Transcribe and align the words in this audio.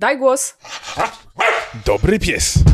Daj 0.00 0.18
głos. 0.18 0.54
Dobry 1.84 2.18
pies. 2.18 2.69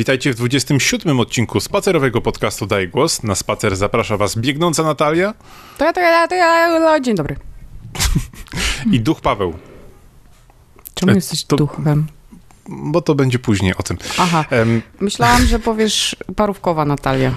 Witajcie 0.00 0.32
w 0.32 0.36
27 0.36 1.20
odcinku 1.20 1.60
spacerowego 1.60 2.20
podcastu 2.20 2.66
Daj 2.66 2.88
Głos. 2.88 3.22
Na 3.22 3.34
spacer 3.34 3.76
zaprasza 3.76 4.16
was 4.16 4.36
biegnąca 4.36 4.82
Natalia 4.82 5.34
To 5.78 5.84
ja, 5.84 5.92
to 5.92 6.00
ja, 6.00 6.28
to 6.28 6.34
ja. 6.34 7.00
Dzień 7.00 7.14
dobry. 7.14 7.36
i 8.92 9.00
duch 9.00 9.20
Paweł, 9.20 9.54
Czemu 10.94 11.12
E, 11.12 11.14
jesteś 11.14 11.44
to- 11.44 11.56
duchem? 11.56 12.06
bo 12.68 13.00
to 13.00 13.14
będzie 13.14 13.38
później 13.38 13.74
o 13.76 13.82
tym. 13.82 13.96
Aha. 14.18 14.44
Em, 14.50 14.82
Myślałam, 15.00 15.46
że 15.52 15.58
powiesz 15.58 16.16
parówkowa 16.36 16.84
Natalia. 16.84 17.34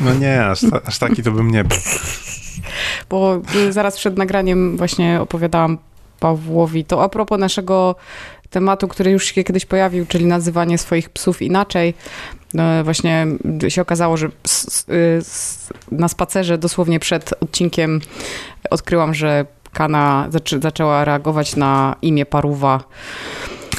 no 0.00 0.14
nie, 0.14 0.46
aż, 0.46 0.60
ta, 0.70 0.80
aż 0.84 0.98
taki 0.98 1.22
to 1.22 1.30
bym 1.30 1.50
nie 1.50 1.64
był. 1.64 1.78
Bo 3.10 3.40
y, 3.54 3.72
zaraz 3.72 3.96
przed 3.96 4.18
nagraniem 4.18 4.76
właśnie 4.76 5.20
opowiadałam 5.20 5.78
Pawłowi 6.20 6.84
to 6.84 7.02
a 7.02 7.08
propos 7.08 7.38
naszego 7.38 7.94
tematu, 8.50 8.88
który 8.88 9.10
już 9.10 9.24
się 9.24 9.44
kiedyś 9.44 9.66
pojawił, 9.66 10.06
czyli 10.06 10.26
nazywanie 10.26 10.78
swoich 10.78 11.10
psów 11.10 11.42
inaczej. 11.42 11.94
No, 12.54 12.84
właśnie 12.84 13.26
się 13.68 13.82
okazało, 13.82 14.16
że 14.16 14.28
na 15.90 16.08
spacerze 16.08 16.58
dosłownie 16.58 17.00
przed 17.00 17.34
odcinkiem 17.40 18.00
odkryłam, 18.70 19.14
że 19.14 19.46
Kana 19.72 20.26
zaczę, 20.30 20.60
zaczęła 20.60 21.04
reagować 21.04 21.56
na 21.56 21.96
imię 22.02 22.26
Paruwa. 22.26 22.80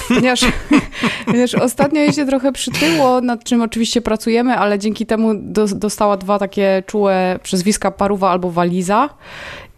Ponieważ, 0.08 0.46
ponieważ 1.26 1.56
ostatnio 1.56 2.02
jej 2.02 2.14
się 2.14 2.26
trochę 2.26 2.52
przytyło, 2.52 3.22
nad 3.22 3.44
czym 3.44 3.62
oczywiście 3.62 4.02
pracujemy, 4.02 4.58
ale 4.58 4.80
dzięki 4.80 5.06
temu 5.06 5.32
do, 5.36 5.68
dostała 5.68 6.18
dwa 6.18 6.40
takie 6.40 6.84
czułe 6.86 7.40
przezwiska 7.44 7.92
Paruwa 7.92 8.30
albo 8.30 8.52
Waliza. 8.52 9.10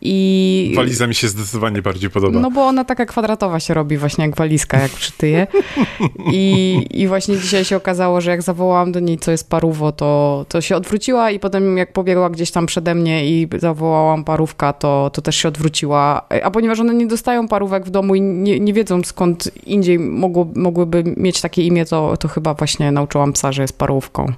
I 0.01 0.73
Waliza 0.75 1.07
mi 1.07 1.15
się 1.15 1.27
zdecydowanie 1.27 1.81
bardziej 1.81 2.09
podoba. 2.09 2.39
no 2.39 2.51
bo 2.51 2.65
ona 2.65 2.85
taka 2.85 3.05
kwadratowa 3.05 3.59
się 3.59 3.73
robi 3.73 3.97
właśnie 3.97 4.25
jak 4.25 4.35
walizka, 4.35 4.79
jak 4.79 4.91
przytyje. 4.91 5.47
I, 6.33 6.77
I 6.91 7.07
właśnie 7.07 7.37
dzisiaj 7.37 7.65
się 7.65 7.75
okazało, 7.75 8.21
że 8.21 8.31
jak 8.31 8.41
zawołałam 8.41 8.91
do 8.91 8.99
niej, 8.99 9.17
co 9.17 9.31
jest 9.31 9.49
parówo, 9.49 9.91
to, 9.91 10.45
to 10.49 10.61
się 10.61 10.75
odwróciła 10.75 11.31
i 11.31 11.39
potem 11.39 11.77
jak 11.77 11.93
pobiegła 11.93 12.29
gdzieś 12.29 12.51
tam 12.51 12.65
przede 12.65 12.95
mnie 12.95 13.25
i 13.25 13.47
zawołałam 13.57 14.23
parówka, 14.23 14.73
to, 14.73 15.11
to 15.13 15.21
też 15.21 15.35
się 15.35 15.47
odwróciła. 15.47 16.27
A 16.43 16.51
ponieważ 16.51 16.79
one 16.79 16.93
nie 16.93 17.07
dostają 17.07 17.47
parówek 17.47 17.85
w 17.85 17.89
domu 17.89 18.15
i 18.15 18.21
nie, 18.21 18.59
nie 18.59 18.73
wiedzą 18.73 19.03
skąd 19.03 19.51
indziej 19.65 19.99
mogło, 19.99 20.47
mogłyby 20.55 21.03
mieć 21.17 21.41
takie 21.41 21.63
imię, 21.63 21.85
to, 21.85 22.17
to 22.17 22.27
chyba 22.27 22.53
właśnie 22.53 22.91
nauczyłam 22.91 23.33
psa, 23.33 23.51
że 23.51 23.61
jest 23.61 23.77
parówką. 23.77 24.33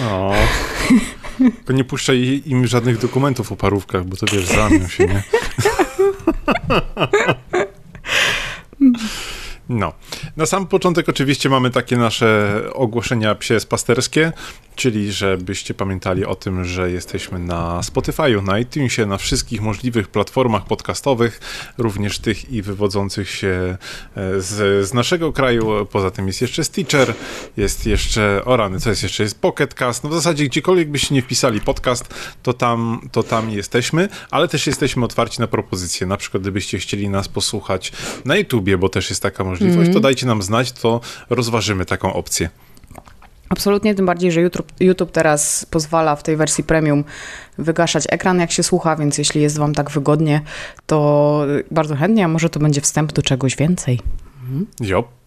No. 0.00 0.30
Tylko 1.38 1.72
nie 1.72 1.84
puszczaj 1.84 2.42
im 2.46 2.66
żadnych 2.66 2.98
dokumentów 2.98 3.52
o 3.52 3.56
parówkach, 3.56 4.04
bo 4.04 4.16
to 4.16 4.26
wiesz, 4.32 4.44
zamią 4.44 4.88
się, 4.88 5.06
nie? 5.06 5.22
No. 9.68 9.92
Na 10.36 10.46
sam 10.46 10.66
początek 10.66 11.08
oczywiście 11.08 11.48
mamy 11.48 11.70
takie 11.70 11.96
nasze 11.96 12.60
ogłoszenia 12.72 13.34
psie 13.34 13.56
pasterskie, 13.68 14.32
czyli 14.76 15.12
żebyście 15.12 15.74
pamiętali 15.74 16.24
o 16.24 16.34
tym, 16.34 16.64
że 16.64 16.90
jesteśmy 16.90 17.38
na 17.38 17.80
Spotify'u, 17.80 18.42
na 18.42 18.58
iTunesie, 18.58 19.06
na 19.06 19.18
wszystkich 19.18 19.62
możliwych 19.62 20.08
platformach 20.08 20.66
podcastowych, 20.66 21.40
również 21.78 22.18
tych 22.18 22.52
i 22.52 22.62
wywodzących 22.62 23.30
się 23.30 23.76
e, 24.16 24.40
z, 24.40 24.88
z 24.88 24.94
naszego 24.94 25.32
kraju. 25.32 25.86
Poza 25.86 26.10
tym 26.10 26.26
jest 26.26 26.40
jeszcze 26.40 26.64
Stitcher, 26.64 27.14
jest 27.56 27.86
jeszcze, 27.86 28.42
o 28.44 28.56
rany, 28.56 28.80
co 28.80 28.90
jest 28.90 29.02
jeszcze? 29.02 29.22
Jest 29.22 29.40
Pocket 29.40 29.74
Cast. 29.74 30.04
No 30.04 30.10
w 30.10 30.14
zasadzie 30.14 30.44
gdziekolwiek 30.44 30.90
byście 30.90 31.14
nie 31.14 31.22
wpisali 31.22 31.60
podcast, 31.60 32.14
to 32.42 32.52
tam, 32.52 33.08
to 33.12 33.22
tam 33.22 33.50
jesteśmy, 33.50 34.08
ale 34.30 34.48
też 34.48 34.66
jesteśmy 34.66 35.04
otwarci 35.04 35.40
na 35.40 35.46
propozycje. 35.46 36.06
Na 36.06 36.16
przykład 36.16 36.42
gdybyście 36.42 36.78
chcieli 36.78 37.08
nas 37.08 37.28
posłuchać 37.28 37.92
na 38.24 38.36
YouTubie, 38.36 38.78
bo 38.78 38.88
też 38.88 39.10
jest 39.10 39.22
taka 39.22 39.44
możliwość, 39.44 39.92
to 39.92 40.00
dajcie 40.00 40.26
nam 40.26 40.42
znać, 40.42 40.72
to 40.72 41.00
rozważymy 41.30 41.84
taką 41.84 42.12
opcję. 42.12 42.50
Absolutnie, 43.54 43.94
tym 43.94 44.06
bardziej, 44.06 44.32
że 44.32 44.40
YouTube, 44.40 44.72
YouTube 44.80 45.12
teraz 45.12 45.66
pozwala 45.70 46.16
w 46.16 46.22
tej 46.22 46.36
wersji 46.36 46.64
premium 46.64 47.04
wygaszać 47.58 48.04
ekran, 48.08 48.40
jak 48.40 48.52
się 48.52 48.62
słucha, 48.62 48.96
więc 48.96 49.18
jeśli 49.18 49.42
jest 49.42 49.58
wam 49.58 49.74
tak 49.74 49.90
wygodnie, 49.90 50.40
to 50.86 51.46
bardzo 51.70 51.96
chętnie, 51.96 52.24
a 52.24 52.28
może 52.28 52.50
to 52.50 52.60
będzie 52.60 52.80
wstęp 52.80 53.12
do 53.12 53.22
czegoś 53.22 53.56
więcej. 53.56 54.00
Jo. 54.80 54.98
E, 54.98 55.23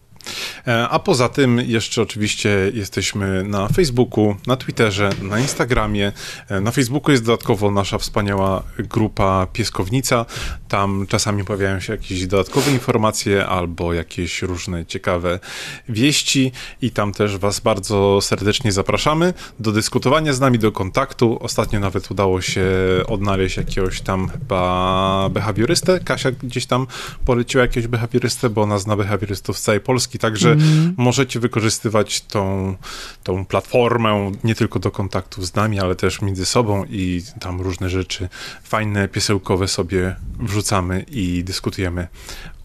A 0.90 0.98
poza 0.98 1.28
tym 1.28 1.58
jeszcze 1.58 2.02
oczywiście 2.02 2.70
jesteśmy 2.74 3.44
na 3.44 3.68
Facebooku, 3.68 4.36
na 4.46 4.56
Twitterze, 4.56 5.10
na 5.22 5.38
Instagramie. 5.40 6.12
E, 6.48 6.60
Na 6.60 6.70
Facebooku 6.70 7.12
jest 7.12 7.24
dodatkowo 7.24 7.70
nasza 7.70 7.98
wspaniała 7.98 8.62
grupa 8.78 9.46
Pieskownica. 9.52 10.26
Tam 10.68 11.06
czasami 11.08 11.44
pojawiają 11.44 11.80
się 11.80 11.92
jakieś 11.92 12.26
dodatkowe 12.26 12.70
informacje 12.70 13.46
albo 13.46 13.92
jakieś 13.92 14.42
różne 14.42 14.86
ciekawe 14.86 15.40
wieści 15.88 16.52
i 16.82 16.90
tam 16.90 17.12
też 17.12 17.36
was 17.36 17.60
bardzo 17.60 18.18
serdecznie 18.22 18.72
zapraszamy 18.72 19.34
do 19.60 19.72
dyskutowania 19.72 20.32
z 20.32 20.40
nami, 20.40 20.58
do 20.58 20.72
kontaktu. 20.72 21.38
Ostatnio 21.40 21.80
nawet 21.80 22.10
udało 22.10 22.40
się 22.40 22.66
odnaleźć 23.06 23.56
jakiegoś 23.56 24.00
tam 24.00 24.28
chyba 24.28 25.28
behawiorystę. 25.30 26.00
Kasia 26.00 26.30
gdzieś 26.30 26.66
tam 26.66 26.86
poleciła 27.24 27.62
jakiegoś 27.62 27.86
behawiorystę, 27.88 28.50
bo 28.50 28.62
ona 28.62 28.78
zna 28.78 28.96
behawiorystów 28.96 29.58
z 29.58 29.62
całej 29.62 29.80
Polski, 29.80 30.17
także 30.18 30.56
możecie 30.96 31.40
wykorzystywać 31.40 32.20
tą, 32.20 32.76
tą 33.22 33.44
platformę 33.44 34.32
nie 34.44 34.54
tylko 34.54 34.78
do 34.78 34.90
kontaktów 34.90 35.46
z 35.46 35.54
nami, 35.54 35.80
ale 35.80 35.96
też 35.96 36.22
między 36.22 36.46
sobą 36.46 36.84
i 36.84 37.22
tam 37.40 37.60
różne 37.60 37.90
rzeczy 37.90 38.28
fajne, 38.62 39.08
piesełkowe 39.08 39.68
sobie 39.68 40.16
wrzucamy 40.38 41.04
i 41.10 41.44
dyskutujemy 41.44 42.08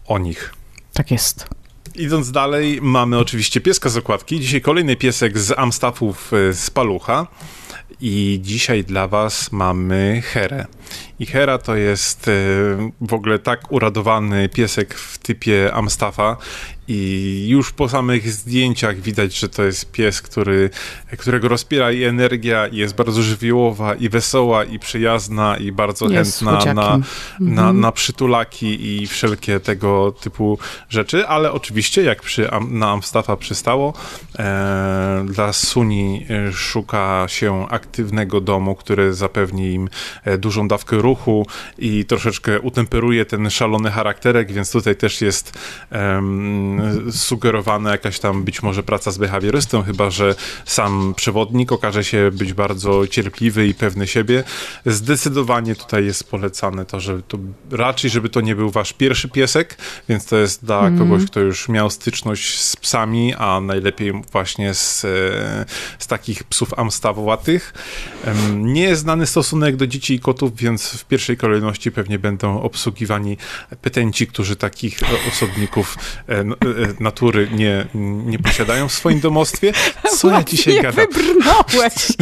o 0.06 0.18
nich. 0.18 0.54
Tak 0.92 1.10
jest. 1.10 1.46
Idąc 1.94 2.30
dalej, 2.30 2.78
mamy 2.82 3.18
oczywiście 3.18 3.60
pieska 3.60 3.88
z 3.88 3.96
okładki. 3.96 4.40
Dzisiaj 4.40 4.60
kolejny 4.60 4.96
piesek 4.96 5.38
z 5.38 5.58
Amstaffów 5.58 6.32
e, 6.32 6.52
z 6.52 6.70
Palucha. 6.70 7.26
I 8.00 8.40
dzisiaj 8.42 8.84
dla 8.84 9.08
Was 9.08 9.52
mamy 9.52 10.22
Herę. 10.24 10.66
I 11.18 11.26
Hera 11.26 11.58
to 11.58 11.76
jest 11.76 12.28
e, 12.28 12.32
w 13.00 13.14
ogóle 13.14 13.38
tak 13.38 13.72
uradowany 13.72 14.48
piesek 14.48 14.94
w 14.94 15.18
typie 15.18 15.74
Amstaffa. 15.74 16.36
I 16.88 17.46
już 17.48 17.72
po 17.72 17.88
samych 17.88 18.32
zdjęciach 18.32 19.00
widać, 19.00 19.38
że 19.38 19.48
to 19.48 19.64
jest 19.64 19.92
pies, 19.92 20.22
który, 20.22 20.70
którego 21.18 21.48
rozpiera 21.48 21.92
i 21.92 22.04
energia, 22.04 22.66
i 22.66 22.76
jest 22.76 22.94
bardzo 22.94 23.22
żywiołowa, 23.22 23.94
i 23.94 24.08
wesoła, 24.08 24.64
i 24.64 24.78
przyjazna, 24.78 25.56
i 25.56 25.72
bardzo 25.72 26.08
Jest 26.08 26.38
chętna 26.38 26.74
na, 26.74 27.00
na, 27.40 27.72
na 27.72 27.92
przytulaki 27.92 29.02
i 29.02 29.06
wszelkie 29.06 29.60
tego 29.60 30.12
typu 30.12 30.58
rzeczy, 30.88 31.28
ale 31.28 31.52
oczywiście, 31.52 32.02
jak 32.02 32.22
przy, 32.22 32.48
na 32.68 32.90
Amstaffa 32.90 33.36
przystało, 33.36 33.94
e, 34.38 35.24
dla 35.28 35.52
Suni 35.52 36.26
e, 36.30 36.52
szuka 36.52 37.24
się 37.28 37.53
aktywnego 37.62 38.40
domu, 38.40 38.74
który 38.74 39.14
zapewni 39.14 39.72
im 39.72 39.88
e, 40.24 40.38
dużą 40.38 40.68
dawkę 40.68 40.96
ruchu 40.96 41.46
i 41.78 42.04
troszeczkę 42.04 42.60
utemperuje 42.60 43.24
ten 43.24 43.50
szalony 43.50 43.90
charakterek, 43.90 44.52
więc 44.52 44.72
tutaj 44.72 44.96
też 44.96 45.20
jest 45.20 45.58
em, 45.90 47.12
sugerowana 47.12 47.90
jakaś 47.90 48.18
tam 48.18 48.44
być 48.44 48.62
może 48.62 48.82
praca 48.82 49.10
z 49.10 49.18
behawiorystą, 49.18 49.82
chyba 49.82 50.10
że 50.10 50.34
sam 50.64 51.14
przewodnik 51.16 51.72
okaże 51.72 52.04
się 52.04 52.30
być 52.32 52.52
bardzo 52.52 53.06
cierpliwy 53.06 53.66
i 53.66 53.74
pewny 53.74 54.06
siebie. 54.06 54.44
Zdecydowanie 54.86 55.74
tutaj 55.76 56.04
jest 56.04 56.30
polecane 56.30 56.84
to, 56.84 57.00
że 57.00 57.22
to 57.22 57.38
raczej, 57.70 58.10
żeby 58.10 58.28
to 58.28 58.40
nie 58.40 58.56
był 58.56 58.70
wasz 58.70 58.92
pierwszy 58.92 59.28
piesek, 59.28 59.76
więc 60.08 60.26
to 60.26 60.36
jest 60.36 60.64
dla 60.64 60.90
kogoś, 60.98 61.24
kto 61.24 61.40
już 61.40 61.68
miał 61.68 61.90
styczność 61.90 62.60
z 62.60 62.76
psami, 62.76 63.34
a 63.34 63.60
najlepiej 63.60 64.12
właśnie 64.32 64.74
z, 64.74 65.04
e, 65.04 65.08
z 65.98 66.06
takich 66.06 66.44
psów 66.44 66.78
amstawowatych. 66.78 67.43
Em, 68.24 68.72
Nie 68.72 68.82
jest 68.82 69.02
znany 69.02 69.26
stosunek 69.26 69.76
do 69.76 69.86
dzieci 69.86 70.14
i 70.14 70.20
kotów, 70.20 70.56
więc 70.56 70.88
w 70.90 71.04
pierwszej 71.04 71.36
kolejności 71.36 71.92
pewnie 71.92 72.18
będą 72.18 72.62
obsługiwani 72.62 73.36
petenci, 73.82 74.26
którzy 74.26 74.56
takich 74.56 75.02
e, 75.02 75.06
osobników 75.32 75.96
e, 76.28 76.44
natury 77.00 77.48
nie, 77.52 77.86
nie 78.26 78.38
posiadają 78.38 78.88
w 78.88 78.92
swoim 78.92 79.20
domostwie. 79.20 79.72
Co 80.16 80.30
ja 80.30 80.42
dzisiaj 80.42 80.82
gadam? 80.82 81.06
wybrnąłeś. 81.12 81.94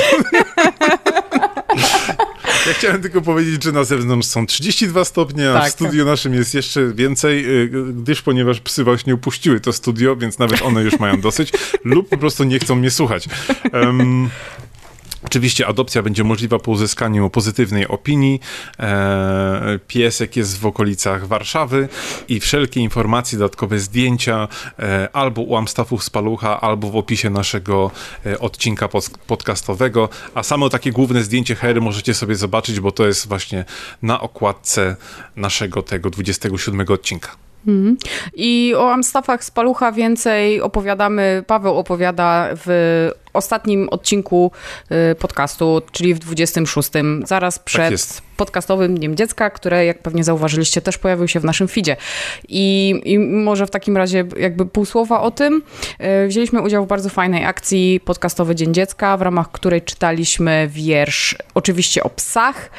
Ja 2.66 2.72
chciałem 2.75 3.02
tylko 3.02 3.22
powiedzieć, 3.22 3.62
że 3.64 3.72
na 3.72 3.84
zewnątrz 3.84 4.28
są 4.28 4.46
32 4.46 5.04
stopnie, 5.04 5.50
a 5.50 5.54
Tak, 5.60 5.70
w 5.70 5.72
studiu 5.72 6.04
naszym 6.04 6.34
jest 6.34 6.54
jeszcze 6.54 6.92
więcej, 6.94 7.46
y, 7.64 7.70
gdyż 7.92 8.22
ponieważ 8.22 8.60
psy 8.60 8.84
właśnie 8.84 9.14
upuściły 9.14 9.60
to 9.60 9.72
studio, 9.72 10.16
więc 10.16 10.38
nawet 10.38 10.62
one 10.62 10.82
już 10.82 10.98
mają 10.98 11.20
dosyć, 11.20 11.52
lub 11.84 12.08
po 12.08 12.16
prostu 12.18 12.44
nie 12.44 12.58
chcą 12.58 12.75
mnie 12.76 12.90
słuchać. 12.90 13.28
Em, 13.72 14.30
Oczywiście 15.24 15.66
adopcja 15.66 16.02
będzie 16.02 16.24
możliwa 16.24 16.58
po 16.58 16.70
uzyskaniu 16.70 17.30
pozytywnej 17.30 17.88
opinii. 17.88 18.40
E, 18.78 19.78
piesek 19.88 20.36
jest 20.36 20.60
w 20.60 20.66
okolicach 20.66 21.26
Warszawy 21.26 21.88
i 22.28 22.40
wszelkie 22.40 22.80
informacje, 22.80 23.38
dodatkowe 23.38 23.78
zdjęcia 23.78 24.48
e, 24.78 25.08
albo 25.12 25.42
u 25.42 25.56
Amstafów 25.56 26.04
z 26.04 26.10
Palucha, 26.10 26.60
albo 26.60 26.90
w 26.90 26.96
opisie 26.96 27.30
naszego 27.30 27.90
e, 28.26 28.38
odcinka 28.38 28.88
pod, 28.88 29.10
podcastowego. 29.26 30.08
A 30.34 30.42
samo 30.42 30.69
takie 30.69 30.92
główne 30.92 31.22
zdjęcie 31.22 31.54
Hery 31.54 31.80
możecie 31.80 32.14
sobie 32.14 32.34
zobaczyć, 32.34 32.80
bo 32.80 32.92
to 32.92 33.06
jest 33.06 33.28
właśnie 33.28 33.64
na 34.02 34.20
okładce 34.20 34.96
naszego 35.36 35.82
tego 35.82 36.10
27 36.10 36.86
odcinka. 36.88 37.36
Mhm. 37.66 37.96
I 38.34 38.75
o 38.76 38.92
Amstafach 38.92 39.44
z 39.44 39.50
Palucha 39.50 39.92
więcej 39.92 40.60
opowiadamy, 40.60 41.44
Paweł 41.46 41.78
opowiada 41.78 42.48
w 42.52 43.10
ostatnim 43.32 43.88
odcinku 43.88 44.50
y, 45.12 45.14
podcastu, 45.14 45.82
czyli 45.93 46.14
w 46.14 46.19
26, 46.19 46.90
zaraz 47.25 47.58
przed 47.58 47.90
jest. 47.90 48.23
podcastowym 48.37 48.99
Dniem 48.99 49.17
Dziecka, 49.17 49.50
które 49.50 49.87
jak 49.87 49.99
pewnie 49.99 50.25
zauważyliście 50.25 50.81
też 50.81 50.99
pojawił 50.99 51.29
się 51.29 51.40
w 51.40 51.44
naszym 51.44 51.69
feedzie. 51.69 51.96
I, 52.49 53.00
I 53.05 53.19
może 53.19 53.67
w 53.67 53.70
takim 53.70 53.96
razie 53.96 54.25
jakby 54.37 54.67
pół 54.67 54.84
słowa 54.84 55.20
o 55.20 55.31
tym. 55.31 55.62
Y, 56.25 56.29
Wzięliśmy 56.29 56.62
udział 56.62 56.84
w 56.84 56.88
bardzo 56.88 57.08
fajnej 57.08 57.44
akcji 57.44 58.00
podcastowy 58.05 58.55
Dzień 58.55 58.75
Dziecka, 58.75 59.17
w 59.17 59.23
ramach 59.23 59.50
której 59.50 59.82
czytaliśmy 59.82 60.69
wiersz 60.70 61.37
oczywiście 61.55 62.02
o 62.02 62.11
psach 62.11 62.70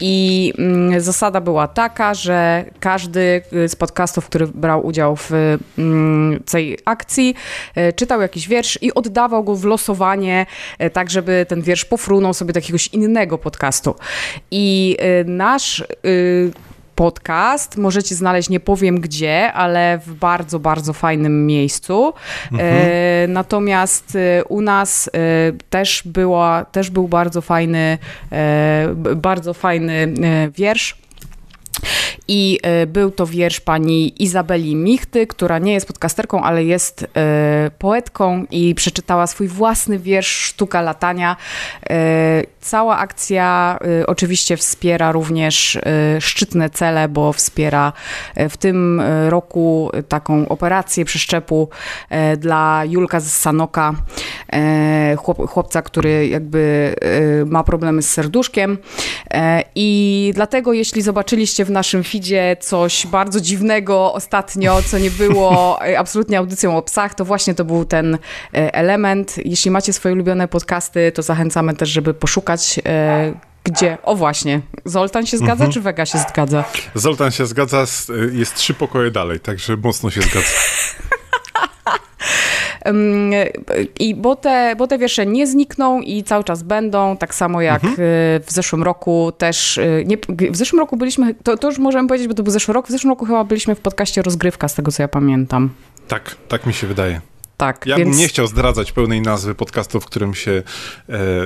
i 0.00 0.52
mm, 0.58 1.00
zasada 1.00 1.40
była 1.40 1.68
taka, 1.68 2.14
że 2.14 2.64
każdy 2.80 3.42
y, 3.52 3.68
z 3.68 3.76
podcastów, 3.76 4.26
który 4.26 4.46
brał 4.46 4.86
udział 4.86 5.16
w 5.16 5.30
mm, 5.78 6.42
tej 6.50 6.78
akcji, 6.84 7.34
czytał 7.96 8.20
jakiś 8.20 8.48
wiersz 8.48 8.78
i 8.82 8.94
oddawał 8.94 9.44
go 9.44 9.54
w 9.54 9.64
losowanie, 9.64 9.91
y, 10.82 10.90
tak 10.90 11.10
żeby 11.10 11.46
ten 11.48 11.62
wiersz 11.62 11.84
pofrunął 11.84 12.34
sobie 12.34 12.52
do 12.52 12.58
jakiegoś 12.58 12.88
innego 12.88 13.38
podcastu. 13.38 13.94
I 14.50 14.96
y, 15.20 15.24
nasz 15.24 15.84
y, 16.06 16.52
podcast 16.94 17.76
możecie 17.76 18.14
znaleźć, 18.14 18.48
nie 18.48 18.60
powiem 18.60 19.00
gdzie, 19.00 19.52
ale 19.52 20.00
w 20.06 20.14
bardzo, 20.14 20.58
bardzo 20.58 20.92
fajnym 20.92 21.46
miejscu. 21.46 22.12
E, 22.58 23.26
natomiast 23.28 24.16
e, 24.16 24.44
u 24.44 24.60
nas 24.60 25.08
e, 25.08 25.10
też, 25.70 26.02
była, 26.04 26.64
też 26.64 26.90
był 26.90 27.08
bardzo 27.08 27.40
fajny, 27.40 27.98
e, 28.32 28.88
bardzo 29.16 29.54
fajny 29.54 30.14
e, 30.22 30.50
wiersz. 30.50 31.01
I 32.28 32.58
e, 32.62 32.86
był 32.86 33.10
to 33.10 33.26
wiersz 33.26 33.60
pani 33.60 34.22
Izabeli 34.22 34.76
Michty, 34.76 35.26
która 35.26 35.58
nie 35.58 35.72
jest 35.72 35.86
podcasterką, 35.86 36.42
ale 36.42 36.64
jest 36.64 37.06
e, 37.16 37.70
poetką 37.78 38.44
i 38.50 38.74
przeczytała 38.74 39.26
swój 39.26 39.48
własny 39.48 39.98
wiersz 39.98 40.28
Sztuka 40.28 40.82
latania. 40.82 41.36
E, 41.90 42.42
cała 42.60 42.98
akcja 42.98 43.78
oczywiście 44.06 44.56
wspiera 44.56 45.12
również 45.12 45.78
szczytne 46.20 46.70
cele, 46.70 47.08
bo 47.08 47.32
wspiera 47.32 47.92
w 48.36 48.56
tym 48.56 49.02
roku 49.28 49.90
taką 50.08 50.48
operację 50.48 51.04
przeszczepu 51.04 51.68
dla 52.38 52.82
Julka 52.84 53.20
z 53.20 53.32
Sanoka, 53.32 53.94
chłop, 55.16 55.50
chłopca, 55.50 55.82
który 55.82 56.28
jakby 56.28 56.94
ma 57.46 57.64
problemy 57.64 58.02
z 58.02 58.10
serduszkiem. 58.10 58.78
I 59.74 60.30
dlatego, 60.34 60.72
jeśli 60.72 61.02
zobaczyliście 61.02 61.64
w 61.64 61.70
naszym 61.72 62.04
feedzie 62.04 62.56
coś 62.60 63.06
bardzo 63.06 63.40
dziwnego 63.40 64.12
ostatnio, 64.12 64.82
co 64.82 64.98
nie 64.98 65.10
było 65.10 65.78
e, 65.86 65.98
absolutnie 65.98 66.38
audycją 66.38 66.76
o 66.76 66.82
psach, 66.82 67.14
to 67.14 67.24
właśnie 67.24 67.54
to 67.54 67.64
był 67.64 67.84
ten 67.84 68.14
e, 68.14 68.74
element. 68.74 69.36
Jeśli 69.44 69.70
macie 69.70 69.92
swoje 69.92 70.14
ulubione 70.14 70.48
podcasty, 70.48 71.12
to 71.12 71.22
zachęcamy 71.22 71.74
też, 71.74 71.88
żeby 71.88 72.14
poszukać 72.14 72.80
e, 72.86 73.34
gdzie. 73.64 73.98
O 74.02 74.16
właśnie, 74.16 74.60
Zoltan 74.84 75.26
się 75.26 75.38
zgadza, 75.38 75.68
czy 75.68 75.80
Wega 75.80 76.06
się 76.06 76.18
zgadza? 76.18 76.64
Zoltan 76.94 77.30
się 77.30 77.46
zgadza, 77.46 77.84
jest 78.32 78.54
trzy 78.54 78.74
pokoje 78.74 79.10
dalej, 79.10 79.40
także 79.40 79.76
mocno 79.76 80.10
się 80.10 80.22
zgadza. 80.22 80.48
I 84.00 84.14
bo 84.14 84.36
te, 84.36 84.74
bo 84.78 84.86
te 84.86 84.98
wiersze 84.98 85.26
nie 85.26 85.46
znikną 85.46 86.00
i 86.00 86.22
cały 86.24 86.44
czas 86.44 86.62
będą, 86.62 87.16
tak 87.16 87.34
samo 87.34 87.60
jak 87.62 87.84
Mhm. 87.84 87.92
y, 88.00 88.00
w 88.46 88.50
zeszłym 88.52 88.82
roku 88.82 89.32
też. 89.38 89.78
y, 89.78 90.04
Nie, 90.06 90.16
w 90.50 90.56
zeszłym 90.56 90.80
roku 90.80 90.96
byliśmy, 90.96 91.34
to, 91.34 91.56
to 91.56 91.68
już 91.68 91.78
możemy 91.78 92.08
powiedzieć, 92.08 92.28
bo 92.28 92.34
to 92.34 92.42
był 92.42 92.52
zeszły 92.52 92.74
rok. 92.74 92.86
W 92.86 92.90
zeszłym 92.90 93.10
roku 93.10 93.24
chyba 93.26 93.44
byliśmy 93.44 93.74
w 93.74 93.80
podcaście 93.80 94.22
Rozgrywka, 94.22 94.68
z 94.68 94.74
tego 94.74 94.92
co 94.92 95.02
ja 95.02 95.08
pamiętam. 95.08 95.70
Tak, 96.08 96.36
tak 96.48 96.66
mi 96.66 96.74
się 96.74 96.86
wydaje. 96.86 97.20
Tak, 97.56 97.86
Ja 97.86 97.96
więc 97.96 98.10
bym 98.10 98.18
nie 98.18 98.28
chciał 98.28 98.46
zdradzać 98.46 98.92
pełnej 98.92 99.22
nazwy 99.22 99.54
podcastu, 99.54 100.00
w 100.00 100.06
którym 100.06 100.34
się 100.34 100.62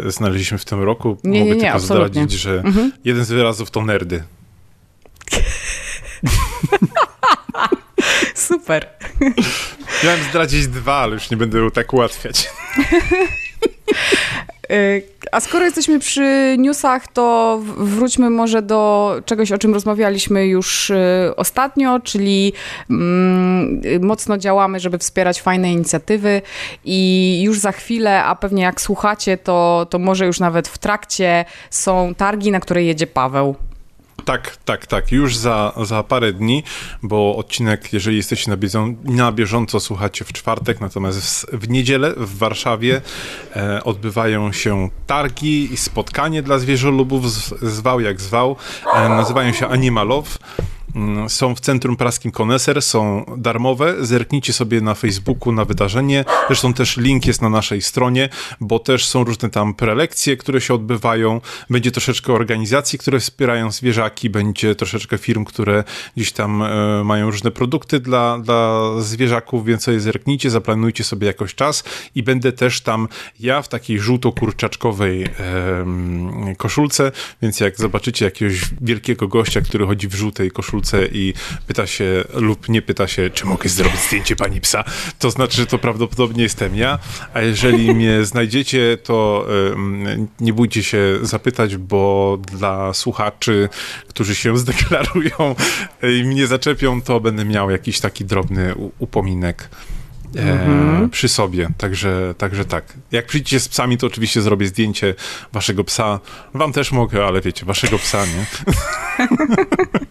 e, 0.06 0.10
znaleźliśmy 0.10 0.58
w 0.58 0.64
tym 0.64 0.82
roku. 0.82 1.16
Nie, 1.24 1.38
Mogę 1.40 1.50
nie, 1.50 1.56
nie, 1.56 1.60
tylko 1.62 1.76
absolutnie. 1.76 2.22
Mhm. 2.22 2.28
zdradzić, 2.28 2.40
że 2.40 2.62
jeden 3.04 3.24
z 3.24 3.30
wyrazów 3.30 3.70
to 3.70 3.82
nerdy. 3.84 4.22
super. 8.36 8.86
Miałem 10.04 10.20
zdradzić 10.30 10.68
dwa, 10.68 10.94
ale 10.94 11.14
już 11.14 11.30
nie 11.30 11.36
będę 11.36 11.70
tak 11.70 11.92
ułatwiać. 11.92 12.50
Y, 14.72 15.02
A 15.32 15.40
skoro 15.40 15.64
jesteśmy 15.64 15.98
przy 15.98 16.56
newsach, 16.58 17.12
to 17.12 17.58
wróćmy 17.76 18.30
może 18.30 18.62
do 18.62 19.14
czegoś, 19.24 19.52
o 19.52 19.58
czym 19.58 19.74
rozmawialiśmy 19.74 20.46
już 20.46 20.90
y, 20.90 20.96
ostatnio, 21.36 22.00
czyli 22.00 22.52
mm, 22.90 23.80
mocno 24.00 24.38
działamy, 24.38 24.80
żeby 24.80 24.98
wspierać 24.98 25.42
fajne 25.42 25.72
inicjatywy 25.72 26.42
i 26.84 27.40
już 27.44 27.58
za 27.58 27.72
chwilę, 27.72 28.24
a 28.24 28.36
pewnie 28.36 28.62
jak 28.62 28.80
słuchacie, 28.80 29.38
to, 29.38 29.86
to 29.90 29.98
może 29.98 30.26
już 30.26 30.40
nawet 30.40 30.68
w 30.68 30.78
trakcie 30.78 31.44
są 31.70 32.14
targi, 32.16 32.50
na 32.50 32.60
które 32.60 32.82
jedzie 32.82 33.06
Paweł. 33.06 33.56
Tak, 34.26 34.56
tak, 34.64 34.86
tak. 34.86 35.12
Już 35.12 35.36
za, 35.36 35.72
za 35.82 36.02
parę 36.02 36.32
dni, 36.32 36.62
bo 37.02 37.36
odcinek, 37.36 37.92
jeżeli 37.92 38.16
jesteście 38.16 38.50
na, 38.50 38.56
bieżą, 38.56 38.96
na 39.04 39.32
bieżąco, 39.32 39.80
słuchacie 39.80 40.24
w 40.24 40.32
czwartek, 40.32 40.80
natomiast 40.80 41.20
w, 41.20 41.46
w 41.52 41.68
niedzielę 41.68 42.14
w 42.16 42.38
Warszawie 42.38 43.00
e, 43.56 43.84
odbywają 43.84 44.52
się 44.52 44.90
targi 45.06 45.72
i 45.72 45.76
spotkanie 45.76 46.42
dla 46.42 46.58
zwierzolubów, 46.58 47.32
z, 47.32 47.60
zwał 47.62 48.00
jak 48.00 48.20
zwał. 48.20 48.56
E, 48.94 49.08
nazywają 49.08 49.52
się 49.52 49.68
Animalow. 49.68 50.38
Mm, 50.96 51.28
Są 51.30 51.54
w 51.54 51.60
Centrum 51.60 51.96
Praskim 51.96 52.30
Koneser, 52.32 52.82
są 52.82 53.24
darmowe. 53.36 53.94
Zerknijcie 54.00 54.52
sobie 54.52 54.80
na 54.80 54.94
Facebooku 54.94 55.52
na 55.52 55.64
wydarzenie. 55.64 56.24
Zresztą 56.46 56.74
też 56.74 56.96
link 56.96 57.26
jest 57.26 57.42
na 57.42 57.50
naszej 57.50 57.82
stronie, 57.82 58.28
bo 58.60 58.78
też 58.78 59.06
są 59.06 59.24
różne 59.24 59.50
tam 59.50 59.74
prelekcje, 59.74 60.36
które 60.36 60.60
się 60.60 60.74
odbywają. 60.74 61.40
Będzie 61.70 61.90
troszeczkę 61.90 62.32
organizacji, 62.32 62.98
które 62.98 63.20
wspierają 63.20 63.70
zwierzaki, 63.72 64.30
będzie 64.30 64.74
troszeczkę 64.74 65.18
firm, 65.18 65.44
które 65.44 65.84
gdzieś 66.16 66.32
tam 66.32 66.62
e, 66.62 67.04
mają 67.04 67.30
różne 67.30 67.50
produkty 67.50 68.00
dla, 68.00 68.38
dla 68.38 68.90
zwierzaków, 68.98 69.64
więc 69.64 69.82
sobie 69.82 70.00
zerknijcie, 70.00 70.50
zaplanujcie 70.50 71.04
sobie 71.04 71.26
jakoś 71.26 71.54
czas 71.54 71.84
i 72.14 72.22
będę 72.22 72.52
też 72.52 72.80
tam 72.80 73.08
ja 73.40 73.62
w 73.62 73.68
takiej 73.68 74.00
żółto-kurczaczkowej 74.00 75.24
em, 75.38 76.56
koszulce, 76.56 77.12
więc 77.42 77.60
jak 77.60 77.78
zobaczycie 77.78 78.24
jakiegoś 78.24 78.60
wielkiego 78.80 79.28
gościa, 79.28 79.60
który 79.60 79.86
chodzi 79.86 80.08
w 80.08 80.14
żółtej 80.14 80.50
koszulce 80.50 80.85
i 81.12 81.34
pyta 81.66 81.86
się 81.86 82.24
lub 82.34 82.68
nie 82.68 82.82
pyta 82.82 83.08
się, 83.08 83.30
czy 83.30 83.46
mogę 83.46 83.68
zrobić 83.68 84.00
zdjęcie 84.00 84.36
pani 84.36 84.60
psa, 84.60 84.84
to 85.18 85.30
znaczy, 85.30 85.56
że 85.56 85.66
to 85.66 85.78
prawdopodobnie 85.78 86.42
jestem 86.42 86.76
ja, 86.76 86.98
a 87.34 87.40
jeżeli 87.40 87.94
mnie 87.94 88.24
znajdziecie, 88.24 88.98
to 89.02 89.46
nie 90.40 90.52
bójcie 90.52 90.82
się 90.82 91.18
zapytać, 91.22 91.76
bo 91.76 92.38
dla 92.52 92.94
słuchaczy, 92.94 93.68
którzy 94.08 94.34
się 94.34 94.56
zdeklarują 94.66 95.54
i 96.02 96.24
mnie 96.24 96.46
zaczepią, 96.46 97.02
to 97.02 97.20
będę 97.20 97.44
miał 97.44 97.70
jakiś 97.70 98.00
taki 98.00 98.24
drobny 98.24 98.74
upominek 98.98 99.68
e, 100.36 101.08
przy 101.12 101.28
sobie. 101.28 101.68
Także, 101.78 102.34
także 102.38 102.64
tak. 102.64 102.92
Jak 103.12 103.26
przyjdziecie 103.26 103.60
z 103.60 103.68
psami, 103.68 103.98
to 103.98 104.06
oczywiście 104.06 104.42
zrobię 104.42 104.66
zdjęcie 104.66 105.14
waszego 105.52 105.84
psa. 105.84 106.20
Wam 106.54 106.72
też 106.72 106.92
mogę, 106.92 107.26
ale 107.26 107.40
wiecie, 107.40 107.66
waszego 107.66 107.98
psa, 107.98 108.24
nie? 108.26 108.46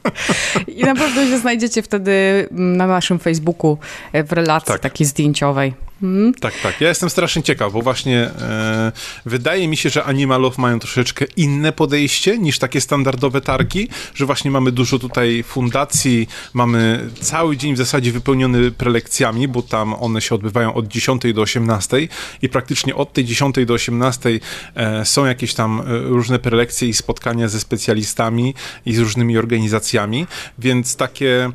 I 0.67 0.83
na 0.83 0.95
pewno 0.95 1.25
się 1.25 1.37
znajdziecie 1.37 1.81
wtedy 1.81 2.47
mm, 2.51 2.77
na 2.77 2.87
naszym 2.87 3.19
Facebooku 3.19 3.77
e, 4.13 4.23
w 4.23 4.31
relacji 4.31 4.67
Tak. 4.67 4.81
takiej 4.81 5.07
zdjęciowej. 5.07 5.73
Hmm? 6.01 6.33
Tak, 6.33 6.53
tak. 6.63 6.81
Ja 6.81 6.89
jestem 6.89 7.09
strasznie 7.09 7.43
ciekaw, 7.43 7.73
bo 7.73 7.81
właśnie 7.81 8.21
e, 8.21 8.91
wydaje 9.25 9.67
mi 9.67 9.77
się, 9.77 9.89
że 9.89 10.03
Animalów 10.03 10.57
mają 10.57 10.79
troszeczkę 10.79 11.25
inne 11.37 11.71
podejście 11.71 12.37
niż 12.37 12.59
takie 12.59 12.81
standardowe 12.81 13.41
targi, 13.41 13.89
że 14.15 14.25
właśnie 14.25 14.51
mamy 14.51 14.71
dużo 14.71 14.99
tutaj 14.99 15.43
fundacji, 15.43 16.27
mamy 16.53 17.09
cały 17.21 17.57
dzień 17.57 17.73
w 17.73 17.77
zasadzie 17.77 18.11
wypełniony 18.11 18.71
prelekcjami, 18.71 19.47
bo 19.47 19.61
tam 19.61 19.93
one 19.93 20.21
się 20.21 20.35
odbywają 20.35 20.73
od 20.73 20.87
10 20.87 21.21
do 21.33 21.41
18 21.41 22.07
i 22.41 22.49
praktycznie 22.49 22.95
od 22.95 23.13
tej 23.13 23.25
10 23.25 23.55
do 23.65 23.73
18 23.73 24.39
e, 24.75 25.05
są 25.05 25.25
jakieś 25.25 25.53
tam 25.53 25.79
e, 25.79 25.83
różne 25.99 26.39
prelekcje 26.39 26.87
i 26.87 26.93
spotkania 26.93 27.47
ze 27.47 27.59
specjalistami 27.59 28.53
i 28.85 28.93
z 28.95 28.99
różnymi 28.99 29.37
organizacjami, 29.37 30.27
więc 30.59 30.95
takie 30.95 31.51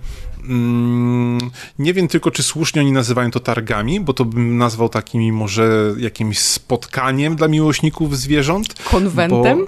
Mm, 0.50 1.38
nie 1.78 1.94
wiem 1.94 2.08
tylko, 2.08 2.30
czy 2.30 2.42
słusznie 2.42 2.80
oni 2.80 2.92
nazywają 2.92 3.30
to 3.30 3.40
targami, 3.40 4.00
bo 4.00 4.12
to 4.12 4.24
bym 4.24 4.58
nazwał 4.58 4.88
takimi 4.88 5.32
może 5.32 5.94
jakimś 5.98 6.38
spotkaniem 6.38 7.36
dla 7.36 7.48
miłośników 7.48 8.18
zwierząt. 8.18 8.74
Konwentem? 8.84 9.66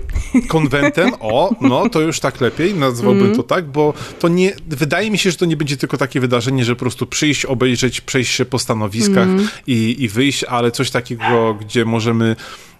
konwentem, 0.48 1.10
o, 1.20 1.50
no 1.60 1.88
to 1.88 2.00
już 2.00 2.20
tak 2.20 2.40
lepiej, 2.40 2.74
nazwałbym 2.74 3.24
mm. 3.24 3.36
to 3.36 3.42
tak, 3.42 3.64
bo 3.66 3.94
to 4.18 4.28
nie, 4.28 4.52
wydaje 4.66 5.10
mi 5.10 5.18
się, 5.18 5.30
że 5.30 5.36
to 5.36 5.44
nie 5.44 5.56
będzie 5.56 5.76
tylko 5.76 5.96
takie 5.96 6.20
wydarzenie, 6.20 6.64
że 6.64 6.74
po 6.74 6.80
prostu 6.80 7.06
przyjść, 7.06 7.44
obejrzeć, 7.44 8.00
przejść 8.00 8.34
się 8.34 8.44
po 8.44 8.58
stanowiskach 8.58 9.28
mm. 9.28 9.48
i, 9.66 9.96
i 9.98 10.08
wyjść, 10.08 10.44
ale 10.44 10.70
coś 10.70 10.90
takiego, 10.90 11.56
gdzie 11.60 11.84
możemy 11.84 12.36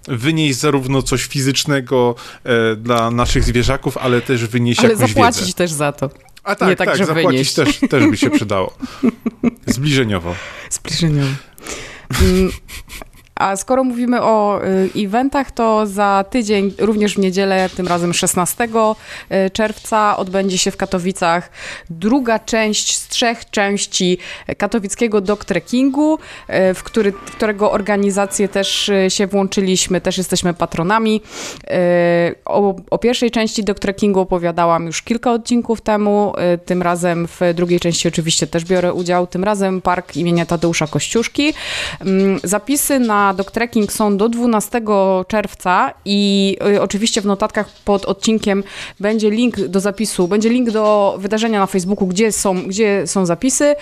wynieść 0.09 0.59
zarówno 0.59 1.03
coś 1.03 1.25
fizycznego 1.25 2.15
e, 2.45 2.77
dla 2.77 3.11
naszych 3.11 3.45
zwierzaków, 3.45 3.97
ale 3.97 4.21
też 4.21 4.47
wynieść 4.47 4.81
ale 4.81 4.89
jakąś 4.89 5.09
zapłacić 5.09 5.41
wiedzę. 5.41 5.55
też 5.55 5.71
za 5.71 5.93
to. 5.93 6.32
A 6.45 6.55
tak, 6.55 6.69
Nie 6.69 6.77
tak, 6.77 6.89
tak 6.89 7.07
zapłacić 7.07 7.55
też, 7.55 7.81
też 7.91 8.07
by 8.07 8.17
się 8.17 8.31
przydało. 8.31 8.77
Zbliżeniowo. 9.67 10.35
Zbliżeniowo. 10.71 11.35
A 13.43 13.57
skoro 13.57 13.85
mówimy 13.85 14.23
o 14.23 14.61
y, 14.65 14.91
eventach, 14.97 15.51
to 15.51 15.87
za 15.87 16.25
tydzień, 16.31 16.75
również 16.79 17.15
w 17.15 17.19
niedzielę, 17.19 17.71
tym 17.77 17.87
razem 17.89 18.15
16 18.15 18.69
y, 19.45 19.51
czerwca, 19.51 20.17
odbędzie 20.17 20.59
się 20.59 20.71
w 20.71 20.77
Katowicach 20.77 21.51
druga 21.91 22.39
część 22.39 22.97
z 22.97 23.09
trzech 23.09 23.51
części 23.51 24.19
katowickiego 24.59 25.21
dog 25.21 25.45
trekkingu, 25.45 26.15
y, 26.15 26.75
w, 26.75 26.83
który, 26.83 27.13
którego 27.13 27.73
organizację 27.73 28.49
też 28.49 28.91
się 29.09 29.27
włączyliśmy, 29.27 30.01
też 30.01 30.19
jesteśmy 30.19 30.55
patronami. 30.55 31.23
O, 32.45 32.77
o 32.91 32.99
pierwszej 32.99 33.31
części 33.31 33.65
dog 33.65 33.79
trekkingu 33.79 34.21
opowiadałam 34.21 34.87
już 34.87 35.03
kilka 35.03 35.33
odcinków 35.33 35.81
temu, 35.81 36.33
tym 36.67 36.83
razem 36.83 37.29
w 37.29 37.41
drugiej 37.55 37.81
części 37.81 38.09
oczywiście 38.09 38.47
też 38.47 38.65
biorę 38.65 38.93
udział, 38.93 39.27
tym 39.27 39.45
razem 39.45 39.81
park 39.81 40.17
imienia 40.17 40.47
Tadeusza 40.47 40.87
Kościuszki. 40.87 41.55
Mm, 42.01 42.41
zapisy 42.45 42.99
na 42.99 43.32
Dog 43.35 43.51
Trekking 43.51 43.93
są 43.93 44.17
do 44.17 44.29
12 44.29 44.83
czerwca 45.29 45.95
i 46.05 46.57
y, 46.67 46.83
oczywiście 46.83 47.21
w 47.21 47.27
notatkach 47.27 47.69
pod 47.85 48.05
odcinkiem 48.05 48.65
będzie 49.01 49.31
link 49.31 49.61
do 49.61 49.81
zapisu, 49.81 50.29
będzie 50.29 50.49
link 50.49 50.71
do 50.71 51.17
wydarzenia 51.19 51.59
na 51.59 51.67
Facebooku, 51.67 52.07
gdzie 52.07 52.33
są, 52.33 52.63
gdzie 52.63 53.07
są 53.07 53.27
zapisy. 53.27 53.75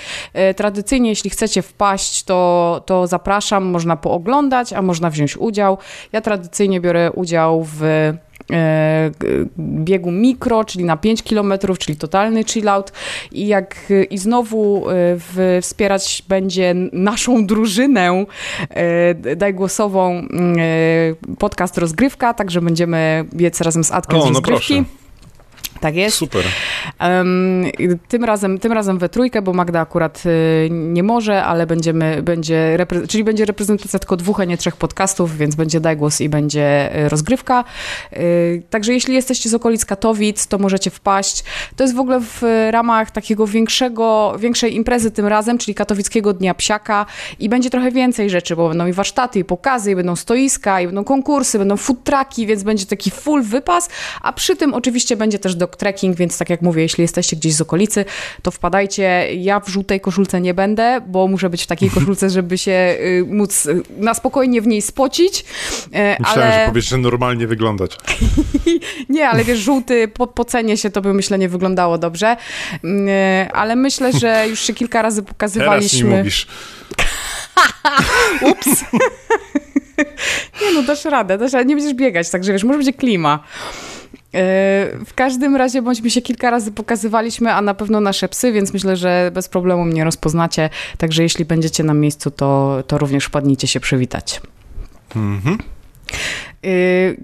Y, 0.50 0.54
tradycyjnie, 0.54 1.10
jeśli 1.10 1.30
chcecie 1.30 1.62
wpaść, 1.62 2.22
to, 2.22 2.82
to 2.86 3.06
zapraszam, 3.06 3.64
można 3.64 3.96
pooglądać, 3.96 4.72
a 4.72 4.82
można 4.82 5.10
wziąć 5.10 5.36
udział. 5.36 5.78
Ja 6.12 6.20
tradycyjnie 6.20 6.80
biorę 6.80 7.12
udział 7.12 7.66
w 7.72 8.12
biegu 9.58 10.10
mikro, 10.10 10.64
czyli 10.64 10.84
na 10.84 10.96
5 10.96 11.22
km, 11.22 11.52
czyli 11.78 11.98
totalny 11.98 12.44
chillout 12.44 12.92
i 13.32 13.46
jak 13.46 13.76
i 14.10 14.18
znowu 14.18 14.90
e, 14.90 14.92
w, 14.94 15.58
wspierać 15.62 16.24
będzie 16.28 16.74
naszą 16.92 17.46
drużynę 17.46 18.24
e, 18.70 19.36
dajgłosową 19.36 20.26
podcast 21.38 21.78
Rozgrywka, 21.78 22.34
także 22.34 22.60
będziemy 22.60 23.24
biec 23.34 23.60
razem 23.60 23.84
z 23.84 23.92
Adkiem 23.92 24.18
o, 24.18 24.22
z 24.22 24.24
no 24.24 24.30
rozgrywki. 24.30 24.80
No 24.80 24.99
tak 25.80 25.96
jest. 25.96 26.16
Super. 26.16 26.44
Tym, 28.08 28.24
razem, 28.24 28.58
tym 28.58 28.72
razem 28.72 28.98
we 28.98 29.08
trójkę, 29.08 29.42
bo 29.42 29.52
Magda 29.52 29.80
akurat 29.80 30.22
y, 30.26 30.68
nie 30.70 31.02
może, 31.02 31.44
ale 31.44 31.66
będziemy, 31.66 32.22
będzie, 32.22 32.86
czyli 33.08 33.24
będzie 33.24 33.44
reprezentacja 33.44 33.98
tylko 33.98 34.16
dwóch, 34.16 34.40
a 34.40 34.44
nie 34.44 34.56
trzech 34.56 34.76
podcastów, 34.76 35.36
więc 35.36 35.54
będzie 35.54 35.80
daj 35.80 35.96
głos 35.96 36.20
i 36.20 36.28
będzie 36.28 36.96
y, 37.04 37.08
rozgrywka. 37.08 37.64
Y, 38.12 38.62
także 38.70 38.92
jeśli 38.92 39.14
jesteście 39.14 39.48
z 39.48 39.54
okolic 39.54 39.84
Katowic, 39.84 40.46
to 40.46 40.58
możecie 40.58 40.90
wpaść. 40.90 41.44
To 41.76 41.84
jest 41.84 41.96
w 41.96 42.00
ogóle 42.00 42.20
w 42.20 42.42
ramach 42.70 43.10
takiego 43.10 43.46
większego, 43.46 44.36
większej 44.38 44.76
imprezy 44.76 45.10
tym 45.10 45.26
razem, 45.26 45.58
czyli 45.58 45.74
Katowickiego 45.74 46.32
Dnia 46.32 46.54
Psiaka 46.54 47.06
i 47.38 47.48
będzie 47.48 47.70
trochę 47.70 47.90
więcej 47.90 48.30
rzeczy, 48.30 48.56
bo 48.56 48.68
będą 48.68 48.86
i 48.86 48.92
warsztaty, 48.92 49.38
i 49.38 49.44
pokazy, 49.44 49.90
i 49.90 49.96
będą 49.96 50.16
stoiska, 50.16 50.80
i 50.80 50.86
będą 50.86 51.04
konkursy, 51.04 51.58
będą 51.58 51.76
food 51.76 52.04
trucki, 52.04 52.46
więc 52.46 52.62
będzie 52.62 52.86
taki 52.86 53.10
full 53.10 53.42
wypas, 53.42 53.88
a 54.22 54.32
przy 54.32 54.56
tym 54.56 54.74
oczywiście 54.74 55.16
będzie 55.16 55.38
też 55.38 55.54
do 55.54 55.69
trekking, 55.76 56.16
więc 56.16 56.38
tak 56.38 56.50
jak 56.50 56.62
mówię, 56.62 56.82
jeśli 56.82 57.02
jesteście 57.02 57.36
gdzieś 57.36 57.54
z 57.54 57.60
okolicy, 57.60 58.04
to 58.42 58.50
wpadajcie. 58.50 59.34
Ja 59.34 59.60
w 59.60 59.68
żółtej 59.68 60.00
koszulce 60.00 60.40
nie 60.40 60.54
będę, 60.54 61.00
bo 61.06 61.28
muszę 61.28 61.50
być 61.50 61.62
w 61.62 61.66
takiej 61.66 61.90
koszulce, 61.96 62.30
żeby 62.30 62.58
się 62.58 62.96
y, 63.00 63.24
móc 63.28 63.66
y, 63.66 63.82
na 63.98 64.14
spokojnie 64.14 64.62
w 64.62 64.66
niej 64.66 64.82
spocić. 64.82 65.44
E, 65.92 66.16
Myślałem, 66.20 66.50
ale... 66.50 66.60
że 66.60 66.68
powiesz, 66.68 66.88
że 66.88 66.98
normalnie 66.98 67.46
wyglądać. 67.46 67.96
nie, 69.08 69.28
ale 69.28 69.44
wiesz, 69.44 69.58
żółty 69.58 70.08
po, 70.08 70.26
po 70.26 70.44
cenie 70.44 70.76
się 70.76 70.90
to 70.90 71.00
by 71.00 71.14
myślę 71.14 71.38
nie 71.38 71.48
wyglądało 71.48 71.98
dobrze. 71.98 72.36
Mm, 72.84 73.08
e, 73.08 73.52
ale 73.52 73.76
myślę, 73.76 74.12
że 74.12 74.44
już 74.50 74.60
się 74.60 74.74
kilka 74.74 75.02
razy 75.02 75.22
pokazywaliśmy. 75.22 76.00
Teraz 76.00 76.12
nie 76.12 76.18
mówisz. 76.18 76.46
Ups. 78.42 78.84
nie 80.62 80.72
no, 80.74 80.82
dasz 80.82 81.04
radę, 81.04 81.38
dasz 81.38 81.52
radę, 81.52 81.64
nie 81.64 81.76
będziesz 81.76 81.94
biegać, 81.94 82.30
także 82.30 82.52
wiesz, 82.52 82.64
może 82.64 82.78
będzie 82.78 82.92
klima. 82.92 83.44
E, 84.14 84.40
w 85.06 85.14
każdym 85.14 85.56
razie 85.56 85.82
bądźmy 85.82 86.10
się 86.10 86.22
kilka 86.22 86.50
razy 86.50 86.72
pokazywaliśmy, 86.72 87.52
a 87.52 87.62
na 87.62 87.74
pewno 87.74 88.00
nasze 88.00 88.28
psy, 88.28 88.52
więc 88.52 88.72
myślę, 88.72 88.96
że 88.96 89.30
bez 89.34 89.48
problemu 89.48 89.84
mnie 89.84 90.04
rozpoznacie. 90.04 90.70
Także 90.98 91.22
jeśli 91.22 91.44
będziecie 91.44 91.84
na 91.84 91.94
miejscu, 91.94 92.30
to, 92.30 92.82
to 92.86 92.98
również 92.98 93.24
wpadnijcie 93.24 93.66
się 93.66 93.80
przywitać. 93.80 94.40
Mhm. 95.16 95.58
Y, 96.66 97.16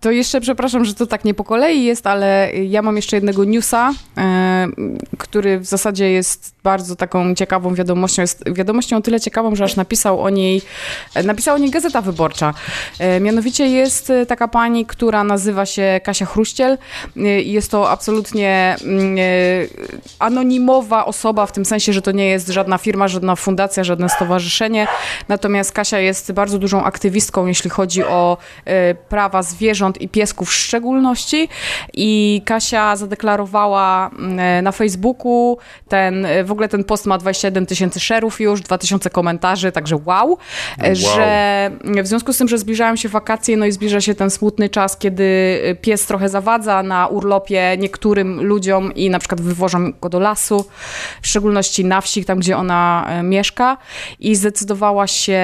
to 0.00 0.10
jeszcze, 0.10 0.40
przepraszam, 0.40 0.84
że 0.84 0.94
to 0.94 1.06
tak 1.06 1.24
nie 1.24 1.34
po 1.34 1.44
kolei 1.44 1.84
jest, 1.84 2.06
ale 2.06 2.52
ja 2.52 2.82
mam 2.82 2.96
jeszcze 2.96 3.16
jednego 3.16 3.44
newsa, 3.44 3.90
y, 3.90 5.16
który 5.18 5.58
w 5.58 5.64
zasadzie 5.64 6.10
jest 6.10 6.54
bardzo 6.64 6.96
taką 6.96 7.34
ciekawą 7.34 7.74
wiadomością. 7.74 8.22
Jest 8.22 8.44
wiadomością 8.52 8.96
o 8.96 9.00
tyle 9.00 9.20
ciekawą, 9.20 9.56
że 9.56 9.64
aż 9.64 9.76
napisał 9.76 10.22
o 10.22 10.30
niej, 10.30 10.62
napisała 11.24 11.56
o 11.56 11.58
niej 11.58 11.70
Gazeta 11.70 12.00
Wyborcza. 12.00 12.54
Y, 13.16 13.20
mianowicie 13.20 13.66
jest 13.66 14.12
taka 14.28 14.48
pani, 14.48 14.86
która 14.86 15.24
nazywa 15.24 15.66
się 15.66 16.00
Kasia 16.04 16.26
Chruściel 16.26 16.78
i 17.16 17.52
jest 17.52 17.70
to 17.70 17.90
absolutnie 17.90 18.76
anonimowa 20.18 21.04
osoba, 21.04 21.46
w 21.46 21.52
tym 21.52 21.64
sensie, 21.64 21.92
że 21.92 22.02
to 22.02 22.12
nie 22.12 22.26
jest 22.26 22.48
żadna 22.48 22.78
firma, 22.78 23.08
żadna 23.08 23.36
fundacja, 23.36 23.84
żadne 23.84 24.08
stowarzyszenie. 24.08 24.86
Natomiast 25.28 25.72
Kasia 25.72 25.98
jest 25.98 26.32
bardzo 26.32 26.58
dużą 26.58 26.84
aktywistką, 26.84 27.46
jeśli 27.46 27.70
chodzi 27.70 28.04
o 28.04 28.36
prawa 29.08 29.42
zwierząt 29.42 30.00
i 30.00 30.08
piesków 30.08 30.48
w 30.48 30.54
szczególności. 30.54 31.48
I 31.94 32.42
Kasia 32.44 32.96
zadeklarowała 32.96 34.10
mm, 34.18 34.64
na 34.64 34.72
Facebooku, 34.72 35.58
ten, 35.88 36.26
w 36.44 36.52
ogóle 36.52 36.68
ten 36.68 36.84
post 36.84 37.06
ma 37.06 37.18
21 37.18 37.66
tysięcy 37.66 38.00
szerów 38.00 38.40
już, 38.40 38.60
2000 38.60 39.10
komentarzy, 39.10 39.72
także 39.72 39.96
wow, 40.04 40.22
wow, 40.22 40.38
że 40.92 41.70
w 42.02 42.06
związku 42.06 42.32
z 42.32 42.38
tym, 42.38 42.48
że 42.48 42.58
zbliżają 42.58 42.96
się 42.96 43.08
wakacje, 43.08 43.56
no 43.56 43.66
i 43.66 43.72
zbliża 43.72 44.00
się 44.00 44.14
ten 44.14 44.30
smutny 44.30 44.68
czas, 44.68 44.96
kiedy 44.96 45.58
pies 45.80 46.06
trochę 46.06 46.28
zawadza 46.28 46.82
na 46.82 47.06
urlopie 47.06 47.76
niektórym 47.78 48.42
ludziom 48.44 48.94
i 48.94 49.10
na 49.10 49.18
przykład 49.18 49.40
wywożą 49.40 49.92
go 50.00 50.08
do 50.08 50.20
lasu, 50.20 50.64
w 51.22 51.26
szczególności 51.26 51.84
na 51.84 52.00
wsi, 52.00 52.24
tam 52.24 52.38
gdzie 52.38 52.56
ona 52.56 53.06
e, 53.08 53.22
mieszka. 53.22 53.76
I 54.20 54.36
zdecydowała 54.36 55.06
się 55.06 55.40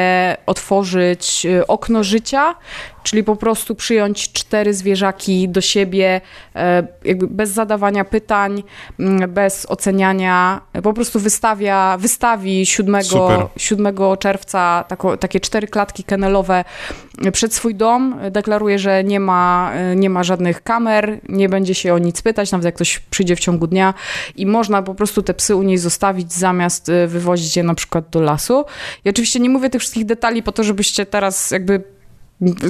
otworzyć 0.46 1.46
e, 1.46 1.66
okno 1.66 2.04
życia, 2.04 2.54
czyli 3.10 3.24
po 3.24 3.36
prostu 3.36 3.74
przyjąć 3.74 4.32
cztery 4.32 4.74
zwierzaki 4.74 5.48
do 5.48 5.60
siebie, 5.60 6.20
e, 6.56 6.86
jakby 7.04 7.26
bez 7.26 7.50
zadawania 7.50 8.04
pytań, 8.04 8.62
mm, 9.00 9.30
bez 9.30 9.66
oceniania, 9.66 10.60
po 10.82 10.92
prostu 10.92 11.20
wystawia, 11.20 11.96
wystawi 12.00 12.66
7, 12.66 13.00
7 13.56 14.16
czerwca 14.16 14.84
tako, 14.88 15.16
takie 15.16 15.40
cztery 15.40 15.68
klatki 15.68 16.04
kennelowe 16.04 16.64
przed 17.32 17.54
swój 17.54 17.74
dom, 17.74 18.20
deklaruje, 18.30 18.78
że 18.78 19.04
nie 19.04 19.20
ma, 19.20 19.70
e, 19.74 19.96
nie 19.96 20.10
ma 20.10 20.24
żadnych 20.24 20.62
kamer, 20.62 21.20
nie 21.28 21.48
będzie 21.48 21.74
się 21.74 21.94
o 21.94 21.98
nic 21.98 22.22
pytać, 22.22 22.52
nawet 22.52 22.64
jak 22.64 22.74
ktoś 22.74 22.98
przyjdzie 22.98 23.36
w 23.36 23.40
ciągu 23.40 23.66
dnia 23.66 23.94
i 24.36 24.46
można 24.46 24.82
po 24.82 24.94
prostu 24.94 25.22
te 25.22 25.34
psy 25.34 25.56
u 25.56 25.62
niej 25.62 25.78
zostawić 25.78 26.32
zamiast 26.32 26.88
e, 26.88 27.06
wywozić 27.06 27.56
je 27.56 27.62
na 27.62 27.74
przykład 27.74 28.10
do 28.10 28.20
lasu. 28.20 28.64
I 29.04 29.10
oczywiście 29.10 29.40
nie 29.40 29.50
mówię 29.50 29.70
tych 29.70 29.80
wszystkich 29.80 30.06
detali 30.06 30.42
po 30.42 30.52
to, 30.52 30.64
żebyście 30.64 31.06
teraz 31.06 31.50
jakby 31.50 31.97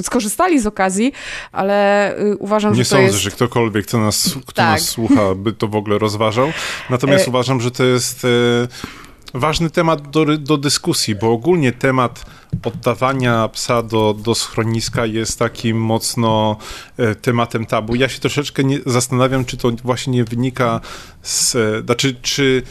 skorzystali 0.01 0.59
z 0.59 0.67
okazji, 0.67 1.13
ale 1.51 2.17
y, 2.19 2.37
uważam, 2.37 2.73
nie 2.73 2.83
że 2.83 2.83
to 2.83 2.89
sądzę, 2.89 3.03
jest... 3.03 3.17
że 3.17 3.31
ktokolwiek, 3.31 3.85
kto 3.85 3.99
nas, 3.99 4.35
kto 4.41 4.53
tak. 4.53 4.71
nas 4.71 4.89
słucha, 4.89 5.35
by 5.35 5.53
to 5.53 5.67
w 5.67 5.75
ogóle 5.75 5.97
rozważał. 5.97 6.51
Natomiast 6.89 7.27
e... 7.27 7.29
uważam, 7.29 7.61
że 7.61 7.71
to 7.71 7.83
jest... 7.83 8.25
E 8.25 8.99
ważny 9.33 9.69
temat 9.69 10.09
do, 10.09 10.37
do 10.37 10.57
dyskusji, 10.57 11.15
bo 11.15 11.31
ogólnie 11.31 11.71
temat 11.71 12.25
oddawania 12.63 13.47
psa 13.47 13.83
do, 13.83 14.15
do 14.23 14.35
schroniska 14.35 15.05
jest 15.05 15.39
takim 15.39 15.81
mocno 15.81 16.57
e, 16.97 17.15
tematem 17.15 17.65
tabu. 17.65 17.95
Ja 17.95 18.09
się 18.09 18.19
troszeczkę 18.19 18.63
nie, 18.63 18.79
zastanawiam, 18.85 19.45
czy 19.45 19.57
to 19.57 19.71
właśnie 19.83 20.13
nie 20.13 20.23
wynika 20.23 20.81
z, 21.21 21.55
e, 21.55 21.81
znaczy, 21.85 22.15
czy 22.21 22.63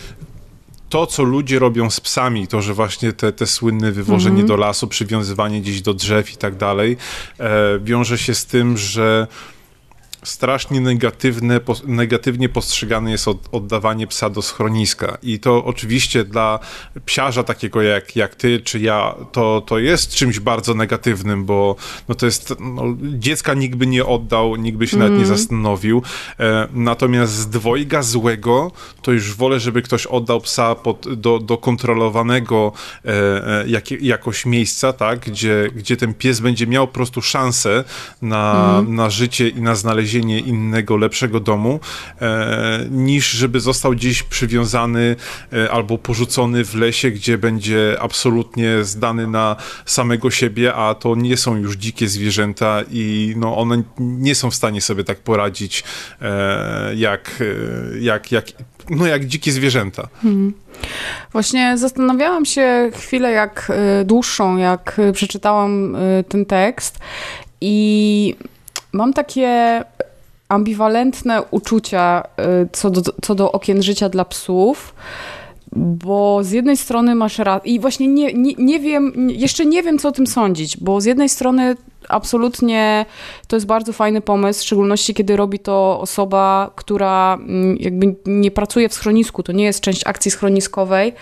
to, 0.88 1.06
co 1.06 1.22
ludzie 1.22 1.58
robią 1.58 1.90
z 1.90 2.00
psami, 2.00 2.46
to, 2.46 2.62
że 2.62 2.74
właśnie 2.74 3.12
te, 3.12 3.32
te 3.32 3.46
słynne 3.46 3.92
wywożenie 3.92 4.34
mm 4.34 4.44
-hmm. 4.44 4.48
do 4.48 4.56
lasu, 4.56 4.88
przywiązywanie 4.88 5.60
gdzieś 5.60 5.82
do 5.82 5.94
drzew 5.94 6.32
i 6.32 6.36
tak 6.36 6.56
dalej, 6.56 6.96
e, 7.38 7.78
wiąże 7.82 8.18
się 8.18 8.34
z 8.34 8.46
tym, 8.46 8.76
że 8.76 9.26
strasznie 10.22 10.80
negatywne, 10.80 11.60
negatywnie 11.86 12.48
postrzegane 12.48 13.10
jest 13.10 13.28
od, 13.28 13.48
oddawanie 13.52 14.06
psa 14.06 14.30
do 14.30 14.42
schroniska. 14.42 15.18
I 15.22 15.40
to 15.40 15.64
oczywiście 15.64 16.24
dla 16.24 16.58
psiarza 17.06 17.42
takiego 17.42 17.82
jak, 17.82 18.16
jak 18.16 18.34
ty 18.34 18.60
czy 18.60 18.80
ja, 18.80 19.14
to, 19.32 19.62
to 19.66 19.78
jest 19.78 20.14
czymś 20.14 20.40
bardzo 20.40 20.74
negatywnym, 20.74 21.44
bo 21.44 21.76
no 22.08 22.14
to 22.14 22.26
jest, 22.26 22.54
no, 22.60 22.82
dziecka 23.00 23.54
nikt 23.54 23.76
by 23.76 23.86
nie 23.86 24.06
oddał, 24.06 24.56
nikt 24.56 24.78
by 24.78 24.86
się 24.86 24.96
mm. 24.96 25.08
nawet 25.08 25.18
nie 25.18 25.24
mhm. 25.24 25.38
zastanowił. 25.38 26.02
E, 26.40 26.68
natomiast 26.72 27.32
z 27.32 27.48
dwojga 27.48 28.02
złego, 28.02 28.72
to 29.02 29.12
już 29.12 29.34
wolę, 29.34 29.60
żeby 29.60 29.82
ktoś 29.82 30.06
oddał 30.06 30.40
psa 30.40 30.74
pod, 30.74 31.14
do, 31.14 31.38
do 31.38 31.56
kontrolowanego 31.56 32.72
e, 33.04 33.08
e, 33.08 33.68
jak, 33.68 33.90
jakoś 33.90 34.46
miejsca, 34.46 34.92
tak, 34.92 35.18
gdzie, 35.18 35.70
gdzie 35.74 35.96
ten 35.96 36.14
pies 36.14 36.40
będzie 36.40 36.66
miał 36.66 36.86
po 36.86 36.94
prostu 36.94 37.22
szansę 37.22 37.84
na, 38.22 38.76
mm. 38.78 38.94
na 38.94 39.10
życie 39.10 39.48
i 39.48 39.62
na 39.62 39.74
znalezienie 39.74 40.07
znalezienie 40.08 40.38
innego, 40.40 40.96
lepszego 40.96 41.40
domu, 41.40 41.80
e, 42.20 42.86
niż 42.90 43.30
żeby 43.30 43.60
został 43.60 43.92
gdzieś 43.92 44.22
przywiązany 44.22 45.16
e, 45.52 45.70
albo 45.70 45.98
porzucony 45.98 46.64
w 46.64 46.74
lesie, 46.74 47.10
gdzie 47.10 47.38
będzie 47.38 47.96
absolutnie 48.00 48.84
zdany 48.84 49.26
na 49.26 49.56
samego 49.86 50.30
siebie, 50.30 50.74
a 50.74 50.94
to 50.94 51.14
nie 51.14 51.36
są 51.36 51.56
już 51.56 51.76
dzikie 51.76 52.08
zwierzęta 52.08 52.80
i 52.90 53.34
no, 53.36 53.56
one 53.56 53.82
nie 53.98 54.34
są 54.34 54.50
w 54.50 54.54
stanie 54.54 54.80
sobie 54.80 55.04
tak 55.04 55.18
poradzić 55.18 55.84
e, 56.22 56.94
jak, 56.94 57.42
jak, 58.00 58.32
jak, 58.32 58.46
no, 58.90 59.06
jak 59.06 59.26
dzikie 59.26 59.52
zwierzęta. 59.52 60.08
Hmm. 60.22 60.52
Właśnie 61.32 61.78
zastanawiałam 61.78 62.44
się 62.44 62.90
chwilę 62.94 63.30
jak 63.30 63.72
dłuższą, 64.04 64.56
jak 64.56 65.00
przeczytałam 65.12 65.96
ten 66.28 66.46
tekst 66.46 66.98
i 67.60 68.34
mam 68.92 69.12
takie 69.12 69.84
ambiwalentne 70.48 71.42
uczucia 71.42 72.22
y, 72.62 72.68
co 72.72 72.90
do, 72.90 73.02
co 73.22 73.34
do 73.34 73.52
okien 73.52 73.82
życia 73.82 74.08
dla 74.08 74.24
psów. 74.24 74.94
Bo 75.76 76.44
z 76.44 76.50
jednej 76.50 76.76
strony 76.76 77.14
masz 77.14 77.38
rację, 77.38 77.72
i 77.72 77.80
właśnie 77.80 78.08
nie, 78.08 78.32
nie, 78.32 78.54
nie 78.58 78.80
wiem, 78.80 79.30
jeszcze 79.30 79.66
nie 79.66 79.82
wiem, 79.82 79.98
co 79.98 80.08
o 80.08 80.12
tym 80.12 80.26
sądzić, 80.26 80.76
bo 80.76 81.00
z 81.00 81.04
jednej 81.04 81.28
strony 81.28 81.76
absolutnie 82.08 83.06
to 83.46 83.56
jest 83.56 83.66
bardzo 83.66 83.92
fajny 83.92 84.20
pomysł, 84.20 84.60
w 84.60 84.64
szczególności 84.64 85.14
kiedy 85.14 85.36
robi 85.36 85.58
to 85.58 86.00
osoba, 86.00 86.70
która 86.76 87.34
mm, 87.34 87.76
jakby 87.80 88.14
nie 88.26 88.50
pracuje 88.50 88.88
w 88.88 88.94
schronisku, 88.94 89.42
to 89.42 89.52
nie 89.52 89.64
jest 89.64 89.80
część 89.80 90.06
akcji 90.06 90.30
schroniskowej, 90.30 91.12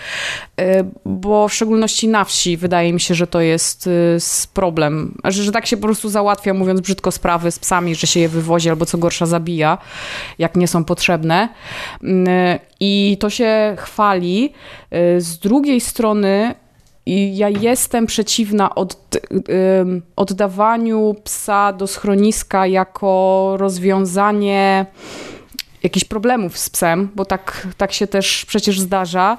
y, 0.61 0.65
bo 1.05 1.49
w 1.49 1.55
szczególności 1.55 2.09
na 2.09 2.25
wsi 2.25 2.57
wydaje 2.57 2.93
mi 2.93 3.01
się, 3.01 3.15
że 3.15 3.27
to 3.27 3.41
jest 3.41 3.87
y, 3.87 4.19
problem, 4.55 5.15
że, 5.25 5.43
że 5.43 5.53
tak 5.53 5.67
się 5.67 5.77
po 5.77 5.83
prostu 5.83 6.09
załatwia, 6.09 6.55
mówiąc 6.55 6.81
brzydko, 6.81 7.11
sprawy 7.11 7.51
z 7.51 7.59
psami, 7.59 7.95
że 7.95 8.07
się 8.07 8.21
je 8.21 8.29
wywozi 8.29 8.71
albo 8.71 8.87
co 8.87 8.99
gorsza 8.99 9.27
zabija, 9.27 9.79
jak 10.39 10.57
nie 10.57 10.69
są 10.69 10.85
potrzebne. 10.85 11.49
Y, 12.03 12.07
I 12.81 13.17
to 13.21 13.31
się 13.31 13.77
chwali. 13.79 14.53
Z 15.19 15.39
drugiej 15.39 15.81
strony 15.81 16.55
i 17.07 17.37
ja 17.37 17.49
jestem 17.49 18.07
przeciwna 18.07 18.75
od, 18.75 19.17
oddawaniu 20.17 21.17
psa 21.25 21.73
do 21.73 21.87
schroniska 21.87 22.67
jako 22.67 23.55
rozwiązanie 23.57 24.87
jakichś 25.83 26.05
problemów 26.05 26.59
z 26.59 26.71
psem, 26.71 27.09
bo 27.15 27.25
tak, 27.25 27.67
tak 27.77 27.93
się 27.93 28.07
też 28.07 28.45
przecież 28.45 28.81
zdarza. 28.81 29.39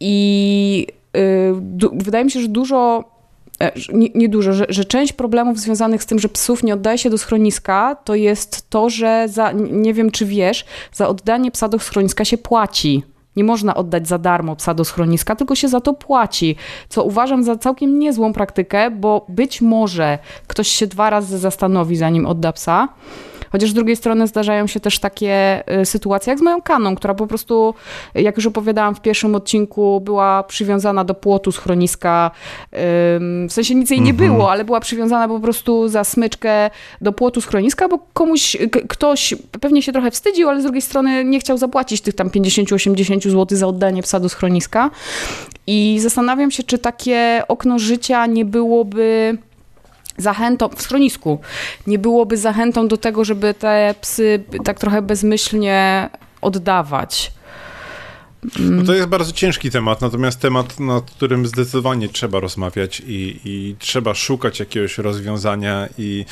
I 0.00 0.86
y, 1.16 1.54
wydaje 1.92 2.24
mi 2.24 2.30
się, 2.30 2.40
że 2.40 2.48
dużo 2.48 3.04
e, 3.60 3.72
nie, 3.92 4.08
nie, 4.14 4.28
dużo, 4.28 4.52
że, 4.52 4.66
że, 4.68 4.84
część 4.84 5.12
problemów 5.12 5.60
związanych 5.60 6.02
z 6.02 6.06
tym, 6.06 6.18
że 6.18 6.28
psów 6.28 6.62
nie 6.62 6.74
oddaje 6.74 6.98
się 6.98 7.10
do 7.10 7.18
schroniska, 7.18 7.96
to 8.04 8.14
jest 8.14 8.70
to, 8.70 8.90
że 8.90 9.26
za, 9.28 9.52
nie 9.52 9.94
wiem 9.94 10.10
czy 10.10 10.26
wiesz, 10.26 10.64
za 10.92 11.08
oddanie 11.08 11.50
psa 11.50 11.68
do 11.68 11.78
schroniska 11.78 12.24
się 12.24 12.38
płaci. 12.38 13.02
Nie 13.36 13.44
można 13.44 13.74
oddać 13.74 14.08
za 14.08 14.18
darmo 14.18 14.56
psa 14.56 14.74
do 14.74 14.84
schroniska, 14.84 15.36
tylko 15.36 15.54
się 15.54 15.68
za 15.68 15.80
to 15.80 15.92
płaci, 15.92 16.56
co 16.88 17.04
uważam 17.04 17.44
za 17.44 17.56
całkiem 17.56 17.98
niezłą 17.98 18.32
praktykę, 18.32 18.90
bo 18.90 19.26
być 19.28 19.60
może 19.60 20.18
ktoś 20.46 20.68
się 20.68 20.86
dwa 20.86 21.10
razy 21.10 21.38
zastanowi, 21.38 21.96
zanim 21.96 22.26
odda 22.26 22.52
psa. 22.52 22.88
Chociaż 23.52 23.70
z 23.70 23.74
drugiej 23.74 23.96
strony 23.96 24.26
zdarzają 24.26 24.66
się 24.66 24.80
też 24.80 24.98
takie 24.98 25.62
y, 25.80 25.86
sytuacje 25.86 26.30
jak 26.30 26.38
z 26.38 26.42
moją 26.42 26.62
kaną, 26.62 26.96
która 26.96 27.14
po 27.14 27.26
prostu, 27.26 27.74
jak 28.14 28.36
już 28.36 28.46
opowiadałam 28.46 28.94
w 28.94 29.00
pierwszym 29.00 29.34
odcinku, 29.34 30.00
była 30.00 30.42
przywiązana 30.42 31.04
do 31.04 31.14
płotu 31.14 31.52
schroniska. 31.52 32.30
W 33.48 33.52
sensie 33.52 33.74
nic 33.74 33.90
jej 33.90 34.00
nie 34.00 34.10
mhm. 34.10 34.30
było, 34.30 34.50
ale 34.50 34.64
była 34.64 34.80
przywiązana 34.80 35.28
po 35.28 35.40
prostu 35.40 35.88
za 35.88 36.04
smyczkę 36.04 36.70
do 37.00 37.12
płotu 37.12 37.40
schroniska, 37.40 37.88
bo 37.88 37.98
komuś, 38.12 38.56
ktoś 38.88 39.34
pewnie 39.60 39.82
się 39.82 39.92
trochę 39.92 40.10
wstydził, 40.10 40.48
ale 40.48 40.60
z 40.60 40.64
drugiej 40.64 40.82
strony 40.82 41.24
nie 41.24 41.40
chciał 41.40 41.58
zapłacić 41.58 42.00
tych 42.00 42.14
tam 42.14 42.28
50-80 42.28 43.30
zł 43.30 43.58
za 43.58 43.66
oddanie 43.66 44.02
psa 44.02 44.20
do 44.20 44.28
schroniska. 44.28 44.90
I 45.66 45.98
zastanawiam 46.00 46.50
się, 46.50 46.62
czy 46.62 46.78
takie 46.78 47.42
okno 47.48 47.78
życia 47.78 48.26
nie 48.26 48.44
byłoby 48.44 49.38
zachętą, 50.16 50.68
w 50.68 50.82
schronisku, 50.82 51.40
nie 51.86 51.98
byłoby 51.98 52.36
zachętą 52.36 52.88
do 52.88 52.96
tego, 52.96 53.24
żeby 53.24 53.54
te 53.54 53.94
psy 54.00 54.44
tak 54.64 54.78
trochę 54.78 55.02
bezmyślnie 55.02 56.08
oddawać. 56.40 57.32
No 58.58 58.82
to 58.82 58.94
jest 58.94 59.08
bardzo 59.08 59.32
ciężki 59.32 59.70
temat, 59.70 60.00
natomiast 60.00 60.40
temat, 60.40 60.80
nad 60.80 61.10
którym 61.10 61.46
zdecydowanie 61.46 62.08
trzeba 62.08 62.40
rozmawiać 62.40 63.02
i, 63.06 63.40
i 63.44 63.76
trzeba 63.78 64.14
szukać 64.14 64.60
jakiegoś 64.60 64.98
rozwiązania 64.98 65.88
i 65.98 66.24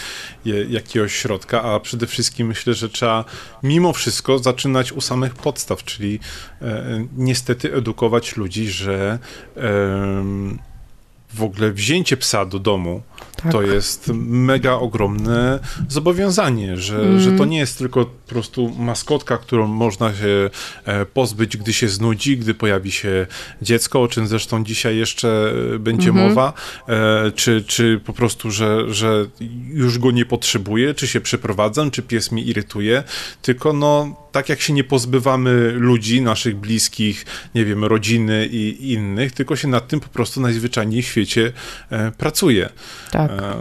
je, 0.45 0.65
jakiegoś 0.65 1.15
środka, 1.15 1.63
a 1.63 1.81
przede 1.81 2.07
wszystkim 2.07 2.47
myślę, 2.47 2.75
że 2.75 2.89
trzeba 2.89 3.25
mimo 3.63 3.93
wszystko 3.93 4.39
zaczynać 4.39 4.93
u 4.93 5.01
samych 5.01 5.35
podstaw, 5.35 5.85
czyli 5.85 6.21
e, 6.63 7.07
niestety 7.17 7.75
edukować 7.75 8.37
ludzi, 8.37 8.71
że 8.71 9.19
e, 9.57 9.61
w 11.35 11.43
ogóle 11.43 11.73
wzięcie 11.73 12.17
psa 12.17 12.45
do 12.45 12.59
domu 12.59 13.03
tak. 13.43 13.53
to 13.53 13.63
jest 13.63 14.11
mega 14.15 14.73
ogromne 14.73 15.59
zobowiązanie, 15.89 16.77
że, 16.77 16.97
mm. 16.97 17.21
że 17.21 17.33
to 17.33 17.45
nie 17.45 17.59
jest 17.59 17.79
tylko 17.79 18.05
po 18.05 18.29
prostu 18.29 18.71
maskotka, 18.79 19.39
którą 19.39 19.67
można 19.67 20.15
się 20.15 20.51
e, 20.85 21.07
pozbyć, 21.07 21.57
gdy 21.57 21.73
się 21.73 21.89
znudzi, 21.89 22.39
gdy 22.39 22.55
pojawi 22.55 22.93
się 22.93 23.27
dziecko, 23.63 24.03
o 24.03 24.09
czym 24.09 24.27
zresztą 24.27 24.65
dzisiaj 24.65 24.97
jeszcze 24.97 25.53
e, 25.75 25.79
będzie 25.79 26.11
mm 26.11 26.25
-hmm. 26.25 26.29
mowa, 26.29 26.53
e, 26.89 27.31
czy, 27.31 27.65
czy 27.67 28.01
po 28.05 28.13
prostu, 28.13 28.51
że, 28.51 28.95
że 28.95 29.27
już 29.69 29.99
go 29.99 30.11
nie 30.11 30.25
potrzebuję, 30.25 30.95
czy 30.95 31.07
się 31.07 31.21
przeprowadzam, 31.21 31.91
czy 31.91 32.03
pies 32.03 32.33
mi 32.33 32.49
irytuje, 32.49 33.03
tylko 33.43 33.73
no 33.73 34.17
tak 34.33 34.49
jak 34.49 34.61
się 34.61 34.73
nie 34.73 34.85
pozbywamy 34.85 35.73
ludzi, 35.73 36.23
naszych 36.23 36.57
bliskich, 36.57 37.27
nie 37.55 37.65
wiem, 37.65 37.85
rodziny 37.85 38.47
i 38.47 38.93
innych, 38.93 39.33
tylko 39.33 39.57
się 39.57 39.69
nad 39.69 39.89
tym 39.89 40.01
po 40.01 40.09
prostu 40.09 40.41
najzwyczajniej 40.41 41.03
w 41.03 41.07
świecie 41.07 41.53
pracuje. 42.19 42.69
Tak. 43.11 43.31
E, 43.31 43.57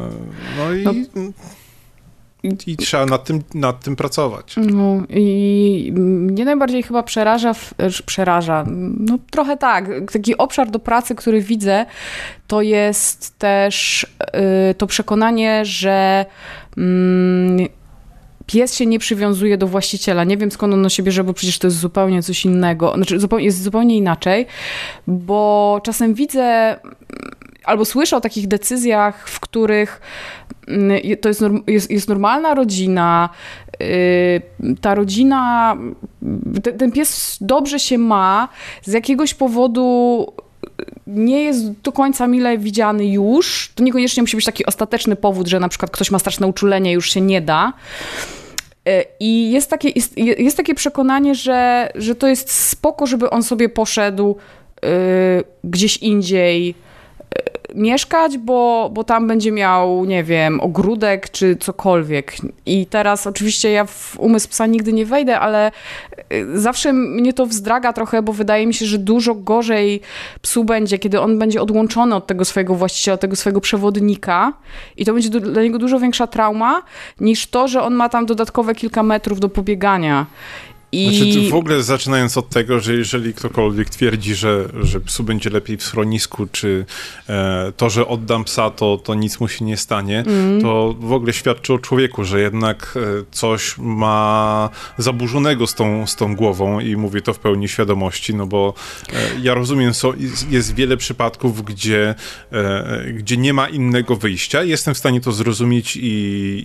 no 0.58 0.74
i... 0.74 0.84
No 0.84 2.52
i 2.68 2.78
trzeba 2.78 3.06
nad 3.06 3.24
tym, 3.24 3.42
nad 3.54 3.84
tym 3.84 3.96
pracować. 3.96 4.56
No 4.58 5.04
i 5.10 5.92
mnie 5.96 6.46
najbardziej 6.46 6.84
chyba 6.84 7.04
przeraża, 7.04 7.54
przeraża, 8.06 8.66
no 9.00 9.18
trochę 9.32 9.58
tak, 9.58 10.12
taki 10.12 10.38
obszar 10.38 10.72
do 10.72 10.80
pracy, 10.80 11.16
który 11.16 11.42
widzę, 11.42 11.86
to 12.48 12.62
jest 12.62 13.40
też 13.40 14.04
y, 14.72 14.74
to 14.74 14.88
przekonanie, 14.88 15.66
że 15.66 16.26
mm, 16.78 17.68
pies 18.46 18.76
się 18.76 18.86
nie 18.86 19.00
przywiązuje 19.00 19.58
do 19.58 19.68
właściciela. 19.68 20.24
Nie 20.24 20.38
wiem 20.38 20.52
skąd 20.52 20.74
on 20.74 20.90
się 20.90 21.04
bierze, 21.04 21.24
bo 21.24 21.34
przecież 21.34 21.60
to 21.60 21.68
jest 21.68 21.78
zupełnie 21.78 22.24
coś 22.24 22.46
innego. 22.46 22.94
Znaczy, 22.96 23.18
jest 23.38 23.64
zupełnie 23.64 23.98
inaczej, 23.98 24.46
bo 25.08 25.82
czasem 25.84 26.14
widzę 26.14 26.76
albo 27.70 27.86
słyszę 27.86 28.18
o 28.18 28.22
takich 28.22 28.48
decyzjach, 28.48 29.30
w 29.30 29.40
których 29.40 30.02
mm, 30.68 31.02
to 31.22 31.30
jest, 31.30 31.44
jest, 31.68 31.92
jest 31.92 32.10
normalna 32.10 32.54
rodzina, 32.54 33.30
y, 33.82 34.42
ta 34.82 34.96
rodzina, 34.96 35.78
ten 36.78 36.92
pies 36.92 37.38
dobrze 37.42 37.80
się 37.80 37.98
ma, 37.98 38.50
z 38.84 38.94
jakiegoś 38.94 39.34
powodu 39.34 40.26
nie 41.08 41.44
jest 41.44 41.72
do 41.72 41.92
końca 41.92 42.28
mile 42.28 42.58
widziany 42.58 43.06
już. 43.06 43.72
To 43.76 43.84
niekoniecznie 43.84 44.24
musi 44.24 44.38
być 44.38 44.46
taki 44.46 44.66
ostateczny 44.66 45.16
powód, 45.16 45.48
że 45.48 45.60
na 45.60 45.70
przykład 45.70 45.92
ktoś 45.92 46.12
ma 46.12 46.20
straszne 46.20 46.48
uczulenie, 46.48 46.92
już 46.92 47.14
się 47.14 47.22
nie 47.22 47.42
da. 47.42 47.74
Y, 48.88 49.04
I 49.20 49.52
jest 49.52 49.70
takie, 49.70 49.90
jest, 49.90 50.18
jest 50.18 50.58
takie 50.58 50.76
przekonanie, 50.76 51.36
że, 51.36 51.92
że 51.96 52.16
to 52.16 52.28
jest 52.28 52.52
spoko, 52.52 53.08
żeby 53.08 53.30
on 53.30 53.44
sobie 53.44 53.70
poszedł 53.70 54.36
gdzieś 55.64 55.98
indziej 55.98 56.76
mieszkać, 57.76 58.38
bo, 58.38 58.90
bo 58.94 59.04
tam 59.04 59.28
będzie 59.28 59.52
miał, 59.52 60.06
nie 60.06 60.24
wiem, 60.24 60.60
ogródek 60.62 61.30
czy 61.30 61.56
cokolwiek. 61.56 62.36
I 62.66 62.86
teraz 62.86 63.28
oczywiście 63.28 63.72
ja 63.72 63.86
w 63.86 64.20
umysł 64.20 64.50
psa 64.50 64.66
nigdy 64.66 64.94
nie 64.94 65.06
wejdę, 65.06 65.40
ale 65.40 65.72
y, 66.34 66.60
zawsze 66.60 66.94
mnie 66.94 67.34
to 67.34 67.46
wzdraga 67.46 67.94
trochę, 67.94 68.22
bo 68.22 68.34
wydaje 68.34 68.68
mi 68.68 68.74
się, 68.74 68.86
że 68.86 68.98
dużo 68.98 69.36
gorzej 69.36 70.02
psu 70.42 70.64
będzie, 70.64 71.00
kiedy 71.00 71.22
on 71.22 71.40
będzie 71.40 71.62
odłączony 71.62 72.16
od 72.16 72.28
tego 72.28 72.46
swojego 72.46 72.76
właściciela, 72.76 73.18
tego 73.18 73.36
swojego 73.36 73.62
przewodnika 73.62 74.54
i 74.98 75.06
to 75.06 75.14
będzie 75.14 75.30
dla 75.30 75.64
niego 75.64 75.78
dużo 75.78 76.00
większa 76.00 76.28
trauma 76.28 76.84
niż 77.20 77.48
to, 77.48 77.68
że 77.68 77.82
on 77.82 77.94
ma 77.94 78.10
tam 78.10 78.26
dodatkowe 78.26 78.76
kilka 78.76 79.04
metrów 79.04 79.40
do 79.40 79.50
pobiegania. 79.50 80.26
I... 80.92 81.18
Znaczy, 81.18 81.50
w 81.50 81.56
ogóle 81.56 81.84
zaczynając 81.84 82.38
od 82.38 82.50
tego, 82.50 82.80
że 82.80 82.94
jeżeli 82.94 83.34
ktokolwiek 83.34 83.90
twierdzi, 83.90 84.36
że, 84.36 84.70
że 84.82 85.02
psu 85.02 85.24
będzie 85.24 85.50
lepiej 85.50 85.78
w 85.78 85.84
schronisku, 85.84 86.48
czy 86.52 86.86
e, 87.30 87.72
to, 87.78 87.90
że 87.90 88.08
oddam 88.08 88.44
psa, 88.44 88.70
to, 88.70 88.98
to 88.98 89.16
nic 89.16 89.40
mu 89.40 89.48
się 89.48 89.66
nie 89.66 89.78
stanie, 89.78 90.24
mm. 90.28 90.62
to 90.62 90.96
w 91.00 91.14
ogóle 91.14 91.34
świadczy 91.34 91.74
o 91.74 91.80
człowieku, 91.80 92.24
że 92.24 92.42
jednak 92.42 92.98
e, 92.98 93.24
coś 93.32 93.78
ma 93.78 94.70
zaburzonego 94.98 95.68
z 95.68 95.76
tą, 95.76 96.08
z 96.08 96.16
tą 96.16 96.36
głową 96.36 96.80
i 96.80 96.96
mówię 96.96 97.22
to 97.22 97.34
w 97.34 97.40
pełni 97.40 97.68
świadomości, 97.68 98.36
no 98.36 98.46
bo 98.46 98.74
e, 99.14 99.14
ja 99.42 99.54
rozumiem, 99.54 99.94
so, 99.94 100.14
jest 100.50 100.76
wiele 100.76 100.98
przypadków, 100.98 101.66
gdzie, 101.66 102.16
e, 102.52 103.04
gdzie 103.14 103.38
nie 103.38 103.54
ma 103.54 103.70
innego 103.70 104.16
wyjścia. 104.16 104.64
Jestem 104.64 104.94
w 104.94 104.98
stanie 104.98 105.22
to 105.22 105.32
zrozumieć 105.32 105.96
i, 105.96 106.10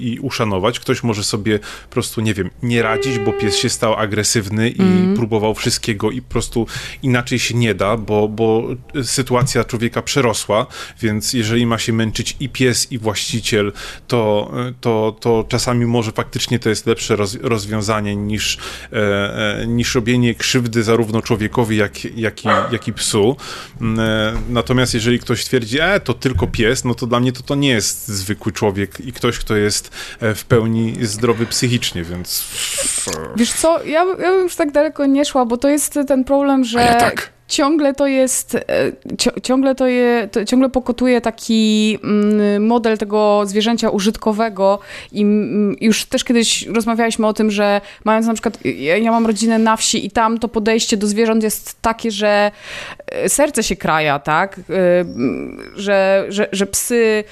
i 0.01 0.19
uszanować. 0.21 0.81
Ktoś 0.81 1.03
może 1.03 1.25
sobie 1.25 1.59
po 1.59 1.91
prostu, 1.91 2.21
nie 2.21 2.35
wiem, 2.35 2.51
nie 2.63 2.83
radzić, 2.83 3.19
bo 3.19 3.33
pies 3.33 3.57
się 3.57 3.69
stał 3.69 3.95
agresywny 3.95 4.14
agresywny 4.15 4.71
i 4.71 4.81
mm. 4.81 5.17
próbował 5.17 5.55
wszystkiego 5.55 6.11
i 6.11 6.23
po 6.23 6.31
prostu 6.31 6.67
inaczej 7.03 7.39
się 7.39 7.55
nie 7.55 7.75
da, 7.75 7.97
bo, 7.97 8.29
bo 8.29 8.69
sytuacja 9.03 9.65
człowieka 9.65 10.03
przerosła, 10.03 10.67
więc 11.01 11.33
jeżeli 11.33 11.67
ma 11.67 11.79
się 11.79 11.93
męczyć 11.93 12.37
i 12.41 12.49
pies, 12.49 12.93
i 12.93 12.99
właściciel, 12.99 13.73
to, 14.09 14.53
to, 14.81 15.17
to 15.21 15.45
czasami 15.49 15.87
może 15.87 16.13
faktycznie 16.13 16.59
to 16.59 16.69
jest 16.69 16.87
lepsze 16.87 17.17
roz, 17.17 17.37
rozwiązanie 17.43 18.17
niż, 18.17 18.59
e, 18.93 19.63
e 19.63 19.67
niż 19.67 19.95
robienie 19.95 20.35
krzywdy 20.35 20.83
zarówno 20.83 21.23
człowiekowi, 21.23 21.77
jak, 21.77 22.05
jak, 22.05 22.45
i, 22.45 22.49
jak 22.73 22.89
i 22.89 22.93
psu. 22.93 23.37
Mm, 23.81 24.01
e, 24.01 24.41
natomiast 24.49 24.95
jeżeli 24.95 25.19
ktoś 25.19 25.45
twierdzi, 25.45 25.81
e, 25.81 26.01
to 26.01 26.15
tylko 26.15 26.47
pies, 26.47 26.85
no 26.85 26.95
to 26.95 27.07
dla 27.07 27.21
mnie 27.21 27.33
to, 27.33 27.43
to 27.43 27.55
nie 27.55 27.69
jest 27.69 28.09
zwykły 28.09 28.53
człowiek 28.53 29.01
i 29.01 29.13
ktoś, 29.13 29.39
kto 29.39 29.57
jest 29.57 29.91
e, 30.21 30.35
w 30.35 30.45
pełni 30.45 30.97
zdrowy 31.01 31.47
psychicznie, 31.47 32.05
więc... 32.05 32.45
Wiesz 33.37 33.53
co, 33.53 33.85
ja 33.85 34.04
ja 34.09 34.31
bym 34.31 34.43
już 34.43 34.57
tak 34.57 34.71
daleko 34.71 35.07
nie 35.07 35.25
szła, 35.25 35.45
bo 35.45 35.57
to 35.57 35.69
jest 35.69 35.99
ten 36.07 36.25
problem, 36.25 36.65
że 36.65 36.81
ja 36.81 36.95
tak 36.95 37.34
ciągle 37.49 37.95
to 37.95 38.07
jest, 38.07 38.55
e, 38.55 39.41
ciągle 39.43 39.75
to 39.75 39.87
je, 39.87 40.29
to 40.33 40.45
ciągle 40.45 40.69
pokotuje 40.69 41.21
taki 41.21 41.99
mm, 42.05 42.67
model 42.67 42.99
tego 42.99 43.43
zwierzęcia 43.47 43.91
użytkowego 43.91 44.79
i 45.13 45.27
już 45.81 46.05
też 46.05 46.25
kiedyś 46.25 46.67
rozmawialiśmy 46.67 47.27
o 47.27 47.33
tym, 47.33 47.51
że 47.51 47.81
mając 48.05 48.27
na 48.27 48.33
przykład, 48.33 48.59
ja 49.01 49.11
mam 49.11 49.27
rodzinę 49.27 49.59
na 49.59 49.77
wsi 49.77 50.07
i 50.07 50.11
tam 50.11 50.39
to 50.39 50.49
podejście 50.49 50.97
do 50.97 51.07
zwierząt 51.07 51.43
jest 51.43 51.83
takie, 51.83 52.11
że 52.11 52.51
e, 53.07 53.29
serce 53.29 53.63
się 53.63 53.77
kraja, 53.77 54.19
tak, 54.19 54.59
e, 54.59 54.63
że, 55.77 56.27
że, 56.29 56.49
że 56.53 56.67
psy 56.67 57.25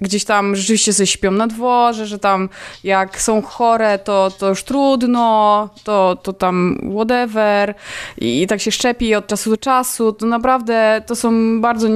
gdzieś 0.00 0.24
tam 0.24 0.56
rzeczywiście 0.56 0.92
sobie 0.92 1.06
śpią 1.06 1.30
na 1.30 1.46
dworze, 1.46 2.06
że 2.06 2.18
tam 2.18 2.48
jak 2.84 3.20
są 3.20 3.42
chore, 3.42 3.98
to, 3.98 4.30
to 4.38 4.48
już 4.48 4.64
trudno, 4.64 5.68
to, 5.84 6.16
to 6.22 6.32
tam 6.32 6.80
whatever 6.94 7.74
i, 8.18 8.42
i 8.42 8.46
tak 8.46 8.60
się 8.60 8.72
szczepi 8.72 9.14
od 9.14 9.26
czasu 9.26 9.49
do 9.50 9.56
czasu, 9.56 10.12
to 10.12 10.26
naprawdę 10.26 11.02
to 11.06 11.16
są 11.16 11.60
bardzo 11.60 11.88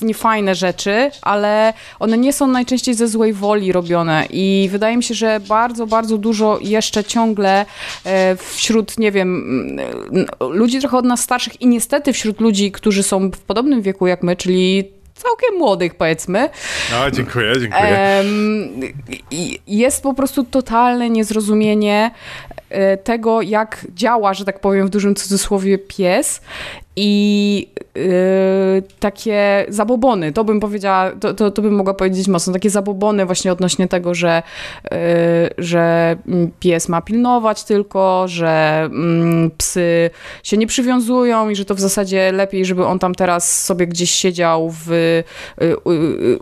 niefajne 0.00 0.54
rzeczy, 0.54 1.10
ale 1.22 1.72
one 1.98 2.18
nie 2.18 2.32
są 2.32 2.46
najczęściej 2.46 2.94
ze 2.94 3.08
złej 3.08 3.32
woli 3.32 3.72
robione 3.72 4.26
i 4.30 4.68
wydaje 4.72 4.96
mi 4.96 5.02
się, 5.02 5.14
że 5.14 5.40
bardzo, 5.48 5.86
bardzo 5.86 6.18
dużo 6.18 6.58
jeszcze 6.60 7.04
ciągle 7.04 7.66
e, 8.04 8.36
wśród, 8.36 8.98
nie 8.98 9.12
wiem, 9.12 9.76
ludzi 10.40 10.80
trochę 10.80 10.98
od 10.98 11.04
nas 11.04 11.20
starszych 11.20 11.62
i 11.62 11.66
niestety 11.66 12.12
wśród 12.12 12.40
ludzi, 12.40 12.72
którzy 12.72 13.02
są 13.02 13.30
w 13.30 13.40
podobnym 13.40 13.82
wieku 13.82 14.06
jak 14.06 14.22
my, 14.22 14.36
czyli 14.36 14.90
całkiem 15.14 15.58
młodych, 15.58 15.94
powiedzmy. 15.94 16.48
No, 16.90 17.10
dziękuję, 17.10 17.52
dziękuję. 17.60 18.24
Jest 19.66 20.02
po 20.02 20.14
prostu 20.14 20.44
totalne 20.44 21.10
niezrozumienie 21.10 22.10
tego, 23.04 23.42
jak 23.42 23.86
działa, 23.94 24.34
że 24.34 24.44
tak 24.44 24.60
powiem 24.60 24.86
w 24.86 24.90
dużym 24.90 25.14
cudzysłowie, 25.14 25.78
pies 25.78 26.40
i 26.96 27.68
yy, 27.94 28.82
takie 29.00 29.66
zabobony, 29.68 30.32
to 30.32 30.44
bym 30.44 30.60
powiedziała, 30.60 31.10
to, 31.20 31.34
to, 31.34 31.50
to, 31.50 31.62
bym 31.62 31.74
mogła 31.74 31.94
powiedzieć 31.94 32.28
mocno, 32.28 32.52
takie 32.52 32.70
zabobony 32.70 33.26
właśnie 33.26 33.52
odnośnie 33.52 33.88
tego, 33.88 34.14
że, 34.14 34.42
yy, 34.90 34.98
że 35.58 36.16
pies 36.60 36.88
ma 36.88 37.02
pilnować 37.02 37.64
tylko, 37.64 38.28
że 38.28 38.88
yy, 39.42 39.50
psy 39.58 40.10
się 40.42 40.56
nie 40.56 40.66
przywiązują 40.66 41.48
i 41.48 41.56
że 41.56 41.64
to 41.64 41.74
w 41.74 41.80
zasadzie 41.80 42.32
lepiej, 42.32 42.64
żeby 42.64 42.86
on 42.86 42.98
tam 42.98 43.14
teraz 43.14 43.64
sobie 43.64 43.86
gdzieś 43.86 44.10
siedział 44.10 44.74
w, 44.84 45.22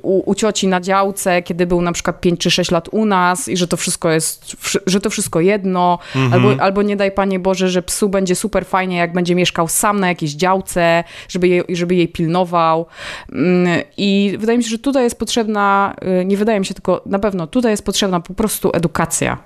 u, 0.03 0.31
u 0.31 0.35
cioci 0.35 0.69
na 0.69 0.81
działce, 0.81 1.43
kiedy 1.43 1.67
był 1.67 1.81
na 1.81 1.93
przykład 1.93 2.21
5 2.21 2.41
czy 2.41 2.51
6 2.51 2.71
lat 2.71 2.89
u 2.93 3.05
nas 3.05 3.49
i 3.49 3.57
że 3.57 3.69
to 3.69 3.77
wszystko 3.77 4.11
jest, 4.11 4.57
że 4.87 5.01
to 5.01 5.11
wszystko 5.11 5.41
jedno, 5.41 5.99
mhm. 6.19 6.33
albo, 6.33 6.63
albo 6.63 6.83
nie 6.83 6.97
daj 6.97 7.13
Panie 7.13 7.39
Boże, 7.39 7.69
że 7.69 7.83
psu 7.83 8.09
będzie 8.09 8.35
super 8.35 8.67
fajnie, 8.67 8.97
jak 8.97 9.13
będzie 9.13 9.35
mieszkał 9.35 9.69
sam 9.69 10.01
na 10.01 10.09
jakiejś 10.09 10.33
działce, 10.33 11.05
żeby 11.29 11.49
jej, 11.49 11.63
żeby 11.69 11.95
jej 11.95 12.09
pilnował. 12.09 12.87
Mm, 13.33 13.83
I 13.97 14.37
wydaje 14.39 14.59
mi 14.59 14.65
się, 14.65 14.71
że 14.71 14.79
tutaj 14.79 15.05
jest 15.05 15.19
potrzebna, 15.19 15.95
y, 16.21 16.25
nie 16.25 16.37
wydaje 16.37 16.61
mi 16.61 16.67
się 16.67 16.75
tylko, 16.75 17.03
na 17.07 17.19
pewno 17.19 17.47
tutaj 17.47 17.71
jest 17.71 17.85
potrzebna 17.85 18.21
po 18.21 18.35
prostu 18.35 18.71
edukacja. 18.75 19.39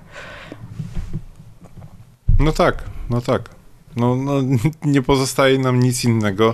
No 2.39 2.51
tak, 2.51 2.83
no 3.09 3.21
tak. 3.21 3.49
No, 3.95 4.15
no, 4.15 4.33
nie 4.93 5.01
pozostaje 5.01 5.59
nam 5.59 5.79
nic 5.79 6.03
innego. 6.03 6.53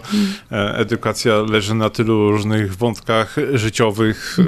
E, 0.52 0.76
edukacja 0.78 1.38
leży 1.38 1.76
na 1.76 1.90
tylu 1.90 2.32
różnych 2.32 2.76
wątkach 2.76 3.36
życiowych 3.54 4.38
e, 4.40 4.44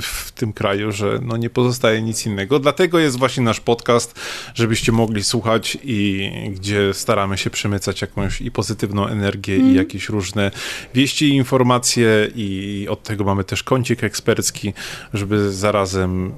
w 0.00 0.32
tym 0.34 0.52
kraju, 0.52 0.92
że 0.92 1.18
no 1.22 1.36
nie 1.36 1.50
pozostaje 1.50 2.02
nic 2.02 2.26
innego. 2.26 2.58
Dlatego 2.58 2.98
jest 2.98 3.18
właśnie 3.18 3.42
nasz 3.42 3.60
podcast, 3.60 4.20
żebyście 4.54 4.92
mogli 4.92 5.24
słuchać 5.24 5.78
i 5.84 6.30
gdzie 6.50 6.94
staramy 6.94 7.38
się 7.38 7.50
przemycać 7.50 8.00
jakąś 8.00 8.40
i 8.40 8.50
pozytywną 8.50 9.06
energię 9.06 9.54
mm. 9.54 9.70
i 9.70 9.74
jakieś 9.74 10.08
różne 10.08 10.50
wieści 10.94 11.28
i 11.28 11.36
informacje 11.36 12.30
i 12.34 12.86
od 12.90 13.02
tego 13.02 13.24
mamy 13.24 13.44
też 13.44 13.62
kącik 13.62 14.04
ekspercki, 14.04 14.72
żeby 15.14 15.52
zarazem 15.52 16.32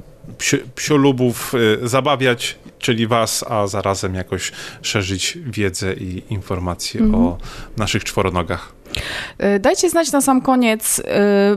psiolubów 0.74 1.54
y, 1.84 1.88
zabawiać, 1.88 2.58
czyli 2.78 3.06
was, 3.06 3.44
a 3.48 3.66
zarazem 3.66 4.14
jakoś 4.14 4.52
szerzyć 4.82 5.38
wiedzę 5.46 5.94
i 5.94 6.22
informacje 6.30 7.00
-hmm. 7.00 7.16
o 7.16 7.38
naszych 7.76 8.04
czworonogach. 8.04 8.72
E, 9.38 9.58
dajcie 9.58 9.90
znać 9.90 10.12
na 10.12 10.20
sam 10.20 10.40
koniec, 10.40 11.00
e, 11.04 11.56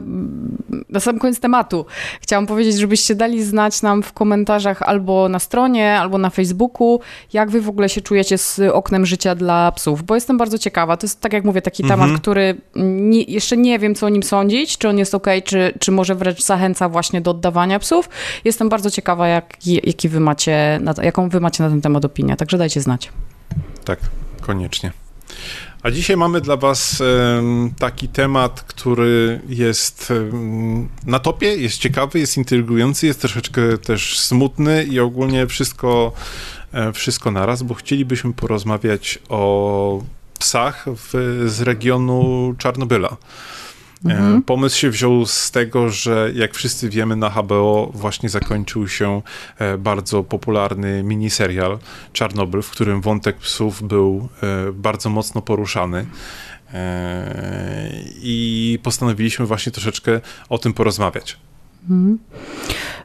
na 0.89 1.00
sam 1.00 1.19
koniec 1.19 1.39
tematu. 1.39 1.86
Chciałam 2.21 2.47
powiedzieć, 2.47 2.78
żebyście 2.78 3.15
dali 3.15 3.43
znać 3.43 3.82
nam 3.82 4.04
w 4.04 4.13
komentarzach 4.13 4.82
albo 4.82 5.30
na 5.30 5.39
stronie, 5.39 6.00
albo 6.00 6.17
na 6.17 6.30
Facebooku, 6.30 7.00
jak 7.34 7.50
wy 7.50 7.62
w 7.62 7.69
ogóle 7.69 7.89
się 7.89 8.02
czujecie 8.02 8.38
z 8.38 8.60
oknem 8.60 9.06
życia 9.06 9.36
dla 9.36 9.71
psów, 9.71 10.04
bo 10.04 10.15
jestem 10.15 10.38
bardzo 10.38 10.58
ciekawa. 10.58 10.97
To 10.97 11.06
jest, 11.06 11.21
tak 11.21 11.34
jak 11.34 11.43
mówię, 11.43 11.62
taki 11.62 11.84
mhm. 11.84 12.00
temat, 12.00 12.21
który 12.21 12.62
nie, 12.76 13.21
jeszcze 13.21 13.58
nie 13.58 13.80
wiem, 13.80 13.95
co 13.95 14.06
o 14.06 14.10
nim 14.10 14.23
sądzić, 14.23 14.78
czy 14.78 14.89
on 14.89 14.97
jest 14.97 15.15
ok, 15.15 15.28
czy, 15.43 15.73
czy 15.80 15.91
może 15.91 16.15
wręcz 16.15 16.43
zachęca 16.43 16.89
właśnie 16.89 17.21
do 17.21 17.32
oddawania 17.32 17.80
psów. 17.80 18.10
Jestem 18.45 18.69
bardzo 18.69 18.91
ciekawa, 18.91 19.28
jak, 19.28 19.58
jaki 19.65 20.10
wy 20.10 20.19
macie, 20.19 20.80
jaką 21.04 21.30
wy 21.30 21.39
macie 21.39 21.63
na 21.63 21.69
ten 21.69 21.82
temat 21.82 22.06
opinię, 22.06 22.36
także 22.36 22.58
dajcie 22.58 22.82
znać. 22.82 23.12
Tak, 23.86 24.00
koniecznie. 24.41 24.91
A 25.88 25.91
dzisiaj 25.91 26.17
mamy 26.17 26.41
dla 26.41 26.58
Was 26.58 27.04
taki 27.80 28.08
temat, 28.08 28.62
który 28.62 29.41
jest 29.50 30.13
na 31.06 31.19
topie, 31.19 31.56
jest 31.56 31.78
ciekawy, 31.78 32.19
jest 32.19 32.38
intrygujący, 32.38 33.08
jest 33.08 33.21
troszeczkę 33.21 33.78
też 33.78 34.19
smutny 34.19 34.84
i 34.84 35.00
ogólnie 35.00 35.47
wszystko, 35.47 36.12
e, 36.71 36.93
wszystko 36.93 37.32
naraz, 37.32 37.63
bo 37.63 37.73
chcielibyśmy 37.73 38.34
porozmawiać 38.34 39.19
o 39.30 40.04
psach 40.39 40.86
w, 40.88 41.43
z 41.45 41.62
regionu 41.62 42.56
Czarnobyla. 42.58 43.17
Mhm. 44.05 44.43
Pomysł 44.43 44.77
się 44.77 44.89
wziął 44.89 45.25
z 45.25 45.51
tego, 45.51 45.89
że 45.89 46.31
jak 46.36 46.53
wszyscy 46.53 46.89
wiemy, 46.89 47.15
na 47.15 47.29
HBO 47.29 47.91
właśnie 47.93 48.29
zakończył 48.29 48.88
się 48.88 49.21
e, 49.60 49.77
bardzo 49.77 50.23
popularny 50.23 51.03
miniserial 51.03 51.79
Czarnobyl, 52.13 52.62
w 52.62 52.69
którym 52.69 53.01
wątek 53.01 53.38
psów 53.38 53.83
był 53.83 54.29
e, 54.43 54.71
bardzo 54.71 55.10
mocno 55.10 55.41
poruszany. 55.41 56.05
I 58.21 58.79
postanowiliśmy 58.83 59.45
właśnie 59.45 59.71
troszeczkę 59.71 60.21
o 60.49 60.57
tym 60.57 60.73
porozmawiać. 60.73 61.38
Mhm. 61.89 62.19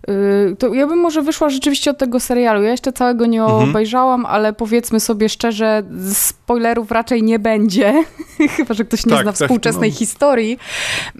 Yy, 0.08 0.56
to 0.58 0.74
ja 0.74 0.86
bym 0.86 0.98
może 0.98 1.22
wyszła 1.22 1.50
rzeczywiście 1.50 1.90
od 1.90 1.98
tego 1.98 2.20
serialu. 2.20 2.62
Ja 2.62 2.70
jeszcze 2.70 2.92
całego 2.92 3.26
nie 3.26 3.42
mhm. 3.42 3.70
obejrzałam, 3.70 4.26
ale 4.26 4.52
powiedzmy 4.52 5.00
sobie 5.00 5.28
szczerze, 5.28 5.82
spoilerów 6.12 6.90
raczej 6.90 7.22
nie 7.22 7.38
będzie. 7.38 8.04
Chyba, 8.56 8.74
że 8.74 8.84
ktoś 8.84 9.06
nie 9.06 9.12
tak, 9.12 9.22
zna 9.22 9.32
tak, 9.32 9.40
współczesnej 9.40 9.90
no. 9.90 9.96
historii. 9.96 10.58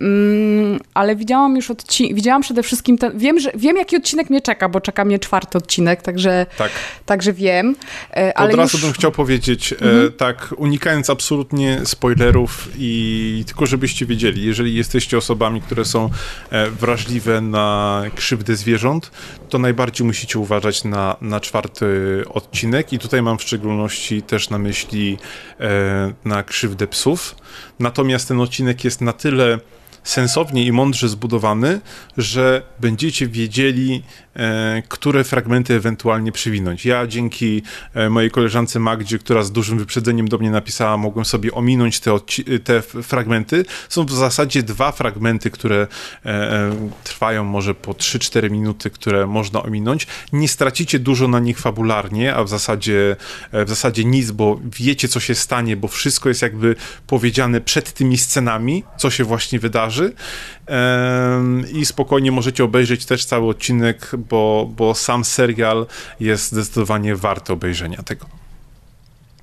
Mm, 0.01 0.81
ale 0.95 1.17
widziałam 1.17 1.57
już 1.57 1.71
odcinek, 1.71 2.15
widziałam 2.15 2.43
przede 2.43 2.63
wszystkim 2.63 2.99
ten, 2.99 3.19
wiem, 3.19 3.41
że, 3.41 3.53
wiem 3.55 3.77
jaki 3.77 3.97
odcinek 3.97 4.31
mnie 4.31 4.41
czeka, 4.41 4.69
bo 4.69 4.81
czeka 4.81 5.05
mnie 5.05 5.19
czwarty 5.19 5.59
odcinek, 5.59 6.03
także, 6.03 6.47
tak. 6.59 6.71
także 7.07 7.33
wiem. 7.33 7.75
E, 8.17 8.39
ale 8.39 8.51
Od 8.51 8.57
razu 8.57 8.77
już... 8.77 8.85
bym 8.85 8.93
chciał 8.93 9.13
powiedzieć, 9.13 9.73
e, 9.73 9.77
mhm. 9.77 10.13
tak 10.13 10.55
unikając 10.57 11.11
absolutnie 11.11 11.81
spoilerów 11.85 12.69
i 12.79 13.45
tylko 13.47 13.67
żebyście 13.67 14.07
wiedzieli, 14.07 14.45
jeżeli 14.45 14.75
jesteście 14.75 15.19
osobami, 15.19 15.61
które 15.61 15.85
są 15.85 16.11
e, 16.51 16.71
wrażliwe 16.71 17.41
na 17.53 18.03
krzywdę 18.15 18.57
zwierząt, 18.57 19.11
to 19.49 19.59
najbardziej 19.59 20.07
musicie 20.07 20.39
uważać 20.39 20.85
na, 20.85 21.17
na 21.21 21.41
czwarty 21.41 21.87
odcinek 22.29 22.93
i 22.93 22.99
tutaj 22.99 23.23
mam 23.23 23.39
w 23.39 23.43
szczególności 23.43 24.23
też 24.23 24.51
na 24.51 24.59
myśli 24.59 25.19
na 26.25 26.43
krzywdę 26.43 26.87
psów. 26.87 27.37
Natomiast 27.79 28.29
ten 28.29 28.41
odcinek 28.41 28.85
jest 28.85 29.01
na 29.01 29.13
tyle 29.13 29.59
sensownie 30.05 30.65
i 30.65 30.73
mądrze 30.73 31.09
zbudowany, 31.09 31.81
że 32.17 32.63
będziecie 32.81 33.29
wiedzieli, 33.29 34.03
e, 34.37 34.83
które 34.89 35.25
fragmenty 35.25 35.75
ewentualnie 35.75 36.33
przywinąć. 36.33 36.85
Ja 36.87 37.07
dzięki 37.07 37.63
e, 37.95 38.11
mojej 38.11 38.31
koleżance 38.31 38.79
Magdzie, 38.79 39.19
która 39.19 39.43
z 39.43 39.53
dużym 39.53 39.79
wyprzedzeniem 39.79 40.29
do 40.29 40.39
mnie 40.39 40.51
napisała, 40.51 40.97
mogłem 40.97 41.25
sobie 41.25 41.53
ominąć 41.53 42.01
te, 42.01 42.11
te 42.65 42.83
fragmenty. 42.83 43.65
Są 43.89 44.05
w 44.05 44.13
zasadzie 44.13 44.63
dwa 44.63 44.93
fragmenty, 44.93 45.51
które 45.51 45.87
e, 46.27 46.73
trwają 47.05 47.45
może 47.45 47.75
po 47.75 47.93
3-4 47.93 48.51
minuty, 48.51 48.91
które 48.91 49.27
można 49.27 49.63
ominąć. 49.63 50.07
Nie 50.33 50.49
stracicie 50.49 50.99
dużo 50.99 51.29
na 51.29 51.41
nich 51.41 51.59
fabularnie, 51.59 52.35
a 52.35 52.45
w 52.45 52.49
zasadzie, 52.49 53.17
w 53.53 53.69
zasadzie 53.69 54.05
nic, 54.05 54.31
bo 54.31 54.61
wiecie, 54.65 55.09
co 55.09 55.21
się 55.21 55.35
stanie, 55.35 55.77
bo 55.77 55.89
wszystko 55.89 56.29
jest 56.29 56.43
jakby 56.43 56.77
powiedziane 57.07 57.61
przed 57.61 57.93
tymi 57.93 58.19
scenami, 58.19 58.85
co 58.97 59.11
się 59.11 59.25
właśnie 59.25 59.59
wydarzy 59.59 59.92
i 61.75 61.87
spokojnie 61.87 62.33
możecie 62.33 62.65
obejrzeć 62.65 63.07
też 63.07 63.25
cały 63.25 63.49
odcinek, 63.49 64.11
bo, 64.29 64.71
bo 64.77 64.95
sam 64.95 65.25
serial 65.25 65.87
jest 66.21 66.53
zdecydowanie 66.53 67.17
warty 67.17 67.53
obejrzenia 67.53 68.03
tego. 68.03 68.27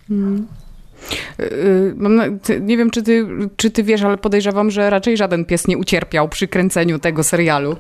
Hmm. 0.08 0.48
Nie 2.62 2.78
wiem, 2.78 2.92
czy 2.92 3.04
ty, 3.04 3.28
czy 3.58 3.72
ty 3.72 3.84
wiesz, 3.84 4.02
ale 4.02 4.18
podejrzewam, 4.18 4.72
że 4.72 4.90
raczej 4.90 5.18
żaden 5.18 5.46
pies 5.46 5.68
nie 5.68 5.78
ucierpiał 5.78 6.30
przy 6.30 6.48
kręceniu 6.48 7.00
tego 7.00 7.24
serialu. 7.24 7.76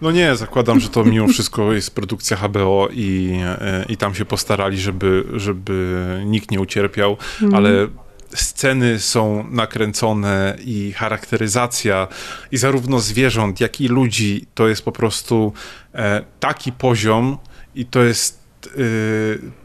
No 0.00 0.10
nie, 0.10 0.36
zakładam, 0.36 0.80
że 0.80 0.88
to 0.88 1.04
mimo 1.04 1.28
wszystko 1.28 1.72
jest 1.72 1.94
produkcja 1.94 2.36
HBO 2.36 2.88
i, 2.92 3.40
i 3.88 3.96
tam 3.96 4.14
się 4.14 4.24
postarali, 4.24 4.78
żeby, 4.78 5.24
żeby 5.32 6.06
nikt 6.26 6.50
nie 6.50 6.60
ucierpiał, 6.60 7.16
mm. 7.42 7.54
ale 7.54 7.88
sceny 8.34 9.00
są 9.00 9.44
nakręcone 9.50 10.56
i 10.64 10.92
charakteryzacja 10.92 12.08
i 12.52 12.56
zarówno 12.56 13.00
zwierząt, 13.00 13.60
jak 13.60 13.80
i 13.80 13.88
ludzi 13.88 14.46
to 14.54 14.68
jest 14.68 14.84
po 14.84 14.92
prostu 14.92 15.52
e, 15.94 16.24
taki 16.40 16.72
poziom 16.72 17.38
i 17.74 17.86
to 17.86 18.02
jest 18.02 18.41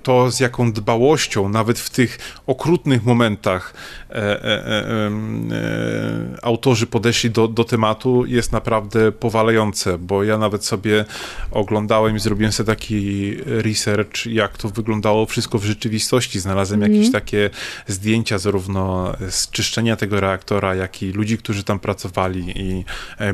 to, 0.03 0.31
z 0.31 0.39
jaką 0.39 0.71
dbałością, 0.71 1.49
nawet 1.49 1.79
w 1.79 1.89
tych 1.89 2.19
okrutnych 2.47 3.05
momentach, 3.05 3.73
e, 4.09 4.13
e, 4.13 4.43
e, 4.43 5.11
autorzy 6.41 6.87
podeszli 6.87 7.31
do, 7.31 7.47
do 7.47 7.63
tematu, 7.63 8.25
jest 8.25 8.51
naprawdę 8.51 9.11
powalające, 9.11 9.97
bo 9.97 10.23
ja 10.23 10.37
nawet 10.37 10.65
sobie 10.65 11.05
oglądałem 11.51 12.15
i 12.15 12.19
zrobiłem 12.19 12.51
sobie 12.51 12.67
taki 12.67 13.35
research, 13.45 14.25
jak 14.25 14.57
to 14.57 14.69
wyglądało 14.69 15.25
wszystko 15.25 15.59
w 15.59 15.65
rzeczywistości. 15.65 16.39
Znalazłem 16.39 16.83
mm. 16.83 16.95
jakieś 16.95 17.11
takie 17.11 17.49
zdjęcia, 17.87 18.37
zarówno 18.37 19.13
z 19.29 19.49
czyszczenia 19.51 19.95
tego 19.95 20.19
reaktora, 20.19 20.75
jak 20.75 21.03
i 21.03 21.11
ludzi, 21.11 21.37
którzy 21.37 21.63
tam 21.63 21.79
pracowali, 21.79 22.53
i 22.55 22.85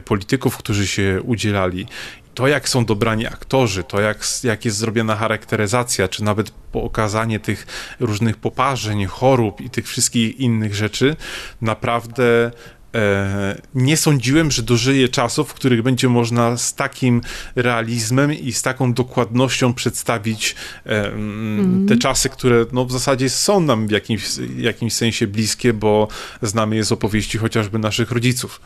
polityków, 0.05 0.57
którzy 0.57 0.87
się 0.87 1.21
udzielali 1.23 1.85
to, 2.33 2.47
jak 2.47 2.69
są 2.69 2.85
dobrani 2.85 3.27
aktorzy, 3.27 3.83
to, 3.83 4.01
jak, 4.01 4.27
jak 4.43 4.65
jest 4.65 4.77
zrobiona 4.77 5.15
charakteryzacja, 5.15 6.07
czy 6.07 6.23
nawet 6.23 6.51
pokazanie 6.51 7.39
tych 7.39 7.67
różnych 7.99 8.37
poparzeń, 8.37 9.05
chorób 9.05 9.61
i 9.61 9.69
tych 9.69 9.87
wszystkich 9.87 10.39
innych 10.39 10.75
rzeczy, 10.75 11.15
naprawdę 11.61 12.51
e, 12.95 13.61
nie 13.75 13.97
sądziłem, 13.97 14.51
że 14.51 14.63
dożyję 14.63 15.09
czasów, 15.09 15.49
w 15.49 15.53
których 15.53 15.81
będzie 15.81 16.09
można 16.09 16.57
z 16.57 16.75
takim 16.75 17.21
realizmem 17.55 18.33
i 18.33 18.51
z 18.51 18.61
taką 18.61 18.93
dokładnością 18.93 19.73
przedstawić 19.73 20.55
e, 20.85 21.07
mm. 21.07 21.87
te 21.87 21.97
czasy, 21.97 22.29
które 22.29 22.65
no, 22.71 22.85
w 22.85 22.91
zasadzie 22.91 23.29
są 23.29 23.59
nam 23.59 23.87
w 23.87 23.91
jakimś, 23.91 24.23
jakimś 24.57 24.93
sensie 24.93 25.27
bliskie, 25.27 25.73
bo 25.73 26.07
znamy 26.41 26.75
je 26.75 26.83
z 26.83 26.91
opowieści 26.91 27.37
chociażby 27.37 27.79
naszych 27.79 28.11
rodziców. 28.11 28.61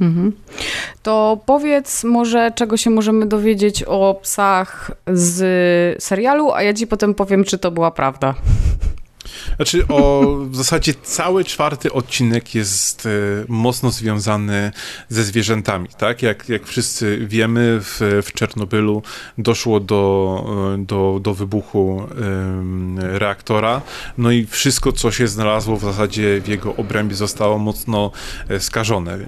Mhm. 0.00 0.32
To 1.02 1.40
powiedz 1.46 2.04
może, 2.04 2.52
czego 2.54 2.76
się 2.76 2.90
możemy 2.90 3.26
dowiedzieć 3.26 3.82
o 3.82 4.20
psach 4.22 4.90
z 5.06 6.02
serialu, 6.02 6.52
a 6.52 6.62
ja 6.62 6.74
ci 6.74 6.86
potem 6.86 7.14
powiem, 7.14 7.44
czy 7.44 7.58
to 7.58 7.70
była 7.70 7.90
prawda. 7.90 8.34
Znaczy, 9.56 9.88
o, 9.88 10.22
w 10.50 10.56
zasadzie 10.56 10.94
cały 11.02 11.44
czwarty 11.44 11.92
odcinek 11.92 12.54
jest 12.54 13.06
e, 13.06 13.10
mocno 13.48 13.90
związany 13.90 14.72
ze 15.08 15.24
zwierzętami, 15.24 15.88
tak? 15.98 16.22
Jak, 16.22 16.48
jak 16.48 16.66
wszyscy 16.66 17.26
wiemy, 17.26 17.80
w, 17.80 18.20
w 18.22 18.32
Czernobylu 18.32 19.02
doszło 19.38 19.80
do, 19.80 20.44
e, 20.74 20.84
do, 20.84 21.18
do 21.22 21.34
wybuchu 21.34 22.02
e, 22.02 23.18
reaktora, 23.18 23.82
no 24.18 24.30
i 24.30 24.46
wszystko, 24.46 24.92
co 24.92 25.10
się 25.10 25.28
znalazło 25.28 25.76
w 25.76 25.84
zasadzie 25.84 26.40
w 26.40 26.48
jego 26.48 26.76
obrębie 26.76 27.14
zostało 27.14 27.58
mocno 27.58 28.10
e, 28.48 28.60
skażone 28.60 29.18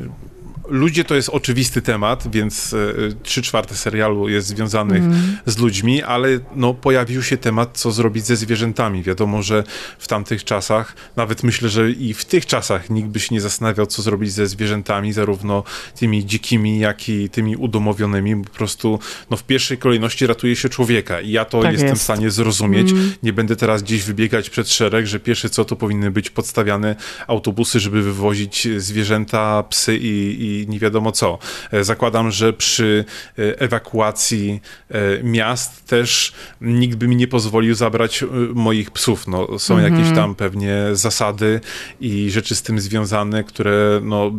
ludzie 0.71 1.05
to 1.05 1.15
jest 1.15 1.29
oczywisty 1.29 1.83
temat, 1.83 2.29
więc 2.33 2.75
e, 2.75 2.77
trzy 3.23 3.43
czwarte 3.43 3.75
serialu 3.75 4.29
jest 4.29 4.47
związanych 4.47 5.03
mm. 5.03 5.39
z 5.47 5.59
ludźmi, 5.59 6.03
ale 6.03 6.29
no, 6.57 6.75
pojawił 6.75 7.23
się 7.23 7.37
temat, 7.37 7.79
co 7.79 7.91
zrobić 7.91 8.25
ze 8.25 8.37
zwierzętami. 8.37 9.03
Wiadomo, 9.03 9.43
że 9.43 9.65
w 9.99 10.09
tamtych 10.09 10.45
czasach, 10.45 10.97
nawet 11.17 11.43
myślę, 11.43 11.69
że 11.69 11.91
i 11.91 12.15
w 12.15 12.25
tych 12.25 12.47
czasach 12.47 12.91
nikt 12.91 13.09
by 13.09 13.21
się 13.21 13.35
nie 13.35 13.41
zastanawiał, 13.41 13.87
co 13.87 14.03
zrobić 14.03 14.33
ze 14.33 14.47
zwierzętami, 14.47 15.13
zarówno 15.13 15.65
tymi 15.99 16.27
dzikimi, 16.27 16.79
jak 16.79 17.09
i 17.09 17.29
tymi 17.29 17.57
udomowionymi. 17.57 18.45
Po 18.45 18.51
prostu 18.51 18.99
no, 19.31 19.37
w 19.37 19.45
pierwszej 19.45 19.79
kolejności 19.79 20.27
ratuje 20.27 20.57
się 20.57 20.69
człowieka 20.69 21.21
i 21.21 21.31
ja 21.31 21.45
to 21.45 21.63
tak 21.63 21.73
jestem 21.73 21.89
jest. 21.89 22.01
w 22.01 22.05
stanie 22.05 22.31
zrozumieć. 22.31 22.91
Mm. 22.91 23.13
Nie 23.23 23.33
będę 23.33 23.57
teraz 23.57 23.83
gdzieś 23.83 24.03
wybiegać 24.03 24.51
przed 24.51 24.69
szereg, 24.69 25.07
że 25.07 25.21
pierwsze 25.21 25.51
co, 25.51 25.65
to 25.65 25.77
powinny 25.77 26.11
być 26.11 26.31
podstawiane 26.31 26.97
autobusy, 27.27 27.81
żeby 27.81 28.03
wywozić 28.03 28.69
zwierzęta, 28.77 29.63
psy 29.63 29.97
i, 29.97 30.45
i 30.45 30.60
nie 30.69 30.79
wiadomo 30.79 31.13
co. 31.13 31.39
E, 31.73 31.85
zakładam, 31.85 32.31
że 32.31 32.53
przy 32.53 33.05
e, 33.39 33.61
ewakuacji 33.61 34.61
e, 34.91 35.23
miast 35.23 35.87
też 35.87 36.33
nikt 36.61 36.97
by 36.97 37.09
mi 37.09 37.17
nie 37.17 37.29
pozwolił 37.29 37.75
zabrać 37.75 38.25
moich 38.55 38.91
psów. 38.91 39.29
No, 39.29 39.59
są 39.59 39.75
mhm. 39.75 39.95
jakieś 39.95 40.15
tam 40.15 40.35
pewnie 40.35 40.77
zasady 40.93 41.61
i 42.01 42.31
rzeczy 42.31 42.55
z 42.55 42.63
tym 42.63 42.81
związane, 42.81 43.45
które 43.45 44.01
no, 44.03 44.31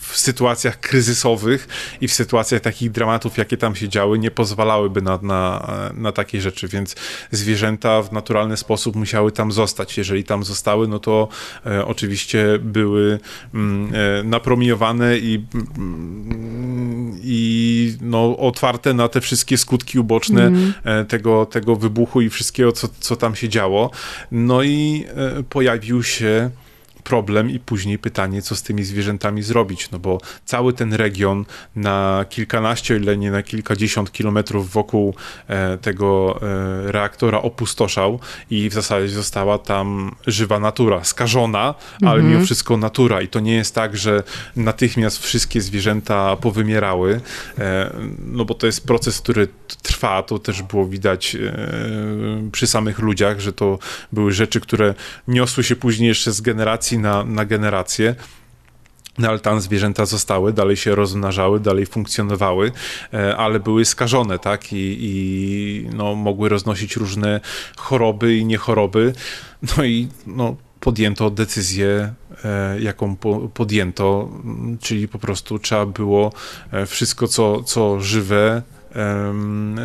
w 0.00 0.18
sytuacjach 0.18 0.80
kryzysowych 0.80 1.68
i 2.00 2.08
w 2.08 2.12
sytuacjach 2.12 2.60
takich 2.60 2.90
dramatów, 2.90 3.38
jakie 3.38 3.56
tam 3.56 3.76
się 3.76 3.88
działy, 3.88 4.18
nie 4.18 4.30
pozwalałyby 4.30 5.02
na, 5.02 5.18
na, 5.22 5.68
na 5.94 6.12
takie 6.12 6.40
rzeczy, 6.40 6.68
więc 6.68 6.96
zwierzęta 7.30 8.02
w 8.02 8.12
naturalny 8.12 8.56
sposób 8.56 8.96
musiały 8.96 9.32
tam 9.32 9.52
zostać. 9.52 9.98
Jeżeli 9.98 10.24
tam 10.24 10.44
zostały, 10.44 10.88
no 10.88 10.98
to 10.98 11.28
e, 11.66 11.86
oczywiście 11.86 12.58
były 12.60 13.18
mm, 13.54 13.92
e, 13.94 14.22
napromiowane 14.22 15.15
i, 15.18 15.44
i 17.22 17.96
no, 18.00 18.36
otwarte 18.36 18.94
na 18.94 19.08
te 19.08 19.20
wszystkie 19.20 19.58
skutki 19.58 19.98
uboczne 19.98 20.46
mm. 20.46 20.72
tego, 21.06 21.46
tego 21.46 21.76
wybuchu 21.76 22.20
i 22.20 22.30
wszystkiego, 22.30 22.72
co, 22.72 22.88
co 23.00 23.16
tam 23.16 23.34
się 23.34 23.48
działo. 23.48 23.90
No 24.30 24.62
i 24.62 25.04
e, 25.08 25.42
pojawił 25.42 26.02
się 26.02 26.50
problem 27.06 27.50
i 27.50 27.58
później 27.58 27.98
pytanie, 27.98 28.42
co 28.42 28.56
z 28.56 28.62
tymi 28.62 28.84
zwierzętami 28.84 29.42
zrobić, 29.42 29.90
no 29.90 29.98
bo 29.98 30.20
cały 30.44 30.72
ten 30.72 30.94
region 30.94 31.44
na 31.76 32.24
kilkanaście, 32.28 32.96
ile 32.96 33.16
nie 33.16 33.30
na 33.30 33.42
kilkadziesiąt 33.42 34.12
kilometrów 34.12 34.72
wokół 34.72 35.14
e, 35.48 35.78
tego 35.78 36.38
e, 36.42 36.92
reaktora 36.92 37.42
opustoszał 37.42 38.20
i 38.50 38.68
w 38.70 38.72
zasadzie 38.72 39.08
została 39.08 39.58
tam 39.58 40.14
żywa 40.26 40.60
natura, 40.60 41.04
skażona, 41.04 41.74
ale 42.02 42.14
mhm. 42.14 42.32
mimo 42.32 42.44
wszystko 42.44 42.76
natura 42.76 43.22
i 43.22 43.28
to 43.28 43.40
nie 43.40 43.54
jest 43.54 43.74
tak, 43.74 43.96
że 43.96 44.22
natychmiast 44.56 45.22
wszystkie 45.22 45.60
zwierzęta 45.60 46.36
powymierały, 46.36 47.20
e, 47.58 47.90
no 48.26 48.44
bo 48.44 48.54
to 48.54 48.66
jest 48.66 48.86
proces, 48.86 49.20
który 49.20 49.48
trwa, 49.82 50.22
to 50.22 50.38
też 50.38 50.62
było 50.62 50.86
widać 50.86 51.36
przy 52.52 52.66
samych 52.66 52.98
ludziach, 52.98 53.40
że 53.40 53.52
to 53.52 53.78
były 54.12 54.32
rzeczy, 54.32 54.60
które 54.60 54.94
niosły 55.28 55.64
się 55.64 55.76
później 55.76 56.08
jeszcze 56.08 56.32
z 56.32 56.40
generacji 56.40 56.95
na, 56.98 57.24
na 57.24 57.44
generację. 57.44 58.14
no 59.18 59.28
ale 59.28 59.38
tam 59.38 59.60
zwierzęta 59.60 60.06
zostały, 60.06 60.52
dalej 60.52 60.76
się 60.76 60.94
rozmnażały, 60.94 61.60
dalej 61.60 61.86
funkcjonowały, 61.86 62.72
e, 63.14 63.36
ale 63.36 63.60
były 63.60 63.84
skażone, 63.84 64.38
tak? 64.38 64.72
I, 64.72 64.98
i 65.00 65.88
no, 65.94 66.14
mogły 66.14 66.48
roznosić 66.48 66.96
różne 66.96 67.40
choroby 67.76 68.36
i 68.36 68.44
niechoroby. 68.44 69.12
No 69.76 69.84
i 69.84 70.08
no, 70.26 70.56
podjęto 70.80 71.30
decyzję, 71.30 72.12
e, 72.44 72.80
jaką 72.80 73.16
podjęto, 73.54 74.28
czyli 74.80 75.08
po 75.08 75.18
prostu 75.18 75.58
trzeba 75.58 75.86
było 75.86 76.32
e, 76.72 76.86
wszystko, 76.86 77.28
co, 77.28 77.62
co 77.62 78.00
żywe, 78.00 78.62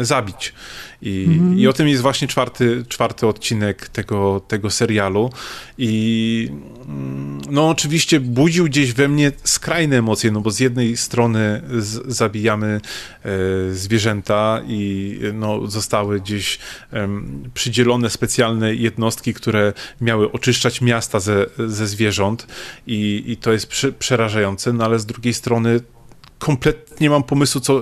zabić. 0.02 0.54
I, 1.02 1.26
mhm. 1.28 1.60
I 1.60 1.68
o 1.68 1.74
tym 1.74 1.88
jest 1.88 2.02
właśnie 2.02 2.28
czwarty, 2.28 2.86
czwarty 2.88 3.28
odcinek 3.28 3.90
tego, 3.90 4.42
tego 4.48 4.70
serialu. 4.70 5.30
I 5.78 6.50
mm, 6.86 7.42
no 7.50 7.70
oczywiście 7.70 8.20
budził 8.20 8.66
gdzieś 8.66 8.94
we 8.94 9.08
mnie 9.08 9.32
skrajne 9.44 9.98
emocje, 9.98 10.32
no 10.32 10.42
bo 10.42 10.52
z 10.52 10.60
jednej 10.60 10.98
strony 10.98 11.62
z, 11.80 12.16
zabijamy 12.16 12.82
e, 13.24 13.30
zwierzęta 13.74 14.62
i 14.68 15.20
no, 15.34 15.68
zostały 15.68 16.20
gdzieś 16.20 16.60
e, 16.94 17.10
przydzielone 17.54 18.10
specjalne 18.10 18.76
jednostki, 18.76 19.34
które 19.34 19.74
miały 20.02 20.32
oczyszczać 20.32 20.82
miasta 20.82 21.20
ze, 21.20 21.46
ze 21.68 21.88
zwierząt 21.88 22.48
i, 22.88 23.24
i 23.28 23.38
to 23.38 23.52
jest 23.52 23.68
przy, 23.68 23.94
przerażające, 23.94 24.74
no 24.74 24.86
ale 24.86 25.00
z 25.00 25.06
drugiej 25.06 25.34
strony 25.34 25.80
kompletnie 26.42 26.82
nie 27.02 27.10
mam 27.10 27.24
pomysłu, 27.24 27.62
co, 27.62 27.82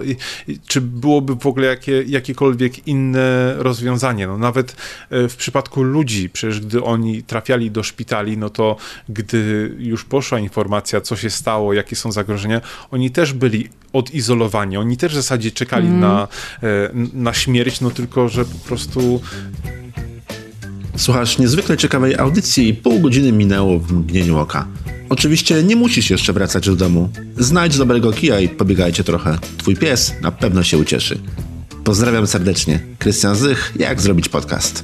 czy 0.68 0.82
byłoby 0.82 1.36
w 1.36 1.48
ogóle 1.48 1.68
jakie, 1.68 2.04
jakiekolwiek 2.08 2.88
inne 2.88 3.54
rozwiązanie. 3.58 4.28
No, 4.28 4.38
nawet 4.38 4.76
e, 5.10 5.30
w 5.30 5.36
przypadku 5.36 5.84
ludzi, 5.84 6.30
przecież 6.30 6.60
gdy 6.60 6.84
oni 6.84 7.24
trafiali 7.24 7.72
do 7.72 7.84
szpitali, 7.84 8.38
no 8.38 8.50
to 8.50 8.76
gdy 9.10 9.76
już 9.80 10.06
poszła 10.06 10.40
informacja, 10.40 11.02
co 11.02 11.16
się 11.16 11.30
stało, 11.30 11.74
jakie 11.74 11.96
są 11.96 12.12
zagrożenia, 12.12 12.62
oni 12.92 13.12
też 13.12 13.34
byli 13.34 13.70
odizolowani. 13.94 14.78
Oni 14.78 14.98
też 14.98 15.12
w 15.12 15.16
zasadzie 15.16 15.52
czekali 15.52 15.88
mm. 15.88 16.00
na, 16.00 16.28
e, 16.64 16.68
na 17.14 17.34
śmierć, 17.34 17.82
no 17.82 17.92
tylko, 17.92 18.30
że 18.30 18.46
po 18.46 18.68
prostu 18.68 19.22
Słuchasz 21.00 21.38
niezwykle 21.38 21.78
ciekawej 21.78 22.18
audycji 22.18 22.68
i 22.68 22.74
pół 22.74 23.00
godziny 23.00 23.32
minęło 23.32 23.80
w 23.80 23.92
mgnieniu 23.92 24.38
oka. 24.38 24.68
Oczywiście 25.10 25.64
nie 25.64 25.76
musisz 25.76 26.10
jeszcze 26.10 26.34
wracać 26.34 26.66
do 26.66 26.76
domu. 26.76 27.10
Znajdź 27.38 27.78
dobrego 27.78 28.12
kija 28.12 28.40
i 28.40 28.50
pobiegajcie 28.50 29.04
trochę. 29.04 29.38
Twój 29.58 29.76
pies 29.76 30.14
na 30.22 30.32
pewno 30.32 30.64
się 30.64 30.78
ucieszy. 30.78 31.20
Pozdrawiam 31.84 32.28
serdecznie. 32.28 32.80
Krystian 33.00 33.36
Zych, 33.36 33.74
jak 33.80 34.02
zrobić 34.02 34.30
podcast. 34.30 34.84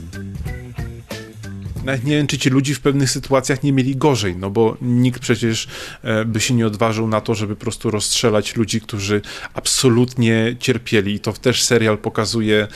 Nawet 1.86 2.04
nie 2.04 2.18
wiem, 2.18 2.28
czy 2.28 2.38
ci 2.38 2.50
ludzie 2.50 2.76
w 2.76 2.80
pewnych 2.80 3.10
sytuacjach 3.10 3.64
nie 3.64 3.74
mieli 3.74 3.96
gorzej, 3.96 4.36
no 4.36 4.50
bo 4.50 4.78
nikt 4.82 5.22
przecież 5.22 5.68
e, 6.04 6.26
by 6.26 6.40
się 6.40 6.54
nie 6.54 6.68
odważył 6.68 7.08
na 7.08 7.22
to, 7.22 7.36
żeby 7.36 7.56
po 7.56 7.62
prostu 7.62 7.92
rozstrzelać 7.92 8.56
ludzi, 8.56 8.82
którzy 8.82 9.22
absolutnie 9.54 10.56
cierpieli. 10.60 11.14
I 11.14 11.20
to 11.20 11.34
też 11.34 11.64
serial 11.64 11.98
pokazuje 11.98 12.62
e, 12.64 12.68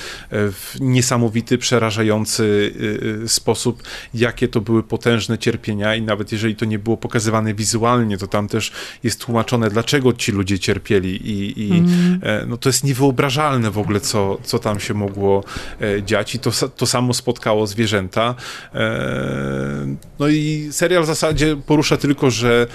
w 0.52 0.76
niesamowity, 0.80 1.58
przerażający 1.58 2.74
e, 3.24 3.28
sposób, 3.28 3.84
jakie 4.14 4.48
to 4.48 4.62
były 4.62 4.84
potężne 4.84 5.38
cierpienia 5.38 5.96
i 5.96 6.02
nawet 6.02 6.32
jeżeli 6.32 6.56
to 6.56 6.66
nie 6.66 6.80
było 6.80 6.98
pokazywane 6.98 7.54
wizualnie, 7.54 8.18
to 8.18 8.28
tam 8.28 8.48
też 8.48 8.72
jest 9.04 9.26
tłumaczone, 9.26 9.70
dlaczego 9.70 10.14
ci 10.14 10.32
ludzie 10.32 10.60
cierpieli 10.60 11.16
i, 11.16 11.68
i 11.68 11.72
mm. 11.72 12.20
no 12.48 12.58
to 12.58 12.70
jest 12.70 12.84
niewyobrażalne 12.84 13.72
w 13.72 13.78
ogóle, 13.78 14.00
co, 14.00 14.38
co 14.44 14.60
tam 14.60 14.80
się 14.80 14.94
mogło 14.94 15.44
dziać 16.06 16.36
i 16.36 16.40
to, 16.40 16.52
to 16.52 16.86
samo 16.86 17.14
spotkało 17.14 17.68
zwierzęta. 17.68 18.36
No 20.20 20.28
i 20.28 20.68
serial 20.72 21.04
w 21.04 21.06
zasadzie 21.06 21.56
porusza 21.66 21.98
tylko, 21.98 22.32
że, 22.32 22.68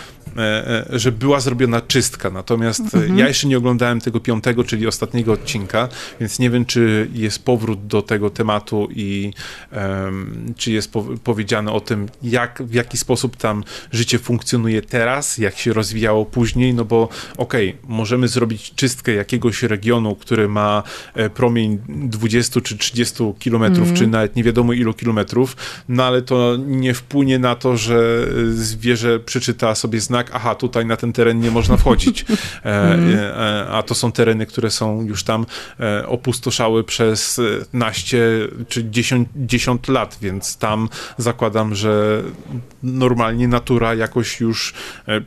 że 0.91 1.13
była 1.13 1.41
zrobiona 1.41 1.81
czystka. 1.81 2.31
Natomiast 2.31 2.81
mhm. 2.81 3.19
ja 3.19 3.29
jeszcze 3.29 3.49
nie 3.49 3.59
oglądałem 3.59 4.01
tego 4.01 4.21
piątego, 4.21 4.65
czyli 4.65 4.87
ostatniego 4.87 5.33
odcinka, 5.33 5.89
więc 6.21 6.39
nie 6.39 6.51
wiem, 6.51 6.65
czy 6.65 7.09
jest 7.13 7.45
powrót 7.45 7.87
do 7.87 8.03
tego 8.03 8.31
tematu 8.31 8.89
i 8.91 9.33
um, 9.73 10.55
czy 10.57 10.73
jest 10.73 10.93
po 10.93 11.05
powiedziane 11.25 11.73
o 11.73 11.81
tym, 11.81 12.09
jak, 12.23 12.63
w 12.63 12.75
jaki 12.75 12.99
sposób 12.99 13.37
tam 13.37 13.65
życie 13.93 14.19
funkcjonuje 14.19 14.83
teraz, 14.83 15.39
jak 15.39 15.59
się 15.59 15.73
rozwijało 15.73 16.25
później, 16.25 16.75
no 16.75 16.85
bo 16.85 17.09
okej, 17.37 17.69
okay, 17.69 17.81
możemy 17.89 18.29
zrobić 18.29 18.75
czystkę 18.75 19.13
jakiegoś 19.13 19.63
regionu, 19.63 20.17
który 20.17 20.49
ma 20.49 20.83
e, 21.15 21.31
promień 21.31 21.79
20 21.89 22.61
czy 22.61 22.79
30 22.79 23.25
kilometrów, 23.39 23.89
mhm. 23.89 23.97
czy 23.97 24.07
nawet 24.07 24.37
nie 24.37 24.45
wiadomo 24.45 24.73
ilu 24.73 24.95
kilometrów, 24.95 25.57
no 25.89 26.05
ale 26.05 26.23
to 26.23 26.57
nie 26.67 26.95
wpłynie 26.95 27.39
na 27.39 27.55
to, 27.55 27.77
że 27.77 28.27
zwierzę 28.55 29.21
przeczyta 29.21 29.75
sobie 29.75 30.01
znak, 30.01 30.24
aha, 30.33 30.55
tutaj 30.55 30.87
na 30.87 30.97
ten 30.97 31.13
teren 31.13 31.41
nie 31.41 31.51
można 31.51 31.77
wchodzić. 31.77 32.25
E, 32.65 32.69
e, 32.69 33.67
a 33.71 33.83
to 33.83 33.95
są 33.95 34.13
tereny, 34.13 34.47
które 34.47 34.71
są 34.71 35.03
już 35.03 35.25
tam 35.25 35.47
e, 35.81 36.07
opustoszały 36.07 36.85
przez 36.85 37.41
naście 37.73 38.21
czy 38.69 38.91
dziesiąt, 38.91 39.29
dziesiąt 39.37 39.89
lat, 39.89 40.19
więc 40.23 40.57
tam 40.57 40.89
zakładam, 41.19 41.75
że 41.75 42.23
normalnie 42.83 43.49
natura 43.49 43.95
jakoś 43.95 44.41
już 44.41 44.75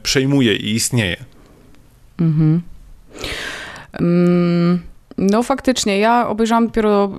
przejmuje 0.03 0.55
i 0.55 0.75
istnieje. 0.75 1.17
Mhm. 2.19 2.61
Mm, 3.93 4.79
no 5.17 5.43
faktycznie, 5.43 5.99
ja 5.99 6.27
obejrzałam 6.27 6.67
dopiero 6.67 7.11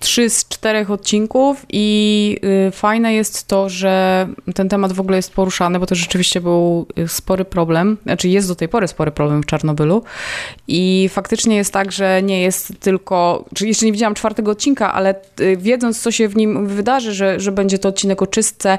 trzy 0.00 0.30
z 0.30 0.48
czterech 0.48 0.90
odcinków 0.90 1.66
i 1.72 2.36
y, 2.68 2.70
fajne 2.70 3.14
jest 3.14 3.46
to, 3.46 3.68
że 3.68 4.26
ten 4.54 4.68
temat 4.68 4.92
w 4.92 5.00
ogóle 5.00 5.16
jest 5.16 5.32
poruszany, 5.32 5.78
bo 5.78 5.86
to 5.86 5.94
rzeczywiście 5.94 6.40
był 6.40 6.86
y, 6.98 7.08
spory 7.08 7.44
problem, 7.44 7.96
znaczy 8.02 8.28
jest 8.28 8.48
do 8.48 8.54
tej 8.54 8.68
pory 8.68 8.88
spory 8.88 9.10
problem 9.10 9.42
w 9.42 9.46
Czarnobylu 9.46 10.02
i 10.68 11.08
faktycznie 11.12 11.56
jest 11.56 11.72
tak, 11.72 11.92
że 11.92 12.22
nie 12.22 12.42
jest 12.42 12.72
tylko, 12.80 13.44
jeszcze 13.60 13.86
nie 13.86 13.92
widziałam 13.92 14.14
czwartego 14.14 14.50
odcinka, 14.50 14.92
ale 14.92 15.14
y, 15.40 15.56
wiedząc, 15.56 16.00
co 16.00 16.10
się 16.10 16.28
w 16.28 16.36
nim 16.36 16.66
wydarzy, 16.66 17.14
że, 17.14 17.40
że 17.40 17.52
będzie 17.52 17.78
to 17.78 17.88
odcinek 17.88 18.22
o 18.22 18.26
czystce, 18.26 18.78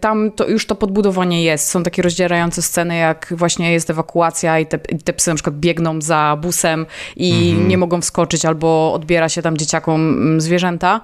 tam 0.00 0.30
to 0.30 0.48
już 0.48 0.66
to 0.66 0.74
podbudowanie 0.74 1.44
jest. 1.44 1.68
Są 1.68 1.82
takie 1.82 2.02
rozdzierające 2.02 2.62
sceny, 2.62 2.96
jak 2.96 3.34
właśnie 3.36 3.72
jest 3.72 3.90
ewakuacja 3.90 4.58
i 4.58 4.66
te, 4.66 4.78
te 4.78 5.12
psy 5.12 5.30
na 5.30 5.34
przykład 5.34 5.56
biegną 5.56 6.00
za 6.00 6.38
busem 6.42 6.86
i 7.16 7.50
mhm. 7.50 7.68
nie 7.68 7.78
mogą 7.78 8.00
wskoczyć, 8.00 8.44
albo 8.44 8.92
odbiera 8.92 9.28
się 9.28 9.42
tam 9.42 9.56
dzieciakom 9.56 10.23
zwierzęta. 10.38 11.00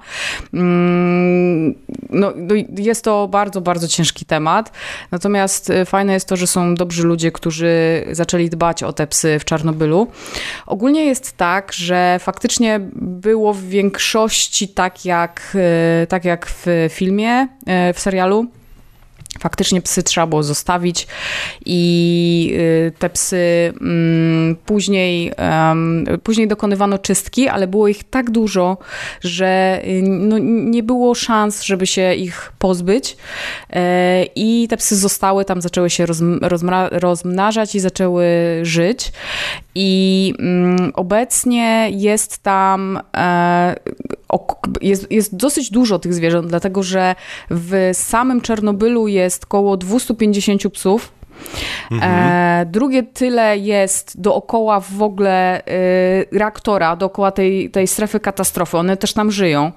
Mm, 0.53 1.75
no, 2.09 2.33
no, 2.35 2.55
jest 2.77 3.03
to 3.03 3.27
bardzo, 3.27 3.61
bardzo 3.61 3.87
ciężki 3.87 4.25
temat. 4.25 4.71
Natomiast 5.11 5.69
y, 5.69 5.85
fajne 5.85 6.13
jest 6.13 6.27
to, 6.27 6.35
że 6.35 6.47
są 6.47 6.75
dobrzy 6.75 7.03
ludzie, 7.03 7.31
którzy 7.31 8.03
zaczęli 8.11 8.49
dbać 8.49 8.83
o 8.83 8.93
te 8.93 9.07
psy 9.07 9.39
w 9.39 9.45
Czarnobylu. 9.45 10.07
Ogólnie 10.65 11.05
jest 11.05 11.37
tak, 11.37 11.73
że 11.73 12.17
faktycznie 12.19 12.79
było 12.95 13.53
w 13.53 13.61
większości 13.61 14.67
tak 14.67 15.05
jak, 15.05 15.57
y, 16.03 16.07
tak 16.07 16.25
jak 16.25 16.45
w 16.45 16.65
filmie, 16.89 17.47
y, 17.89 17.93
w 17.93 17.99
serialu 17.99 18.47
faktycznie 19.39 19.81
psy 19.81 20.03
trzeba 20.03 20.27
było 20.27 20.43
zostawić 20.43 21.07
i 21.65 22.53
y, 22.57 22.91
te 22.99 23.09
psy 23.09 23.73
mm, 23.81 24.55
później, 24.65 25.31
później 26.23 26.47
dokonywano 26.47 26.97
czystki, 26.97 27.47
ale 27.47 27.67
było 27.67 27.87
ich 27.87 28.03
tak 28.03 28.31
dużo, 28.31 28.77
że 29.21 29.81
y, 29.85 30.01
no, 30.03 30.37
nie 30.41 30.83
było 30.83 31.15
szans, 31.15 31.63
żeby 31.63 31.87
się 31.87 32.13
ich 32.13 32.51
pozbyć. 32.59 33.17
E, 33.69 34.25
i 34.35 34.67
te 34.67 34.77
psy 34.77 34.95
zostały, 34.95 35.45
tam 35.45 35.61
zaczęły 35.61 35.89
się 35.89 36.05
rozmnażać 36.91 37.75
i 37.75 37.79
zaczęły 37.79 38.25
żyć 38.63 39.11
i 39.75 40.33
mm, 40.39 40.91
obecnie 40.95 41.89
jest 41.91 42.37
tam 42.37 42.99
e, 43.17 43.75
jest, 44.81 45.11
jest 45.11 45.35
dosyć 45.35 45.71
dużo 45.71 45.99
tych 45.99 46.13
zwierząt, 46.13 46.47
dlatego 46.47 46.83
że 46.83 47.15
w 47.49 47.89
samym 47.93 48.41
Czernobylu 48.41 49.07
jest 49.07 49.43
około 49.43 49.77
250 49.77 50.73
psów. 50.73 51.11
Mhm. 51.91 52.11
E, 52.13 52.65
drugie 52.65 53.03
tyle 53.03 53.57
jest 53.57 54.21
dookoła 54.21 54.79
w 54.79 55.01
ogóle 55.01 55.61
y, 55.61 56.37
reaktora, 56.37 56.95
dookoła 56.95 57.31
tej, 57.31 57.69
tej 57.69 57.87
strefy 57.87 58.19
katastrofy. 58.19 58.77
One 58.77 58.97
też 58.97 59.13
tam 59.13 59.31
żyją. 59.31 59.71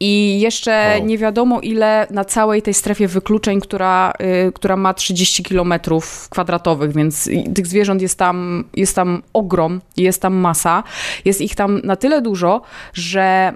I 0.00 0.40
jeszcze 0.40 0.94
wow. 0.98 1.06
nie 1.06 1.18
wiadomo 1.18 1.60
ile 1.60 2.06
na 2.10 2.24
całej 2.24 2.62
tej 2.62 2.74
strefie 2.74 3.08
wykluczeń, 3.08 3.60
która, 3.60 4.12
y, 4.48 4.52
która 4.52 4.76
ma 4.76 4.94
30 4.94 5.42
kilometrów 5.42 6.28
kwadratowych, 6.28 6.92
więc 6.92 7.30
tych 7.54 7.66
zwierząt 7.66 8.02
jest 8.02 8.18
tam, 8.18 8.64
jest 8.76 8.96
tam 8.96 9.22
ogrom, 9.32 9.80
jest 9.96 10.22
tam 10.22 10.34
masa. 10.34 10.82
Jest 11.24 11.40
ich 11.40 11.54
tam 11.54 11.80
na 11.84 11.96
tyle 11.96 12.22
dużo, 12.22 12.62
że 12.92 13.52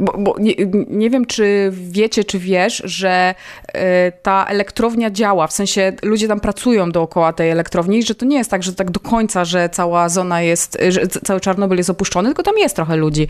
bo, 0.00 0.14
bo 0.18 0.34
nie, 0.38 0.54
nie, 0.88 1.10
wiem, 1.10 1.26
czy 1.26 1.72
wiecie, 1.72 2.24
czy 2.24 2.38
wiesz, 2.38 2.82
że 2.84 3.34
e, 3.68 4.12
ta 4.12 4.46
elektrownia 4.46 5.10
działa, 5.10 5.46
w 5.46 5.52
sensie 5.52 5.92
ludzie 6.02 6.28
tam 6.28 6.40
pracują 6.40 6.92
dookoła 6.92 7.32
tej 7.32 7.50
elektrowni, 7.50 8.02
że 8.02 8.14
to 8.14 8.26
nie 8.26 8.36
jest 8.36 8.50
tak, 8.50 8.62
że 8.62 8.74
tak 8.74 8.90
do 8.90 9.00
końca, 9.00 9.44
że 9.44 9.68
cała 9.68 10.08
zona 10.08 10.42
jest, 10.42 10.78
że 10.88 11.06
cały 11.08 11.40
Czarnobyl 11.40 11.78
jest 11.78 11.90
opuszczony, 11.90 12.28
tylko 12.28 12.42
tam 12.42 12.58
jest 12.58 12.76
trochę 12.76 12.96
ludzi. 12.96 13.28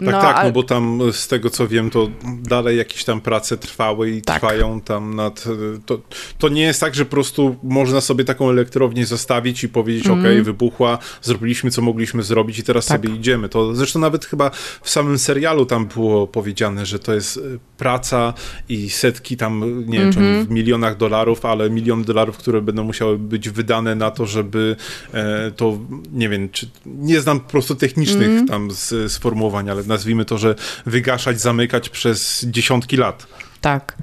No, 0.00 0.10
tak, 0.10 0.22
tak, 0.22 0.44
no 0.44 0.52
bo 0.52 0.62
tam 0.62 1.00
z 1.12 1.28
tego 1.28 1.50
co 1.50 1.68
wiem, 1.68 1.90
to 1.90 2.08
dalej 2.24 2.78
jakieś 2.78 3.04
tam 3.04 3.20
prace 3.20 3.58
trwały 3.58 4.10
i 4.10 4.22
tak. 4.22 4.40
trwają 4.40 4.80
tam 4.80 5.16
nad... 5.16 5.44
To, 5.86 5.98
to 6.38 6.48
nie 6.48 6.62
jest 6.62 6.80
tak, 6.80 6.94
że 6.94 7.04
po 7.04 7.10
prostu 7.10 7.56
można 7.62 8.00
sobie 8.00 8.24
taką 8.24 8.50
elektrownię 8.50 9.06
zostawić 9.06 9.64
i 9.64 9.68
powiedzieć, 9.68 10.06
mm. 10.06 10.20
ok, 10.20 10.44
wybuchła, 10.44 10.98
zrobiliśmy 11.22 11.70
co 11.70 11.82
mogliśmy 11.82 12.22
zrobić 12.22 12.58
i 12.58 12.62
teraz 12.62 12.86
tak. 12.86 13.00
sobie 13.00 13.14
idziemy. 13.14 13.48
To 13.48 13.74
zresztą 13.74 13.98
nawet 13.98 14.24
chyba 14.24 14.50
w 14.82 14.90
samym 14.90 15.18
serialu 15.18 15.42
tam 15.66 15.86
było 15.86 16.26
powiedziane, 16.26 16.86
że 16.86 16.98
to 16.98 17.14
jest 17.14 17.36
e, 17.36 17.40
praca 17.78 18.34
i 18.68 18.90
setki 18.90 19.36
tam, 19.36 19.84
nie 19.86 19.98
wiem, 19.98 20.12
czy 20.12 20.18
mhm. 20.18 20.46
w 20.46 20.50
milionach 20.50 20.96
dolarów, 20.96 21.44
ale 21.44 21.70
milion 21.70 22.04
dolarów, 22.04 22.36
które 22.36 22.62
będą 22.62 22.84
musiały 22.84 23.18
być 23.18 23.50
wydane 23.50 23.94
na 23.94 24.10
to, 24.10 24.26
żeby 24.26 24.76
e, 25.14 25.50
to, 25.50 25.78
nie 26.12 26.28
wiem, 26.28 26.48
czy 26.48 26.70
nie 26.86 27.20
znam 27.20 27.40
po 27.40 27.50
prostu 27.50 27.74
technicznych 27.74 28.28
mm. 28.28 28.46
tam 28.46 28.70
z, 28.70 29.12
sformułowań, 29.12 29.70
ale 29.70 29.82
nazwijmy 29.82 30.24
to, 30.24 30.38
że 30.38 30.54
wygaszać, 30.86 31.40
zamykać 31.40 31.88
przez 31.88 32.46
dziesiątki 32.50 32.96
lat. 32.96 33.26
Tak. 33.62 33.96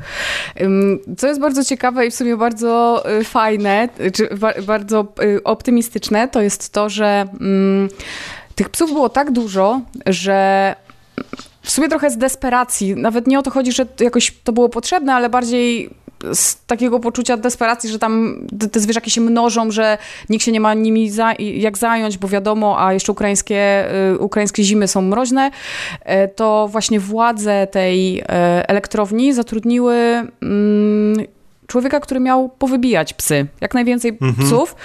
Co 1.17 1.27
jest 1.27 1.39
bardzo 1.39 1.63
ciekawe 1.63 2.07
i 2.07 2.11
w 2.11 2.15
sumie 2.15 2.37
bardzo 2.37 3.03
y, 3.19 3.23
fajne, 3.23 3.89
czy 4.13 4.29
bardzo 4.67 5.13
y, 5.23 5.43
optymistyczne, 5.43 6.27
to 6.27 6.41
jest 6.41 6.73
to, 6.73 6.89
że 6.89 7.25
mm, 7.41 7.89
tych 8.55 8.69
psów 8.69 8.93
było 8.93 9.09
tak 9.09 9.31
dużo, 9.31 9.81
że 10.05 10.75
w 11.61 11.71
sumie 11.71 11.89
trochę 11.89 12.09
z 12.09 12.17
desperacji. 12.17 12.95
Nawet 12.95 13.27
nie 13.27 13.39
o 13.39 13.41
to 13.41 13.51
chodzi, 13.51 13.71
że 13.71 13.85
jakoś 13.99 14.33
to 14.43 14.53
było 14.53 14.69
potrzebne, 14.69 15.13
ale 15.13 15.29
bardziej 15.29 15.89
z 16.33 16.65
takiego 16.65 16.99
poczucia 16.99 17.37
desperacji, 17.37 17.89
że 17.89 17.99
tam 17.99 18.41
te 18.71 18.79
zwierzaki 18.79 19.11
się 19.11 19.21
mnożą, 19.21 19.71
że 19.71 19.97
nikt 20.29 20.45
się 20.45 20.51
nie 20.51 20.59
ma 20.59 20.73
nimi 20.73 21.09
za, 21.09 21.33
jak 21.39 21.77
zająć, 21.77 22.17
bo 22.17 22.27
wiadomo, 22.27 22.85
a 22.85 22.93
jeszcze 22.93 23.11
ukraińskie, 23.11 23.85
y, 24.13 24.19
ukraińskie 24.19 24.63
zimy 24.63 24.87
są 24.87 25.01
mroźne, 25.01 25.51
e, 26.03 26.27
to 26.27 26.67
właśnie 26.71 26.99
władze 26.99 27.67
tej 27.67 28.19
e, 28.19 28.23
elektrowni 28.69 29.33
zatrudniły 29.33 29.95
mm, 30.41 31.25
człowieka, 31.67 31.99
który 31.99 32.19
miał 32.19 32.49
powybijać 32.49 33.13
psy, 33.13 33.47
jak 33.61 33.73
najwięcej 33.73 34.11
mhm. 34.21 34.47
psów. 34.47 34.75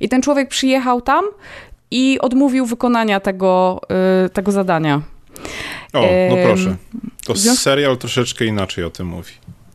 I 0.00 0.08
ten 0.08 0.22
człowiek 0.22 0.48
przyjechał 0.48 1.00
tam 1.00 1.24
i 1.90 2.18
odmówił 2.20 2.66
wykonania 2.66 3.20
tego, 3.20 3.80
y, 4.26 4.30
tego 4.30 4.52
zadania. 4.52 5.00
O, 5.92 6.02
no 6.30 6.36
proszę. 6.44 6.76
To 7.24 7.36
serial 7.36 7.98
troszeczkę 7.98 8.44
inaczej 8.44 8.84
o 8.84 8.90
tym 8.90 9.06
mówi. 9.06 9.32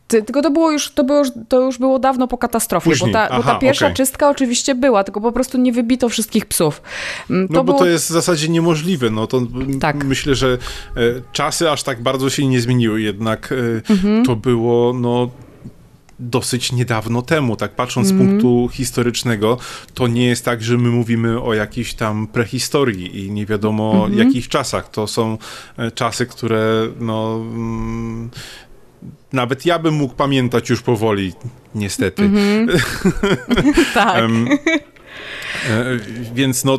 Tylko 0.08 0.42
to 0.42 0.50
było 0.50 0.72
już, 0.72 0.90
to 0.90 1.04
było, 1.04 1.22
to 1.48 1.60
już 1.60 1.78
było 1.78 1.98
dawno 1.98 2.28
po 2.28 2.38
katastrofie, 2.38 2.90
bo 3.00 3.08
ta, 3.08 3.28
Aha, 3.28 3.36
bo 3.36 3.42
ta, 3.42 3.58
pierwsza 3.58 3.86
okay. 3.86 3.96
czystka 3.96 4.30
oczywiście 4.30 4.74
była, 4.74 5.04
tylko 5.04 5.20
po 5.20 5.32
prostu 5.32 5.58
nie 5.58 5.72
wybito 5.72 6.08
wszystkich 6.08 6.46
psów. 6.46 6.82
Mm, 7.30 7.48
to 7.48 7.54
no 7.54 7.64
bo 7.64 7.72
było... 7.72 7.78
to 7.78 7.86
jest 7.86 8.06
w 8.06 8.12
zasadzie 8.12 8.48
niemożliwe, 8.48 9.10
no 9.10 9.26
to 9.26 9.42
tak. 9.80 10.04
myślę, 10.04 10.34
że 10.34 10.58
e, 10.96 11.00
czasy 11.32 11.70
aż 11.70 11.82
tak 11.82 12.02
bardzo 12.02 12.30
się 12.30 12.46
nie 12.46 12.60
zmieniły, 12.60 13.00
jednak 13.00 13.52
e, 13.52 13.92
mhm. 13.92 14.24
to 14.24 14.36
było, 14.36 14.92
no 14.92 15.30
dosyć 16.18 16.72
niedawno 16.72 17.22
temu, 17.22 17.56
tak 17.56 17.74
patrząc 17.74 18.08
mm. 18.08 18.18
z 18.18 18.20
mhm. 18.20 18.30
punktu 18.30 18.68
historycznego, 18.72 19.58
to 19.94 20.06
nie 20.06 20.26
jest 20.26 20.44
tak, 20.44 20.62
że 20.62 20.78
my 20.78 20.88
mówimy 20.88 21.42
o 21.42 21.54
jakiejś 21.54 21.94
tam 21.94 22.26
prehistorii 22.26 23.24
i 23.24 23.30
nie 23.30 23.46
wiadomo 23.46 23.92
mm 24.06 24.12
-hmm. 24.12 24.26
jakich 24.26 24.48
czasach. 24.48 24.90
To 24.90 25.06
są 25.06 25.38
e, 25.76 25.90
czasy, 25.90 26.26
które 26.26 26.88
no 27.00 27.36
mm, 27.36 28.30
nawet 29.32 29.66
ja 29.66 29.78
bym 29.78 29.94
mógł 29.94 30.14
pamiętać 30.14 30.70
już 30.70 30.82
powoli, 30.82 31.32
niestety. 31.74 32.22
Mm 32.22 32.66
-hmm. 32.66 32.80
tak. 33.94 34.22
um, 34.22 34.48
więc 36.34 36.64
no 36.64 36.78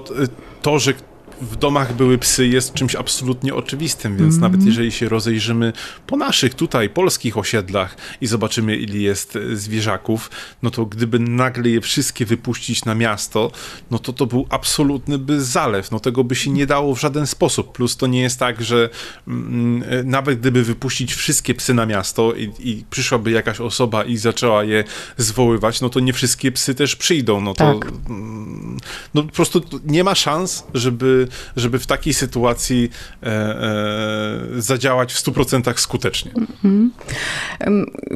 to, 0.61 0.79
że 0.79 0.93
w 1.41 1.55
domach 1.55 1.93
były 1.93 2.17
psy 2.17 2.47
jest 2.47 2.73
czymś 2.73 2.95
absolutnie 2.95 3.53
oczywistym, 3.53 4.17
więc 4.17 4.35
mm 4.35 4.37
-hmm. 4.37 4.41
nawet 4.41 4.65
jeżeli 4.65 4.91
się 4.91 5.09
rozejrzymy 5.09 5.73
po 6.07 6.17
naszych 6.17 6.53
tutaj 6.53 6.89
polskich 6.89 7.37
osiedlach 7.37 7.97
i 8.21 8.27
zobaczymy 8.27 8.77
ile 8.77 8.97
jest 8.97 9.35
e, 9.35 9.55
zwierzaków, 9.55 10.31
no 10.63 10.71
to 10.71 10.85
gdyby 10.85 11.19
nagle 11.19 11.69
je 11.69 11.81
wszystkie 11.81 12.25
wypuścić 12.25 12.85
na 12.85 12.95
miasto, 12.95 13.51
no 13.91 13.99
to 13.99 14.13
to 14.13 14.25
był 14.25 14.47
absolutny 14.49 15.17
by 15.17 15.41
zalew, 15.43 15.91
no 15.91 15.99
tego 15.99 16.23
by 16.23 16.35
się 16.35 16.51
nie 16.51 16.65
dało 16.65 16.95
w 16.95 16.99
żaden 16.99 17.27
sposób, 17.27 17.71
plus 17.71 17.97
to 17.97 18.07
nie 18.07 18.21
jest 18.21 18.39
tak, 18.39 18.63
że 18.63 18.89
mm, 19.27 19.83
e, 19.89 20.03
nawet 20.03 20.39
gdyby 20.39 20.63
wypuścić 20.63 21.13
wszystkie 21.13 21.53
psy 21.53 21.73
na 21.73 21.85
miasto 21.85 22.33
i, 22.33 22.51
i, 22.59 22.85
przyszłaby 22.89 23.31
jakaś 23.31 23.61
osoba 23.61 24.03
i 24.03 24.17
zaczęła 24.17 24.63
je 24.63 24.83
zwoływać, 25.17 25.81
no 25.81 25.89
to 25.89 25.99
nie 25.99 26.13
wszystkie 26.13 26.51
psy 26.51 26.75
też 26.75 26.95
przyjdą, 26.95 27.41
no 27.41 27.53
to 27.53 27.73
tak. 27.73 27.91
mm, 28.09 28.77
no 29.13 29.23
po 29.23 29.31
prostu 29.31 29.61
nie 29.85 30.03
ma 30.03 30.15
szans, 30.15 30.63
żeby 30.73 31.26
żeby, 31.55 31.79
w 31.79 31.87
takiej 31.87 32.13
sytuacji 32.13 32.89
e, 33.23 33.27
e, 33.27 34.61
zadziałać 34.61 35.13
w 35.13 35.23
100% 35.23 35.77
skutecznie. 35.77 36.31
Mhm. 36.37 36.91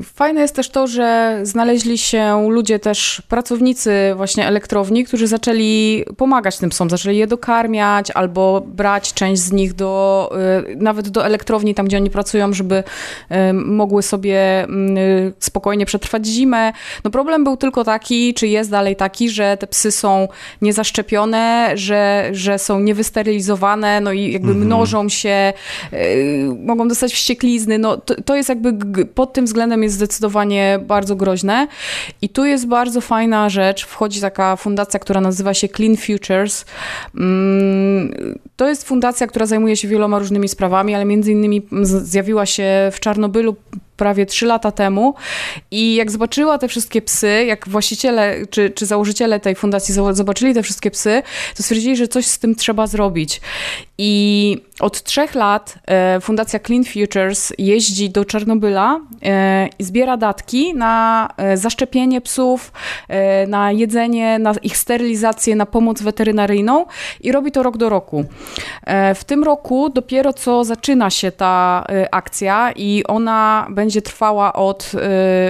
Fajne 0.04 0.42
jest 0.42 0.56
też 0.56 0.70
to, 0.70 0.88
że 0.88 1.40
znaleźli 1.44 1.98
się 1.98 2.50
ludzie 2.50 2.80
też, 2.80 3.22
pracownicy 3.28 3.92
właśnie 4.16 4.48
elektrowni, 4.48 5.06
którzy 5.06 5.28
zaczęli 5.28 6.04
pomagać 6.18 6.58
tym 6.58 6.70
psom, 6.70 6.90
zaczęli 6.90 7.18
je 7.18 7.28
dokarmiać 7.28 8.12
albo 8.12 8.62
brać 8.62 9.14
część 9.14 9.42
z 9.42 9.52
nich 9.52 9.74
do, 9.74 10.32
e, 10.70 10.76
nawet 10.76 11.10
do 11.10 11.26
elektrowni, 11.26 11.76
tam 11.76 11.86
gdzie 11.86 11.98
oni 11.98 12.10
pracują, 12.10 12.54
żeby 12.54 12.84
e, 13.30 13.54
mogły 13.54 14.04
sobie 14.04 14.68
spokojnie 15.40 15.86
przetrwać 15.86 16.26
zimę. 16.26 16.74
No 17.04 17.12
problem 17.12 17.44
był 17.44 17.58
tylko 17.58 17.84
taki, 17.84 18.34
czy 18.34 18.48
jest 18.48 18.72
dalej 18.72 18.96
taki, 18.96 19.30
że 19.30 19.58
te 19.58 19.68
psy 19.68 19.92
są 19.92 20.28
niezaszczepione, 20.62 21.72
że, 21.76 22.30
że 22.32 22.60
są 22.60 22.80
niewysokie 22.80 23.01
wysterylizowane, 23.02 24.02
no 24.02 24.12
i 24.12 24.32
jakby 24.32 24.52
mhm. 24.52 24.66
mnożą 24.66 25.10
się, 25.10 25.54
y, 25.94 26.56
mogą 26.66 26.88
dostać 26.88 27.14
wścieklizny, 27.14 27.80
no 27.80 27.98
to, 27.98 28.22
to 28.22 28.36
jest 28.36 28.50
jakby 28.50 29.06
pod 29.06 29.34
tym 29.34 29.46
względem 29.46 29.84
jest 29.84 29.96
zdecydowanie 29.96 30.80
bardzo 30.88 31.16
groźne. 31.16 31.68
I 32.22 32.30
tu 32.30 32.46
jest 32.46 32.68
bardzo 32.68 33.02
fajna 33.02 33.50
rzecz, 33.50 33.86
wchodzi 33.86 34.22
taka 34.22 34.56
fundacja, 34.56 35.00
która 35.00 35.22
nazywa 35.22 35.54
się 35.54 35.68
Clean 35.70 35.98
Futures. 35.98 36.66
Mm, 37.18 38.40
to 38.56 38.70
jest 38.70 38.88
fundacja, 38.88 39.28
która 39.28 39.46
zajmuje 39.46 39.78
się 39.78 39.88
wieloma 39.88 40.20
różnymi 40.20 40.48
sprawami, 40.48 40.96
ale 40.96 41.06
między 41.06 41.32
innymi 41.32 41.62
zjawiła 41.84 42.46
się 42.46 42.90
w 42.92 43.00
Czarnobylu 43.00 43.56
prawie 44.02 44.26
3 44.26 44.46
lata 44.46 44.72
temu 44.72 45.14
i 45.72 45.96
jak 45.96 46.12
zobaczyła 46.12 46.58
te 46.58 46.68
wszystkie 46.68 47.02
psy, 47.02 47.46
jak 47.48 47.70
właściciele 47.70 48.36
czy, 48.50 48.70
czy 48.70 48.86
założyciele 48.86 49.40
tej 49.40 49.56
fundacji 49.56 49.94
zobaczyli 50.12 50.54
te 50.54 50.64
wszystkie 50.64 50.92
psy, 50.92 51.24
to 51.58 51.64
stwierdzili, 51.64 51.96
że 51.96 52.08
coś 52.08 52.26
z 52.26 52.40
tym 52.40 52.56
trzeba 52.56 52.88
zrobić. 52.88 53.42
I 53.98 54.58
od 54.80 55.04
trzech 55.04 55.36
lat 55.36 55.76
e, 55.86 56.20
Fundacja 56.22 56.60
Clean 56.60 56.84
Futures 56.84 57.54
jeździ 57.58 58.10
do 58.10 58.26
Czarnobyla 58.26 59.00
e, 59.24 59.70
i 59.80 59.84
zbiera 59.84 60.18
datki 60.18 60.74
na 60.74 61.28
e, 61.38 61.58
zaszczepienie 61.58 62.22
psów, 62.22 62.72
na 63.48 63.72
jedzenie, 63.72 64.40
na 64.40 64.54
ich 64.64 64.78
sterylizację, 64.78 65.56
na 65.56 65.66
pomoc 65.66 66.02
weterynaryjną 66.02 66.86
i 67.22 67.32
robi 67.32 67.52
to 67.52 67.64
rok 67.64 67.78
do 67.78 67.90
roku. 67.90 68.26
W 69.16 69.24
tym 69.24 69.44
roku 69.44 69.90
dopiero 69.90 70.34
co 70.34 70.64
zaczyna 70.64 71.10
się 71.10 71.32
ta 71.32 71.86
akcja 72.12 72.72
i 72.72 73.04
ona 73.08 73.68
będzie 73.70 73.91
trwała 74.02 74.54
od, 74.54 74.92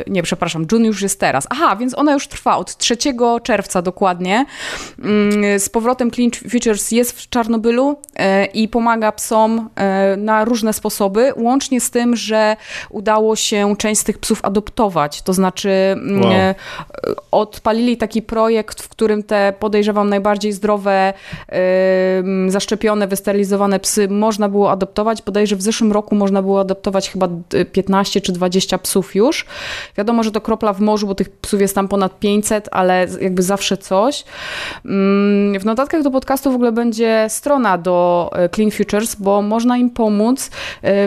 nie 0.08 0.24
przepraszam, 0.24 0.66
June 0.72 0.88
już 0.88 1.02
jest 1.02 1.20
teraz. 1.20 1.48
Aha, 1.50 1.76
więc 1.76 1.98
ona 1.98 2.14
już 2.14 2.28
trwa 2.28 2.58
od 2.58 2.78
3 2.78 2.98
czerwca 3.44 3.82
dokładnie. 3.82 4.46
Mm, 5.04 5.60
z 5.60 5.70
powrotem 5.70 6.12
Clean 6.12 6.32
Futures 6.52 6.92
jest 6.92 7.22
w 7.22 7.30
Czarnobylu 7.30 8.00
i 8.54 8.68
pomaga 8.68 9.12
psom 9.12 9.70
e, 9.76 10.18
na 10.18 10.46
różne 10.46 10.74
sposoby, 10.74 11.34
łącznie 11.36 11.82
z 11.82 11.92
tym, 11.92 12.16
że 12.16 12.56
udało 12.90 13.36
się 13.36 13.76
część 13.78 14.02
z 14.02 14.04
tych 14.04 14.18
psów 14.18 14.40
adoptować. 14.46 15.22
To 15.22 15.34
znaczy 15.34 15.70
mm, 15.70 16.22
wow. 16.22 16.32
Odpalili 17.32 17.98
taki 17.98 18.22
projekt, 18.22 18.82
w 18.82 18.90
którym 18.90 19.24
te 19.24 19.54
podejrzewam 19.60 20.10
najbardziej 20.10 20.54
zdrowe, 20.54 21.14
zaszczepione, 22.48 23.08
wysterylizowane 23.08 23.80
psy 23.80 24.08
można 24.08 24.50
było 24.50 24.72
adoptować. 24.72 25.22
Podejrzewam, 25.22 25.60
w 25.60 25.64
zeszłym 25.64 25.92
roku 25.92 26.16
można 26.16 26.42
było 26.42 26.60
adoptować 26.60 27.10
chyba 27.10 27.28
15 27.72 28.22
czy 28.22 28.31
20 28.32 28.78
psów 28.78 29.16
już. 29.16 29.46
Wiadomo, 29.98 30.24
że 30.24 30.32
to 30.32 30.42
kropla 30.42 30.74
w 30.74 30.80
morzu, 30.80 31.08
bo 31.08 31.16
tych 31.16 31.30
psów 31.30 31.62
jest 31.62 31.76
tam 31.76 31.88
ponad 31.88 32.20
500, 32.20 32.70
ale 32.72 33.08
jakby 33.22 33.44
zawsze 33.44 33.78
coś. 33.78 34.24
Mm, 34.86 35.60
w 35.60 35.66
notatkach 35.66 36.04
do 36.04 36.12
podcastu 36.12 36.52
w 36.52 36.56
ogóle 36.56 36.72
będzie 36.72 37.26
strona 37.30 37.78
do 37.78 38.30
e, 38.34 38.50
Clean 38.50 38.72
Futures, 38.72 39.16
bo 39.16 39.42
można 39.42 39.78
im 39.78 39.90
pomóc 39.90 40.50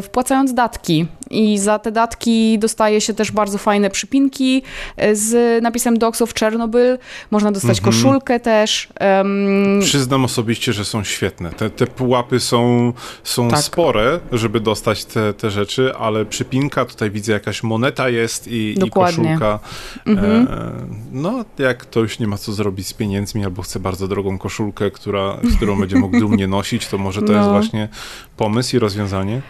wpłacając 0.02 0.54
datki 0.54 1.06
I 1.30 1.58
za 1.58 1.78
te 1.78 1.92
datki 1.92 2.58
dostaje 2.58 3.00
się 3.00 3.14
też 3.14 3.32
bardzo 3.32 3.58
fajne 3.58 3.90
przypinki 3.90 4.62
e, 4.96 5.16
z 5.16 5.62
napisem 5.62 5.98
Dogs 5.98 6.22
of 6.22 6.34
Chernobyl. 6.34 6.98
Można 7.30 7.52
dostać 7.52 7.78
mhm. 7.78 7.94
koszulkę 7.94 8.40
też. 8.40 8.88
Um... 9.18 9.80
Przyznam 9.82 10.24
osobiście, 10.24 10.72
że 10.72 10.84
są 10.84 11.04
świetne. 11.04 11.50
Te, 11.50 11.70
te 11.70 11.86
pułapy 11.86 12.40
są, 12.40 12.92
są 13.24 13.48
tak. 13.48 13.60
spore, 13.60 14.20
żeby 14.32 14.60
dostać 14.60 15.04
te, 15.04 15.34
te 15.34 15.50
rzeczy, 15.50 15.94
ale 15.98 16.24
przypinka, 16.24 16.84
tutaj 16.84 17.03
widzę 17.10 17.32
jakaś 17.32 17.62
moneta 17.62 18.08
jest 18.08 18.48
i, 18.48 18.74
i 18.86 18.90
koszulka. 18.90 19.58
Mhm. 20.06 20.48
E, 20.50 20.72
no, 21.12 21.44
jak 21.58 21.78
ktoś 21.78 22.18
nie 22.18 22.26
ma 22.26 22.38
co 22.38 22.52
zrobić 22.52 22.86
z 22.86 22.92
pieniędzmi 22.92 23.44
albo 23.44 23.62
chce 23.62 23.80
bardzo 23.80 24.08
drogą 24.08 24.38
koszulkę, 24.38 24.90
która, 24.90 25.38
którą 25.56 25.80
będzie 25.80 25.96
mógł 25.96 26.20
dumnie 26.20 26.46
nosić, 26.46 26.86
to 26.86 26.98
może 26.98 27.22
to 27.22 27.32
no. 27.32 27.38
jest 27.38 27.50
właśnie 27.50 27.88
pomysł 28.36 28.76
i 28.76 28.78
rozwiązanie? 28.78 29.42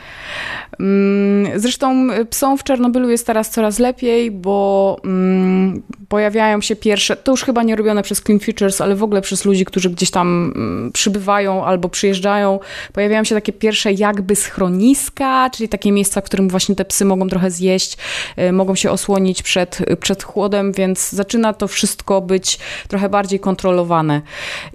Mm, 0.81 1.61
zresztą 1.61 2.09
psom 2.31 2.59
w 2.59 2.65
Czarnobylu 2.65 3.11
jest 3.11 3.27
teraz 3.27 3.51
coraz 3.51 3.79
lepiej, 3.79 4.31
bo 4.31 4.97
mm, 5.05 5.83
pojawiają 6.09 6.61
się 6.61 6.77
pierwsze, 6.77 7.17
to 7.17 7.31
już 7.31 7.45
chyba 7.45 7.63
nie 7.63 7.77
robione 7.77 8.03
przez 8.03 8.23
Clean 8.23 8.41
Futures, 8.41 8.81
ale 8.81 8.97
w 8.97 9.03
ogóle 9.03 9.23
przez 9.23 9.45
ludzi, 9.45 9.65
którzy 9.65 9.91
gdzieś 9.91 10.11
tam 10.11 10.53
mm, 10.57 10.93
przybywają 10.93 11.65
albo 11.65 11.89
przyjeżdżają, 11.89 12.61
pojawiają 12.93 13.25
się 13.25 13.35
takie 13.35 13.53
pierwsze 13.53 13.93
jakby 13.93 14.37
schroniska, 14.37 15.51
czyli 15.51 15.69
takie 15.69 15.93
miejsca, 15.93 16.21
w 16.21 16.25
którym 16.25 16.49
właśnie 16.49 16.75
te 16.75 16.85
psy 16.85 17.05
mogą 17.05 17.29
trochę 17.29 17.44
zjeść, 17.51 17.97
y, 18.39 18.53
mogą 18.53 18.75
się 18.75 18.91
osłonić 18.91 19.43
przed, 19.43 19.79
przed 20.01 20.23
chłodem, 20.23 20.73
więc 20.73 21.11
zaczyna 21.11 21.53
to 21.53 21.69
wszystko 21.69 22.21
być 22.21 22.59
trochę 22.89 23.09
bardziej 23.09 23.41
kontrolowane. 23.41 24.23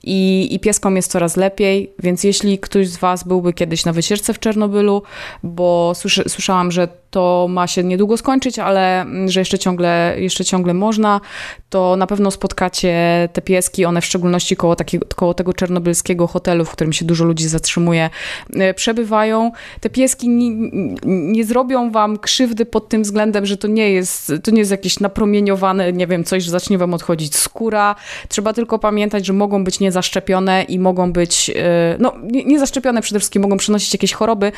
I, 0.03 0.47
I 0.51 0.59
pieskom 0.59 0.95
jest 0.95 1.11
coraz 1.11 1.38
lepiej, 1.38 1.93
więc 1.99 2.24
jeśli 2.24 2.59
ktoś 2.59 2.89
z 2.89 2.97
Was 2.97 3.24
byłby 3.24 3.53
kiedyś 3.53 3.86
na 3.86 3.93
wycieczce 3.93 4.34
w 4.34 4.39
Czernobylu, 4.39 5.03
bo 5.43 5.93
słyszałam, 6.28 6.72
że 6.72 6.88
to 7.10 7.47
ma 7.49 7.68
się 7.68 7.84
niedługo 7.84 8.18
skończyć, 8.18 8.60
ale 8.60 9.01
mm, 9.01 9.30
że 9.30 9.41
jeszcze 9.41 9.60
ciągle, 9.60 10.16
jeszcze 10.18 10.45
ciągle 10.45 10.74
można, 10.74 11.22
to 11.70 11.95
na 11.95 12.07
pewno 12.07 12.32
spotkacie 12.32 13.30
te 13.34 13.41
pieski, 13.41 13.86
one 13.86 14.01
w 14.01 14.05
szczególności 14.05 14.55
koło, 14.55 14.76
takiego, 14.76 15.05
koło 15.16 15.34
tego 15.34 15.53
czernobylskiego 15.53 16.28
hotelu, 16.28 16.66
w 16.66 16.72
którym 16.72 16.93
się 16.93 17.05
dużo 17.05 17.26
ludzi 17.26 17.47
zatrzymuje, 17.47 18.10
e, 18.53 18.74
przebywają. 18.74 19.51
Te 19.80 19.89
pieski 19.89 20.30
nie, 20.30 20.70
nie 21.05 21.45
zrobią 21.45 21.91
wam 21.91 22.18
krzywdy 22.18 22.66
pod 22.66 22.89
tym 22.89 23.03
względem, 23.03 23.45
że 23.45 23.57
to 23.57 23.68
nie 23.68 23.91
jest, 23.91 24.34
to 24.43 24.51
nie 24.51 24.60
jest 24.60 24.72
jakieś 24.72 24.99
napromieniowane, 24.99 25.93
nie 25.93 26.07
wiem, 26.07 26.24
coś, 26.24 26.43
że 26.43 26.51
zacznie 26.51 26.78
wam 26.78 26.93
odchodzić 26.93 27.36
skóra. 27.36 27.95
Trzeba 28.28 28.53
tylko 28.53 28.80
pamiętać, 28.80 29.26
że 29.26 29.34
mogą 29.34 29.64
być 29.64 29.80
niezaszczepione 29.80 30.64
i 30.64 30.80
mogą 30.80 31.14
być, 31.14 31.51
e, 31.55 31.95
no 31.99 32.14
niezaszczepione 32.45 33.01
przede 33.01 33.20
wszystkim, 33.20 33.41
mogą 33.41 33.57
przynosić 33.57 33.93
jakieś 33.93 34.14
choroby, 34.14 34.51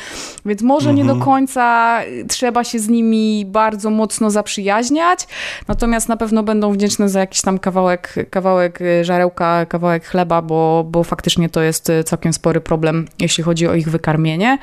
więc 0.46 0.62
może 0.62 0.90
mhm. 0.90 0.96
nie 0.96 1.04
do 1.04 1.12
mhm. 1.12 1.24
końca 1.24 2.00
trzeba 2.42 2.64
się 2.64 2.78
z 2.78 2.88
nimi 2.88 3.44
bardzo 3.46 3.90
mocno 3.90 4.30
zaprzyjaźniać, 4.30 5.26
natomiast 5.68 6.08
na 6.08 6.16
pewno 6.16 6.42
będą 6.42 6.72
wdzięczne 6.72 7.08
za 7.08 7.20
jakiś 7.20 7.40
tam 7.40 7.58
kawałek, 7.58 8.14
kawałek 8.30 8.80
y, 8.80 9.04
żarełka, 9.04 9.66
kawałek 9.66 10.06
chleba, 10.06 10.42
bo, 10.42 10.84
bo 10.88 11.04
faktycznie 11.04 11.48
to 11.48 11.62
jest 11.62 11.90
y, 11.90 12.04
całkiem 12.04 12.32
spory 12.32 12.60
problem, 12.60 13.08
jeśli 13.20 13.44
chodzi 13.44 13.68
o 13.68 13.74
ich 13.74 13.90
wykarmienie. 13.90 14.58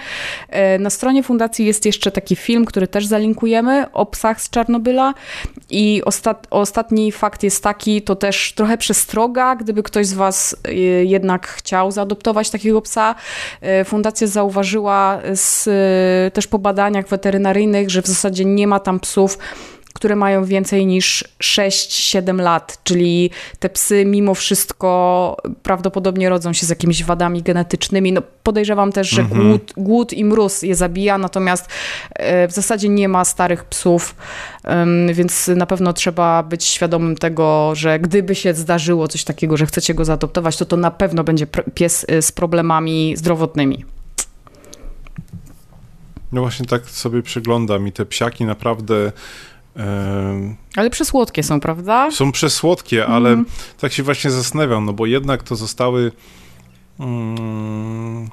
Y, 0.75 0.79
na 0.79 0.89
stronie 0.89 1.23
fundacji 1.23 1.65
jest 1.65 1.85
jeszcze 1.85 2.11
taki 2.11 2.35
film, 2.35 2.65
który 2.65 2.87
też 2.87 3.05
zalinkujemy 3.05 3.91
o 3.91 4.05
psach 4.05 4.41
z 4.41 4.49
Czarnobyla 4.49 5.13
i 5.69 6.01
ostat, 6.05 6.47
ostatni 6.49 7.11
fakt 7.11 7.43
jest 7.43 7.63
taki, 7.63 8.01
to 8.01 8.15
też 8.15 8.53
trochę 8.53 8.77
przestroga, 8.77 9.55
gdyby 9.55 9.83
ktoś 9.83 10.07
z 10.07 10.13
Was 10.13 10.55
jednak 11.03 11.47
chciał 11.47 11.91
zaadoptować 11.91 12.49
takiego 12.49 12.81
psa. 12.81 13.15
Fundacja 13.85 14.27
zauważyła 14.27 15.21
z, 15.33 15.69
też 16.33 16.47
po 16.47 16.59
badaniach 16.59 17.07
weterynaryjnych, 17.07 17.68
że 17.89 18.01
w 18.01 18.07
zasadzie 18.07 18.45
nie 18.45 18.67
ma 18.67 18.79
tam 18.79 18.99
psów, 18.99 19.37
które 19.99 20.15
mają 20.15 20.45
więcej 20.45 20.85
niż 20.85 21.23
6-7 21.43 22.41
lat, 22.41 22.79
czyli 22.83 23.29
te 23.59 23.69
psy 23.69 24.05
mimo 24.05 24.35
wszystko 24.35 25.37
prawdopodobnie 25.63 26.29
rodzą 26.29 26.53
się 26.53 26.65
z 26.65 26.69
jakimiś 26.69 27.03
wadami 27.03 27.43
genetycznymi. 27.43 28.11
No, 28.11 28.21
podejrzewam 28.43 28.91
też, 28.91 29.09
że 29.09 29.21
mhm. 29.21 29.49
głód, 29.49 29.73
głód 29.77 30.13
i 30.13 30.25
mróz 30.25 30.61
je 30.61 30.75
zabija, 30.75 31.17
natomiast 31.17 31.67
e, 32.13 32.47
w 32.47 32.51
zasadzie 32.51 32.89
nie 32.89 33.09
ma 33.09 33.25
starych 33.25 33.63
psów, 33.63 34.15
więc 35.13 35.47
na 35.47 35.65
pewno 35.65 35.93
trzeba 35.93 36.43
być 36.43 36.65
świadomym 36.65 37.15
tego, 37.15 37.75
że 37.75 37.99
gdyby 37.99 38.35
się 38.35 38.53
zdarzyło 38.53 39.07
coś 39.07 39.23
takiego, 39.23 39.57
że 39.57 39.65
chcecie 39.65 39.93
go 39.93 40.05
zaadoptować, 40.05 40.57
to 40.57 40.65
to 40.65 40.77
na 40.77 40.91
pewno 40.91 41.23
będzie 41.23 41.47
pies 41.73 42.05
e, 42.09 42.21
z 42.21 42.31
problemami 42.31 43.13
zdrowotnymi. 43.17 43.85
No 46.31 46.41
właśnie 46.41 46.65
tak 46.65 46.89
sobie 46.89 47.21
przyglądam 47.21 47.87
i 47.87 47.91
te 47.91 48.05
psiaki 48.05 48.45
naprawdę 48.45 49.11
ale 50.75 50.89
przesłodkie 50.89 51.43
są, 51.43 51.59
prawda? 51.59 52.11
Są 52.11 52.31
przesłodkie, 52.31 53.05
ale 53.05 53.29
mm. 53.29 53.45
tak 53.79 53.93
się 53.93 54.03
właśnie 54.03 54.31
zastanawiam, 54.31 54.85
no 54.85 54.93
bo 54.93 55.05
jednak 55.05 55.43
to 55.43 55.55
zostały. 55.55 56.11
Mm, 56.99 58.29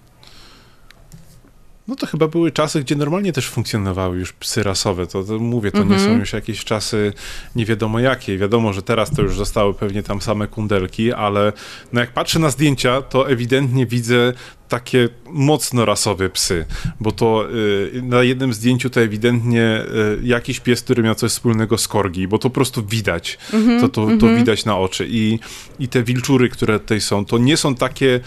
no 1.88 1.96
to 1.96 2.06
chyba 2.06 2.28
były 2.28 2.52
czasy, 2.52 2.80
gdzie 2.80 2.96
normalnie 2.96 3.32
też 3.32 3.48
funkcjonowały 3.48 4.18
już 4.18 4.32
psy 4.32 4.62
rasowe. 4.62 5.06
To, 5.06 5.24
to 5.24 5.38
mówię, 5.38 5.70
to 5.70 5.78
mm 5.78 5.88
-hmm. 5.88 5.92
nie 5.92 5.98
są 5.98 6.04
mhm. 6.04 6.20
już 6.20 6.32
jakieś 6.32 6.64
czasy 6.64 7.12
nie 7.56 7.64
wiadomo 7.64 8.00
jakie. 8.00 8.38
Wiadomo, 8.38 8.72
że 8.72 8.82
teraz 8.82 9.10
to 9.10 9.22
już 9.22 9.36
zostały 9.36 9.74
pewnie 9.74 10.02
tam 10.02 10.20
same 10.20 10.46
kundelki, 10.46 11.12
ale 11.12 11.52
no 11.92 12.00
jak 12.00 12.12
patrzę 12.12 12.38
na 12.38 12.50
zdjęcia, 12.50 13.02
to 13.02 13.30
ewidentnie 13.30 13.86
widzę 13.86 14.32
takie 14.68 15.08
mocno 15.30 15.84
rasowe 15.84 16.30
psy, 16.30 16.66
bo 17.00 17.12
to 17.12 17.50
y, 17.94 18.02
na 18.02 18.22
jednym 18.22 18.54
zdjęciu 18.54 18.90
to 18.90 19.00
ewidentnie 19.00 19.82
y, 20.22 20.26
jakiś 20.26 20.60
pies, 20.60 20.82
który 20.82 21.02
miał 21.02 21.14
coś 21.14 21.30
wspólnego 21.30 21.78
z 21.78 21.88
korgi, 21.88 22.28
bo 22.28 22.38
to 22.38 22.50
po 22.50 22.54
prostu 22.54 22.86
widać, 22.86 23.38
mm 23.52 23.66
-hmm, 23.66 23.80
to, 23.80 23.88
to, 23.88 24.06
to 24.06 24.10
mm 24.10 24.18
-hmm. 24.18 24.36
widać 24.36 24.64
na 24.64 24.78
oczy 24.78 25.06
I, 25.10 25.38
i 25.78 25.88
te 25.88 26.02
wilczury, 26.02 26.48
które 26.48 26.80
tutaj 26.80 27.00
są, 27.00 27.24
to 27.24 27.38
nie 27.38 27.56
są 27.56 27.74
takie 27.74 28.20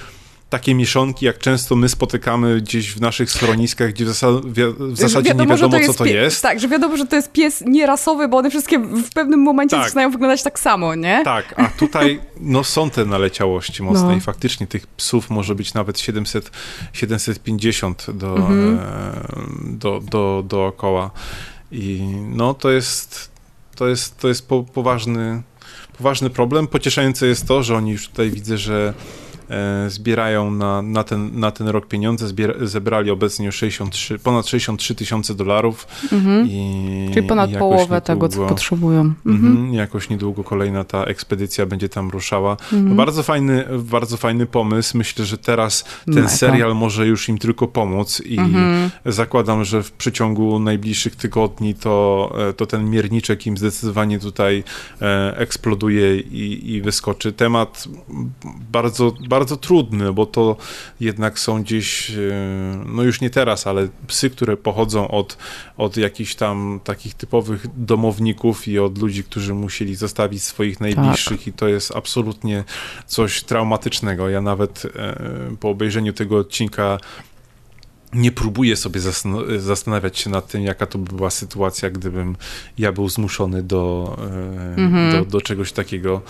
takie 0.49 0.75
mieszonki, 0.75 1.25
jak 1.25 1.37
często 1.37 1.75
my 1.75 1.89
spotykamy 1.89 2.61
gdzieś 2.61 2.93
w 2.93 3.01
naszych 3.01 3.31
schroniskach, 3.31 3.89
gdzie 3.89 4.05
w, 4.05 4.11
w 4.11 4.97
zasadzie 4.97 5.29
wiadomo, 5.29 5.53
nie 5.53 5.61
wiadomo, 5.61 5.79
to 5.79 5.93
co 5.93 5.93
to 5.93 6.05
jest. 6.05 6.41
Tak, 6.41 6.59
że 6.59 6.67
wiadomo, 6.67 6.97
że 6.97 7.05
to 7.05 7.15
jest 7.15 7.31
pies 7.31 7.63
nierasowy, 7.67 8.27
bo 8.27 8.37
one 8.37 8.49
wszystkie 8.49 8.79
w 8.79 9.09
pewnym 9.13 9.39
momencie 9.39 9.75
tak. 9.75 9.85
zaczynają 9.85 10.11
wyglądać 10.11 10.43
tak 10.43 10.59
samo, 10.59 10.95
nie? 10.95 11.21
Tak, 11.25 11.53
a 11.59 11.67
tutaj 11.67 12.19
no, 12.39 12.63
są 12.63 12.89
te 12.89 13.05
naleciałości 13.05 13.83
mocne 13.83 14.07
no. 14.07 14.15
i 14.15 14.21
faktycznie 14.21 14.67
tych 14.67 14.87
psów 14.87 15.29
może 15.29 15.55
być 15.55 15.73
nawet 15.73 15.99
700, 15.99 16.51
750 16.93 18.05
do, 18.13 18.35
mhm. 18.35 18.79
e, 18.79 18.89
do, 19.63 19.99
do, 19.99 20.43
dookoła. 20.47 21.11
I 21.71 22.01
no 22.29 22.53
to 22.53 22.71
jest, 22.71 23.31
to 23.75 23.87
jest, 23.87 24.17
to 24.17 24.27
jest 24.27 24.47
po, 24.47 24.63
poważny, 24.63 25.41
poważny 25.97 26.29
problem. 26.29 26.67
Pocieszające 26.67 27.27
jest 27.27 27.47
to, 27.47 27.63
że 27.63 27.75
oni 27.75 27.91
już 27.91 28.07
tutaj 28.07 28.31
widzę, 28.31 28.57
że 28.57 28.93
zbierają 29.87 30.51
na, 30.51 30.81
na, 30.81 31.03
ten, 31.03 31.39
na 31.39 31.51
ten 31.51 31.67
rok 31.67 31.87
pieniądze. 31.87 32.27
Zbier 32.27 32.67
zebrali 32.67 33.11
obecnie 33.11 33.45
już 33.45 33.55
63, 33.55 34.19
ponad 34.19 34.47
63 34.47 34.95
tysiące 34.95 35.35
dolarów. 35.35 35.87
Mhm. 36.13 36.47
I, 36.47 37.09
Czyli 37.13 37.27
ponad 37.27 37.51
i 37.51 37.55
połowę 37.55 37.81
niedługo, 37.81 38.01
tego, 38.01 38.29
co 38.29 38.47
potrzebują. 38.47 39.01
Mhm. 39.01 39.15
mhm. 39.25 39.73
Jakoś 39.73 40.09
niedługo 40.09 40.43
kolejna 40.43 40.83
ta 40.83 41.03
ekspedycja 41.03 41.65
będzie 41.65 41.89
tam 41.89 42.09
ruszała. 42.09 42.57
Mhm. 42.73 42.95
bardzo, 42.95 43.23
fajny, 43.23 43.65
bardzo 43.79 44.17
fajny 44.17 44.45
pomysł. 44.45 44.97
Myślę, 44.97 45.25
że 45.25 45.37
teraz 45.37 45.85
ten 46.13 46.29
serial 46.29 46.75
może 46.75 47.07
już 47.07 47.29
im 47.29 47.37
tylko 47.37 47.67
pomóc 47.67 48.21
i 48.25 48.39
mhm. 48.39 48.89
zakładam, 49.05 49.65
że 49.65 49.83
w 49.83 49.91
przeciągu 49.91 50.59
najbliższych 50.59 51.15
tygodni 51.15 51.75
to, 51.75 52.31
e, 52.49 52.53
to 52.53 52.65
ten 52.65 52.89
mierniczek 52.89 53.47
im 53.47 53.57
zdecydowanie 53.57 54.19
tutaj 54.19 54.63
e, 55.01 55.37
eksploduje 55.37 56.19
i, 56.19 56.73
i 56.73 56.81
wyskoczy. 56.81 57.33
Temat 57.33 57.87
bardzo, 58.71 59.13
bardzo 59.29 59.38
bardzo 59.39 59.57
trudny, 59.57 60.13
bo 60.13 60.25
to 60.25 60.57
jednak 60.99 61.39
są 61.39 61.63
gdzieś, 61.63 62.11
e, 62.11 62.15
no 62.85 63.03
już 63.03 63.21
nie 63.21 63.29
teraz, 63.29 63.67
ale 63.67 63.87
psy, 64.07 64.29
które 64.29 64.57
pochodzą 64.57 65.07
od, 65.07 65.37
od 65.77 65.97
jakichś 65.97 66.35
tam 66.35 66.79
takich 66.83 67.13
typowych 67.13 67.65
domowników 67.77 68.67
i 68.67 68.79
od 68.79 68.97
ludzi, 68.97 69.23
którzy 69.23 69.53
musieli 69.53 69.95
zostawić 69.95 70.43
swoich 70.43 70.79
najbliższych 70.79 71.39
tak. 71.39 71.47
i 71.47 71.53
to 71.53 71.67
jest 71.67 71.95
absolutnie 71.95 72.63
coś 73.07 73.43
traumatycznego. 73.43 74.29
Ja 74.29 74.41
nawet 74.41 74.85
e, 74.85 75.55
po 75.59 75.69
obejrzeniu 75.69 76.13
tego 76.13 76.37
odcinka 76.37 76.97
nie 78.13 78.31
próbuję 78.31 78.75
sobie 78.75 79.01
zastanawiać 79.57 80.17
się 80.17 80.29
nad 80.29 80.47
tym, 80.47 80.63
jaka 80.63 80.85
to 80.85 80.97
by 80.97 81.15
była 81.15 81.29
sytuacja, 81.29 81.89
gdybym 81.89 82.35
ja 82.77 82.91
był 82.91 83.09
zmuszony 83.09 83.63
do, 83.63 84.15
mm 84.77 84.93
-hmm. 84.93 85.11
do, 85.11 85.25
do, 85.25 85.41
czegoś 85.41 85.71
takiego. 85.71 86.21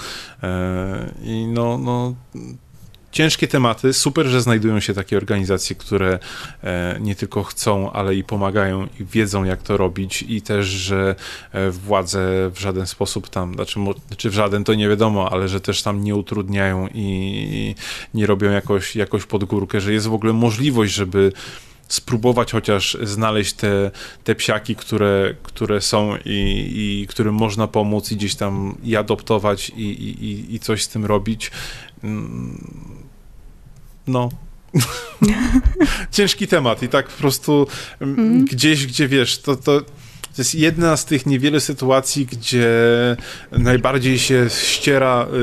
I 1.24 1.48
no, 1.48 1.78
no 1.78 2.16
ciężkie 3.12 3.48
tematy. 3.48 3.94
Super, 3.94 4.26
że 4.26 4.42
znajdują 4.42 4.80
się 4.80 4.94
takie 4.94 5.18
organizacje, 5.18 5.76
które 5.76 6.20
e, 6.64 6.98
nie 7.00 7.16
tylko 7.16 7.44
chcą, 7.44 7.92
ale 7.92 8.16
i 8.16 8.24
pomagają 8.24 8.88
i 9.00 9.06
wiedzą, 9.06 9.44
jak 9.44 9.62
to 9.62 9.78
robić, 9.78 10.26
i 10.28 10.42
też, 10.42 10.68
że 10.68 11.16
e, 11.52 11.72
władze 11.72 12.52
w 12.54 12.60
żaden 12.60 12.88
sposób 12.88 13.30
tam, 13.30 13.54
znaczy, 13.54 13.80
czy 14.18 14.30
w 14.30 14.34
żaden 14.34 14.64
to 14.64 14.74
nie 14.74 14.90
wiadomo, 14.90 15.32
ale 15.32 15.48
że 15.48 15.62
też 15.62 15.84
tam 15.84 16.04
nie 16.04 16.16
utrudniają 16.16 16.88
i 16.94 17.76
nie 18.14 18.26
robią 18.26 18.52
jakoś, 18.52 18.96
jakoś 18.96 19.26
pod 19.26 19.44
górkę, 19.44 19.82
że 19.82 19.94
jest 19.94 20.08
w 20.08 20.14
ogóle 20.14 20.34
możliwość, 20.34 20.94
żeby 20.94 21.32
spróbować 21.90 22.52
chociaż 22.52 22.98
znaleźć 23.04 23.54
te, 23.54 23.92
te 24.24 24.36
psiaki, 24.36 24.76
które, 24.76 25.36
które 25.44 25.82
są 25.82 26.16
i, 26.26 27.02
i 27.02 27.08
którym 27.08 27.36
można 27.36 27.68
pomóc 27.68 28.12
i 28.12 28.16
gdzieś 28.16 28.36
tam 28.36 28.78
i 28.84 28.96
adoptować 28.96 29.70
i, 29.70 29.82
i, 29.82 30.56
i 30.56 30.60
coś 30.60 30.84
z 30.84 30.88
tym 30.88 31.06
robić. 31.06 31.52
No, 34.10 34.30
ciężki 36.12 36.48
temat 36.48 36.84
i 36.84 36.90
tak 36.90 37.08
po 37.08 37.22
prostu 37.22 37.68
mm. 38.02 38.46
gdzieś, 38.46 38.88
gdzie 38.88 39.08
wiesz, 39.08 39.42
to, 39.42 39.56
to 39.56 39.82
to 40.36 40.42
jest 40.42 40.56
jedna 40.56 40.98
z 40.98 41.06
tych 41.06 41.26
niewielu 41.26 41.60
sytuacji, 41.60 42.26
gdzie 42.26 42.68
najbardziej 43.52 44.20
się 44.20 44.48
ściera 44.50 45.28
y, 45.34 45.38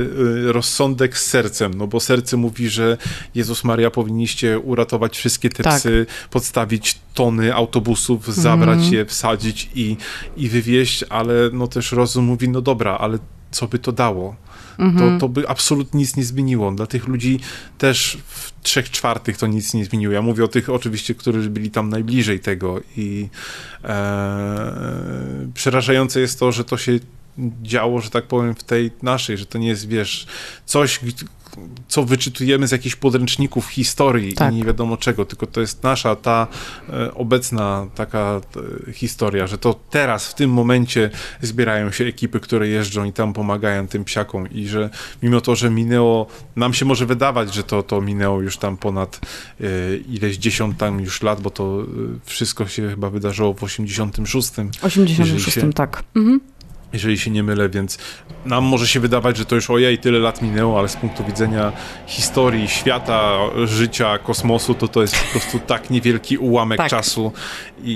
y, 0.48 0.52
rozsądek 0.52 1.18
z 1.18 1.26
sercem, 1.26 1.74
no 1.74 1.86
bo 1.86 2.00
serce 2.00 2.36
mówi, 2.36 2.68
że 2.68 2.96
Jezus 3.34 3.64
Maria 3.64 3.90
powinniście 3.90 4.58
uratować 4.58 5.16
wszystkie 5.16 5.50
te 5.50 5.62
tak. 5.62 5.80
psy, 5.80 6.06
podstawić 6.30 6.98
tony 7.14 7.54
autobusów, 7.54 8.34
zabrać 8.34 8.78
mm. 8.78 8.94
je, 8.94 9.04
wsadzić 9.04 9.70
i, 9.74 9.96
i 10.36 10.48
wywieźć, 10.48 11.04
ale 11.08 11.34
no 11.52 11.66
też 11.66 11.92
rozum 11.92 12.24
mówi, 12.24 12.48
no 12.48 12.60
dobra, 12.60 12.98
ale 12.98 13.18
co 13.50 13.68
by 13.68 13.78
to 13.78 13.92
dało? 13.92 14.36
Mhm. 14.78 15.18
to, 15.18 15.20
to 15.20 15.28
by 15.28 15.48
absolutnie 15.48 16.00
nic 16.00 16.16
nie 16.16 16.24
zmieniło. 16.24 16.72
Dla 16.72 16.86
tych 16.86 17.06
ludzi 17.06 17.40
też 17.78 18.18
w 18.26 18.52
trzech 18.62 18.90
czwartych 18.90 19.36
to 19.38 19.46
nic 19.46 19.74
nie 19.74 19.84
zmieniło. 19.84 20.12
Ja 20.12 20.22
mówię 20.22 20.44
o 20.44 20.48
tych 20.48 20.70
oczywiście, 20.70 21.14
którzy 21.14 21.50
byli 21.50 21.70
tam 21.70 21.88
najbliżej 21.88 22.40
tego 22.40 22.80
i 22.96 23.28
e, 23.84 25.48
przerażające 25.54 26.20
jest 26.20 26.38
to, 26.38 26.52
że 26.52 26.64
to 26.64 26.76
się 26.76 26.98
działo, 27.62 28.00
że 28.00 28.10
tak 28.10 28.24
powiem, 28.24 28.54
w 28.54 28.64
tej 28.64 28.90
naszej, 29.02 29.38
że 29.38 29.46
to 29.46 29.58
nie 29.58 29.68
jest, 29.68 29.88
wiesz, 29.88 30.26
coś, 30.66 31.00
co 31.88 32.04
wyczytujemy 32.04 32.68
z 32.68 32.72
jakichś 32.72 32.96
podręczników 32.96 33.68
historii 33.68 34.34
tak. 34.34 34.52
i 34.52 34.56
nie 34.56 34.64
wiadomo 34.64 34.96
czego, 34.96 35.24
tylko 35.24 35.46
to 35.46 35.60
jest 35.60 35.82
nasza 35.82 36.16
ta 36.16 36.46
e, 36.88 37.14
obecna 37.14 37.86
taka 37.94 38.40
e, 38.88 38.92
historia, 38.92 39.46
że 39.46 39.58
to 39.58 39.74
teraz, 39.90 40.28
w 40.28 40.34
tym 40.34 40.50
momencie 40.50 41.10
zbierają 41.42 41.90
się 41.90 42.04
ekipy, 42.04 42.40
które 42.40 42.68
jeżdżą 42.68 43.04
i 43.04 43.12
tam 43.12 43.32
pomagają 43.32 43.88
tym 43.88 44.04
psiakom 44.04 44.50
i 44.50 44.68
że 44.68 44.90
mimo 45.22 45.40
to, 45.40 45.56
że 45.56 45.70
minęło, 45.70 46.26
nam 46.56 46.74
się 46.74 46.84
może 46.84 47.06
wydawać, 47.06 47.54
że 47.54 47.62
to, 47.62 47.82
to 47.82 48.00
minęło 48.00 48.40
już 48.40 48.56
tam 48.56 48.76
ponad 48.76 49.20
e, 49.60 49.64
ileś 49.96 50.36
dziesiąt 50.36 50.78
tam 50.78 51.00
już 51.00 51.22
lat, 51.22 51.40
bo 51.40 51.50
to 51.50 51.82
e, 51.82 51.84
wszystko 52.24 52.66
się 52.66 52.90
chyba 52.90 53.10
wydarzyło 53.10 53.54
w 53.54 53.64
86. 53.64 54.50
86, 54.82 55.54
się, 55.54 55.72
tak. 55.72 56.02
Mhm 56.16 56.40
jeżeli 56.96 57.18
się 57.18 57.30
nie 57.30 57.42
mylę, 57.42 57.68
więc 57.68 57.98
nam 58.44 58.64
może 58.64 58.86
się 58.88 59.00
wydawać, 59.00 59.36
że 59.36 59.44
to 59.44 59.54
już 59.54 59.70
ojej, 59.70 59.98
tyle 59.98 60.18
lat 60.18 60.42
minęło, 60.42 60.78
ale 60.78 60.88
z 60.88 60.96
punktu 60.96 61.24
widzenia 61.24 61.72
historii, 62.06 62.68
świata, 62.68 63.38
życia, 63.64 64.18
kosmosu, 64.18 64.74
to 64.74 64.88
to 64.88 65.02
jest 65.02 65.16
po 65.16 65.30
prostu 65.30 65.58
tak 65.58 65.90
niewielki 65.90 66.38
ułamek 66.38 66.78
tak. 66.78 66.90
czasu 66.90 67.32
i, 67.84 67.92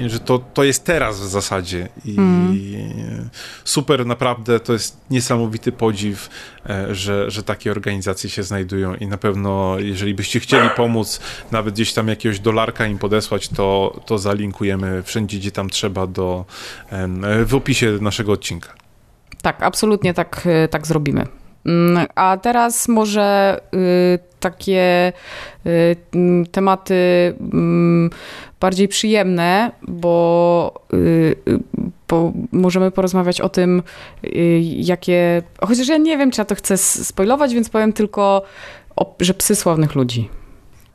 i, 0.00 0.10
że 0.10 0.20
to, 0.20 0.38
to 0.38 0.64
jest 0.64 0.84
teraz 0.84 1.20
w 1.20 1.28
zasadzie 1.28 1.88
i, 2.04 2.18
mm. 2.18 3.28
super 3.64 4.06
naprawdę, 4.06 4.60
to 4.60 4.72
jest 4.72 4.96
niesamowity 5.10 5.72
podziw, 5.72 6.28
e, 6.66 6.94
że, 6.94 7.30
że 7.30 7.42
takie 7.42 7.70
organizacje 7.70 8.30
się 8.30 8.42
znajdują 8.42 8.94
i 8.94 9.06
na 9.06 9.18
pewno 9.18 9.76
jeżeli 9.78 10.14
byście 10.14 10.40
chcieli 10.40 10.70
pomóc, 10.76 11.20
nawet 11.50 11.74
gdzieś 11.74 11.92
tam 11.92 12.08
jakiegoś 12.08 12.40
dolarka 12.40 12.86
im 12.86 12.98
podesłać, 12.98 13.48
to, 13.48 14.00
to 14.06 14.18
zalinkujemy 14.18 15.02
wszędzie, 15.02 15.38
gdzie 15.38 15.50
tam 15.50 15.70
trzeba 15.70 16.06
do, 16.06 16.44
w 17.46 17.54
opisie 17.54 17.98
naszego 18.00 18.27
naszego 18.28 18.32
odcinka. 18.32 18.74
Tak, 19.42 19.62
absolutnie 19.62 20.14
tak, 20.14 20.46
y, 20.64 20.68
tak 20.68 20.86
zrobimy. 20.86 21.24
Mm, 21.66 22.06
a 22.14 22.36
teraz 22.42 22.88
może 22.88 23.60
y, 23.74 24.18
takie 24.40 25.12
y, 25.66 25.96
mm, 26.14 26.46
tematy 26.46 27.34
mm, 27.52 28.10
bardziej 28.60 28.88
przyjemne, 28.88 29.72
bo, 29.88 30.74
bo, 32.08 32.32
możemy 32.52 32.90
porozmawiać 32.90 33.40
o 33.40 33.48
tym, 33.48 33.82
jakie. 34.76 35.42
Chociaż 35.60 35.88
ja 35.88 35.96
nie 35.96 36.18
wiem, 36.18 36.30
czy 36.30 36.40
ja 36.40 36.44
to 36.44 36.54
chcę 36.54 36.76
spoilować, 36.76 37.54
więc 37.54 37.68
powiem 37.68 37.92
tylko, 37.92 38.42
że 39.20 39.34
psy 39.34 39.54
sławnych 39.54 39.94
ludzi. 39.94 40.28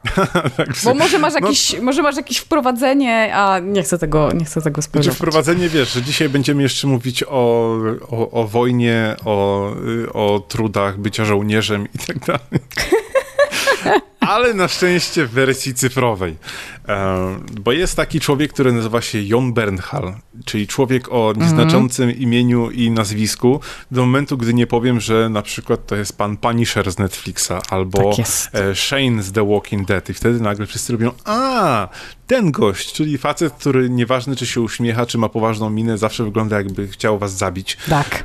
tak, 0.57 0.69
Bo 0.83 0.93
może 0.93 1.19
masz, 1.19 1.33
jakieś, 1.33 1.73
no, 1.73 1.83
może 1.83 2.01
masz 2.01 2.17
jakieś 2.17 2.37
wprowadzenie, 2.37 3.35
a 3.35 3.59
nie 3.59 3.83
chcę 3.83 3.97
tego, 3.97 4.31
nie 4.33 4.45
chcę 4.45 4.61
tego 4.61 4.81
spodziewać. 4.81 5.05
Znaczy 5.05 5.17
wprowadzenie, 5.17 5.69
wiesz, 5.69 5.93
że 5.93 6.01
dzisiaj 6.01 6.29
będziemy 6.29 6.63
jeszcze 6.63 6.87
mówić 6.87 7.23
o, 7.23 7.77
o, 8.09 8.31
o 8.31 8.47
wojnie, 8.47 9.15
o, 9.25 9.67
o 10.13 10.43
trudach 10.47 10.97
bycia 10.97 11.25
żołnierzem 11.25 11.87
i 11.95 11.99
tak 11.99 12.19
dalej. 12.19 12.41
Ale 14.27 14.53
na 14.53 14.67
szczęście 14.67 15.25
w 15.25 15.31
wersji 15.31 15.73
cyfrowej. 15.73 16.35
Bo 17.61 17.71
jest 17.71 17.95
taki 17.95 18.19
człowiek, 18.19 18.53
który 18.53 18.73
nazywa 18.73 19.01
się 19.01 19.21
Jon 19.21 19.53
Bernhal, 19.53 20.15
czyli 20.45 20.67
człowiek 20.67 21.11
o 21.11 21.33
nieznaczącym 21.37 22.03
mm 22.03 22.15
-hmm. 22.15 22.21
imieniu 22.21 22.71
i 22.71 22.91
nazwisku, 22.91 23.59
do 23.91 24.01
momentu, 24.01 24.37
gdy 24.37 24.53
nie 24.53 24.67
powiem, 24.67 24.99
że 24.99 25.29
na 25.29 25.41
przykład 25.41 25.85
to 25.87 25.95
jest 25.95 26.17
pan 26.17 26.37
Punisher 26.37 26.91
z 26.91 26.97
Netflixa 26.99 27.51
albo 27.69 28.15
tak 28.17 28.25
e, 28.53 28.75
Shane 28.75 29.23
z 29.23 29.31
The 29.31 29.47
Walking 29.47 29.87
Dead 29.87 30.09
i 30.09 30.13
wtedy 30.13 30.39
nagle 30.39 30.65
wszyscy 30.65 30.93
robią, 30.93 31.11
a, 31.25 31.87
ten 32.27 32.51
gość, 32.51 32.93
czyli 32.93 33.17
facet, 33.17 33.53
który 33.53 33.89
nieważne 33.89 34.35
czy 34.35 34.47
się 34.47 34.61
uśmiecha, 34.61 35.05
czy 35.05 35.17
ma 35.17 35.29
poważną 35.29 35.69
minę, 35.69 35.97
zawsze 35.97 36.23
wygląda 36.23 36.57
jakby 36.57 36.87
chciał 36.87 37.19
was 37.19 37.37
zabić. 37.37 37.77
Tak. 37.89 38.23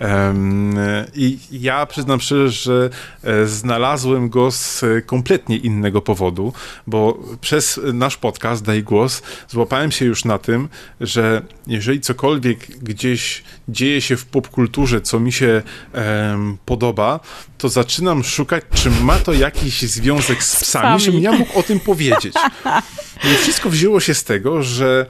I 1.15 1.39
ja 1.51 1.87
przyznam 1.87 2.21
szczerze, 2.21 2.51
że 2.51 2.91
e, 3.25 3.47
znalazłem 3.47 4.29
go 4.29 4.51
z 4.51 4.85
kompletnie 5.07 5.57
innego 5.57 5.88
powodu, 5.93 6.53
bo 6.87 7.19
przez 7.41 7.81
nasz 7.93 8.17
podcast 8.17 8.65
Daj 8.65 8.83
Głos 8.83 9.23
złapałem 9.49 9.93
się 9.93 10.05
już 10.05 10.25
na 10.25 10.39
tym, 10.39 10.69
że 11.01 11.43
jeżeli 11.67 12.01
cokolwiek 12.01 12.59
gdzieś 12.83 13.43
dzieje 13.69 14.01
się 14.01 14.17
w 14.17 14.27
popkulturze, 14.27 15.01
co 15.01 15.21
mi 15.21 15.33
się 15.33 15.63
podoba, 16.65 17.21
to 17.59 17.69
zaczynam 17.69 18.25
szukać, 18.25 18.65
czy 18.75 18.91
ma 18.91 19.19
to 19.19 19.33
jakiś 19.33 19.83
związek 19.83 20.43
z 20.45 20.61
psami, 20.61 21.01
żebym 21.01 21.23
ja 21.23 21.33
mógł 21.33 21.59
o 21.59 21.63
tym 21.63 21.81
powiedzieć. 21.81 22.35
I 23.25 23.37
wszystko 23.37 23.71
wzięło 23.71 24.01
się 24.01 24.15
z 24.15 24.25
tego, 24.25 24.63
że 24.63 25.07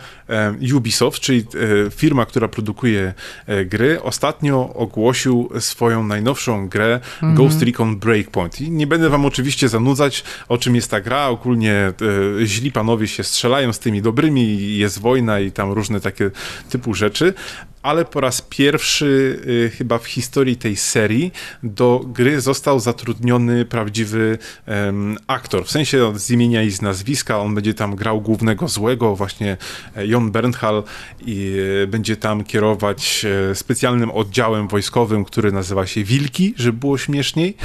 Ubisoft, 0.74 1.20
czyli 1.20 1.38
e, 1.38 1.90
firma, 1.90 2.26
która 2.26 2.48
produkuje 2.48 3.14
e, 3.46 3.64
gry, 3.64 4.02
ostatnio 4.02 4.74
ogłosił 4.74 5.50
swoją 5.58 6.02
najnowszą 6.02 6.68
grę 6.68 6.86
mm 7.22 7.34
-hmm. 7.34 7.36
Ghost 7.36 7.62
Recon 7.62 7.96
Breakpoint. 7.96 8.60
I 8.60 8.70
nie 8.70 8.86
będę 8.86 9.08
wam 9.08 9.24
oczywiście 9.24 9.68
zanudzać, 9.68 10.24
o 10.48 10.58
czym 10.68 10.76
jest 10.76 10.90
ta 10.90 11.00
gra. 11.00 11.26
Ogólnie 11.26 11.72
e, 11.72 11.92
źli 12.46 12.72
panowie 12.72 13.08
się 13.08 13.24
strzelają 13.24 13.72
z 13.72 13.78
tymi 13.78 14.02
dobrymi, 14.02 14.76
jest 14.78 15.00
wojna 15.00 15.40
i 15.40 15.52
tam 15.52 15.72
różne 15.72 16.00
takie 16.00 16.30
typu 16.70 16.94
rzeczy, 16.94 17.34
ale 17.89 18.05
po 18.05 18.20
raz 18.20 18.43
pierwszy 18.43 19.41
y, 19.47 19.70
chyba 19.76 19.99
w 19.99 20.07
historii 20.07 20.57
tej 20.57 20.76
serii 20.76 21.32
do 21.62 22.05
gry 22.07 22.41
został 22.41 22.80
zatrudniony 22.80 23.64
prawdziwy 23.64 24.39
aktor. 25.26 25.64
W 25.64 25.70
sensie 25.70 26.18
z 26.18 26.30
imienia 26.30 26.62
i 26.62 26.70
z 26.70 26.82
nazwiska. 26.82 27.39
On 27.41 27.55
będzie 27.55 27.74
tam 27.74 27.97
grał 27.97 28.20
głównego 28.20 28.68
złego, 28.68 29.16
właśnie 29.16 29.57
e, 29.97 30.07
Jon 30.07 30.30
Bernthal 30.30 30.82
i 31.26 31.57
e, 31.82 31.86
będzie 31.86 32.16
tam 32.16 32.45
kierować 32.45 33.24
e, 33.51 33.55
specjalnym 33.55 34.11
oddziałem 34.11 34.68
wojskowym, 34.68 35.24
który 35.24 35.53
nazywa 35.53 35.86
się 35.86 36.05
Wilki, 36.05 36.55
żeby 36.57 36.78
było 36.78 36.99
śmieszniej. 36.99 37.57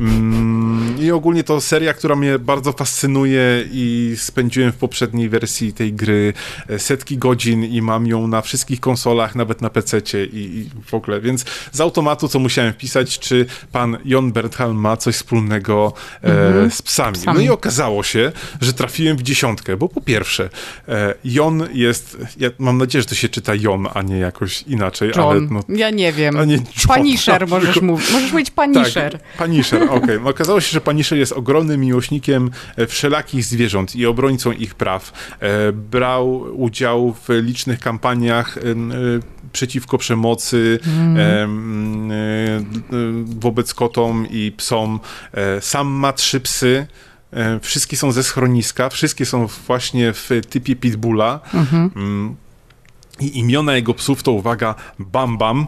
Mm, 0.00 0.96
I 1.00 1.10
ogólnie 1.10 1.44
to 1.44 1.60
seria, 1.60 1.94
która 1.94 2.16
mnie 2.16 2.38
bardzo 2.38 2.72
fascynuje 2.72 3.64
i 3.72 4.14
spędziłem 4.16 4.72
w 4.72 4.76
poprzedniej 4.76 5.28
wersji 5.28 5.72
tej 5.72 5.92
gry 5.92 6.32
setki 6.78 7.18
godzin 7.18 7.64
i 7.64 7.82
mam 7.82 8.06
ją 8.06 8.28
na 8.28 8.42
wszystkich 8.42 8.80
konsolach, 8.80 9.34
nawet 9.34 9.62
na 9.62 9.65
na 9.66 9.70
PC 9.70 10.00
i, 10.24 10.38
i, 10.38 10.70
w 10.86 10.94
ogóle, 10.94 11.20
więc 11.20 11.44
z 11.72 11.80
automatu 11.80 12.28
co 12.28 12.38
musiałem 12.38 12.72
wpisać, 12.72 13.18
czy 13.18 13.46
pan 13.72 13.98
Jon 14.04 14.32
Berthal 14.32 14.74
ma 14.74 14.96
coś 14.96 15.14
wspólnego 15.14 15.92
e, 16.22 16.46
mhm. 16.46 16.70
z 16.70 16.82
psami. 16.82 17.14
psami. 17.14 17.38
No 17.38 17.44
i 17.44 17.48
okazało 17.48 18.02
się, 18.02 18.32
że 18.60 18.72
trafiłem 18.72 19.16
w 19.16 19.22
dziesiątkę, 19.22 19.76
bo 19.76 19.88
po 19.88 20.00
pierwsze, 20.00 20.50
e, 20.88 21.14
Jon 21.24 21.68
jest, 21.72 22.18
ja 22.38 22.50
mam 22.58 22.78
nadzieję, 22.78 23.02
że 23.02 23.08
to 23.08 23.14
się 23.14 23.28
czyta 23.28 23.54
Jon, 23.54 23.88
a 23.94 24.02
nie 24.02 24.18
jakoś 24.18 24.62
inaczej, 24.62 25.12
John. 25.16 25.30
ale 25.30 25.40
no, 25.40 25.60
Ja 25.68 25.90
nie 25.90 26.12
wiem. 26.12 26.36
A 26.36 26.44
nie 26.44 26.54
John, 26.54 26.64
Panisher 26.88 27.40
no, 27.40 27.46
możesz 27.56 27.80
mówić. 27.80 28.10
Możesz 28.12 28.32
mówić 28.32 28.50
Panisher. 28.50 29.12
Tak, 29.12 29.22
Panisher, 29.38 29.82
okej. 29.82 29.96
Okay. 29.96 30.20
No, 30.26 30.30
okazało 30.30 30.60
się, 30.60 30.72
że 30.72 30.80
Panisher 30.80 31.18
jest 31.18 31.32
ogromnym 31.32 31.80
miłośnikiem 31.80 32.50
e, 32.76 32.86
wszelakich 32.86 33.44
zwierząt 33.44 33.96
i 33.96 34.06
obrońcą 34.06 34.52
ich 34.52 34.74
praw. 34.74 35.12
E, 35.40 35.72
brał 35.72 36.40
udział 36.62 37.12
w 37.12 37.28
licznych 37.28 37.80
kampaniach 37.80 38.58
e, 38.58 38.60
przeciwko 39.56 39.98
przemocy 39.98 40.78
mm. 40.86 42.64
wobec 43.24 43.74
kotom 43.74 44.26
i 44.30 44.52
psom. 44.56 45.00
E, 45.32 45.60
sam 45.60 45.88
ma 45.88 46.12
trzy 46.12 46.40
psy. 46.40 46.86
E, 47.32 47.60
wszystkie 47.60 47.96
są 47.96 48.12
ze 48.12 48.22
schroniska, 48.22 48.88
wszystkie 48.88 49.26
są 49.26 49.46
właśnie 49.46 50.12
w 50.12 50.30
typie 50.50 50.76
pitbulla. 50.76 51.40
Mhm. 51.54 51.90
Mm. 51.96 52.36
I 53.20 53.38
imiona 53.38 53.76
jego 53.76 53.94
psów 53.94 54.22
to 54.22 54.32
uwaga 54.32 54.74
Bam 54.98 55.38
Bam, 55.38 55.66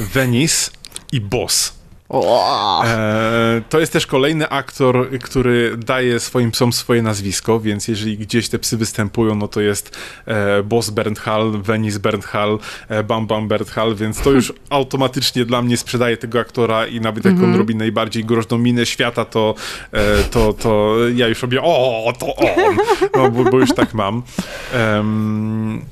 Venice 0.00 0.70
i 1.12 1.20
Boss. 1.20 1.75
E, 2.10 3.62
to 3.68 3.80
jest 3.80 3.92
też 3.92 4.06
kolejny 4.06 4.48
aktor, 4.48 5.08
który 5.22 5.76
daje 5.76 6.20
swoim 6.20 6.50
psom 6.50 6.72
swoje 6.72 7.02
nazwisko, 7.02 7.60
więc 7.60 7.88
jeżeli 7.88 8.18
gdzieś 8.18 8.48
te 8.48 8.58
psy 8.58 8.76
występują, 8.76 9.34
no 9.34 9.48
to 9.48 9.60
jest 9.60 9.98
e, 10.26 10.62
Boss 10.62 10.90
Bernthal, 10.90 11.52
Venice 11.62 11.98
Bernthal, 11.98 12.58
e, 12.88 13.02
Bam 13.02 13.26
Bam 13.26 13.48
Bernthal, 13.48 13.94
więc 13.94 14.20
to 14.20 14.30
już 14.30 14.52
automatycznie 14.70 15.44
dla 15.44 15.62
mnie 15.62 15.76
sprzedaje 15.76 16.16
tego 16.16 16.40
aktora 16.40 16.86
i 16.86 17.00
nawet 17.00 17.24
jak 17.24 17.34
on 17.34 17.40
mhm. 17.40 17.58
robi 17.58 17.74
najbardziej 17.74 18.24
groźną 18.24 18.58
minę 18.58 18.86
świata, 18.86 19.24
to, 19.24 19.54
e, 19.92 20.24
to, 20.24 20.52
to 20.52 20.96
ja 21.14 21.28
już 21.28 21.42
robię 21.42 21.62
o, 21.62 22.12
to 22.18 22.36
on, 22.36 22.76
no, 23.16 23.30
bo, 23.30 23.50
bo 23.50 23.58
już 23.58 23.74
tak 23.74 23.94
mam. 23.94 24.22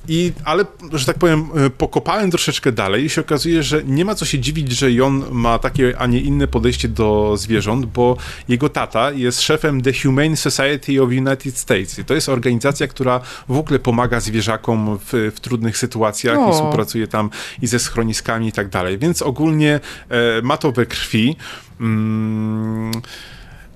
I, 0.09 0.33
ale, 0.45 0.65
że 0.93 1.07
tak 1.07 1.19
powiem, 1.19 1.47
e, 1.57 1.71
pokopałem 1.71 2.31
troszeczkę 2.31 2.73
dalej 2.73 3.05
i 3.05 3.11
się 3.11 3.21
okazuje, 3.21 3.63
że 3.63 3.85
nie 3.85 4.05
ma 4.05 4.15
co 4.15 4.25
się 4.25 4.39
dziwić, 4.39 4.73
że 4.73 5.05
on 5.05 5.25
ma 5.31 5.59
takie 5.59 5.99
a 6.05 6.07
nie 6.07 6.21
inne 6.21 6.47
podejście 6.47 6.89
do 6.89 7.37
zwierząt, 7.37 7.87
bo 7.87 8.17
jego 8.49 8.69
tata 8.69 9.11
jest 9.11 9.41
szefem 9.41 9.83
The 9.83 9.93
Humane 10.03 10.37
Society 10.37 11.03
of 11.03 11.09
United 11.09 11.59
States. 11.59 11.99
I 11.99 12.05
to 12.05 12.15
jest 12.15 12.29
organizacja, 12.29 12.89
która 12.89 13.21
w 13.49 13.57
ogóle 13.59 13.79
pomaga 13.79 14.21
zwierzakom 14.21 14.99
w, 14.99 15.33
w 15.35 15.41
trudnych 15.41 15.79
sytuacjach 15.79 16.39
o. 16.39 16.51
i 16.51 16.53
współpracuje 16.53 17.07
tam 17.07 17.31
i 17.63 17.67
ze 17.67 17.79
schroniskami 17.79 18.49
i 18.49 18.53
tak 18.53 18.69
dalej. 18.69 18.99
Więc 18.99 19.23
ogólnie 19.23 19.81
e, 20.09 20.43
ma 20.43 20.57
to 20.57 20.73
we 20.73 20.87
krwi. 20.87 21.37
Mm, 21.81 22.93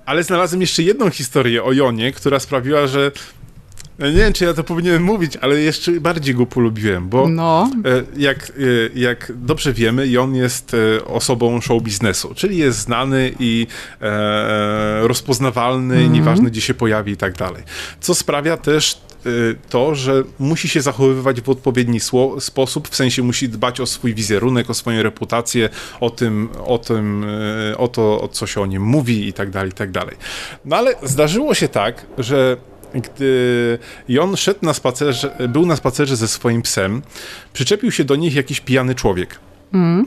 ale 0.07 0.25
znalazłem 0.25 0.61
jeszcze 0.61 0.83
jedną 0.83 1.11
historię 1.11 1.65
o 1.65 1.73
Jonie, 1.73 2.13
która 2.13 2.41
sprawiła, 2.41 2.87
że 2.87 3.13
nie 3.99 4.13
wiem, 4.13 4.33
czy 4.33 4.45
ja 4.45 4.55
to 4.55 4.65
powinienem 4.65 5.03
mówić, 5.03 5.37
ale 5.37 5.61
jeszcze 5.61 5.93
bardziej 5.93 6.35
go 6.35 6.47
polubiłem, 6.47 7.09
bo 7.09 7.29
no. 7.29 7.71
E, 7.85 8.03
jak, 8.17 8.51
e, 8.51 8.53
jak 8.95 9.33
dobrze 9.37 9.73
wiemy, 9.73 10.07
i 10.07 10.19
on 10.19 10.35
jest 10.35 10.75
e, 10.75 11.05
osobą 11.05 11.61
show 11.61 11.83
biznesu, 11.83 12.35
czyli 12.35 12.57
jest 12.57 12.79
znany 12.79 13.33
i 13.39 13.67
e, 14.01 15.09
rozpoznawalny, 15.09 15.95
mm 15.95 16.09
-hmm. 16.09 16.13
nieważne 16.13 16.51
gdzie 16.51 16.61
się 16.61 16.75
pojawi 16.75 17.13
i 17.13 17.17
tak 17.17 17.37
dalej. 17.37 17.63
Co 18.01 18.15
sprawia 18.15 18.57
też 18.57 19.01
to, 19.69 19.95
że 19.95 20.23
musi 20.39 20.69
się 20.69 20.83
zachowywać 20.83 21.41
w 21.41 21.49
odpowiedni 21.49 22.01
sposób, 22.39 22.89
w 22.89 22.97
sensie 22.97 23.23
musi 23.23 23.49
dbać 23.49 23.81
o 23.81 23.87
swój 23.87 24.15
wizerunek, 24.15 24.71
o 24.71 24.75
swoją 24.75 25.03
reputację, 25.03 25.69
o 26.01 26.11
tym, 26.11 26.49
o 26.65 26.79
tym, 26.79 27.27
o 27.77 27.89
to, 27.89 28.21
o 28.21 28.29
co 28.29 28.47
się 28.47 28.61
o 28.61 28.67
nim 28.67 28.83
mówi 28.83 29.29
i 29.29 29.33
tak 29.33 29.51
dalej, 29.51 29.71
i 29.71 29.75
tak 29.75 29.91
dalej. 29.91 30.17
No 30.65 30.77
ale 30.77 30.95
zdarzyło 31.03 31.55
się 31.55 31.69
tak, 31.69 32.07
że 32.19 32.57
gdy 32.95 33.79
Jon 34.09 34.37
szedł 34.37 34.61
na 34.63 34.75
spacerze, 34.75 35.37
był 35.49 35.67
na 35.67 35.77
spacerze 35.77 36.17
ze 36.17 36.29
swoim 36.29 36.63
psem, 36.63 37.03
przyczepił 37.53 37.93
się 37.93 38.05
do 38.05 38.17
nich 38.17 38.35
jakiś 38.35 38.61
pijany 38.61 38.95
człowiek. 38.95 39.39
Mm. 39.73 40.07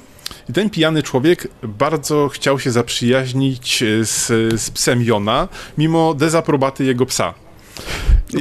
I 0.49 0.53
ten 0.53 0.69
pijany 0.69 1.03
człowiek 1.03 1.47
bardzo 1.63 2.29
chciał 2.29 2.59
się 2.59 2.71
zaprzyjaźnić 2.71 3.83
z, 4.01 4.27
z 4.61 4.71
psem 4.71 5.03
Jona, 5.03 5.47
mimo 5.77 6.13
dezaprobaty 6.13 6.83
jego 6.83 7.05
psa. 7.05 7.33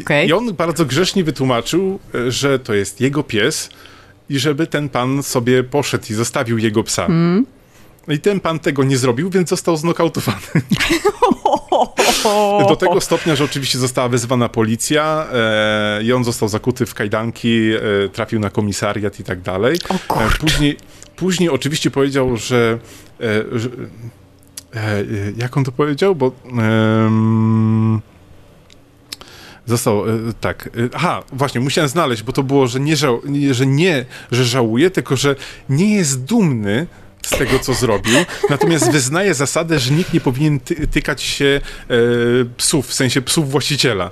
Okay. 0.03 0.27
I 0.27 0.33
on 0.33 0.55
bardzo 0.55 0.85
grzecznie 0.85 1.25
wytłumaczył, 1.25 1.99
że 2.29 2.59
to 2.59 2.75
jest 2.75 3.01
jego 3.01 3.23
pies 3.23 3.71
i 4.29 4.39
żeby 4.39 4.67
ten 4.67 4.89
pan 4.89 5.23
sobie 5.23 5.65
poszedł 5.65 6.05
i 6.11 6.15
zostawił 6.15 6.59
jego 6.59 6.85
psa. 6.85 7.07
Mm. 7.07 7.47
I 8.11 8.19
ten 8.19 8.41
pan 8.41 8.59
tego 8.59 8.85
nie 8.85 8.99
zrobił, 8.99 9.31
więc 9.31 9.49
został 9.49 9.77
znokautowany. 9.77 10.39
Do 12.69 12.77
tego 12.77 13.01
stopnia, 13.01 13.37
że 13.37 13.45
oczywiście 13.45 13.79
została 13.79 14.09
wezwana 14.09 14.49
policja 14.49 15.27
e, 15.33 16.03
i 16.03 16.13
on 16.13 16.25
został 16.25 16.49
zakuty 16.49 16.87
w 16.87 16.95
kajdanki, 16.95 17.71
e, 18.05 18.09
trafił 18.09 18.41
na 18.41 18.51
komisariat 18.51 19.21
i 19.21 19.25
tak 19.25 19.41
dalej. 19.41 19.79
E, 19.91 20.39
później, 20.39 20.77
później 21.17 21.51
oczywiście 21.51 21.91
powiedział, 21.91 22.37
że, 22.37 22.79
e, 23.21 23.59
że 23.59 23.69
e, 24.75 25.05
jak 25.37 25.57
on 25.57 25.65
to 25.65 25.73
powiedział, 25.73 26.15
bo 26.15 26.33
Został, 29.67 30.03
tak. 30.41 30.71
Aha, 30.95 31.23
właśnie, 31.33 31.61
musiałem 31.61 31.89
znaleźć, 31.89 32.23
bo 32.23 32.33
to 32.33 32.43
było, 32.43 32.67
że 32.67 32.81
nie, 32.81 32.97
żał, 32.97 33.21
że 33.51 33.67
nie, 33.67 34.05
że 34.31 34.45
żałuje, 34.45 34.91
tylko 34.91 35.17
że 35.17 35.37
nie 35.69 35.95
jest 35.95 36.25
dumny 36.25 36.87
z 37.23 37.31
tego, 37.31 37.59
co 37.59 37.75
zrobił, 37.75 38.15
natomiast 38.51 38.93
wyznaje 38.93 39.35
zasadę, 39.35 39.79
że 39.79 39.95
nikt 39.95 40.13
nie 40.13 40.21
powinien 40.21 40.61
ty 40.61 40.87
tykać 40.87 41.23
się 41.23 41.61
e, 41.91 41.95
psów, 42.57 42.87
w 42.87 42.95
sensie 42.95 43.23
psów 43.23 43.51
właściciela. 43.51 44.11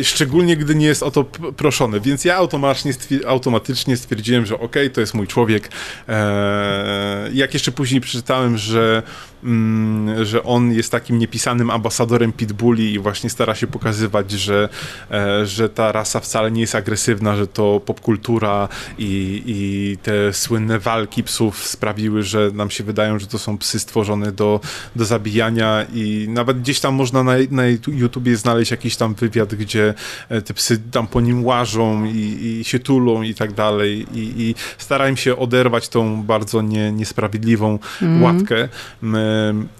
E, 0.00 0.04
szczególnie, 0.04 0.56
gdy 0.56 0.74
nie 0.74 0.86
jest 0.86 1.02
o 1.02 1.10
to 1.10 1.24
proszony. 1.56 2.00
Więc 2.00 2.24
ja 2.24 2.36
automatycznie, 2.36 3.18
automatycznie 3.26 3.96
stwierdziłem, 3.96 4.46
że 4.46 4.54
okej, 4.54 4.66
okay, 4.66 4.90
to 4.90 5.00
jest 5.00 5.14
mój 5.14 5.26
człowiek. 5.26 5.70
E, 6.08 7.30
jak 7.32 7.54
jeszcze 7.54 7.72
później 7.72 8.00
przeczytałem, 8.00 8.58
że 8.58 9.02
Mm, 9.44 10.24
że 10.24 10.42
on 10.42 10.72
jest 10.72 10.92
takim 10.92 11.18
niepisanym 11.18 11.70
ambasadorem 11.70 12.32
pitbulli 12.32 12.94
i 12.94 12.98
właśnie 12.98 13.30
stara 13.30 13.54
się 13.54 13.66
pokazywać, 13.66 14.30
że, 14.30 14.68
e, 15.10 15.46
że 15.46 15.68
ta 15.68 15.92
rasa 15.92 16.20
wcale 16.20 16.50
nie 16.50 16.60
jest 16.60 16.74
agresywna, 16.74 17.36
że 17.36 17.46
to 17.46 17.80
popkultura 17.86 18.68
i, 18.98 19.42
i 19.46 19.96
te 20.02 20.32
słynne 20.32 20.78
walki 20.78 21.22
psów 21.22 21.66
sprawiły, 21.66 22.09
że 22.20 22.50
nam 22.54 22.70
się 22.70 22.84
wydają, 22.84 23.18
że 23.18 23.26
to 23.26 23.38
są 23.38 23.58
psy 23.58 23.78
stworzone 23.78 24.32
do, 24.32 24.60
do 24.96 25.04
zabijania 25.04 25.86
i 25.94 26.26
nawet 26.28 26.60
gdzieś 26.60 26.80
tam 26.80 26.94
można 26.94 27.22
na, 27.22 27.32
na 27.50 27.62
YouTubie 27.88 28.36
znaleźć 28.36 28.70
jakiś 28.70 28.96
tam 28.96 29.14
wywiad, 29.14 29.54
gdzie 29.54 29.94
e, 30.28 30.42
te 30.42 30.54
psy 30.54 30.80
tam 30.90 31.06
po 31.06 31.20
nim 31.20 31.44
łażą 31.44 32.04
i, 32.04 32.58
i 32.60 32.64
się 32.64 32.78
tulą 32.78 33.22
i 33.22 33.34
tak 33.34 33.52
dalej 33.52 34.06
i, 34.14 34.42
i 34.42 34.54
starałem 34.78 35.16
się 35.16 35.36
oderwać 35.36 35.88
tą 35.88 36.22
bardzo 36.22 36.62
nie, 36.62 36.92
niesprawiedliwą 36.92 37.78
mm. 38.02 38.22
łatkę 38.22 38.68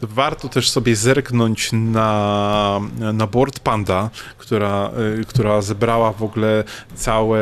Warto 0.03 0.49
też 0.49 0.71
sobie 0.71 0.97
zerknąć 0.97 1.71
na, 1.73 2.81
na 3.13 3.27
Board 3.27 3.61
Panda, 3.61 4.11
która, 4.39 4.91
y, 5.21 5.25
która 5.25 5.63
zebrała 5.63 6.13
w 6.13 6.23
ogóle 6.23 6.65
całe 6.95 7.41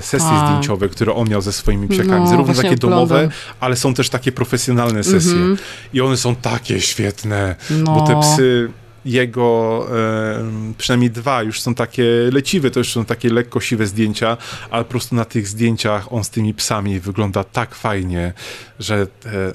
sesje 0.00 0.28
A. 0.30 0.46
zdjęciowe, 0.46 0.88
które 0.88 1.14
on 1.14 1.28
miał 1.28 1.40
ze 1.40 1.52
swoimi 1.52 1.88
psiakami. 1.88 2.24
No, 2.24 2.26
Zarówno 2.26 2.54
takie 2.54 2.76
domowe, 2.76 3.28
ale 3.60 3.76
są 3.76 3.94
też 3.94 4.10
takie 4.10 4.25
profesjonalne 4.32 5.04
sesje. 5.04 5.32
Mm 5.32 5.54
-hmm. 5.54 5.58
I 5.94 6.00
one 6.00 6.16
są 6.16 6.34
takie 6.34 6.80
świetne, 6.80 7.56
no. 7.70 7.94
bo 7.94 8.06
te 8.06 8.20
psy 8.20 8.70
jego 9.06 9.86
e, 9.98 10.74
przynajmniej 10.78 11.10
dwa 11.10 11.42
już 11.42 11.60
są 11.60 11.74
takie 11.74 12.04
leciwe, 12.32 12.70
to 12.70 12.80
już 12.80 12.92
są 12.92 13.04
takie 13.04 13.28
lekko 13.28 13.60
siwe 13.60 13.86
zdjęcia, 13.86 14.36
ale 14.70 14.84
po 14.84 14.90
prostu 14.90 15.14
na 15.14 15.24
tych 15.24 15.48
zdjęciach 15.48 16.12
on 16.12 16.24
z 16.24 16.30
tymi 16.30 16.54
psami 16.54 17.00
wygląda 17.00 17.44
tak 17.44 17.74
fajnie, 17.74 18.32
że 18.78 19.06
e, 19.26 19.52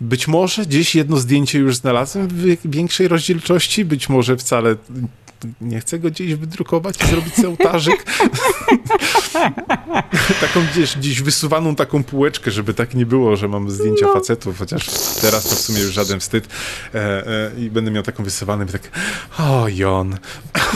być 0.00 0.28
może 0.28 0.66
gdzieś 0.66 0.94
jedno 0.94 1.16
zdjęcie 1.16 1.58
już 1.58 1.76
znalazłem 1.76 2.28
w 2.28 2.70
większej 2.70 3.08
rozdzielczości, 3.08 3.84
być 3.84 4.08
może 4.08 4.36
wcale 4.36 4.76
nie 5.60 5.80
chcę 5.80 5.98
go 5.98 6.10
gdzieś 6.10 6.34
wydrukować 6.34 6.96
i 7.04 7.06
zrobić 7.06 7.34
sobie 7.34 7.48
ołtarzyk. 7.48 8.04
taką 10.40 10.60
gdzieś, 10.72 10.96
gdzieś 10.96 11.22
wysuwaną 11.22 11.74
taką 11.74 12.04
półeczkę, 12.04 12.50
żeby 12.50 12.74
tak 12.74 12.94
nie 12.94 13.06
było, 13.06 13.36
że 13.36 13.48
mam 13.48 13.70
zdjęcia 13.70 14.06
no. 14.06 14.12
facetów, 14.12 14.58
chociaż 14.58 14.86
teraz 15.20 15.48
to 15.48 15.56
w 15.56 15.58
sumie 15.58 15.80
już 15.80 15.92
żaden 15.92 16.20
wstyd 16.20 16.48
e, 16.94 17.26
e, 17.26 17.50
i 17.58 17.70
będę 17.70 17.90
miał 17.90 18.02
taką 18.02 18.24
wysuwaną 18.24 18.64
i 18.64 18.68
tak 18.68 18.82
o, 19.38 19.68
Jon. 19.68 20.16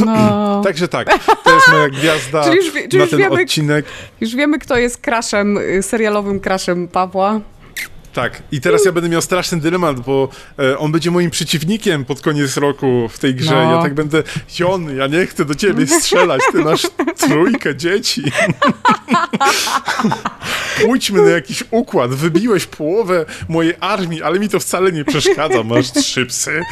No. 0.06 0.60
Także 0.64 0.88
tak, 0.88 1.24
to 1.44 1.54
jest 1.54 1.68
moja 1.68 1.88
gwiazda 1.88 2.44
czyli 2.44 2.56
już, 2.56 2.72
czyli 2.72 2.98
na 2.98 3.06
ten 3.06 3.18
wiemy, 3.18 3.42
odcinek. 3.42 3.86
Już 4.20 4.36
wiemy, 4.36 4.58
kto 4.58 4.78
jest 4.78 4.98
kraszem, 4.98 5.58
y, 5.58 5.82
serialowym 5.82 6.40
kraszem 6.40 6.88
Pawła. 6.88 7.40
Tak, 8.12 8.42
i 8.52 8.60
teraz 8.60 8.84
ja 8.84 8.92
będę 8.92 9.08
miał 9.08 9.22
straszny 9.22 9.60
dylemat, 9.60 10.00
bo 10.00 10.28
e, 10.58 10.78
on 10.78 10.92
będzie 10.92 11.10
moim 11.10 11.30
przeciwnikiem 11.30 12.04
pod 12.04 12.20
koniec 12.20 12.56
roku 12.56 13.08
w 13.08 13.18
tej 13.18 13.34
grze. 13.34 13.54
No. 13.54 13.76
Ja 13.76 13.82
tak 13.82 13.94
będę, 13.94 14.22
Jon, 14.58 14.96
ja 14.96 15.06
nie 15.06 15.26
chcę 15.26 15.44
do 15.44 15.54
ciebie 15.54 15.86
strzelać, 15.86 16.40
ty 16.52 16.58
masz 16.58 16.86
trójkę 17.16 17.76
dzieci. 17.76 18.22
Pójdźmy 20.82 21.22
na 21.22 21.30
jakiś 21.30 21.64
układ, 21.70 22.10
wybiłeś 22.10 22.66
połowę 22.66 23.26
mojej 23.48 23.74
armii, 23.80 24.22
ale 24.22 24.38
mi 24.38 24.48
to 24.48 24.60
wcale 24.60 24.92
nie 24.92 25.04
przeszkadza, 25.04 25.62
masz 25.62 25.92
trzy 25.92 26.26
psy. 26.26 26.62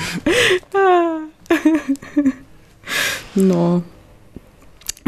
No. 3.37 3.81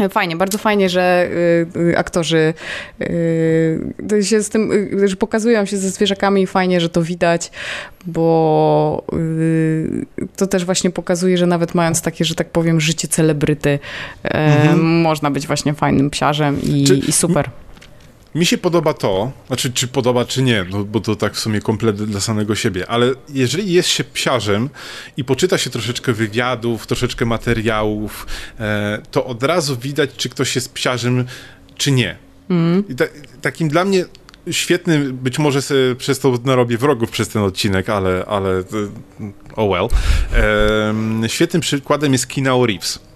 Fajnie, 0.09 0.35
bardzo 0.35 0.57
fajnie, 0.57 0.89
że 0.89 1.29
y, 1.75 1.79
y, 1.79 1.97
aktorzy 1.97 2.53
y, 3.01 4.23
się 4.23 4.43
z 4.43 4.49
tym, 4.49 4.71
y, 4.71 5.07
że 5.07 5.15
pokazują 5.15 5.65
się 5.65 5.77
ze 5.77 5.89
zwierzakami 5.89 6.41
i 6.41 6.47
fajnie, 6.47 6.81
że 6.81 6.89
to 6.89 7.03
widać, 7.03 7.51
bo 8.05 9.03
y, 9.13 10.05
to 10.35 10.47
też 10.47 10.65
właśnie 10.65 10.89
pokazuje, 10.89 11.37
że 11.37 11.47
nawet 11.47 11.75
mając 11.75 12.01
takie, 12.01 12.25
że 12.25 12.35
tak 12.35 12.49
powiem, 12.49 12.81
życie 12.81 13.07
celebryty, 13.07 13.79
mhm. 14.23 15.01
można 15.01 15.31
być 15.31 15.47
właśnie 15.47 15.73
fajnym 15.73 16.09
psiarzem 16.09 16.61
i, 16.63 16.83
Czy... 16.83 16.95
i 16.95 17.11
super. 17.11 17.49
Mi 18.35 18.45
się 18.45 18.57
podoba 18.57 18.93
to, 18.93 19.31
znaczy 19.47 19.73
czy 19.73 19.87
podoba, 19.87 20.25
czy 20.25 20.43
nie, 20.43 20.65
no, 20.69 20.83
bo 20.83 20.99
to 20.99 21.15
tak 21.15 21.33
w 21.33 21.39
sumie 21.39 21.61
komplet 21.61 22.03
dla 22.03 22.19
samego 22.19 22.55
siebie, 22.55 22.89
ale 22.89 23.11
jeżeli 23.29 23.73
jest 23.73 23.89
się 23.89 24.03
psiarzem 24.03 24.69
i 25.17 25.23
poczyta 25.23 25.57
się 25.57 25.69
troszeczkę 25.69 26.13
wywiadów, 26.13 26.87
troszeczkę 26.87 27.25
materiałów, 27.25 28.27
e, 28.59 29.01
to 29.11 29.25
od 29.25 29.43
razu 29.43 29.77
widać, 29.77 30.09
czy 30.17 30.29
ktoś 30.29 30.55
jest 30.55 30.73
psiarzem, 30.73 31.25
czy 31.75 31.91
nie. 31.91 32.17
Mm. 32.49 32.83
Ta, 32.83 33.05
takim 33.41 33.69
dla 33.69 33.85
mnie 33.85 34.05
świetny, 34.51 35.13
być 35.13 35.39
może 35.39 35.61
sobie 35.61 35.95
przez 35.95 36.19
to 36.19 36.39
narobię 36.43 36.77
wrogów 36.77 37.11
przez 37.11 37.29
ten 37.29 37.41
odcinek, 37.41 37.89
ale, 37.89 38.25
ale 38.25 38.63
oh 39.55 39.63
well. 39.63 39.87
Um, 40.87 41.23
świetnym 41.27 41.61
przykładem 41.61 42.13
jest 42.13 42.27
Kinao 42.27 42.65
Reeves 42.65 43.10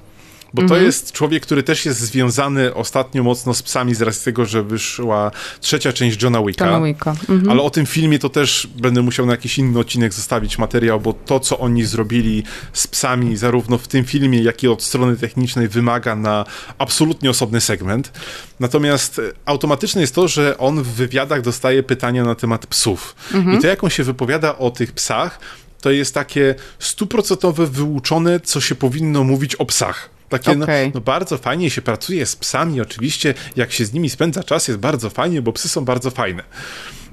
bo 0.55 0.61
to 0.61 0.63
mhm. 0.63 0.83
jest 0.83 1.11
człowiek, 1.11 1.43
który 1.43 1.63
też 1.63 1.85
jest 1.85 1.99
związany 1.99 2.73
ostatnio 2.73 3.23
mocno 3.23 3.53
z 3.53 3.61
psami 3.61 3.95
z 3.95 4.01
racji 4.01 4.25
tego, 4.25 4.45
że 4.45 4.63
wyszła 4.63 5.31
trzecia 5.61 5.93
część 5.93 6.23
Johna 6.23 6.43
Wicka. 6.43 6.81
Wicka. 6.81 7.09
Mhm. 7.11 7.49
Ale 7.49 7.61
o 7.61 7.69
tym 7.69 7.85
filmie 7.85 8.19
to 8.19 8.29
też 8.29 8.67
będę 8.75 9.01
musiał 9.01 9.25
na 9.25 9.31
jakiś 9.31 9.57
inny 9.57 9.79
odcinek 9.79 10.13
zostawić 10.13 10.57
materiał, 10.57 10.99
bo 10.99 11.13
to, 11.13 11.39
co 11.39 11.59
oni 11.59 11.85
zrobili 11.85 12.43
z 12.73 12.87
psami, 12.87 13.37
zarówno 13.37 13.77
w 13.77 13.87
tym 13.87 14.05
filmie, 14.05 14.41
jak 14.41 14.63
i 14.63 14.67
od 14.67 14.83
strony 14.83 15.17
technicznej, 15.17 15.67
wymaga 15.67 16.15
na 16.15 16.45
absolutnie 16.77 17.29
osobny 17.29 17.61
segment. 17.61 18.11
Natomiast 18.59 19.21
automatyczne 19.45 20.01
jest 20.01 20.15
to, 20.15 20.27
że 20.27 20.57
on 20.57 20.83
w 20.83 20.87
wywiadach 20.87 21.41
dostaje 21.41 21.83
pytania 21.83 22.23
na 22.23 22.35
temat 22.35 22.67
psów. 22.67 23.15
Mhm. 23.33 23.57
I 23.57 23.61
to, 23.61 23.67
jak 23.67 23.83
on 23.83 23.89
się 23.89 24.03
wypowiada 24.03 24.57
o 24.57 24.71
tych 24.71 24.91
psach, 24.91 25.39
to 25.81 25.91
jest 25.91 26.13
takie 26.13 26.55
stuprocentowe 26.79 27.67
wyuczone, 27.67 28.39
co 28.39 28.61
się 28.61 28.75
powinno 28.75 29.23
mówić 29.23 29.55
o 29.55 29.65
psach. 29.65 30.14
Takie, 30.29 30.51
okay. 30.51 30.85
no, 30.85 30.91
no, 30.93 31.01
bardzo 31.01 31.37
fajnie 31.37 31.69
się 31.69 31.81
pracuje 31.81 32.25
z 32.25 32.35
psami, 32.35 32.81
oczywiście, 32.81 33.33
jak 33.55 33.71
się 33.71 33.85
z 33.85 33.93
nimi 33.93 34.09
spędza 34.09 34.43
czas, 34.43 34.67
jest 34.67 34.79
bardzo 34.79 35.09
fajnie, 35.09 35.41
bo 35.41 35.53
psy 35.53 35.69
są 35.69 35.85
bardzo 35.85 36.11
fajne. 36.11 36.43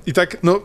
I 0.07 0.13
tak, 0.13 0.37
no, 0.43 0.61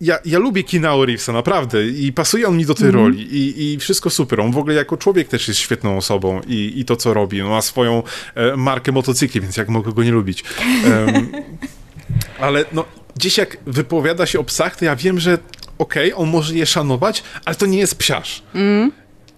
ja, 0.00 0.18
ja 0.24 0.38
lubię 0.38 0.62
Kina 0.62 0.96
Reevesa, 1.06 1.32
naprawdę, 1.32 1.86
i 1.86 2.12
pasuje 2.12 2.48
on 2.48 2.56
mi 2.56 2.66
do 2.66 2.74
tej 2.74 2.88
mm. 2.88 3.00
roli, 3.00 3.36
I, 3.36 3.72
i 3.72 3.78
wszystko 3.78 4.10
super. 4.10 4.40
On 4.40 4.52
w 4.52 4.58
ogóle 4.58 4.74
jako 4.74 4.96
człowiek 4.96 5.28
też 5.28 5.48
jest 5.48 5.60
świetną 5.60 5.96
osobą 5.96 6.40
i, 6.46 6.72
i 6.76 6.84
to, 6.84 6.96
co 6.96 7.14
robi. 7.14 7.42
On 7.42 7.50
ma 7.50 7.62
swoją 7.62 8.02
e, 8.34 8.56
markę 8.56 8.92
motocykli, 8.92 9.40
więc 9.40 9.56
jak 9.56 9.68
mogę 9.68 9.92
go 9.92 10.02
nie 10.02 10.12
lubić. 10.12 10.44
Um, 10.84 11.32
ale 12.40 12.64
no, 12.72 12.84
gdzieś 13.16 13.38
jak 13.38 13.56
wypowiada 13.66 14.26
się 14.26 14.38
o 14.38 14.44
psach, 14.44 14.76
to 14.76 14.84
ja 14.84 14.96
wiem, 14.96 15.20
że 15.20 15.38
okej, 15.78 16.12
okay, 16.12 16.24
on 16.24 16.30
może 16.30 16.54
je 16.54 16.66
szanować, 16.66 17.22
ale 17.44 17.56
to 17.56 17.66
nie 17.66 17.78
jest 17.78 17.98
psiarz. 17.98 18.42
Mm. 18.54 18.92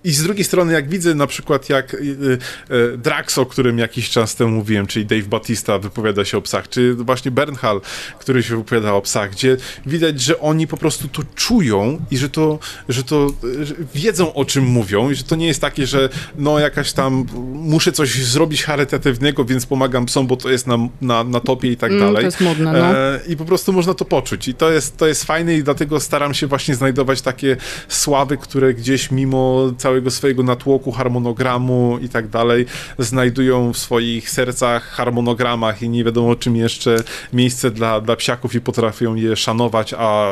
I 0.07 0.13
z 0.13 0.23
drugiej 0.23 0.45
strony, 0.45 0.73
jak 0.73 0.89
widzę 0.89 1.15
na 1.15 1.27
przykład 1.27 1.69
jak 1.69 1.95
y, 1.95 1.99
y, 1.99 2.75
y, 2.75 2.99
Drax, 2.99 3.39
o 3.39 3.47
którym 3.47 3.79
jakiś 3.79 4.11
czas 4.11 4.35
temu 4.35 4.51
mówiłem, 4.51 4.87
czyli 4.87 5.07
Dave 5.07 5.29
Batista 5.29 5.79
wypowiada 5.79 6.25
się 6.25 6.39
o 6.39 6.43
psach, 6.43 6.69
czy 6.69 6.95
właśnie 6.95 7.31
Bernhal, 7.31 7.81
który 8.19 8.43
się 8.43 8.57
wypowiada 8.57 8.93
o 8.93 9.01
psach, 9.01 9.31
gdzie 9.31 9.57
widać, 9.87 10.21
że 10.21 10.41
oni 10.41 10.67
po 10.67 10.77
prostu 10.77 11.09
to 11.09 11.23
czują 11.35 11.99
i 12.11 12.19
że 12.19 12.29
to, 12.29 12.59
że 12.89 13.05
to 13.05 13.33
że 13.63 13.75
wiedzą 13.95 14.35
o 14.35 14.45
czym 14.45 14.65
mówią 14.65 15.11
i 15.11 15.15
że 15.15 15.25
to 15.25 15.37
nie 15.37 15.47
jest 15.47 15.61
takie, 15.61 15.87
że 15.87 16.09
no 16.39 16.59
jakaś 16.59 16.93
tam 16.93 17.27
muszę 17.53 17.93
coś 17.93 18.25
zrobić 18.25 18.65
charytatywnego, 18.65 19.45
więc 19.45 19.67
pomagam 19.67 20.07
psom, 20.07 20.27
bo 20.27 20.37
to 20.37 20.51
jest 20.51 20.67
na, 20.67 20.79
na, 21.01 21.25
na 21.25 21.41
topie 21.41 21.73
i 21.73 21.77
tak 21.77 21.91
mm, 21.91 22.03
dalej. 22.03 22.17
To 22.17 22.27
jest 22.27 22.41
modne, 22.41 22.73
no. 22.73 22.99
E, 22.99 23.21
I 23.29 23.37
po 23.37 23.45
prostu 23.45 23.73
można 23.73 23.95
to 23.95 24.05
poczuć 24.05 24.49
i 24.49 24.55
to 24.55 24.71
jest, 24.71 24.97
to 24.97 25.07
jest 25.07 25.25
fajne 25.25 25.55
i 25.55 25.63
dlatego 25.63 26.01
staram 26.01 26.35
się 26.35 26.47
właśnie 26.47 26.75
znajdować 26.75 27.23
takie 27.23 27.57
sławy, 27.89 28.37
które 28.37 28.75
gdzieś 28.75 29.11
mimo 29.11 29.73
całej 29.79 29.96
całego 29.97 30.11
swojego 30.11 30.43
natłoku, 30.43 30.93
harmonogramu 30.93 31.99
i 32.03 32.09
tak 32.09 32.29
dalej, 32.29 32.67
znajdują 32.99 33.73
w 33.73 33.79
swoich 33.79 34.31
sercach, 34.31 34.83
harmonogramach 34.83 35.83
i 35.83 35.89
nie 35.89 36.05
wiadomo 36.05 36.35
czym 36.35 36.57
jeszcze 36.57 36.97
miejsce 37.33 37.71
dla, 37.71 38.01
dla 38.01 38.17
psiaków 38.17 38.55
i 38.55 38.61
potrafią 38.61 39.15
je 39.15 39.37
szanować, 39.37 39.95
a 39.99 40.27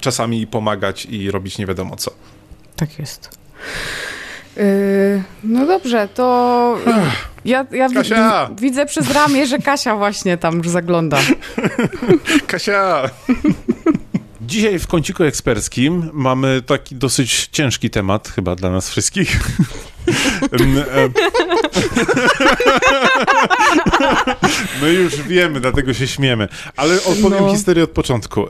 czasami 0.00 0.46
pomagać 0.46 1.06
i 1.06 1.30
robić 1.30 1.58
nie 1.58 1.66
wiadomo 1.66 1.96
co. 1.96 2.10
Tak 2.76 2.98
jest. 2.98 3.38
Yy, 4.56 5.22
no 5.44 5.66
dobrze, 5.66 6.08
to 6.14 6.78
ja, 7.44 7.66
ja 7.72 7.88
Kasia! 7.88 8.50
widzę 8.60 8.86
przez 8.86 9.10
ramię, 9.10 9.46
że 9.46 9.58
Kasia 9.58 9.96
właśnie 9.96 10.36
tam 10.38 10.58
już 10.58 10.68
zagląda. 10.68 11.18
Kasia! 12.46 13.02
Dzisiaj 14.48 14.78
w 14.78 14.86
kąciku 14.86 15.24
eksperckim 15.24 16.10
mamy 16.12 16.62
taki 16.62 16.96
dosyć 16.96 17.48
ciężki 17.52 17.90
temat, 17.90 18.28
chyba 18.28 18.56
dla 18.56 18.70
nas 18.70 18.90
wszystkich. 18.90 19.40
E, 20.08 21.08
no 24.80 24.88
już 24.88 25.22
wiemy, 25.22 25.60
dlatego 25.60 25.94
się 25.94 26.06
śmiemy. 26.06 26.48
Ale 26.76 27.04
opowiem 27.04 27.44
no. 27.44 27.52
historię 27.52 27.84
od 27.84 27.90
początku. 27.90 28.46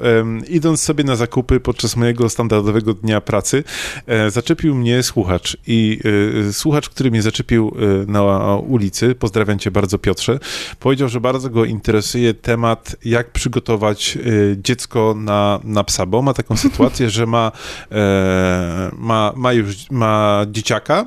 idąc 0.48 0.82
sobie 0.82 1.04
na 1.04 1.16
zakupy 1.16 1.60
podczas 1.60 1.96
mojego 1.96 2.28
standardowego 2.28 2.94
dnia 2.94 3.20
pracy, 3.20 3.64
e, 4.06 4.30
zaczepił 4.30 4.74
mnie 4.74 5.02
słuchacz. 5.02 5.56
I 5.66 6.00
e, 6.48 6.52
słuchacz, 6.52 6.88
który 6.88 7.10
mnie 7.10 7.22
zaczepił 7.22 7.74
na 8.06 8.54
ulicy, 8.56 9.14
pozdrawiam 9.14 9.58
cię 9.58 9.70
bardzo 9.70 9.98
Piotrze, 9.98 10.38
powiedział, 10.80 11.08
że 11.08 11.20
bardzo 11.20 11.50
go 11.50 11.64
interesuje 11.64 12.34
temat, 12.34 12.96
jak 13.04 13.30
przygotować 13.30 14.18
dziecko 14.56 15.14
na, 15.16 15.60
na 15.64 15.84
psa, 15.84 16.06
bo 16.06 16.22
ma 16.22 16.34
taką 16.34 16.56
sytuację, 16.66 17.10
że 17.10 17.26
ma, 17.26 17.52
ma, 18.92 19.32
ma 19.36 19.52
już 19.52 19.90
ma 19.90 20.46
dzieciaka, 20.50 21.06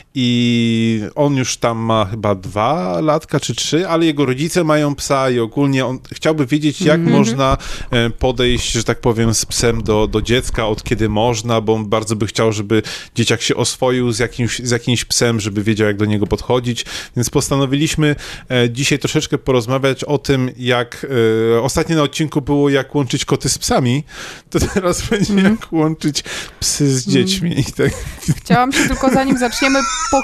i 0.15 1.01
on 1.15 1.35
już 1.35 1.57
tam 1.57 1.77
ma 1.77 2.05
chyba 2.05 2.35
dwa 2.35 3.01
latka 3.01 3.39
czy 3.39 3.55
trzy, 3.55 3.87
ale 3.87 4.05
jego 4.05 4.25
rodzice 4.25 4.63
mają 4.63 4.95
psa 4.95 5.29
i 5.29 5.39
ogólnie 5.39 5.85
on 5.85 5.99
chciałby 6.13 6.45
wiedzieć, 6.45 6.81
jak 6.81 6.99
mm 6.99 7.13
-hmm. 7.13 7.17
można 7.17 7.57
e, 7.91 8.09
podejść, 8.09 8.71
że 8.71 8.83
tak 8.83 9.01
powiem, 9.01 9.33
z 9.33 9.45
psem 9.45 9.83
do, 9.83 10.07
do 10.07 10.21
dziecka, 10.21 10.67
od 10.67 10.83
kiedy 10.83 11.09
można, 11.09 11.61
bo 11.61 11.73
on 11.73 11.89
bardzo 11.89 12.15
by 12.15 12.27
chciał, 12.27 12.51
żeby 12.51 12.81
dzieciak 13.15 13.41
się 13.41 13.55
oswoił 13.55 14.11
z 14.11 14.19
jakimś, 14.19 14.59
z 14.59 14.71
jakimś 14.71 15.05
psem, 15.05 15.39
żeby 15.39 15.63
wiedział, 15.63 15.87
jak 15.87 15.97
do 15.97 16.05
niego 16.05 16.27
podchodzić, 16.27 16.85
więc 17.15 17.29
postanowiliśmy 17.29 18.15
e, 18.49 18.69
dzisiaj 18.69 18.99
troszeczkę 18.99 19.37
porozmawiać 19.37 20.03
o 20.03 20.17
tym, 20.17 20.51
jak 20.57 21.07
e, 21.55 21.61
ostatnio 21.61 21.95
na 21.95 22.03
odcinku 22.03 22.41
było, 22.41 22.69
jak 22.69 22.95
łączyć 22.95 23.25
koty 23.25 23.49
z 23.49 23.57
psami, 23.57 24.03
to 24.49 24.59
teraz 24.73 25.09
będzie 25.09 25.33
mm. 25.33 25.45
jak 25.45 25.73
łączyć 25.73 26.23
psy 26.59 26.97
z 26.97 27.07
dziećmi. 27.07 27.51
Mm. 27.51 27.63
Tak. 27.63 27.91
Chciałam 28.37 28.71
się 28.71 28.87
tylko, 28.87 29.09
zanim 29.09 29.37
zaczniemy 29.37 29.79
po... 30.11 30.21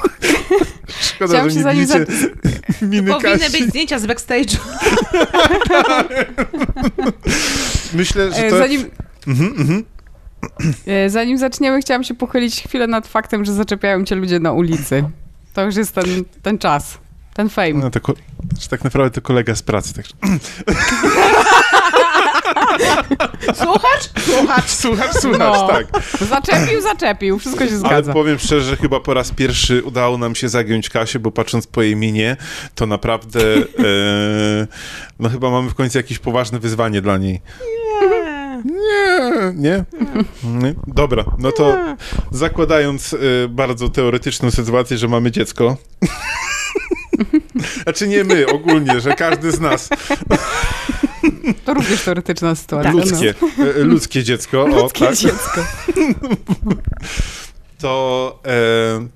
Szkoda, 1.01 1.33
Chciałam 1.33 1.49
że 1.49 1.55
nie 1.55 1.63
zanim 1.63 1.85
za... 1.85 1.95
miny 2.81 3.11
Powinny 3.11 3.39
Kasi. 3.39 3.51
być 3.51 3.69
zdjęcia 3.69 3.99
z 3.99 4.05
backstage'u. 4.05 4.57
Myślę, 7.93 8.31
że 8.31 8.45
e, 8.45 8.49
to... 8.49 8.57
Zanim... 8.57 8.85
Mhm, 9.27 9.53
mhm. 9.57 9.85
E, 10.87 11.09
zanim 11.09 11.37
zaczniemy, 11.37 11.81
chciałam 11.81 12.03
się 12.03 12.15
pochylić 12.15 12.61
chwilę 12.61 12.87
nad 12.87 13.07
faktem, 13.07 13.45
że 13.45 13.53
zaczepiają 13.53 14.05
cię 14.05 14.15
ludzie 14.15 14.39
na 14.39 14.51
ulicy. 14.51 15.03
To 15.53 15.65
już 15.65 15.75
jest 15.75 15.95
ten, 15.95 16.05
ten 16.41 16.57
czas, 16.57 16.97
ten 17.33 17.49
fame. 17.49 17.73
No 17.73 17.89
to, 17.89 17.99
tak 18.69 18.83
naprawdę 18.83 19.11
to 19.11 19.21
kolega 19.21 19.55
z 19.55 19.61
pracy. 19.61 19.93
Tak. 19.93 20.05
Słuchacz? 23.55 24.09
Słuchacz, 24.87 25.13
słuchacz, 25.21 25.39
no. 25.39 25.67
tak. 25.67 25.87
Zaczepił, 26.29 26.81
zaczepił, 26.81 27.39
wszystko 27.39 27.67
się 27.67 27.77
zgadza. 27.77 28.11
Ale 28.11 28.13
powiem 28.13 28.39
szczerze, 28.39 28.69
że 28.69 28.77
chyba 28.77 28.99
po 28.99 29.13
raz 29.13 29.31
pierwszy 29.31 29.83
udało 29.83 30.17
nam 30.17 30.35
się 30.35 30.49
zagiąć 30.49 30.89
Kasię, 30.89 31.19
bo 31.19 31.31
patrząc 31.31 31.67
po 31.67 31.81
jej 31.81 31.95
minie, 31.95 32.37
to 32.75 32.85
naprawdę 32.85 33.39
e, 33.55 34.67
no 35.19 35.29
chyba 35.29 35.49
mamy 35.49 35.69
w 35.69 35.75
końcu 35.75 35.97
jakieś 35.97 36.19
poważne 36.19 36.59
wyzwanie 36.59 37.01
dla 37.01 37.17
niej. 37.17 37.41
Nie. 37.61 38.37
Nie, 38.65 39.53
nie? 39.55 39.85
nie? 40.43 40.73
Dobra, 40.87 41.25
no 41.39 41.51
to 41.51 41.77
zakładając 42.31 43.13
y, 43.13 43.47
bardzo 43.49 43.89
teoretyczną 43.89 44.51
sytuację, 44.51 44.97
że 44.97 45.07
mamy 45.07 45.31
dziecko. 45.31 45.77
znaczy 47.83 48.07
nie 48.07 48.23
my, 48.23 48.47
ogólnie, 48.47 49.01
że 49.01 49.13
każdy 49.13 49.51
z 49.51 49.59
nas. 49.59 49.89
To 51.65 51.73
również 51.73 52.03
teoretyczna 52.03 52.55
sytuacja. 52.55 52.91
Ludzkie, 52.91 53.33
no. 53.41 53.65
Ludzkie 53.83 54.23
dziecko. 54.23 54.63
O, 54.63 54.67
ludzkie 54.67 55.05
tak. 55.05 55.15
dziecko. 55.15 55.61
To 57.79 58.39
e, 58.45 59.07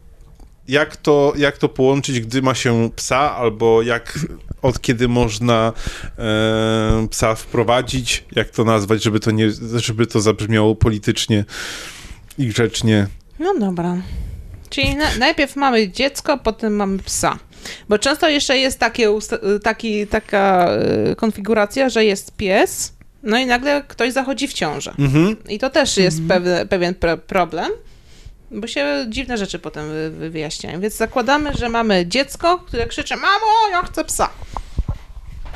jak, 0.67 0.97
to 0.97 1.33
jak 1.37 1.57
to 1.57 1.69
połączyć, 1.69 2.19
gdy 2.19 2.41
ma 2.41 2.55
się 2.55 2.89
psa, 2.95 3.35
albo 3.35 3.81
jak 3.81 4.19
od 4.61 4.81
kiedy 4.81 5.07
można 5.07 5.73
e, 6.17 7.07
psa 7.09 7.35
wprowadzić, 7.35 8.25
jak 8.35 8.49
to 8.49 8.63
nazwać, 8.63 9.03
żeby 9.03 9.19
to, 9.19 9.31
nie, 9.31 9.51
żeby 9.75 10.07
to 10.07 10.21
zabrzmiało 10.21 10.75
politycznie 10.75 11.45
i 12.37 12.47
grzecznie. 12.47 13.07
No 13.39 13.59
dobra. 13.59 13.97
Czyli 14.69 14.95
na, 14.95 15.05
najpierw 15.19 15.55
mamy 15.55 15.89
dziecko, 15.89 16.37
potem 16.37 16.75
mamy 16.75 16.99
psa. 16.99 17.39
Bo 17.89 17.99
często 17.99 18.29
jeszcze 18.29 18.57
jest 18.57 18.79
takie, 18.79 19.09
taki, 19.63 20.07
taka 20.07 20.67
e, 20.67 21.15
konfiguracja, 21.15 21.89
że 21.89 22.05
jest 22.05 22.35
pies, 22.35 22.93
no 23.23 23.37
i 23.37 23.45
nagle 23.45 23.83
ktoś 23.87 24.13
zachodzi 24.13 24.47
w 24.47 24.53
ciążę. 24.53 24.93
Mhm. 24.99 25.35
I 25.49 25.59
to 25.59 25.69
też 25.69 25.97
jest 25.97 26.19
mhm. 26.19 26.41
pewne, 26.41 26.65
pewien 26.65 26.95
problem, 27.27 27.71
bo 28.51 28.67
się 28.67 29.05
dziwne 29.09 29.37
rzeczy 29.37 29.59
potem 29.59 29.85
wyjaśniają. 30.11 30.79
Więc 30.79 30.97
zakładamy, 30.97 31.53
że 31.53 31.69
mamy 31.69 32.05
dziecko, 32.07 32.57
które 32.57 32.87
krzyczy: 32.87 33.15
Mamo, 33.15 33.69
ja 33.71 33.81
chcę 33.81 34.03
psa. 34.03 34.29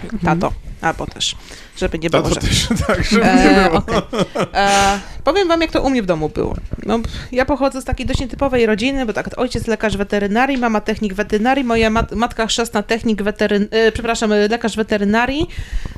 Mhm. 0.04 0.20
Tato, 0.39 0.54
albo 0.82 1.08
też 1.08 1.36
żeby 1.78 2.00
nie 2.00 2.10
było. 2.10 2.30
To, 2.30 2.36
też, 2.36 2.68
tak, 2.88 3.04
żeby 3.04 3.26
e, 3.26 3.64
nie 3.64 3.70
było. 3.70 3.78
Okay. 3.78 4.48
E, 4.54 5.00
powiem 5.24 5.48
wam, 5.48 5.62
jak 5.62 5.72
to 5.72 5.82
u 5.82 5.89
mnie 5.89 6.04
w 6.04 6.06
domu 6.06 6.30
było. 6.30 6.56
No, 6.86 7.00
ja 7.32 7.46
pochodzę 7.46 7.82
z 7.82 7.86
takiej 7.86 8.06
dość 8.06 8.20
nietypowej 8.20 8.66
rodziny, 8.66 9.06
bo 9.06 9.14
tak, 9.14 9.30
ojciec 9.38 9.68
lekarz 9.68 9.98
weterynarii, 9.98 10.58
mama 10.58 10.82
technik 10.82 11.14
weterynarii, 11.14 11.64
moja 11.64 11.89
mat 11.89 12.12
matka 12.12 12.48
chrzestna 12.48 12.84
technik 12.84 13.24
weteryn... 13.24 13.68
E, 13.72 13.91
przepraszam, 13.91 14.30
lekarz 14.50 14.76
weterynarii. 14.76 15.48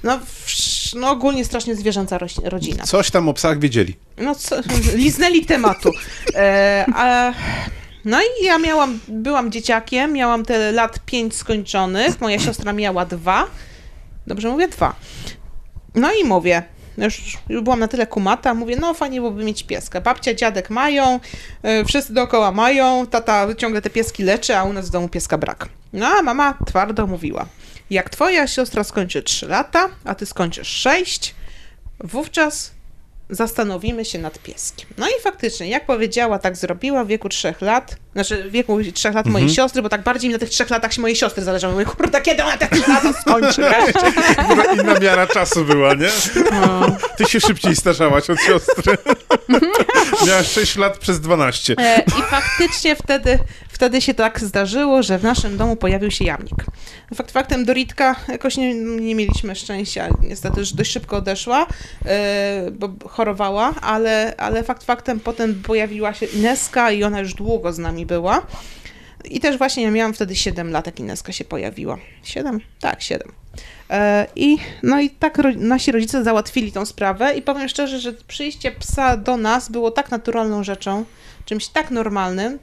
No, 0.03 0.19
no 0.95 1.11
ogólnie 1.11 1.45
strasznie 1.45 1.75
zwierzęca 1.75 2.17
rodzina. 2.43 2.83
Coś 2.83 3.11
tam 3.11 3.29
o 3.29 3.33
psach 3.33 3.59
wiedzieli. 3.59 3.95
No 4.17 4.35
co, 4.35 4.55
liznęli 4.95 5.45
tematu. 5.45 5.91
E, 6.35 6.85
a, 6.95 7.33
no 8.05 8.19
i 8.21 8.45
ja 8.45 8.57
miałam, 8.57 8.99
byłam 9.07 9.51
dzieciakiem, 9.51 10.13
miałam 10.13 10.45
te 10.45 10.71
lat 10.71 10.99
pięć 11.05 11.35
skończonych, 11.35 12.21
moja 12.21 12.39
siostra 12.39 12.73
miała 12.73 13.05
dwa. 13.05 13.47
Dobrze 14.27 14.49
mówię? 14.49 14.67
Dwa. 14.67 14.95
No 15.95 16.11
i 16.13 16.23
mówię, 16.23 16.63
już, 16.97 17.37
już 17.49 17.63
byłam 17.63 17.79
na 17.79 17.87
tyle 17.87 18.07
kumata, 18.07 18.53
mówię, 18.53 18.75
no 18.75 18.93
fajnie 18.93 19.19
byłoby 19.19 19.43
mieć 19.43 19.63
pieska. 19.63 20.01
Babcia, 20.01 20.33
dziadek 20.33 20.69
mają, 20.69 21.19
e, 21.63 21.85
wszyscy 21.85 22.13
dookoła 22.13 22.51
mają, 22.51 23.07
tata 23.07 23.55
ciągle 23.55 23.81
te 23.81 23.89
pieski 23.89 24.23
leczy, 24.23 24.57
a 24.57 24.63
u 24.63 24.73
nas 24.73 24.87
w 24.87 24.91
domu 24.91 25.09
pieska 25.09 25.37
brak. 25.37 25.69
No 25.93 26.07
a 26.07 26.21
mama 26.21 26.57
twardo 26.65 27.07
mówiła, 27.07 27.45
jak 27.89 28.09
twoja 28.09 28.47
siostra 28.47 28.83
skończy 28.83 29.23
3 29.23 29.47
lata, 29.47 29.89
a 30.05 30.15
ty 30.15 30.25
skończysz 30.25 30.67
6, 30.67 31.35
wówczas 31.99 32.71
zastanowimy 33.29 34.05
się 34.05 34.19
nad 34.19 34.39
pieskiem. 34.39 34.89
No 34.97 35.07
i 35.07 35.21
faktycznie, 35.21 35.69
jak 35.69 35.85
powiedziała, 35.85 36.39
tak 36.39 36.57
zrobiła 36.57 37.03
w 37.03 37.07
wieku 37.07 37.29
trzech 37.29 37.61
lat, 37.61 37.95
znaczy 38.13 38.43
w 38.43 38.51
wieku 38.51 38.79
trzech 38.93 39.13
lat 39.13 39.25
mojej 39.25 39.49
siostry, 39.49 39.81
bo 39.81 39.89
tak 39.89 40.03
bardziej 40.03 40.29
mi 40.29 40.33
na 40.33 40.39
tych 40.39 40.49
trzech 40.49 40.69
latach 40.69 40.93
się 40.93 41.01
mojej 41.01 41.15
siostry 41.15 41.43
zależało. 41.43 41.73
Mówię, 41.73 41.85
kurde, 41.85 42.21
kiedy 42.21 42.43
ona 42.43 42.57
te 42.57 42.67
trzy 42.67 42.91
lata 42.91 43.13
skończy 43.13 43.61
inna 44.81 44.99
miara 44.99 45.27
czasu 45.27 45.65
była, 45.65 45.93
nie? 45.93 46.09
Ty 47.17 47.25
się 47.25 47.39
szybciej 47.39 47.75
starzałaś 47.75 48.29
od 48.29 48.39
siostry. 48.39 48.97
Miałaś 50.27 50.51
6 50.51 50.75
lat 50.75 50.97
przez 50.97 51.19
12. 51.19 51.75
E, 51.77 52.01
I 52.01 52.21
faktycznie 52.29 52.95
wtedy, 52.95 53.39
wtedy 53.69 54.01
się 54.01 54.13
tak 54.13 54.39
zdarzyło, 54.39 55.03
że 55.03 55.19
w 55.19 55.23
naszym 55.23 55.57
domu 55.57 55.75
pojawił 55.75 56.11
się 56.11 56.25
jamnik. 56.25 56.55
Fakt 57.15 57.31
faktem 57.31 57.65
Doritka 57.65 58.15
jakoś 58.27 58.57
nie, 58.57 58.75
nie 58.75 59.15
mieliśmy 59.15 59.55
szczęścia, 59.55 60.09
niestety 60.21 60.59
już 60.59 60.73
dość 60.73 60.91
szybko 60.91 61.17
odeszła, 61.17 61.67
e, 62.05 62.71
bo 62.71 62.89
chorowała, 63.17 63.73
ale, 63.81 64.33
ale 64.37 64.63
fakt 64.63 64.83
faktem 64.83 65.19
potem 65.19 65.63
pojawiła 65.63 66.13
się 66.13 66.25
Ineska 66.25 66.91
i 66.91 67.03
ona 67.03 67.19
już 67.19 67.33
długo 67.33 67.73
z 67.73 67.77
nami 67.77 68.05
była. 68.05 68.45
I 69.25 69.39
też 69.39 69.57
właśnie 69.57 69.83
ja 69.83 69.91
miałam 69.91 70.13
wtedy 70.13 70.35
7 70.35 70.71
lat, 70.71 70.85
jak 70.85 70.99
Ineska 70.99 71.31
się 71.31 71.45
pojawiła. 71.45 71.97
7? 72.23 72.59
Tak, 72.79 73.01
7. 73.01 73.31
E, 73.89 74.27
I, 74.35 74.57
no 74.83 74.99
i 75.01 75.09
tak 75.09 75.37
ro, 75.37 75.49
nasi 75.55 75.91
rodzice 75.91 76.23
załatwili 76.23 76.71
tą 76.71 76.85
sprawę 76.85 77.33
i 77.33 77.41
powiem 77.41 77.69
szczerze, 77.69 77.99
że 77.99 78.13
przyjście 78.13 78.71
psa 78.71 79.17
do 79.17 79.37
nas 79.37 79.69
było 79.69 79.91
tak 79.91 80.11
naturalną 80.11 80.63
rzeczą, 80.63 81.05
czymś 81.45 81.67
tak 81.67 81.91
normalnym 81.91 82.59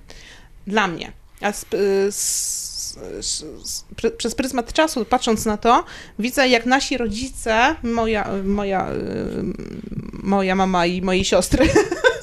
dla 0.66 0.86
mnie. 0.86 1.12
A 1.40 1.48
s, 1.48 1.66
s, 1.66 1.70
pr, 1.70 2.63
przez 4.16 4.34
pryzmat 4.34 4.72
czasu, 4.72 5.04
patrząc 5.04 5.46
na 5.46 5.56
to, 5.56 5.84
widzę 6.18 6.48
jak 6.48 6.66
nasi 6.66 6.98
rodzice, 6.98 7.76
moja, 7.82 8.28
moja, 8.44 8.92
y, 8.92 8.94
moja 10.12 10.54
mama 10.54 10.86
i 10.86 11.02
mojej 11.02 11.24
siostry, 11.24 11.68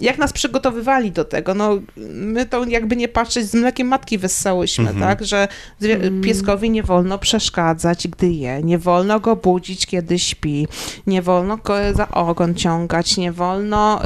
jak 0.00 0.18
nas 0.18 0.32
przygotowywali 0.32 1.12
do 1.12 1.24
tego. 1.24 1.54
No, 1.54 1.78
my 2.10 2.46
to 2.46 2.64
jakby 2.64 2.96
nie 2.96 3.08
patrzeć, 3.08 3.46
z 3.46 3.54
mlekiem 3.54 3.88
matki 3.88 4.18
wessałyśmy, 4.18 4.90
Mhm. 4.90 5.00
tak, 5.00 5.24
że 5.26 5.48
zwie- 5.82 6.20
pieskowi 6.22 6.70
nie 6.70 6.82
wolno 6.82 7.18
przeszkadzać, 7.18 8.08
gdy 8.08 8.28
je, 8.28 8.62
nie 8.62 8.78
wolno 8.78 9.20
go 9.20 9.36
budzić, 9.36 9.86
kiedy 9.86 10.18
śpi, 10.18 10.66
nie 11.06 11.22
wolno 11.22 11.56
go 11.56 11.74
za 11.94 12.08
ogon 12.08 12.54
ciągać, 12.54 13.16
nie 13.16 13.32
wolno, 13.32 14.00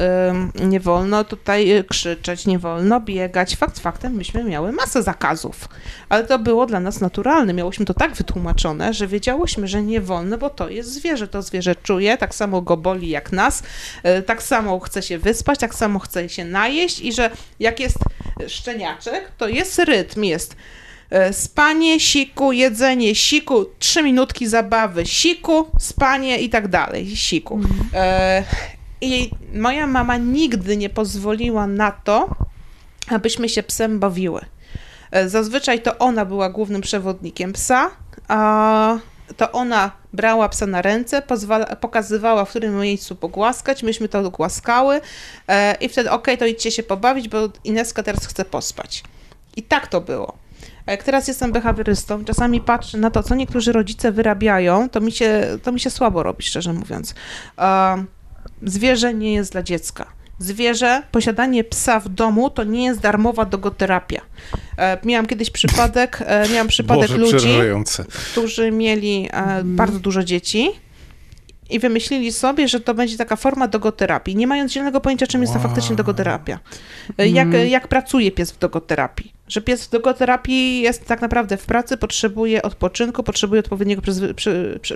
nie 0.65 0.81
wolno 0.81 1.25
tutaj 1.25 1.73
y, 1.79 1.85
krzyczeć, 1.85 2.47
nie 2.47 2.59
wolno 2.59 3.01
biegać. 3.01 3.57
Fakt 3.57 3.79
faktem, 3.79 4.13
myśmy 4.13 4.45
miały 4.45 4.73
masę 4.73 5.03
zakazów, 5.03 5.69
ale 6.09 6.25
to 6.25 6.39
było 6.39 6.67
dla 6.67 6.81
nas 6.81 7.01
naturalne. 7.01 7.55
Miałyśmy 7.55 7.87
to 7.87 7.95
tak 7.95 8.15
wytłumaczone, 8.15 8.93
że 8.95 9.07
wiedziałyśmy, 9.07 9.69
że 9.69 9.83
nie 9.83 10.01
wolno, 10.01 10.39
bo 10.39 10.51
to 10.51 10.69
jest 10.69 10.93
zwierzę, 10.95 11.29
to 11.29 11.43
zwierzę 11.43 11.75
czuje, 11.75 12.17
tak 12.19 12.35
samo 12.35 12.63
go 12.63 12.77
boli 12.77 13.09
jak 13.09 13.33
nas, 13.33 13.63
y, 14.19 14.23
tak 14.23 14.43
samo 14.43 14.81
chce 14.81 15.03
się 15.03 15.08
wyspać, 15.17 15.59
tak 15.59 15.75
samo 15.75 15.99
chce 15.99 16.29
się 16.29 16.45
najeść 16.45 17.01
i 17.01 17.13
że 17.13 17.31
jak 17.61 17.81
jest 17.81 17.97
szczeniaczek, 18.49 19.33
to 19.39 19.49
jest 19.49 19.79
rytm, 19.79 20.25
jest 20.25 20.57
e, 21.11 21.33
spanie, 21.33 22.01
siku, 22.01 22.53
jedzenie, 22.53 23.15
siku, 23.15 23.65
trzy 23.79 24.03
minutki 24.03 24.47
zabawy, 24.47 25.07
siku, 25.07 25.67
spanie 25.79 26.39
i 26.39 26.49
tak 26.49 26.69
dalej, 26.69 27.17
siku. 27.17 27.61
E, 27.95 28.45
I 29.01 29.31
moja 29.55 29.87
mama 29.87 30.17
nigdy 30.17 30.77
nie 30.77 30.89
pozwoliła 30.89 31.67
na 31.67 31.91
to, 31.91 32.29
abyśmy 33.09 33.49
się 33.49 33.63
psem 33.63 33.99
bawiły. 34.01 34.41
E, 35.11 35.29
Zazwyczaj 35.29 35.83
to 35.83 35.99
ona 35.99 36.25
była 36.25 36.51
głównym 36.51 36.81
przewodnikiem 36.81 37.53
psa, 37.53 37.91
a 38.29 38.99
to 39.37 39.53
ona 39.53 39.91
brała 40.13 40.49
psa 40.49 40.67
na 40.67 40.83
ręce, 40.83 41.23
pokazywała, 41.81 42.45
w 42.45 42.51
którym 42.51 42.81
miejscu 42.81 43.17
pogłaskać, 43.17 43.83
myśmy 43.83 44.09
to 44.09 44.31
głaskały 44.31 45.01
e, 45.49 45.75
i 45.75 45.89
wtedy 45.89 46.11
okej, 46.11 46.39
to 46.39 46.47
idźcie 46.47 46.71
się 46.71 46.83
pobawić, 46.83 47.29
bo 47.29 47.39
Ineska 47.65 48.03
teraz 48.03 48.27
chce 48.27 48.45
pospać. 48.45 49.03
I 49.57 49.63
tak 49.63 49.87
to 49.87 50.01
było. 50.01 50.39
Jak 50.87 51.03
teraz 51.03 51.29
jestem 51.29 51.53
behawiorystą, 51.53 52.25
czasami 52.25 52.61
patrzę 52.61 52.99
na 52.99 53.11
to, 53.11 53.23
co 53.23 53.35
niektórzy 53.35 53.73
rodzice 53.73 54.13
wyrabiają, 54.13 54.89
to 54.89 55.01
mi 55.01 55.13
się, 55.13 55.59
to 55.63 55.73
mi 55.73 55.81
się 55.81 55.91
słabo 55.91 56.23
robi, 56.23 56.43
szczerze 56.43 56.73
mówiąc. 56.73 57.15
E, 57.59 58.05
zwierzę 58.63 59.15
nie 59.15 59.35
jest 59.35 59.53
dla 59.53 59.63
dziecka. 59.63 60.18
Zwierzę, 60.39 61.03
posiadanie 61.11 61.65
psa 61.65 62.01
w 62.01 62.09
domu 62.09 62.51
to 62.51 62.65
nie 62.65 62.85
jest 62.85 63.01
darmowa 63.01 63.45
dogoterapia. 63.45 64.21
E, 64.79 64.99
miałam 65.05 65.27
kiedyś 65.27 65.51
przypadek, 65.51 66.23
e, 66.27 66.49
miałam 66.49 66.69
przypadek 66.69 67.09
Boże, 67.09 67.17
ludzi, 67.17 67.49
którzy 68.33 68.71
mieli 68.71 69.29
e, 69.33 69.65
bardzo 69.65 69.99
dużo 69.99 70.25
dzieci 70.25 70.71
i 71.71 71.79
wymyślili 71.79 72.33
sobie, 72.33 72.69
że 72.69 72.81
to 72.81 72.95
będzie 72.95 73.17
taka 73.17 73.37
forma 73.37 73.69
dogoterapii, 73.69 74.37
nie 74.37 74.47
mając 74.47 74.73
zielonego 74.73 75.01
pojęcia, 75.01 75.27
czym 75.27 75.41
jest 75.41 75.53
to 75.53 75.59
Wow. 75.59 75.69
faktycznie 75.69 75.97
dogoterapia. 75.97 76.59
E, 77.19 77.29
Jak, 77.29 77.49
jak 77.69 77.89
pracuje 77.89 78.31
pies 78.33 78.53
w 78.53 78.59
dogoterapii? 78.59 79.33
Że 79.49 79.61
pies 79.61 79.87
w 79.87 79.91
dogoterapii 79.91 80.81
jest 80.81 81.05
tak 81.05 81.21
naprawdę 81.21 81.57
w 81.57 81.67
pracy, 81.67 81.97
potrzebuje 81.97 82.63
odpoczynku, 82.63 83.23
potrzebuje 83.23 83.61
odpowiedniego 83.61 84.03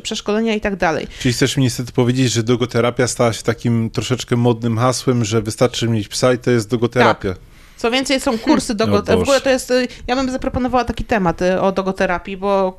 przeszkolenia 0.03 0.55
i 0.55 0.61
tak 0.61 0.76
dalej. 0.76 1.07
Czyli 1.18 1.34
chcesz 1.34 1.57
mi 1.57 1.62
niestety 1.62 1.92
powiedzieć, 1.92 2.32
że 2.32 2.42
dogoterapia 2.42 3.07
stała 3.07 3.32
się 3.32 3.42
takim 3.42 3.90
troszeczkę 3.90 4.36
modnym 4.36 4.78
hasłem, 4.78 5.24
że 5.24 5.42
wystarczy 5.42 5.88
mieć 5.88 6.09
psa 6.09 6.32
i 6.32 6.38
to 6.38 6.50
jest 6.50 6.68
dogoterapia. 6.68 7.34
Co 7.83 7.91
więcej, 7.91 8.20
są 8.20 8.39
kursy 8.39 8.74
dogoterapii. 8.74 9.12
W 9.14 9.18
Boże. 9.18 9.22
ogóle 9.22 9.41
to 9.41 9.51
jest, 9.51 9.70
y, 9.70 9.89
ja 10.07 10.16
bym 10.16 10.30
zaproponowała 10.30 10.85
taki 10.85 11.05
temat 11.05 11.43
y, 11.43 11.61
o 11.61 11.72
dogoterapii, 11.72 12.37
bo 12.37 12.78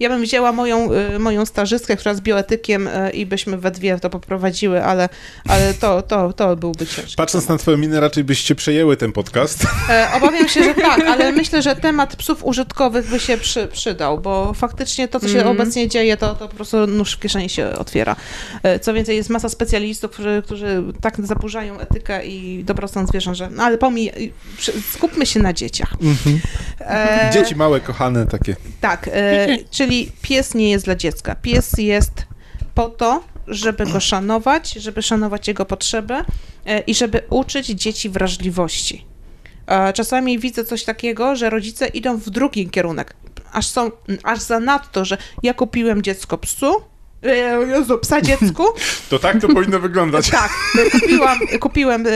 ja 0.00 0.08
bym 0.08 0.22
wzięła 0.22 0.52
moją, 0.52 0.92
y, 0.92 1.18
moją 1.18 1.46
stażystkę, 1.46 1.96
która 1.96 2.10
jest 2.10 2.22
bioetykiem 2.22 2.88
i 3.12 3.26
byśmy 3.26 3.58
we 3.58 3.70
dwie 3.70 3.98
to 3.98 4.10
poprowadziły, 4.10 4.84
ale, 4.84 5.08
ale 5.48 5.74
to, 5.74 6.02
to, 6.02 6.32
to 6.32 6.56
byłby 6.56 6.86
ciężko. 6.86 7.12
Patrząc 7.16 7.48
na 7.48 7.58
twoją 7.58 7.76
minę, 7.76 8.00
raczej 8.00 8.24
byście 8.24 8.54
przejęły 8.54 8.96
ten 8.96 9.12
podcast. 9.12 9.66
E, 9.88 10.08
Obawiam 10.14 10.48
się, 10.48 10.64
że 10.64 10.74
tak, 10.74 11.00
ale 11.06 11.32
myślę, 11.42 11.62
że 11.62 11.76
temat 11.76 12.16
psów 12.16 12.44
użytkowych 12.44 13.06
by 13.10 13.20
się 13.20 13.38
przy, 13.38 13.66
przydał, 13.66 14.18
bo 14.18 14.52
faktycznie 14.54 15.08
to, 15.08 15.20
co 15.20 15.28
się 15.28 15.38
Mhm. 15.38 15.56
obecnie 15.56 15.88
dzieje, 15.88 16.16
to, 16.16 16.34
to 16.34 16.48
po 16.48 16.54
prostu 16.54 16.86
nóż 16.86 17.12
w 17.12 17.20
kieszeni 17.20 17.48
się 17.48 17.70
otwiera. 17.78 18.16
E, 18.62 18.78
Co 18.80 18.94
więcej, 18.94 19.16
jest 19.16 19.30
masa 19.30 19.48
specjalistów, 19.48 20.10
którzy, 20.10 20.42
którzy 20.44 20.82
tak 21.00 21.26
zaburzają 21.26 21.78
etykę 21.78 22.26
i 22.26 22.64
dobrostan 22.64 23.06
zwierząt, 23.06 23.36
że 23.36 23.50
no 23.50 23.62
ale 23.62 23.78
pomij, 23.78 24.32
skupmy 24.92 25.26
się 25.26 25.40
na 25.40 25.52
dzieciach. 25.52 25.94
E, 26.80 27.30
Dzieci 27.32 27.56
małe, 27.56 27.80
kochane 27.80 28.26
takie. 28.26 28.56
Tak, 28.80 29.08
e, 29.12 29.46
czyli 29.76 30.12
pies 30.22 30.54
nie 30.54 30.70
jest 30.70 30.84
dla 30.84 30.94
dziecka. 30.94 31.34
Pies 31.34 31.72
jest 31.78 32.12
po 32.74 32.88
to, 32.88 33.24
żeby 33.48 33.86
go 33.86 34.00
szanować, 34.00 34.72
żeby 34.72 35.02
szanować 35.02 35.48
jego 35.48 35.64
potrzeby 35.64 36.14
e, 36.66 36.78
i 36.80 36.94
żeby 36.94 37.20
uczyć 37.30 37.66
dzieci 37.66 38.08
wrażliwości. 38.10 39.06
E, 39.66 39.92
Czasami 39.92 40.38
widzę 40.38 40.64
coś 40.64 40.84
takiego, 40.84 41.36
że 41.36 41.50
rodzice 41.50 41.86
idą 41.86 42.16
w 42.18 42.30
drugi 42.30 42.70
kierunek. 42.70 43.14
Aż 43.52 43.66
są, 43.66 43.90
aż 44.22 44.40
zanadto, 44.40 45.04
że 45.04 45.18
ja 45.42 45.54
kupiłem 45.54 46.02
dziecko 46.02 46.38
psu, 46.38 46.82
e, 47.22 47.36
Jezu, 47.66 47.98
psa 47.98 48.20
dziecku, 48.20 48.64
To 49.10 49.18
tak 49.18 49.40
to 49.40 49.48
powinno 49.48 49.80
wyglądać. 49.80 50.30
tak, 50.30 50.50
kupiłam, 50.92 51.38
kupiłem 51.60 52.06
e, 52.06 52.10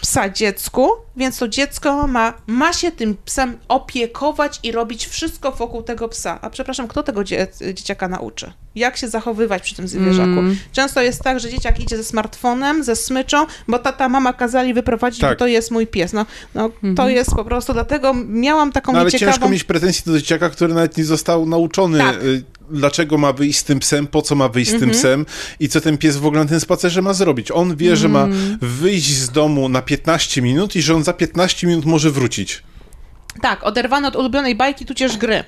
psa 0.00 0.28
dziecku, 0.30 0.88
więc 1.16 1.38
to 1.38 1.48
dziecko 1.48 2.06
ma, 2.06 2.32
ma 2.46 2.72
się 2.72 2.90
tym 2.92 3.16
psem 3.24 3.56
opiekować 3.68 4.60
i 4.62 4.72
robić 4.72 5.06
wszystko 5.06 5.52
wokół 5.52 5.82
tego 5.82 6.08
psa. 6.08 6.38
A 6.42 6.50
przepraszam, 6.50 6.88
kto 6.88 7.02
tego 7.02 7.24
dzie, 7.24 7.46
dzieciaka 7.74 8.08
nauczy? 8.08 8.52
Jak 8.74 8.96
się 8.96 9.08
zachowywać 9.08 9.62
przy 9.62 9.74
tym 9.74 9.88
zwierzaku? 9.88 10.28
Mm. 10.30 10.56
Często 10.72 11.02
jest 11.02 11.22
tak, 11.22 11.40
że 11.40 11.50
dzieciak 11.50 11.80
idzie 11.80 11.96
ze 11.96 12.04
smartfonem, 12.04 12.84
ze 12.84 12.96
smyczą, 12.96 13.46
bo 13.68 13.78
tata, 13.78 14.08
mama 14.08 14.32
kazali 14.32 14.74
wyprowadzić, 14.74 15.20
Tak. 15.20 15.30
bo 15.30 15.36
to 15.38 15.46
jest 15.46 15.70
mój 15.70 15.86
pies. 15.86 16.12
No, 16.12 16.26
no 16.54 16.70
to 16.96 17.08
jest 17.08 17.30
po 17.34 17.44
prostu, 17.44 17.72
dlatego 17.72 18.14
miałam 18.28 18.72
taką 18.72 18.92
No 18.92 18.98
ale 18.98 19.06
nieciekawą... 19.06 19.32
ciężko 19.32 19.48
mieć 19.48 19.64
pretensje 19.64 20.12
do 20.12 20.18
dzieciaka, 20.18 20.50
który 20.50 20.74
nawet 20.74 20.96
nie 20.96 21.04
został 21.04 21.46
nauczony, 21.46 21.98
Tak. 21.98 22.22
y, 22.22 22.44
dlaczego 22.70 23.18
ma 23.18 23.32
wyjść 23.32 23.58
z 23.58 23.64
tym 23.64 23.78
psem, 23.78 24.06
po 24.06 24.22
co 24.22 24.34
ma 24.34 24.48
wyjść 24.48 24.70
z 24.70 24.74
Mhm. 24.74 24.90
tym 24.90 25.00
psem 25.00 25.26
i 25.60 25.68
co 25.68 25.80
ten 25.80 25.98
pies 25.98 26.16
w 26.16 26.26
ogóle 26.26 26.42
na 26.42 26.48
tym 26.50 26.60
spacerze 26.60 27.02
ma 27.02 27.12
zrobić. 27.12 27.50
On 27.50 27.76
wie, 27.76 27.96
że 27.96 28.08
ma 28.08 28.28
wyjść 28.60 29.14
z 29.16 29.30
domu 29.30 29.68
na 29.68 29.82
15 29.82 30.42
minut 30.42 30.76
i 30.76 30.82
że 30.82 30.94
on 30.94 31.04
za 31.06 31.12
15 31.12 31.66
minut 31.66 31.84
może 31.84 32.10
wrócić. 32.10 32.62
Tak, 33.42 33.64
oderwane 33.64 34.08
od 34.08 34.16
ulubionej 34.16 34.54
bajki, 34.54 34.86
tudzież 34.86 35.16
gry. 35.16 35.44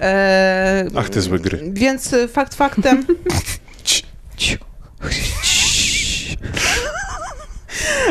E, 0.00 0.86
Ach, 0.96 1.10
te 1.10 1.20
złe 1.20 1.38
gry. 1.38 1.60
Więc 1.72 2.12
y, 2.12 2.28
fakt 2.28 2.54
faktem... 2.54 3.06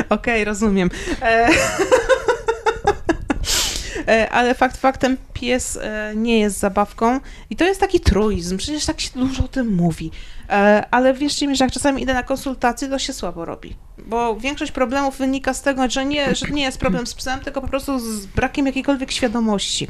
Okej, 0.10 0.44
rozumiem. 0.46 0.90
E, 1.22 1.48
e, 1.48 1.50
ale 4.32 4.54
fakt 4.56 4.78
faktem, 4.78 5.18
pies 5.34 5.78
e, 5.82 6.14
nie 6.16 6.40
jest 6.40 6.60
zabawką 6.60 7.20
i 7.50 7.56
to 7.56 7.66
jest 7.66 7.80
taki 7.80 8.00
truizm, 8.00 8.58
przecież 8.58 8.86
tak 8.86 9.02
się 9.02 9.10
dużo 9.16 9.46
o 9.46 9.48
tym 9.48 9.76
mówi. 9.76 10.12
E, 10.50 10.86
Ale 10.92 11.14
wierzcie 11.14 11.48
mi, 11.48 11.56
że 11.56 11.64
jak 11.66 11.74
czasami 11.74 12.02
idę 12.04 12.14
na 12.14 12.24
konsultacje, 12.24 12.88
to 12.90 13.00
się 13.00 13.14
słabo 13.14 13.46
robi. 13.46 13.76
Bo 13.98 14.36
większość 14.36 14.72
problemów 14.72 15.18
wynika 15.18 15.54
z 15.54 15.62
tego, 15.62 15.90
że 15.90 16.06
nie, 16.06 16.36
że 16.36 16.48
nie 16.48 16.64
jest 16.64 16.78
problem 16.78 17.08
z 17.08 17.14
psem, 17.16 17.40
tylko 17.40 17.62
po 17.62 17.68
prostu 17.68 18.00
z 18.00 18.26
brakiem 18.26 18.66
jakiejkolwiek 18.66 19.12
świadomości. 19.12 19.88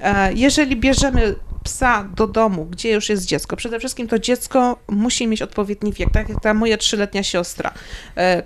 E, 0.00 0.32
Jeżeli 0.32 0.76
bierzemy 0.76 1.34
psa 1.64 2.04
do 2.16 2.26
domu, 2.26 2.64
gdzie 2.64 2.90
już 2.92 3.08
jest 3.08 3.24
dziecko, 3.26 3.56
przede 3.56 3.78
wszystkim 3.78 4.08
to 4.08 4.18
dziecko 4.18 4.78
musi 4.88 5.26
mieć 5.26 5.42
odpowiedni 5.42 5.92
wiek, 5.92 6.10
tak 6.12 6.28
jak 6.28 6.40
ta 6.40 6.54
moja 6.54 6.76
trzyletnia 6.76 7.22
siostra. 7.22 7.72
E, 8.16 8.42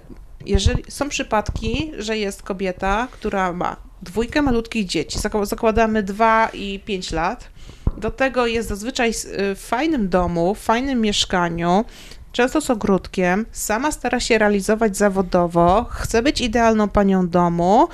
Jeżeli 0.47 0.83
są 0.89 1.09
przypadki, 1.09 1.93
że 1.99 2.19
jest 2.19 2.43
kobieta, 2.43 3.09
która 3.11 3.53
ma 3.53 3.77
dwójkę 4.03 4.43
malutkich 4.43 4.87
dzieci, 4.87 5.19
zak- 5.19 5.47
zakładamy 5.47 6.03
2 6.03 6.49
i 6.53 6.81
5 6.85 7.13
lat, 7.13 7.49
do 7.97 8.11
tego 8.11 8.47
jest 8.47 8.69
zazwyczaj 8.69 9.11
y, 9.11 9.15
w 9.55 9.61
fajnym 9.61 10.09
domu, 10.09 10.55
w 10.55 10.59
fajnym 10.59 11.01
mieszkaniu, 11.01 11.85
często 12.33 12.61
z 12.61 12.71
ogródkiem, 12.71 13.47
sama 13.53 13.93
stara 13.93 14.21
się 14.21 14.39
realizować 14.39 14.97
zawodowo, 14.97 15.87
chce 15.91 16.23
być 16.23 16.41
idealną 16.41 16.89
panią 16.89 17.29
domu, 17.29 17.89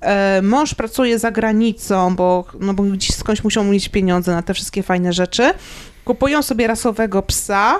e, 0.00 0.42
mąż 0.42 0.74
pracuje 0.74 1.18
za 1.18 1.30
granicą, 1.30 2.16
bo, 2.16 2.44
no 2.60 2.74
bo 2.74 2.82
gdzieś 2.82 3.16
skądś 3.16 3.44
muszą 3.44 3.64
mieć 3.64 3.88
pieniądze 3.88 4.32
na 4.32 4.42
te 4.42 4.54
wszystkie 4.54 4.82
fajne 4.82 5.12
rzeczy, 5.12 5.52
kupują 6.04 6.42
sobie 6.42 6.66
rasowego 6.66 7.22
psa, 7.22 7.78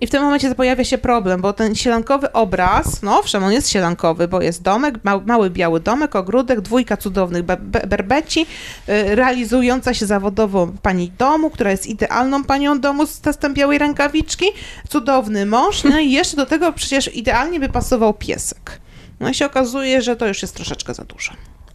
i 0.00 0.06
w 0.06 0.10
tym 0.10 0.22
momencie 0.22 0.54
pojawia 0.54 0.84
się 0.84 0.98
problem, 0.98 1.40
bo 1.40 1.52
ten 1.52 1.74
sielankowy 1.74 2.32
obraz, 2.32 3.02
no 3.02 3.18
owszem, 3.18 3.44
on 3.44 3.52
jest 3.52 3.70
sielankowy, 3.70 4.28
bo 4.28 4.42
jest 4.42 4.62
domek, 4.62 4.94
ma, 5.04 5.18
mały 5.18 5.50
biały 5.50 5.80
domek, 5.80 6.16
ogródek, 6.16 6.60
dwójka 6.60 6.96
cudownych 6.96 7.42
be, 7.42 7.56
be, 7.56 7.80
berbeci, 7.86 8.46
y, 8.88 9.14
realizująca 9.14 9.94
się 9.94 10.06
zawodowo 10.06 10.72
pani 10.82 11.10
domu, 11.18 11.50
która 11.50 11.70
jest 11.70 11.86
idealną 11.86 12.44
panią 12.44 12.80
domu 12.80 13.06
z 13.06 13.20
testem 13.20 13.54
białej 13.54 13.78
rękawiczki, 13.78 14.46
cudowny 14.88 15.46
mąż, 15.46 15.84
no 15.84 15.98
i 15.98 16.10
jeszcze 16.10 16.36
do 16.36 16.46
tego 16.46 16.72
przecież 16.72 17.16
idealnie 17.16 17.60
by 17.60 17.68
pasował 17.68 18.14
piesek. 18.14 18.80
No 19.20 19.28
i 19.28 19.34
się 19.34 19.46
okazuje, 19.46 20.02
że 20.02 20.16
to 20.16 20.26
już 20.26 20.42
jest 20.42 20.54
troszeczkę 20.54 20.94
za 20.94 21.04
dużo. 21.04 21.32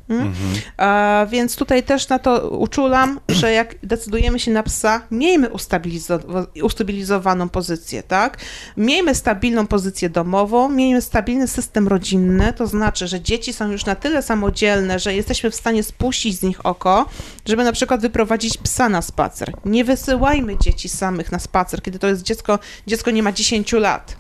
Mm? 0.09 0.33
A, 0.77 1.25
więc 1.29 1.55
tutaj 1.55 1.83
też 1.83 2.09
na 2.09 2.19
to 2.19 2.49
uczulam, 2.49 3.19
że 3.39 3.51
jak 3.51 3.75
decydujemy 3.83 4.39
się 4.39 4.51
na 4.51 4.63
psa, 4.63 5.01
miejmy 5.11 5.49
ustabilizo- 5.49 6.45
ustabilizowaną 6.63 7.49
pozycję, 7.49 8.03
tak? 8.03 8.37
Miejmy 8.77 9.15
stabilną 9.15 9.67
pozycję 9.67 10.09
domową, 10.09 10.69
miejmy 10.69 11.01
stabilny 11.01 11.47
system 11.47 11.87
rodzinny, 11.87 12.53
to 12.53 12.67
znaczy, 12.67 13.07
że 13.07 13.21
dzieci 13.21 13.53
są 13.53 13.71
już 13.71 13.85
na 13.85 13.95
tyle 13.95 14.21
samodzielne, 14.21 14.99
że 14.99 15.15
jesteśmy 15.15 15.51
w 15.51 15.55
stanie 15.55 15.83
spuścić 15.83 16.39
z 16.39 16.43
nich 16.43 16.65
oko, 16.65 17.05
żeby 17.45 17.63
na 17.63 17.71
przykład 17.71 18.01
wyprowadzić 18.01 18.57
psa 18.57 18.89
na 18.89 19.01
spacer. 19.01 19.53
Nie 19.65 19.83
wysyłajmy 19.85 20.57
dzieci 20.57 20.89
samych 20.89 21.31
na 21.31 21.39
spacer, 21.39 21.81
kiedy 21.81 21.99
to 21.99 22.07
jest 22.07 22.21
dziecko, 22.21 22.59
dziecko 22.87 23.11
nie 23.11 23.23
ma 23.23 23.31
10 23.31 23.71
lat. 23.73 24.17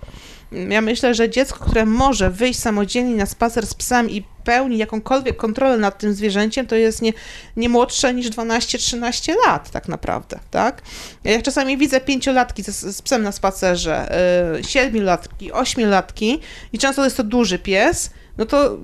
Ja 0.51 0.81
myślę, 0.81 1.13
że 1.13 1.29
dziecko, 1.29 1.59
które 1.65 1.85
może 1.85 2.29
wyjść 2.29 2.59
samodzielnie 2.59 3.15
na 3.15 3.25
spacer 3.25 3.67
z 3.67 3.73
psem 3.73 4.09
i 4.09 4.23
pełni 4.43 4.77
jakąkolwiek 4.77 5.37
kontrolę 5.37 5.77
nad 5.77 5.97
tym 5.97 6.13
zwierzęciem, 6.13 6.67
to 6.67 6.75
jest 6.75 7.01
nie, 7.01 7.13
nie 7.55 7.69
młodsze 7.69 8.13
niż 8.13 8.29
12-13 8.29 9.33
lat 9.47 9.69
tak 9.69 9.87
naprawdę, 9.87 10.39
tak? 10.51 10.81
Ja 11.23 11.41
czasami 11.41 11.77
widzę 11.77 12.01
pięciolatki 12.01 12.63
z, 12.63 12.95
z 12.95 13.01
psem 13.01 13.23
na 13.23 13.31
spacerze, 13.31 14.15
y, 14.59 14.63
siedmiolatki, 14.63 15.51
ośmiolatki 15.51 16.39
i 16.73 16.77
często 16.77 17.03
jest 17.03 17.17
to 17.17 17.23
duży 17.23 17.59
pies, 17.59 18.09
no 18.37 18.45
to 18.45 18.77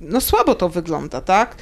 no 0.00 0.20
słabo 0.20 0.54
to 0.54 0.68
wygląda, 0.68 1.20
tak? 1.20 1.56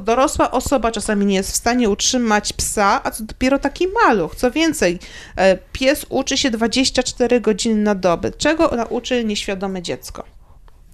Dorosła 0.00 0.50
osoba 0.50 0.92
czasami 0.92 1.26
nie 1.26 1.34
jest 1.34 1.52
w 1.52 1.56
stanie 1.56 1.88
utrzymać 1.90 2.52
psa, 2.52 3.00
a 3.04 3.10
co 3.10 3.24
dopiero 3.24 3.58
taki 3.58 3.86
maluch. 4.04 4.34
Co 4.34 4.50
więcej, 4.50 4.98
e, 5.36 5.56
pies 5.72 6.06
uczy 6.08 6.38
się 6.38 6.50
24 6.50 7.40
godziny 7.40 7.82
na 7.82 7.94
dobę. 7.94 8.30
Czego 8.30 8.68
nauczy 8.76 9.24
nieświadome 9.24 9.82
dziecko? 9.82 10.39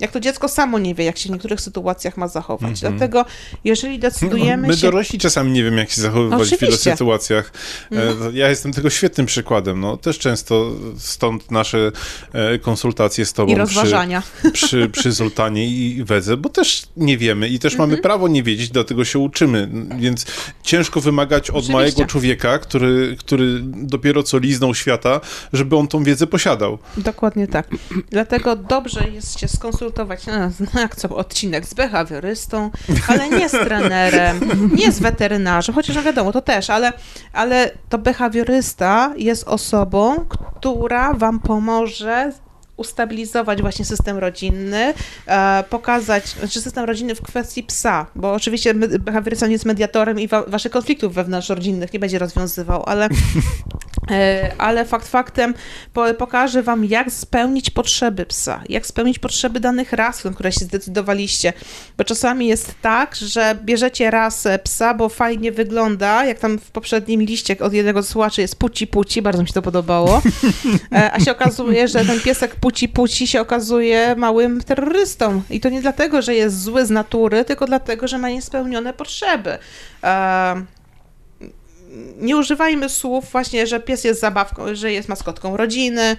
Jak 0.01 0.11
to 0.11 0.20
dziecko 0.20 0.49
samo 0.49 0.78
nie 0.78 0.94
wie, 0.94 1.05
jak 1.05 1.18
się 1.18 1.28
w 1.28 1.32
niektórych 1.32 1.61
sytuacjach 1.61 2.16
ma 2.16 2.28
zachować. 2.28 2.80
Dlatego, 2.80 3.24
jeżeli 3.64 3.99
decydujemy 3.99 4.68
My 4.68 4.76
się... 4.76 4.82
dorośli 4.86 5.18
czasami 5.18 5.51
nie 5.53 5.64
wiem, 5.64 5.78
jak 5.78 5.90
się 5.90 6.01
zachowywać 6.01 6.38
w 6.49 6.51
wielu 6.51 6.57
Oczywiście. 6.57 6.90
sytuacjach. 6.92 7.53
E, 7.92 7.97
Ja 8.32 8.49
jestem 8.49 8.72
tego 8.72 8.90
świetnym 8.90 9.26
przykładem. 9.26 9.80
No, 9.80 9.97
też 9.97 10.18
często 10.18 10.70
stąd 10.99 11.51
nasze 11.51 11.92
e, 12.32 12.59
konsultacje 12.59 13.26
z 13.26 13.32
tobą 13.32 13.53
I 13.53 13.55
przy, 13.55 13.61
rozważania. 13.61 14.22
przy, 14.53 14.88
przy 14.88 15.12
Zoltanie 15.12 15.66
i 15.66 16.05
Wedze, 16.05 16.36
bo 16.36 16.49
też 16.49 16.82
nie 16.97 17.18
wiemy 17.18 17.49
i 17.49 17.59
też 17.59 17.72
Mhm. 17.72 17.90
mamy 17.90 18.03
prawo 18.03 18.28
nie 18.28 18.42
wiedzieć, 18.42 18.70
dlatego 18.70 19.05
się 19.05 19.18
uczymy. 19.18 19.68
Więc 19.99 20.26
ciężko 20.62 21.01
wymagać 21.01 21.51
od 21.51 21.57
Oczywiście. 21.57 21.72
małego 21.72 22.05
człowieka, 22.07 22.59
który, 22.59 23.16
który 23.18 23.61
dopiero 23.62 24.22
co 24.22 24.38
liznął 24.38 24.74
świata, 24.74 25.20
żeby 25.53 25.76
on 25.76 25.88
tą 25.88 26.05
wiedzę 26.05 26.26
posiadał. 26.26 26.78
Dokładnie 26.97 27.47
tak. 27.49 27.68
Dlatego 28.11 28.57
dobrze 28.57 29.09
jest 29.14 29.40
się 29.40 29.49
skonsultować, 29.49 29.86
no, 30.74 30.80
jak 30.80 30.97
co 30.97 31.09
odcinek 31.09 31.66
z 31.66 31.74
behawiorystą, 31.74 32.70
ale 33.09 33.28
nie 33.28 33.49
z 33.49 33.53
trenerem, 33.53 34.41
nie 34.74 34.93
z 34.93 34.99
weterynarzem, 34.99 35.74
chociaż 35.74 35.97
no 35.97 36.03
wiadomo, 36.03 36.32
to 36.32 36.41
też, 36.43 36.70
ale, 36.70 36.93
ale 37.32 37.70
to 37.89 37.99
behawiorysta 37.99 39.14
jest 39.16 39.49
osobą, 39.49 40.24
która 40.59 41.14
wam 41.14 41.41
pomoże 41.41 42.32
ustabilizować 42.76 43.62
właśnie 43.62 43.84
system 43.84 44.18
rodzinny, 44.18 44.95
e, 45.26 45.64
pokazać, 45.70 46.28
znaczy 46.28 46.61
system 46.61 46.84
rodzinny 46.84 47.14
w 47.14 47.22
kwestii 47.22 47.62
psa, 47.62 48.07
bo 48.14 48.32
oczywiście 48.32 48.74
behawiorysta 48.74 49.47
nie 49.47 49.53
jest 49.53 49.64
mediatorem 49.64 50.20
i 50.20 50.28
wa- 50.28 50.43
waszych 50.43 50.72
konfliktów 50.72 51.14
wewnątrzrodzinnych 51.14 51.93
nie 51.93 51.99
będzie 51.99 52.18
rozwiązywał, 52.18 52.82
ale 52.87 53.09
ale 54.59 54.85
fakt 54.85 55.09
faktem 55.09 55.55
po, 55.93 56.15
pokażę 56.15 56.63
wam, 56.63 56.85
jak 56.85 57.11
spełnić 57.11 57.71
potrzeby 57.71 58.27
psa, 58.27 58.63
jak 58.69 58.87
spełnić 58.87 59.19
potrzeby 59.19 59.61
danych 59.61 59.93
ras, 59.93 60.25
na 60.25 60.31
które 60.31 60.53
się 60.53 60.65
zdecydowaliście. 60.65 61.53
Bo 61.99 62.05
czasami 62.05 62.47
jest 62.47 62.75
tak, 62.83 63.17
że 63.17 63.57
bierzecie 63.65 64.11
rasę 64.11 64.59
psa, 64.59 64.95
bo 64.95 65.09
fajnie 65.09 65.53
wygląda, 65.53 66.25
jak 66.25 66.39
tam 66.39 66.59
w 66.59 66.71
poprzednim 66.71 67.23
liście 67.23 67.57
od 67.61 67.73
jednego 67.73 68.03
z 68.03 68.09
słuchaczy 68.09 68.41
jest 68.41 68.57
puci 68.57 68.87
puci, 68.87 69.23
bardzo 69.23 69.43
mi 69.43 69.49
się 69.49 69.55
to 69.55 69.63
podobało, 69.63 70.23
E, 70.93 71.13
a 71.13 71.21
się 71.21 71.33
okazuje, 71.33 71.89
że 71.89 72.05
ten 72.05 72.21
piesek 72.21 72.57
puci 72.57 72.89
puci 72.89 73.27
się 73.27 73.41
okazuje 73.41 74.15
małym 74.17 74.61
terrorystą. 74.61 75.43
I 75.51 75.61
to 75.61 75.69
nie 75.69 75.83
dlatego, 75.83 76.23
że 76.23 76.35
jest 76.35 76.63
zły 76.63 76.87
z 76.87 76.91
natury, 76.91 77.45
tylko 77.45 77.67
dlatego, 77.67 78.09
że 78.09 78.19
ma 78.19 78.29
niespełnione 78.29 78.93
potrzeby. 78.93 79.59
Nie 82.18 82.36
używajmy 82.36 82.88
słów 82.88 83.24
właśnie, 83.32 83.66
że 83.66 83.80
pies 83.80 84.05
jest 84.05 84.20
zabawką, 84.20 84.74
że 84.74 84.92
jest 84.92 85.09
maskotką 85.09 85.57
rodziny. 85.57 86.16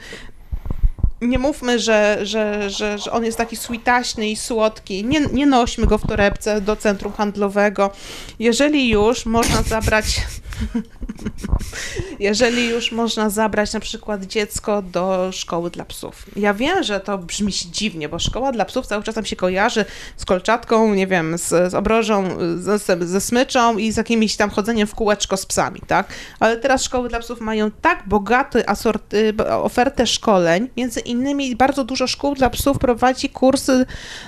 Nie 1.22 1.40
mówmy, 1.40 1.80
że, 1.80 2.20
że, 2.24 2.70
że, 2.70 2.98
że 2.98 3.12
on 3.12 3.26
jest 3.26 3.38
taki 3.38 3.56
sweetaśny 3.56 4.30
i 4.30 4.36
słodki. 4.36 5.06
Nie, 5.06 5.20
nie 5.20 5.46
nośmy 5.46 5.86
go 5.86 5.98
w 5.98 6.08
torebce 6.08 6.62
do 6.62 6.76
centrum 6.76 7.14
handlowego. 7.14 7.92
Jeżeli 8.40 8.90
już 8.90 9.26
można 9.26 9.62
zabrać 9.62 10.22
jeżeli 12.20 12.70
już 12.70 12.92
można 12.92 13.30
zabrać 13.30 13.74
na 13.74 13.80
przykład 13.80 14.24
dziecko 14.24 14.82
do 14.82 15.30
szkoły 15.32 15.70
dla 15.70 15.86
psów. 15.86 16.26
Ja 16.36 16.54
wiem, 16.54 16.84
że 16.84 17.00
to 17.00 17.18
brzmi 17.18 17.52
dziwnie, 17.52 18.10
bo 18.10 18.20
szkoła 18.20 18.52
dla 18.52 18.66
psów 18.66 18.88
cały 18.88 19.04
czas 19.04 19.16
nam 19.16 19.26
się 19.26 19.36
kojarzy 19.36 19.86
z 20.18 20.26
kolczatką, 20.26 20.94
nie 20.94 21.08
wiem, 21.08 21.38
z, 21.38 21.72
z 21.72 21.74
obrożą, 21.74 22.38
ze, 22.58 22.80
ze 23.08 23.22
smyczą 23.22 23.78
i 23.78 23.92
z 23.92 23.98
jakimś 23.98 24.36
tam 24.36 24.50
chodzeniem 24.50 24.88
w 24.88 24.96
kółeczko 24.96 25.38
z 25.38 25.46
psami, 25.46 25.82
tak? 25.88 26.08
Ale 26.40 26.58
teraz 26.58 26.84
szkoły 26.84 27.10
dla 27.10 27.20
psów 27.20 27.42
mają 27.42 27.72
tak 27.72 28.04
bogaty 28.08 28.68
asorty, 28.68 29.34
ofertę 29.62 30.08
szkoleń, 30.08 30.70
między 30.78 31.00
innymi 31.00 31.56
bardzo 31.56 31.84
dużo 31.84 32.08
szkół 32.08 32.36
dla 32.36 32.50
psów 32.50 32.78
prowadzi 32.80 33.30
kursy 33.30 33.86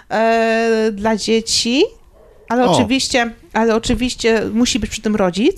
e, 0.10 0.92
dla 0.92 1.16
dzieci, 1.16 1.84
ale 2.50 2.66
O. 2.66 2.72
oczywiście, 2.72 3.34
ale 3.54 3.76
oczywiście 3.76 4.42
musi 4.54 4.80
być 4.80 4.90
przy 4.90 5.02
tym 5.02 5.16
rodzic. 5.16 5.56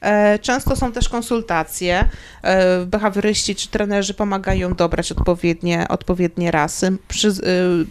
E, 0.00 0.38
Często 0.38 0.76
są 0.76 0.92
też 0.92 1.08
konsultacje. 1.08 2.08
E, 2.42 2.86
Behawioryści 2.86 3.54
czy 3.54 3.68
trenerzy 3.68 4.14
pomagają 4.14 4.74
dobrać 4.74 5.12
odpowiednie, 5.12 5.88
odpowiednie 5.88 6.50
rasy. 6.50 6.96
Przy, 7.08 7.28
y, 7.28 7.86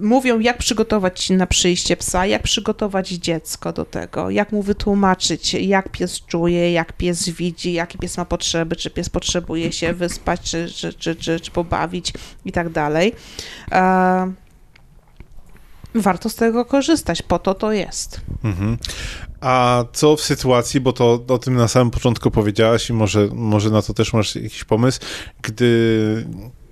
mówią, 0.00 0.38
jak 0.38 0.58
przygotować 0.58 1.20
się 1.20 1.34
na 1.36 1.46
przyjście 1.46 1.96
psa, 1.96 2.26
jak 2.26 2.42
przygotować 2.42 3.08
dziecko 3.08 3.72
do 3.72 3.84
tego, 3.84 4.30
jak 4.30 4.52
mu 4.52 4.62
wytłumaczyć, 4.62 5.54
jak 5.54 5.88
pies 5.88 6.20
czuje, 6.26 6.72
jak 6.72 6.92
pies 6.92 7.28
widzi, 7.28 7.72
jakie 7.72 7.98
pies 7.98 8.18
ma 8.18 8.24
potrzeby, 8.24 8.76
czy 8.76 8.90
pies 8.90 9.08
potrzebuje 9.08 9.72
się 9.72 9.92
wyspać, 9.92 10.40
czy, 10.40 10.68
czy, 10.74 10.92
czy, 10.92 11.16
czy, 11.16 11.40
czy 11.40 11.50
pobawić 11.50 12.12
i 12.44 12.52
tak 12.52 12.68
dalej. 12.68 13.12
E, 15.96 16.00
warto 16.00 16.28
z 16.28 16.34
tego 16.34 16.64
korzystać, 16.64 17.22
po 17.22 17.38
to 17.38 17.54
to 17.54 17.72
jest. 17.72 18.20
Mhm. 18.44 18.78
A 19.40 19.84
co 19.92 20.16
w 20.16 20.20
sytuacji, 20.20 20.80
bo 20.80 20.92
to 20.92 21.24
o 21.28 21.38
tym 21.38 21.54
na 21.54 21.68
samym 21.68 21.90
początku 21.90 22.30
powiedziałaś 22.30 22.90
i 22.90 22.92
może, 22.92 23.28
może 23.32 23.70
na 23.70 23.82
to 23.82 23.94
też 23.94 24.12
masz 24.12 24.36
jakiś 24.36 24.64
pomysł, 24.64 25.00
gdy 25.42 26.26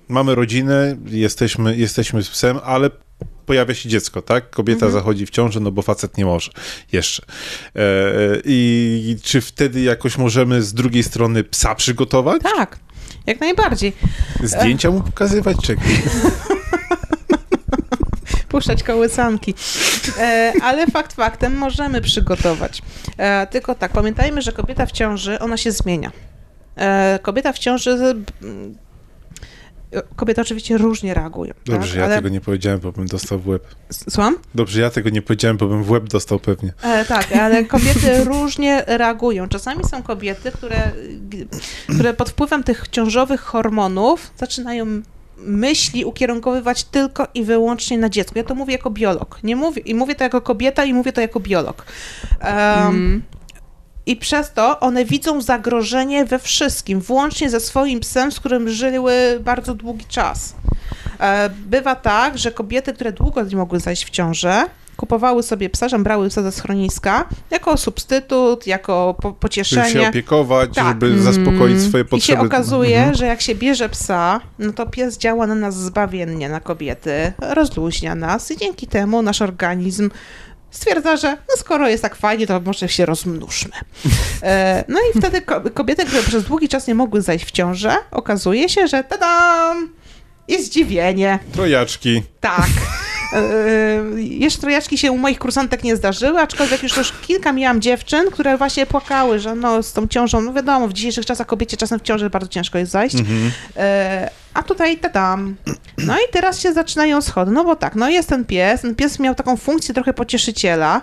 mamy 0.09 0.35
rodzinę, 0.35 0.97
jesteśmy, 1.07 1.77
jesteśmy 1.77 2.23
z 2.23 2.29
psem, 2.29 2.59
ale 2.65 2.91
pojawia 3.47 3.75
się 3.75 3.89
dziecko, 3.89 4.23
tak? 4.23 4.51
Kobieta 4.51 4.87
Mhm. 4.87 4.93
zachodzi 4.93 5.27
w 5.27 5.31
ciążę, 5.31 5.61
no 5.61 5.71
bo 5.73 5.83
facet 5.83 6.19
nie 6.19 6.25
może 6.25 6.51
jeszcze. 6.93 7.23
E, 7.77 7.81
I 8.45 9.17
czy 9.23 9.41
wtedy 9.41 9.81
jakoś 9.81 10.19
możemy 10.19 10.63
z 10.63 10.75
drugiej 10.75 11.03
strony 11.03 11.45
psa 11.45 11.75
przygotować? 11.75 12.43
Tak, 12.43 12.79
jak 13.27 13.41
najbardziej. 13.41 13.93
Zdjęcia 14.43 14.91
mu 14.91 15.01
pokazywać? 15.01 15.57
Czekaj. 15.63 16.03
puszczać 18.51 18.83
kołysanki. 18.83 19.55
E, 20.19 20.53
ale 20.63 20.87
fakt 20.87 21.13
faktem 21.13 21.57
możemy 21.57 22.01
przygotować. 22.01 22.83
E, 23.17 23.47
tylko 23.47 23.75
tak, 23.75 23.93
pamiętajmy, 23.93 24.43
że 24.43 24.53
kobieta 24.53 24.87
w 24.87 24.93
ciąży, 24.93 25.39
ona 25.39 25.57
się 25.57 25.73
zmienia. 25.73 26.13
E, 26.77 27.19
kobieta 27.23 27.53
w 27.53 27.59
ciąży... 27.59 28.15
Kobiety 30.17 30.41
oczywiście 30.41 30.79
różnie 30.79 31.15
reagują. 31.15 31.55
Dobrze, 31.67 31.89
tak? 31.89 31.99
ja 31.99 32.05
ale... 32.05 32.17
tego 32.17 32.29
nie 32.29 32.41
powiedziałem, 32.41 32.81
bo 32.81 32.93
bym 32.93 33.07
dostał 33.07 33.39
w 33.39 33.49
łeb. 33.49 33.67
Słucham? 33.91 34.37
Dobrze, 34.55 34.81
ja 34.81 34.91
tego 34.91 35.11
nie 35.11 35.23
powiedziałem, 35.23 35.57
bo 35.57 35.67
bym 35.67 35.85
w 35.85 35.91
łeb 35.91 36.09
dostał 36.09 36.39
pewnie. 36.39 36.73
E, 36.83 37.05
tak, 37.05 37.33
ale 37.33 37.65
kobiety 37.65 38.25
różnie 38.33 38.85
reagują. 38.87 39.49
Czasami 39.49 39.85
są 39.85 40.03
kobiety, 40.03 40.53
które, 40.53 40.91
które 41.89 42.15
pod 42.15 42.31
wpływem 42.31 42.65
tych 42.65 42.89
ciążowych 42.89 43.41
hormonów 43.41 44.31
zaczynają 44.37 45.03
myśli 45.43 46.05
ukierunkowywać 46.05 46.85
tylko 46.85 47.27
i 47.35 47.45
wyłącznie 47.45 47.99
na 47.99 48.09
dziecko. 48.09 48.33
Ja 48.39 48.45
to 48.45 48.55
mówię 48.55 48.73
jako 48.73 48.91
biolog. 48.91 49.39
Nie 49.43 49.57
mówię, 49.57 49.83
I 49.83 49.95
mówię 49.95 50.15
to 50.15 50.25
jako 50.25 50.41
kobieta 50.41 50.85
i 50.85 50.95
mówię 50.95 51.13
to 51.13 51.21
jako 51.21 51.41
biolog. 51.41 51.87
Um, 52.45 52.51
Mm. 52.91 53.23
I 54.07 54.17
przez 54.17 54.53
to 54.53 54.81
one 54.81 55.05
widzą 55.05 55.41
zagrożenie 55.43 56.25
we 56.25 56.39
wszystkim, 56.39 57.01
włącznie 57.01 57.51
ze 57.51 57.61
swoim 57.61 58.01
psem, 58.01 58.33
z 58.33 58.41
którym 58.41 58.69
żyły 58.69 59.13
bardzo 59.41 59.75
długi 59.75 60.05
czas. 60.05 60.55
E, 61.21 61.51
Bywa 61.51 61.95
tak, 61.95 62.39
że 62.39 62.53
kobiety, 62.53 62.93
które 62.93 63.13
długo 63.13 63.43
nie 63.43 63.57
mogły 63.57 63.81
zajść 63.81 64.05
w 64.07 64.11
ciążę, 64.11 64.65
kupowały 65.01 65.43
sobie 65.43 65.71
psa, 65.71 65.89
żebrały 65.89 66.29
psa 66.29 66.43
ze 66.43 66.53
schroniska 66.53 67.29
jako 67.51 67.77
substytut, 67.77 68.67
jako 68.67 69.15
po 69.23 69.29
Żeby 69.29 69.35
się 69.35 69.41
pocieszenie. 69.41 70.09
opiekować, 70.09 70.71
Tak. 70.75 70.87
żeby 70.87 71.23
zaspokoić 71.23 71.81
swoje 71.83 72.05
I 72.05 72.07
potrzeby. 72.07 72.39
się 72.41 72.47
okazuje, 72.47 72.97
Mhm. 72.99 73.15
że 73.15 73.27
jak 73.27 73.41
się 73.41 73.55
bierze 73.55 73.89
psa, 73.89 74.41
no 74.59 74.73
to 74.73 74.87
pies 74.87 75.19
działa 75.19 75.47
na 75.47 75.55
nas 75.55 75.77
zbawiennie, 75.77 76.49
na 76.49 76.61
kobiety, 76.61 77.33
rozluźnia 77.39 78.15
nas 78.15 78.51
i 78.51 78.57
dzięki 78.57 78.87
temu 78.87 79.23
nasz 79.23 79.43
organizm 79.43 80.11
stwierdza, 80.71 81.17
że 81.17 81.31
no 81.31 81.57
skoro 81.57 81.89
jest 81.89 82.03
tak 82.03 82.17
fajnie, 82.17 82.47
to 82.47 82.61
może 82.61 82.89
się 82.89 83.07
rozmnóżmy. 83.07 83.73
E, 84.43 84.85
No 84.89 84.99
i 85.15 85.19
wtedy 85.19 85.43
ko- 85.43 85.61
kobiety, 85.75 86.05
które 86.05 86.23
przez 86.23 86.45
długi 86.45 86.69
czas 86.69 86.87
nie 86.87 86.95
mogły 86.95 87.23
zajść 87.23 87.45
w 87.47 87.51
ciążę, 87.51 87.97
okazuje 88.11 88.69
się, 88.69 88.89
że 88.89 89.05
tadam! 89.05 89.89
Jest 90.49 90.65
zdziwienie. 90.65 91.39
Trojaczki. 91.53 92.23
Tak. 92.41 92.67
Yy, 93.33 94.23
jeszcze 94.23 94.61
trojaczki 94.61 94.99
się 94.99 95.13
u 95.13 95.19
moich 95.19 95.39
kursantek 95.39 95.85
nie 95.85 95.97
zdarzyły, 95.97 96.41
aczkolwiek 96.41 96.83
już 96.83 96.97
już 96.97 97.13
kilka 97.13 97.53
miałam 97.53 97.81
dziewczyn, 97.81 98.31
które 98.31 98.57
właśnie 98.57 98.87
płakały, 98.87 99.39
że 99.39 99.55
no 99.55 99.83
z 99.83 99.93
tą 99.93 100.09
ciążą, 100.09 100.41
no 100.41 100.53
wiadomo, 100.53 100.89
w 100.89 100.93
dzisiejszych 100.93 101.27
czasach 101.27 101.47
kobiecie 101.47 101.77
czasem 101.77 101.99
w 101.99 102.03
ciąży 102.03 102.31
bardzo 102.31 102.49
ciężko 102.49 102.79
jest 102.79 102.93
zajść. 102.93 103.17
Mhm. 103.17 103.43
Yy, 103.45 103.83
a 104.55 104.63
tutaj 104.63 104.99
tadam. 104.99 105.57
No 105.99 106.15
i 106.17 106.33
teraz 106.33 106.61
się 106.61 106.73
zaczynają 106.73 107.23
schody, 107.23 107.51
no 107.51 107.65
bo 107.65 107.77
tak, 107.77 107.95
no 107.95 108.09
jest 108.09 108.29
ten 108.29 108.45
pies, 108.45 108.81
ten 108.81 108.95
pies 108.95 109.19
miał 109.19 109.35
taką 109.35 109.57
funkcję 109.57 109.95
trochę 109.95 110.13
pocieszyciela, 110.13 111.03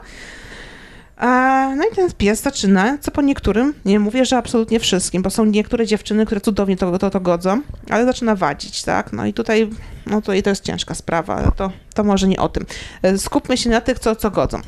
no 1.77 1.83
i 1.91 1.95
ten 1.95 2.11
pies 2.17 2.41
zaczyna, 2.41 2.97
co 2.97 3.11
po 3.11 3.21
niektórym, 3.21 3.73
nie 3.85 3.99
mówię, 3.99 4.25
że 4.25 4.37
absolutnie 4.37 4.79
wszystkim, 4.79 5.21
bo 5.21 5.29
są 5.29 5.45
niektóre 5.45 5.85
dziewczyny, 5.87 6.25
które 6.25 6.41
cudownie 6.41 6.77
to, 6.77 6.97
to, 6.97 7.09
to 7.09 7.19
godzą, 7.19 7.61
ale 7.89 8.05
zaczyna 8.05 8.35
wadzić, 8.35 8.83
tak? 8.83 9.13
No 9.13 9.25
i 9.25 9.33
tutaj, 9.33 9.69
no 10.05 10.21
to, 10.21 10.33
i 10.33 10.43
to 10.43 10.49
jest 10.49 10.63
ciężka 10.63 10.95
sprawa, 10.95 11.35
ale 11.35 11.51
to, 11.55 11.71
to 11.93 12.03
może 12.03 12.27
nie 12.27 12.39
o 12.39 12.49
tym. 12.49 12.65
E, 13.01 13.17
Skupmy 13.17 13.57
się 13.57 13.69
na 13.69 13.81
tych, 13.81 13.99
co, 13.99 14.15
co 14.15 14.31
godzą. 14.31 14.61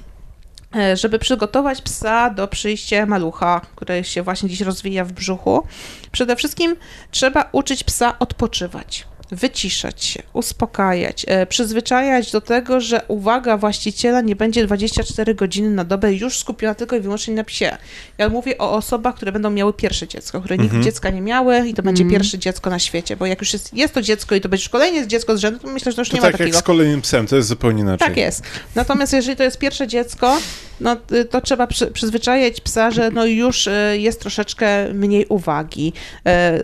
E, 0.76 0.98
Żeby 0.98 1.20
przygotować 1.20 1.82
psa 1.82 2.30
do 2.30 2.48
przyjścia 2.48 3.06
malucha, 3.06 3.62
który 3.76 4.04
się 4.04 4.24
właśnie 4.24 4.50
dziś 4.50 4.62
rozwija 4.62 5.06
w 5.06 5.12
brzuchu, 5.12 5.64
przede 6.12 6.36
wszystkim 6.36 6.76
trzeba 7.12 7.50
uczyć 7.52 7.84
psa 7.84 8.20
odpoczywać. 8.20 9.08
Wyciszać 9.32 10.04
się, 10.04 10.24
uspokajać, 10.34 11.26
e, 11.28 11.46
przyzwyczajać 11.46 12.32
do 12.32 12.42
tego, 12.42 12.82
że 12.82 13.02
uwaga 13.08 13.58
właściciela 13.58 14.22
nie 14.22 14.36
będzie 14.36 14.66
24 14.66 15.36
godziny 15.36 15.70
na 15.70 15.84
dobę 15.84 16.14
już 16.14 16.38
skupiona 16.38 16.76
tylko 16.76 16.96
i 16.96 17.00
wyłącznie 17.00 17.34
na 17.34 17.44
psie. 17.44 17.78
Ja 18.18 18.30
mówię 18.30 18.58
o 18.58 18.72
osobach, 18.72 19.16
które 19.16 19.32
będą 19.32 19.50
miały 19.50 19.74
pierwsze 19.74 20.08
dziecko, 20.08 20.40
które 20.40 20.58
nigdy 20.58 20.80
dziecka 20.82 21.10
nie 21.10 21.22
miały 21.22 21.68
i 21.68 21.74
to 21.74 21.84
będzie 21.84 22.06
pierwsze 22.06 22.40
dziecko 22.40 22.70
na 22.70 22.80
świecie, 22.80 23.18
bo 23.18 23.26
jak 23.26 23.40
już 23.40 23.54
jest, 23.54 23.74
jest 23.74 23.94
to 23.94 24.02
dziecko 24.02 24.36
i 24.36 24.42
to 24.42 24.50
będzie 24.50 24.64
już 24.64 24.70
kolejne 24.70 25.08
dziecko 25.08 25.38
z 25.38 25.40
rzędu, 25.40 25.60
to 25.60 25.68
myślę, 25.68 25.92
że 25.92 25.96
to 25.96 26.02
już 26.02 26.10
To 26.10 26.16
nie 26.16 26.22
ma 26.22 26.28
tak 26.28 26.32
jak 26.32 26.40
takiego. 26.40 26.60
z 26.60 26.64
kolejnym 26.64 27.02
psem, 27.02 27.28
to 27.28 27.36
jest 27.36 27.48
zupełnie 27.48 27.82
inaczej. 27.82 28.08
Tak 28.08 28.18
jest. 28.18 28.44
Natomiast 28.76 29.14
jeżeli 29.14 29.38
to 29.38 29.44
jest 29.44 29.58
pierwsze 29.58 29.88
dziecko, 29.88 30.38
no 30.80 30.98
y, 31.12 31.26
to 31.26 31.42
trzeba 31.42 31.68
przy, 31.68 31.88
przyzwyczajać 31.88 32.62
psa, 32.62 32.92
że 32.92 33.12
no 33.12 33.26
już 33.26 33.68
y, 33.68 33.72
jest 33.94 34.20
troszeczkę 34.20 34.94
mniej 34.94 35.26
uwagi, 35.26 35.94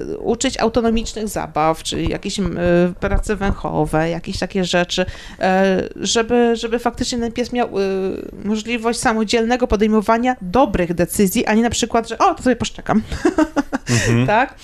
y, 0.03 0.17
uczyć 0.17 0.57
autonomicznych 0.57 1.27
zabaw, 1.27 1.83
czyli 1.83 2.09
jakieś 2.09 2.39
y, 2.57 2.93
prace 2.99 3.35
węchowe, 3.35 4.09
jakieś 4.09 4.39
takie 4.39 4.65
rzeczy, 4.65 5.01
y, 5.01 5.45
żeby, 5.95 6.55
żeby 6.55 6.79
faktycznie 6.79 7.19
ten 7.19 7.31
pies 7.31 7.53
miał 7.53 7.79
y, 7.79 7.81
możliwość 8.43 8.99
samodzielnego 8.99 9.67
podejmowania 9.67 10.35
dobrych 10.41 10.93
decyzji, 10.93 11.45
a 11.45 11.53
nie 11.53 11.61
na 11.61 11.69
przykład, 11.69 12.09
że 12.09 12.17
o, 12.17 12.35
to 12.35 12.43
sobie 12.43 12.55
poszczekam. 12.55 13.01
tak? 14.27 14.55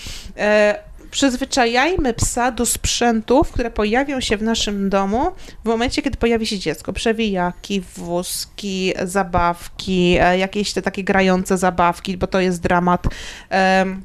Przyzwyczajajmy 1.11 2.13
psa 2.13 2.51
do 2.51 2.65
sprzętów, 2.65 3.51
które 3.51 3.71
pojawią 3.71 4.21
się 4.21 4.37
w 4.37 4.43
naszym 4.43 4.89
domu 4.89 5.31
w 5.63 5.67
momencie, 5.67 6.01
kiedy 6.01 6.17
pojawi 6.17 6.47
się 6.47 6.59
dziecko. 6.59 6.93
Przewijaki, 6.93 7.81
wózki, 7.95 8.93
zabawki, 9.03 10.17
e, 10.21 10.37
jakieś 10.37 10.73
te 10.73 10.81
takie 10.81 11.03
grające 11.03 11.57
zabawki, 11.57 12.17
bo 12.17 12.27
to 12.27 12.39
jest 12.39 12.61
dramat. 12.61 13.07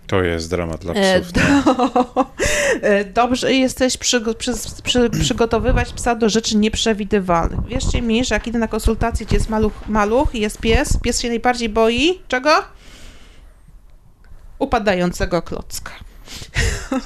To 0.07 0.23
jest 0.23 0.51
dramat 0.51 0.81
dla 0.81 0.95
E, 0.95 1.20
psów. 1.20 1.33
do, 1.33 1.41
e, 2.83 3.05
dobrze 3.05 3.53
jesteś 3.53 3.97
przy, 3.97 4.20
przy, 4.83 5.11
przygotowywać 5.11 5.93
psa 5.93 6.15
do 6.15 6.28
rzeczy 6.28 6.57
nieprzewidywalnych. 6.57 7.66
Wierzcie 7.66 8.03
mi, 8.03 8.24
że 8.24 8.35
jak 8.35 8.47
idę 8.47 8.59
na 8.59 8.69
konsultację, 8.69 9.27
gdzie 9.27 9.37
jest 9.37 9.49
maluch, 9.49 9.89
maluch 9.89 10.35
jest 10.35 10.59
pies, 10.59 10.99
pies 11.03 11.20
się 11.20 11.28
najbardziej 11.28 11.69
boi 11.69 12.20
czego? 12.28 12.51
Upadającego 14.59 15.43
klocka. 15.43 15.93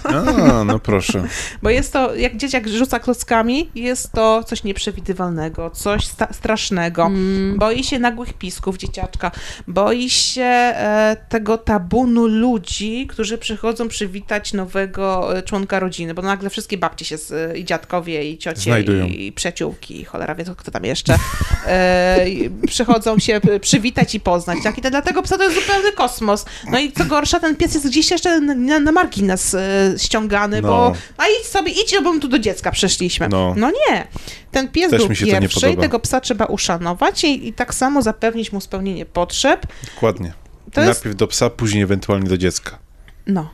A, 0.04 0.64
no 0.64 0.78
proszę. 0.78 1.24
Bo 1.62 1.70
jest 1.70 1.92
to, 1.92 2.14
jak 2.14 2.36
dzieciak 2.36 2.68
rzuca 2.68 2.98
klockami, 2.98 3.70
jest 3.74 4.12
to 4.12 4.44
coś 4.44 4.64
nieprzewidywalnego, 4.64 5.70
coś 5.70 6.06
sta- 6.06 6.32
strasznego. 6.32 7.02
Mm. 7.06 7.58
Boi 7.58 7.84
się 7.84 7.98
nagłych 7.98 8.32
pisków 8.32 8.76
dzieciaczka, 8.76 9.30
boi 9.68 10.10
się 10.10 10.42
e, 10.42 11.16
tego 11.28 11.58
tabunu 11.58 12.26
ludzi, 12.26 13.06
którzy 13.06 13.38
przychodzą 13.38 13.88
przywitać 13.88 14.52
nowego 14.52 15.36
e, 15.38 15.42
członka 15.42 15.80
rodziny, 15.80 16.14
bo 16.14 16.22
nagle 16.22 16.50
wszystkie 16.50 16.78
babcie 16.78 17.04
się 17.04 17.16
z, 17.18 17.56
i 17.56 17.64
dziadkowie, 17.64 18.30
i 18.30 18.38
ciocie, 18.38 18.60
Znajdują. 18.60 19.06
i, 19.06 19.26
i 19.26 19.32
przyjaciółki, 19.32 20.00
i 20.00 20.04
cholera 20.04 20.34
wie, 20.34 20.44
kto 20.56 20.70
tam 20.70 20.84
jeszcze, 20.84 21.16
e, 21.66 22.26
przychodzą 22.66 23.18
się 23.18 23.40
przywitać 23.60 24.14
i 24.14 24.20
poznać. 24.20 24.58
Tak? 24.62 24.78
I 24.78 24.82
to 24.82 24.90
dlatego 24.90 25.22
psa 25.22 25.38
to 25.38 25.44
jest 25.44 25.54
zupełny 25.60 25.92
kosmos. 25.92 26.44
No 26.70 26.78
i 26.78 26.92
co 26.92 27.04
gorsza, 27.04 27.40
ten 27.40 27.56
pies 27.56 27.74
jest 27.74 27.86
gdzieś 27.86 28.10
jeszcze 28.10 28.40
na, 28.40 28.80
na, 28.80 28.92
na 29.16 29.26
margines 29.26 29.54
e, 29.54 29.94
ściągany, 29.98 30.62
No. 30.62 30.68
bo 30.68 30.92
a 31.16 31.24
idź 31.40 31.46
sobie, 31.46 31.72
idź, 31.72 31.94
bo 32.04 32.12
my 32.12 32.20
tu 32.20 32.28
do 32.28 32.38
dziecka 32.38 32.70
przyszliśmy. 32.70 33.28
No. 33.28 33.54
No 33.56 33.70
nie. 33.70 34.06
Ten 34.50 34.68
pies 34.68 34.90
Też 34.90 34.98
był 35.06 35.08
pierwszy 35.08 35.70
i 35.70 35.76
tego 35.76 36.00
psa 36.00 36.20
trzeba 36.20 36.44
uszanować 36.44 37.24
i, 37.24 37.48
i 37.48 37.52
tak 37.52 37.74
samo 37.74 38.02
zapewnić 38.02 38.52
mu 38.52 38.60
spełnienie 38.60 39.06
potrzeb. 39.06 39.66
Dokładnie. 39.94 40.32
To 40.72 40.80
jest, 40.80 40.98
Najpierw 41.00 41.16
do 41.16 41.26
psa, 41.26 41.50
później 41.50 41.82
ewentualnie 41.82 42.28
do 42.28 42.38
dziecka. 42.38 42.78
no. 43.26 43.50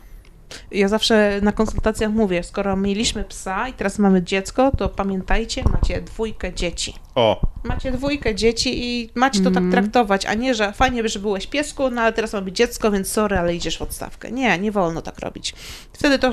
Ja 0.70 0.88
zawsze 0.88 1.40
na 1.42 1.52
konsultacjach 1.52 2.10
mówię, 2.10 2.42
skoro 2.42 2.76
mieliśmy 2.76 3.24
psa 3.24 3.68
i 3.68 3.72
teraz 3.72 3.98
mamy 3.98 4.22
dziecko, 4.22 4.72
to 4.78 4.88
pamiętajcie, 4.88 5.62
macie 5.72 6.00
dwójkę 6.00 6.54
dzieci. 6.54 6.94
O, 7.14 7.40
Macie 7.64 7.92
dwójkę 7.92 8.34
dzieci 8.34 8.84
i 8.84 9.10
macie 9.14 9.40
to 9.40 9.50
tak 9.50 9.64
traktować, 9.70 10.26
a 10.26 10.34
nie, 10.34 10.54
że 10.54 10.72
fajnie 10.72 11.08
że 11.08 11.18
byłeś 11.18 11.46
piesku, 11.46 11.90
no 11.90 12.00
ale 12.00 12.12
teraz 12.12 12.32
mamy 12.32 12.52
dziecko, 12.52 12.90
więc 12.90 13.08
sorry, 13.08 13.38
ale 13.38 13.54
idziesz 13.54 13.78
w 13.78 13.82
odstawkę. 13.82 14.30
Nie, 14.30 14.58
nie 14.58 14.72
wolno 14.72 15.02
tak 15.02 15.18
robić. 15.18 15.54
Wtedy 15.92 16.18
to 16.18 16.32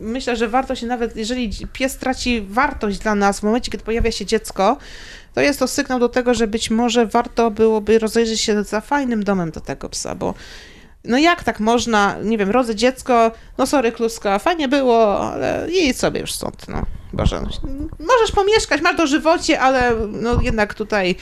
myślę, 0.00 0.36
że 0.36 0.48
warto 0.48 0.74
się 0.74 0.86
nawet, 0.86 1.16
jeżeli 1.16 1.50
pies 1.72 1.96
traci 1.96 2.40
wartość 2.40 2.98
dla 2.98 3.14
nas 3.14 3.40
w 3.40 3.42
momencie, 3.42 3.70
kiedy 3.70 3.84
pojawia 3.84 4.12
się 4.12 4.26
dziecko, 4.26 4.76
to 5.34 5.40
jest 5.40 5.58
to 5.58 5.68
sygnał 5.68 6.00
do 6.00 6.08
tego, 6.08 6.34
że 6.34 6.46
być 6.46 6.70
może 6.70 7.06
warto 7.06 7.50
byłoby 7.50 7.98
rozejrzeć 7.98 8.40
się 8.40 8.64
za 8.64 8.80
fajnym 8.80 9.24
domem 9.24 9.50
do 9.50 9.60
tego 9.60 9.88
psa, 9.88 10.14
bo 10.14 10.34
no 11.04 11.18
jak 11.18 11.44
tak 11.44 11.60
można, 11.60 12.16
nie 12.22 12.38
wiem, 12.38 12.50
rodzę 12.50 12.74
dziecko, 12.74 13.30
no 13.58 13.66
sorry 13.66 13.92
kluska, 13.92 14.38
fajnie 14.38 14.68
było, 14.68 15.20
ale 15.32 15.68
idź 15.70 15.98
sobie 15.98 16.20
już 16.20 16.32
stąd, 16.32 16.68
no. 16.68 16.82
Boże, 17.12 17.40
możesz 17.98 18.32
pomieszkać, 18.34 18.80
masz 18.80 18.96
dożywocie, 18.96 19.60
ale 19.60 19.92
no 20.12 20.40
jednak 20.42 20.74
tutaj 20.74 21.16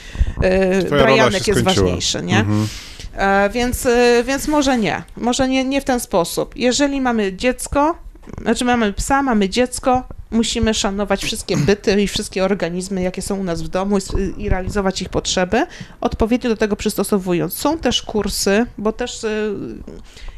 Brianek 0.90 1.44
się 1.44 1.52
jest 1.52 1.64
ważniejszy, 1.64 2.22
nie? 2.22 2.38
Mhm. 2.38 2.68
E, 3.16 3.50
więc, 3.50 3.86
e, 3.86 4.24
więc 4.24 4.48
może 4.48 4.78
nie. 4.78 5.02
Może 5.16 5.48
nie, 5.48 5.64
nie 5.64 5.80
w 5.80 5.84
ten 5.84 6.00
sposób. 6.00 6.56
Jeżeli 6.56 7.00
mamy 7.00 7.36
dziecko, 7.36 7.98
znaczy 8.42 8.64
mamy 8.64 8.92
psa, 8.92 9.22
mamy 9.22 9.48
dziecko, 9.48 10.04
musimy 10.32 10.74
szanować 10.74 11.24
wszystkie 11.24 11.56
byty 11.56 12.02
i 12.02 12.08
wszystkie 12.08 12.44
organizmy, 12.44 13.02
jakie 13.02 13.22
są 13.22 13.38
u 13.38 13.44
nas 13.44 13.62
w 13.62 13.68
domu 13.68 13.98
i, 13.98 14.42
i 14.42 14.48
realizować 14.48 15.02
ich 15.02 15.08
potrzeby, 15.08 15.66
odpowiednio 16.00 16.50
do 16.50 16.56
tego 16.56 16.76
przystosowując. 16.76 17.54
Są 17.54 17.78
też 17.78 18.02
kursy, 18.02 18.66
bo 18.78 18.92
też 18.92 19.24
y, 19.24 19.54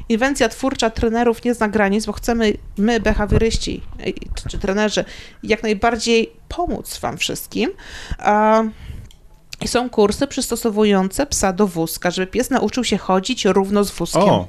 inwencja 0.08 0.48
twórcza 0.48 0.90
trenerów 0.90 1.44
nie 1.44 1.54
zna 1.54 1.68
granic, 1.68 2.06
bo 2.06 2.12
chcemy 2.12 2.52
my, 2.78 3.00
behawioryści 3.00 3.82
y, 4.06 4.14
czy, 4.34 4.48
czy 4.48 4.58
trenerzy, 4.58 5.04
jak 5.42 5.62
najbardziej 5.62 6.32
pomóc 6.48 6.98
wam 6.98 7.16
wszystkim. 7.16 7.70
A, 8.18 8.62
i 9.60 9.68
są 9.68 9.90
kursy 9.90 10.26
przystosowujące 10.26 11.26
psa 11.26 11.52
do 11.52 11.66
wózka, 11.66 12.10
żeby 12.10 12.26
pies 12.26 12.50
nauczył 12.50 12.84
się 12.84 12.98
chodzić 12.98 13.44
równo 13.44 13.84
z 13.84 13.90
wózkiem. 13.90 14.22
O, 14.22 14.48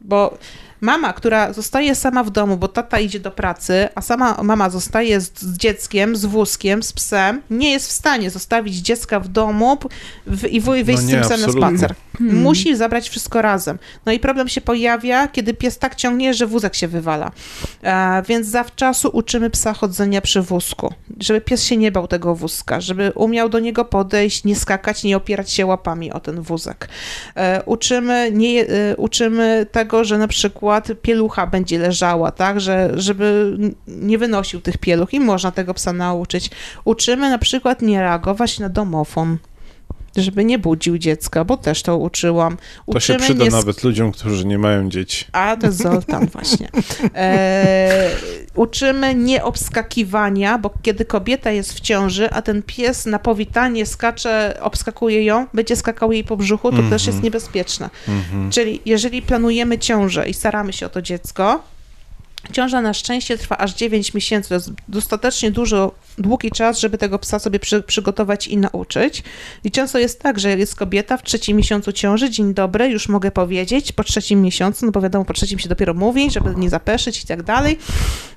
Bo 0.00 0.38
mama, 0.84 1.12
która 1.12 1.52
zostaje 1.52 1.94
sama 1.94 2.24
w 2.24 2.30
domu, 2.30 2.56
bo 2.56 2.68
tata 2.68 2.98
idzie 3.00 3.20
do 3.20 3.30
pracy, 3.30 3.88
a 3.94 4.00
sama 4.00 4.42
mama 4.42 4.70
zostaje 4.70 5.20
z, 5.20 5.40
z 5.40 5.56
dzieckiem, 5.56 6.16
z 6.16 6.24
wózkiem, 6.24 6.82
z 6.82 6.92
psem, 6.92 7.42
nie 7.50 7.70
jest 7.70 7.88
w 7.88 7.92
stanie 7.92 8.30
zostawić 8.30 8.76
dziecka 8.76 9.20
w 9.20 9.28
domu 9.28 9.78
w, 10.26 10.44
i 10.46 10.60
wyjść 10.60 10.88
No 10.88 10.96
z 10.96 11.04
nie, 11.04 11.12
tym 11.12 11.22
psem 11.22 11.40
na 11.40 11.48
spacer. 11.48 11.94
Musi 12.20 12.76
zabrać 12.76 13.08
wszystko 13.08 13.42
razem. 13.42 13.78
No 14.06 14.12
i 14.12 14.18
problem 14.18 14.48
się 14.48 14.60
pojawia, 14.60 15.28
kiedy 15.28 15.54
pies 15.54 15.78
tak 15.78 15.94
ciągnie, 15.94 16.34
że 16.34 16.46
wózek 16.46 16.74
się 16.74 16.88
wywala. 16.88 17.32
E, 17.82 18.22
więc 18.28 18.46
zawczasu 18.46 19.10
uczymy 19.12 19.50
psa 19.50 19.72
chodzenia 19.72 20.20
przy 20.20 20.42
wózku, 20.42 20.94
żeby 21.20 21.40
pies 21.40 21.64
się 21.64 21.76
nie 21.76 21.92
bał 21.92 22.06
tego 22.06 22.34
wózka, 22.34 22.80
żeby 22.80 23.12
umiał 23.14 23.48
do 23.48 23.58
niego 23.58 23.84
podejść, 23.84 24.44
nie 24.44 24.56
skakać, 24.56 25.04
nie 25.04 25.16
opierać 25.16 25.50
się 25.50 25.66
łapami 25.66 26.12
o 26.12 26.20
ten 26.20 26.40
wózek. 26.40 26.88
E, 27.36 27.62
uczymy, 27.66 28.30
nie, 28.32 28.66
e, 28.66 28.96
uczymy 28.96 29.66
tego, 29.72 30.04
że 30.04 30.18
na 30.18 30.28
przykład 30.28 30.73
pielucha 31.02 31.46
będzie 31.46 31.78
leżała, 31.78 32.30
tak, 32.30 32.60
że, 32.60 32.90
żeby 32.94 33.56
nie 33.86 34.18
wynosił 34.18 34.60
tych 34.60 34.78
pieluch 34.78 35.14
i 35.14 35.20
można 35.20 35.50
tego 35.50 35.74
psa 35.74 35.92
nauczyć. 35.92 36.50
Uczymy 36.84 37.30
na 37.30 37.38
przykład 37.38 37.82
nie 37.82 38.00
reagować 38.00 38.58
na 38.58 38.68
domofon. 38.68 39.38
Żeby 40.16 40.44
nie 40.44 40.58
budził 40.58 40.98
dziecka, 40.98 41.44
bo 41.44 41.56
też 41.56 41.82
to 41.82 41.96
uczyłam. 41.98 42.56
to 42.92 43.00
się 43.00 43.14
Uczymy 43.14 43.18
przyda 43.18 43.44
nie 43.44 43.50
nawet 43.50 43.84
ludziom, 43.84 44.12
którzy 44.12 44.46
nie 44.46 44.58
mają 44.58 44.88
dzieci. 44.88 45.24
a, 45.32 45.56
to 45.56 45.66
jest 45.66 45.82
Zoltan 45.82 46.26
właśnie. 46.26 46.68
E, 47.14 48.10
uczymy 48.54 49.14
nie 49.14 49.44
obskakiwania, 49.44 50.58
bo 50.58 50.70
kiedy 50.82 51.04
kobieta 51.04 51.50
jest 51.50 51.72
w 51.72 51.80
ciąży, 51.80 52.30
a 52.30 52.42
ten 52.42 52.62
pies 52.62 53.06
na 53.06 53.18
powitanie 53.18 53.86
skacze, 53.86 54.58
obskakuje 54.60 55.24
ją, 55.24 55.46
będzie 55.54 55.76
skakał 55.76 56.12
jej 56.12 56.24
po 56.24 56.36
brzuchu, 56.36 56.72
to 56.72 56.82
też 56.90 57.06
jest 57.06 57.22
niebezpieczne. 57.22 57.90
Mhm. 58.08 58.50
Czyli 58.50 58.80
jeżeli 58.86 59.22
planujemy 59.22 59.78
ciążę 59.78 60.28
i 60.28 60.34
staramy 60.34 60.72
się 60.72 60.86
o 60.86 60.88
to 60.88 61.02
dziecko, 61.02 61.62
ciąża 62.52 62.80
na 62.80 62.94
szczęście 62.94 63.38
trwa 63.38 63.58
aż 63.58 63.74
9 63.74 64.14
miesięcy. 64.14 64.48
To 64.48 64.54
jest 64.54 64.70
dostatecznie 64.88 65.50
dużo, 65.50 65.94
długi 66.18 66.50
czas, 66.50 66.78
żeby 66.78 66.98
tego 66.98 67.18
psa 67.18 67.38
sobie 67.38 67.58
przy, 67.58 67.82
przygotować 67.82 68.48
i 68.48 68.56
nauczyć. 68.56 69.22
I 69.64 69.70
często 69.70 69.98
jest 69.98 70.20
tak, 70.20 70.38
że 70.38 70.58
jest 70.58 70.76
kobieta 70.76 71.16
w 71.16 71.22
trzecim 71.22 71.56
miesiącu 71.56 71.92
ciąży, 71.92 72.30
dzień 72.30 72.54
dobry, 72.54 72.88
już 72.88 73.08
mogę 73.08 73.30
powiedzieć, 73.30 73.92
po 73.92 74.04
trzecim 74.04 74.42
miesiącu, 74.42 74.86
no 74.86 74.92
bo 74.92 75.00
wiadomo, 75.00 75.24
po 75.24 75.32
trzecim 75.32 75.58
się 75.58 75.68
dopiero 75.68 75.94
mówi, 75.94 76.30
żeby 76.30 76.54
nie 76.56 76.70
zapeszyć 76.70 77.22
i 77.22 77.26
tak 77.26 77.42
dalej. 77.42 77.78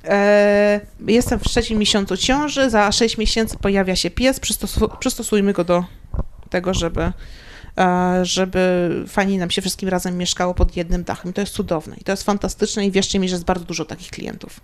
E, 0.06 0.82
jestem 1.08 1.40
w 1.40 1.44
trzecim 1.44 1.80
miesiącu 1.80 2.18
ciąży, 2.18 2.70
za 2.70 2.92
6 2.92 3.18
miesięcy 3.18 3.58
pojawia 3.58 3.96
się 3.96 4.10
pies, 4.10 4.40
przystosu, 4.40 4.90
przystosujmy 5.00 5.54
go 5.54 5.64
do 5.64 5.84
tego, 6.50 6.74
żeby 6.74 7.12
żeby 8.24 8.90
fajnie 9.08 9.40
nam 9.40 9.52
się 9.52 9.62
wszystkim 9.62 9.90
razem 9.90 10.18
mieszkało 10.18 10.54
pod 10.54 10.78
jednym 10.78 11.04
dachem. 11.04 11.34
To 11.34 11.42
jest 11.42 11.54
cudowne 11.54 11.96
i 11.96 12.04
to 12.04 12.12
jest 12.12 12.24
fantastyczne 12.24 12.86
i 12.86 12.92
wierzcie 12.92 13.20
mi, 13.20 13.30
że 13.30 13.36
jest 13.36 13.46
bardzo 13.46 13.66
dużo 13.66 13.86
takich 13.86 14.10
klientów. 14.10 14.60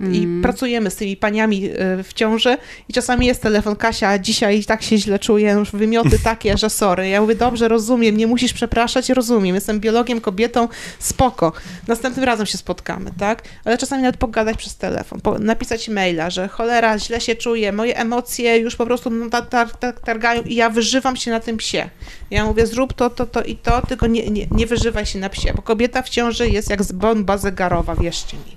I 0.00 0.28
pracujemy 0.42 0.90
z 0.90 0.96
tymi 0.96 1.16
paniami 1.16 1.70
e, 1.70 2.02
w 2.02 2.12
ciąży 2.12 2.56
i 2.88 2.92
czasami 2.92 3.26
jest 3.26 3.42
telefon, 3.42 3.76
Kasia, 3.76 4.18
dzisiaj 4.18 4.64
tak 4.64 4.82
się 4.82 4.98
źle 4.98 5.18
czuję, 5.18 5.52
już 5.52 5.70
wymioty 5.70 6.18
takie, 6.24 6.58
że 6.58 6.70
sorry. 6.70 7.08
Ja 7.08 7.20
mówię, 7.20 7.34
dobrze, 7.34 7.68
rozumiem, 7.68 8.16
nie 8.16 8.26
musisz 8.26 8.52
przepraszać, 8.52 9.08
rozumiem, 9.08 9.54
jestem 9.54 9.80
biologiem, 9.80 10.20
kobietą, 10.20 10.68
spoko. 10.98 11.52
Następnym 11.88 12.24
razem 12.24 12.46
się 12.46 12.58
spotkamy, 12.58 13.10
tak? 13.18 13.42
Ale 13.64 13.78
czasami 13.78 14.02
nawet 14.02 14.16
pogadać 14.16 14.56
przez 14.56 14.76
telefon, 14.76 15.20
po, 15.20 15.38
napisać 15.38 15.88
maila, 15.88 16.30
że 16.30 16.48
cholera, 16.48 16.98
źle 16.98 17.20
się 17.20 17.34
czuję, 17.34 17.72
moje 17.72 17.96
emocje 17.96 18.58
już 18.58 18.76
po 18.76 18.86
prostu 18.86 19.10
no, 19.10 19.30
tar, 19.30 19.46
tar, 19.46 19.70
tar, 19.70 20.00
targają 20.00 20.42
i 20.42 20.54
ja 20.54 20.70
wyżywam 20.70 21.16
się 21.16 21.30
na 21.30 21.40
tym 21.40 21.56
psie. 21.56 21.90
Ja 22.30 22.44
mówię, 22.44 22.66
zrób 22.66 22.92
to, 22.92 23.10
to, 23.10 23.26
to 23.26 23.42
i 23.42 23.56
to, 23.56 23.82
tylko 23.86 24.06
nie, 24.06 24.30
nie, 24.30 24.46
nie 24.50 24.66
wyżywaj 24.66 25.06
się 25.06 25.18
na 25.18 25.28
psie, 25.28 25.52
bo 25.56 25.62
kobieta 25.62 26.02
w 26.02 26.08
ciąży 26.08 26.48
jest 26.48 26.70
jak 26.70 26.82
bomba 26.82 27.38
zegarowa, 27.38 27.94
wierzcie 27.94 28.36
mi. 28.36 28.56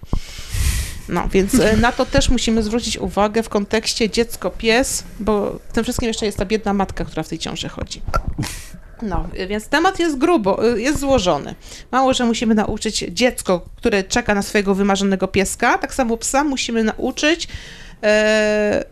No, 1.09 1.27
więc 1.31 1.59
e, 1.59 1.77
na 1.77 1.91
to 1.91 2.05
też 2.05 2.29
musimy 2.29 2.63
zwrócić 2.63 2.97
uwagę 2.97 3.43
w 3.43 3.49
kontekście 3.49 4.09
dziecko-pies, 4.09 5.03
bo 5.19 5.59
tym 5.73 5.83
wszystkim 5.83 6.07
jeszcze 6.07 6.25
jest 6.25 6.37
ta 6.37 6.45
biedna 6.45 6.73
matka, 6.73 7.05
która 7.05 7.23
w 7.23 7.29
tej 7.29 7.39
ciąży 7.39 7.69
chodzi. 7.69 8.01
No, 9.01 9.27
więc 9.49 9.67
temat 9.67 9.99
jest 9.99 10.17
grubo, 10.17 10.73
y, 10.75 10.81
jest 10.81 10.99
złożony. 10.99 11.55
Mało, 11.91 12.13
że 12.13 12.25
musimy 12.25 12.55
nauczyć 12.55 13.05
dziecko, 13.09 13.65
które 13.75 14.03
czeka 14.03 14.35
na 14.35 14.41
swojego 14.41 14.75
wymarzonego 14.75 15.27
pieska, 15.27 15.77
tak 15.77 15.93
samo 15.93 16.17
psa 16.17 16.43
musimy 16.43 16.83
nauczyć 16.83 17.47
e, 18.03 18.85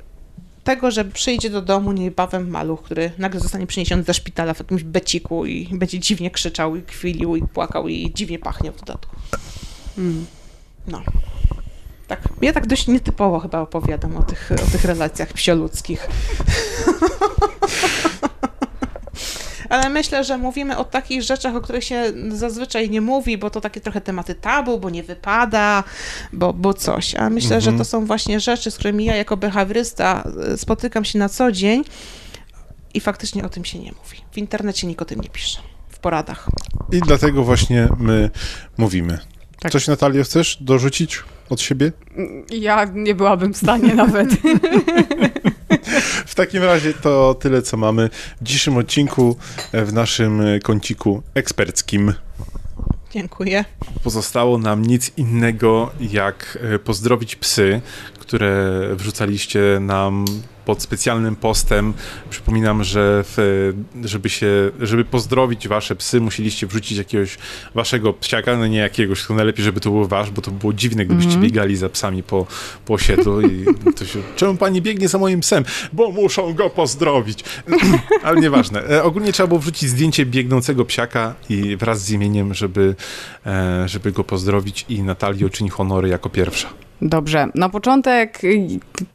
tego, 0.64 0.92
że 0.92 1.06
przyjdzie 1.06 1.50
do 1.50 1.62
domu 1.62 1.92
niebawem 1.92 2.50
maluch, 2.50 2.84
który 2.84 3.12
nagle 3.18 3.40
zostanie 3.40 3.68
przeniesiony 3.68 4.04
ze 4.04 4.14
szpitala 4.14 4.54
w 4.54 4.60
jakimś 4.60 4.84
beciku 4.84 5.46
i 5.46 5.70
będzie 5.72 6.00
dziwnie 6.00 6.32
krzyczał 6.32 6.76
i 6.76 6.82
kwilił 6.82 7.36
i 7.36 7.42
płakał 7.42 7.88
i 7.88 8.12
dziwnie 8.14 8.40
pachnie 8.40 8.72
w 8.72 8.80
dodatku. 8.80 9.16
No. 10.88 11.04
Tak, 12.08 12.20
ja 12.42 12.54
tak 12.54 12.68
dość 12.68 12.88
nietypowo 12.88 13.40
chyba 13.40 13.60
opowiadam 13.60 14.18
o 14.18 14.24
tych, 14.24 14.52
o 14.68 14.72
tych 14.72 14.86
relacjach 14.86 15.34
psioludzkich. 15.34 16.08
Ale 19.70 19.90
myślę, 19.90 20.24
że 20.24 20.38
mówimy 20.38 20.78
o 20.78 20.84
takich 20.84 21.22
rzeczach, 21.22 21.56
o 21.56 21.62
których 21.62 21.84
się 21.84 22.04
zazwyczaj 22.30 22.90
nie 22.90 23.02
mówi, 23.02 23.38
bo 23.38 23.50
to 23.50 23.62
takie 23.62 23.82
trochę 23.82 24.02
tematy 24.02 24.36
tabu, 24.36 24.80
bo 24.80 24.90
nie 24.90 25.04
wypada, 25.04 25.84
bo, 26.34 26.54
bo 26.54 26.74
coś. 26.74 27.16
A 27.16 27.30
myślę, 27.30 27.62
że 27.62 27.74
to 27.74 27.86
są 27.86 28.06
właśnie 28.06 28.40
rzeczy, 28.40 28.72
z 28.72 28.76
którymi 28.76 29.06
ja 29.06 29.16
jako 29.16 29.38
behawiorysta 29.38 30.24
y, 30.54 30.58
spotykam 30.58 31.06
się 31.06 31.20
na 31.20 31.30
co 31.30 31.52
dzień 31.52 31.84
i 32.94 33.00
faktycznie 33.00 33.46
o 33.46 33.50
tym 33.50 33.66
się 33.66 33.80
nie 33.80 33.92
mówi. 33.92 34.18
W 34.32 34.38
internecie 34.38 34.88
nikt 34.88 35.02
o 35.02 35.06
tym 35.06 35.22
nie 35.22 35.30
pisze. 35.30 35.60
W 35.90 36.00
poradach. 36.00 36.50
I 36.92 37.00
dlatego 37.00 37.44
właśnie 37.44 37.88
my 37.98 38.30
mówimy. 38.78 39.20
Tak. 39.66 39.72
Coś, 39.72 39.88
Natalio, 39.88 40.24
chcesz 40.24 40.58
dorzucić 40.62 41.24
od 41.50 41.62
siebie? 41.62 41.92
Ja 42.50 42.86
nie 42.94 43.16
byłabym 43.16 43.54
w 43.54 43.58
stanie 43.58 43.96
nawet. 44.06 44.30
W 46.26 46.36
takim 46.36 46.64
razie 46.64 46.94
to 46.94 47.34
tyle, 47.40 47.62
co 47.62 47.78
mamy 47.78 48.10
w 48.42 48.44
dzisiejszym 48.44 48.78
odcinku 48.78 49.38
e, 49.72 49.86
w 49.86 49.94
naszym 49.94 50.42
e, 50.42 50.60
kąciku 50.60 51.24
eksperckim. 51.34 52.14
Dziękuję. 53.12 53.66
Pozostało 54.04 54.58
nam 54.58 54.82
nic 54.82 55.12
innego, 55.18 55.92
jak 56.00 56.58
e, 56.62 56.80
pozdrowić 56.80 57.36
psy, 57.36 57.82
które 58.20 58.82
wrzucaliście 58.96 59.78
nam 59.82 60.26
pod 60.66 60.82
specjalnym 60.82 61.36
postem. 61.36 61.94
Przypominam, 62.30 62.84
że 62.84 63.24
w, 63.28 63.74
żeby 64.04 64.30
się, 64.30 64.48
żeby 64.80 65.06
pozdrowić 65.06 65.68
wasze 65.68 65.96
psy, 65.96 66.22
musieliście 66.22 66.68
wrzucić 66.68 66.98
jakiegoś 66.98 67.38
waszego 67.76 68.14
psiaka, 68.14 68.58
no 68.58 68.68
nie 68.68 68.78
jakiegoś, 68.78 69.20
tylko 69.20 69.34
najlepiej, 69.34 69.66
żeby 69.66 69.80
to 69.80 69.90
był 69.90 70.08
wasz, 70.08 70.32
bo 70.32 70.42
to 70.42 70.52
było 70.52 70.74
dziwne, 70.74 71.06
gdybyście 71.06 71.38
biegali 71.38 71.76
za 71.76 71.90
psami 71.90 72.24
po, 72.24 72.48
po 72.86 72.94
osiedlu 72.94 73.42
i 73.42 73.66
to 73.96 74.06
się, 74.06 74.20
czemu 74.36 74.58
pani 74.58 74.82
biegnie 74.82 75.08
za 75.08 75.18
moim 75.18 75.40
psem? 75.40 75.64
Bo 75.94 76.12
muszą 76.12 76.54
go 76.54 76.70
pozdrowić. 76.70 77.44
Ale 78.24 78.42
nieważne. 78.42 78.90
E, 78.90 79.04
ogólnie 79.04 79.34
trzeba 79.34 79.48
było 79.48 79.60
wrzucić 79.60 79.90
zdjęcie 79.90 80.26
biegnącego 80.26 80.86
psiaka 80.86 81.36
i 81.50 81.78
wraz 81.78 82.02
z 82.02 82.12
imieniem, 82.12 82.54
żeby, 82.54 82.96
e, 83.46 83.84
żeby 83.90 84.12
go 84.12 84.24
pozdrowić 84.24 84.86
i 84.90 85.04
Natalio 85.04 85.50
czyni 85.50 85.70
honory 85.70 86.10
jako 86.10 86.30
pierwsza. 86.30 86.85
Dobrze, 87.02 87.48
na 87.56 87.70
początek 87.70 88.44
y, 88.44 88.68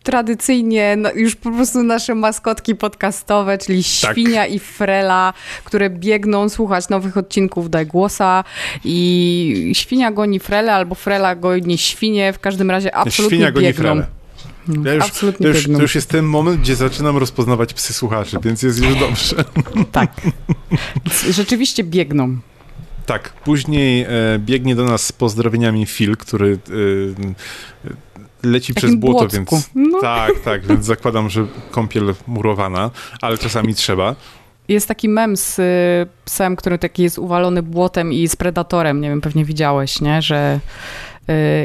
tradycyjnie 0.02 0.96
no, 0.96 1.10
już 1.14 1.36
po 1.36 1.50
prostu 1.50 1.82
nasze 1.82 2.14
maskotki 2.14 2.74
podcastowe, 2.74 3.58
czyli 3.58 3.84
Tak. 4.02 4.12
Świnia 4.12 4.46
i 4.46 4.58
Frela, 4.58 5.32
które 5.64 5.90
biegną 5.90 6.48
słuchać 6.48 6.88
nowych 6.88 7.16
odcinków 7.16 7.70
Daj 7.70 7.86
Głosa 7.86 8.44
i 8.84 9.70
Świnia 9.74 10.10
goni 10.10 10.40
Frele 10.40 10.74
albo 10.74 10.94
Frela 10.94 11.34
goni 11.36 11.78
Świnie, 11.78 12.32
w 12.32 12.38
każdym 12.38 12.70
razie 12.70 12.94
absolutnie 12.94 13.36
Świnia 13.36 13.52
goni 13.52 13.66
biegną. 13.66 13.82
frele. 13.82 14.06
Ja 14.84 14.94
już, 14.94 15.04
Absolutnie 15.04 15.44
to, 15.46 15.52
już, 15.56 15.64
to 15.66 15.82
już 15.82 15.94
jest 15.94 16.10
ten 16.10 16.24
moment, 16.24 16.60
gdzie 16.60 16.76
zaczynam 16.76 17.16
rozpoznawać 17.16 17.74
psy 17.74 17.92
słuchaczy, 17.92 18.36
więc 18.42 18.62
jest 18.62 18.78
już 18.84 18.94
dobrze. 18.94 19.44
Tak. 19.92 20.12
Rzeczywiście 21.30 21.84
biegną. 21.84 22.36
Tak, 23.10 23.32
później 23.32 24.02
e, 24.02 24.08
biegnie 24.38 24.74
do 24.74 24.84
nas 24.84 25.06
z 25.06 25.12
pozdrowieniami 25.12 25.86
Phil, 25.86 26.16
który 26.16 26.58
e, 28.42 28.48
leci 28.48 28.74
Takim 28.74 28.88
przez 28.90 29.00
błoto, 29.00 29.18
błocku. 29.18 29.56
więc 29.56 29.70
No. 29.74 30.00
tak, 30.00 30.32
tak, 30.44 30.66
więc 30.66 30.84
zakładam, 30.84 31.30
że 31.30 31.46
kąpiel 31.70 32.14
murowana, 32.26 32.90
ale 33.20 33.38
czasami 33.38 33.74
trzeba. 33.74 34.14
Jest 34.68 34.88
taki 34.88 35.08
mem 35.08 35.36
z 35.36 35.58
y, 35.58 35.62
psem, 36.24 36.56
który 36.56 36.78
taki 36.78 37.02
jest 37.02 37.18
uwalony 37.18 37.62
błotem 37.62 38.12
i 38.12 38.28
z 38.28 38.36
predatorem. 38.36 39.00
Nie 39.00 39.08
wiem, 39.08 39.20
pewnie 39.20 39.44
widziałeś, 39.44 40.00
nie? 40.00 40.22
Że 40.22 40.60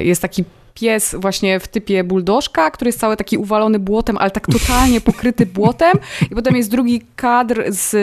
jest 0.03 0.21
taki 0.21 0.43
pies 0.75 1.15
właśnie 1.19 1.59
w 1.59 1.67
typie 1.67 2.03
buldożka, 2.03 2.71
który 2.71 2.89
jest 2.89 2.99
cały 2.99 3.17
taki 3.17 3.37
uwalony 3.37 3.79
błotem, 3.79 4.17
ale 4.17 4.31
tak 4.31 4.47
totalnie 4.47 5.01
pokryty 5.01 5.45
błotem. 5.59 5.93
I 6.31 6.35
potem 6.35 6.55
jest 6.55 6.71
drugi 6.71 7.01
kadr 7.15 7.63
z 7.67 7.93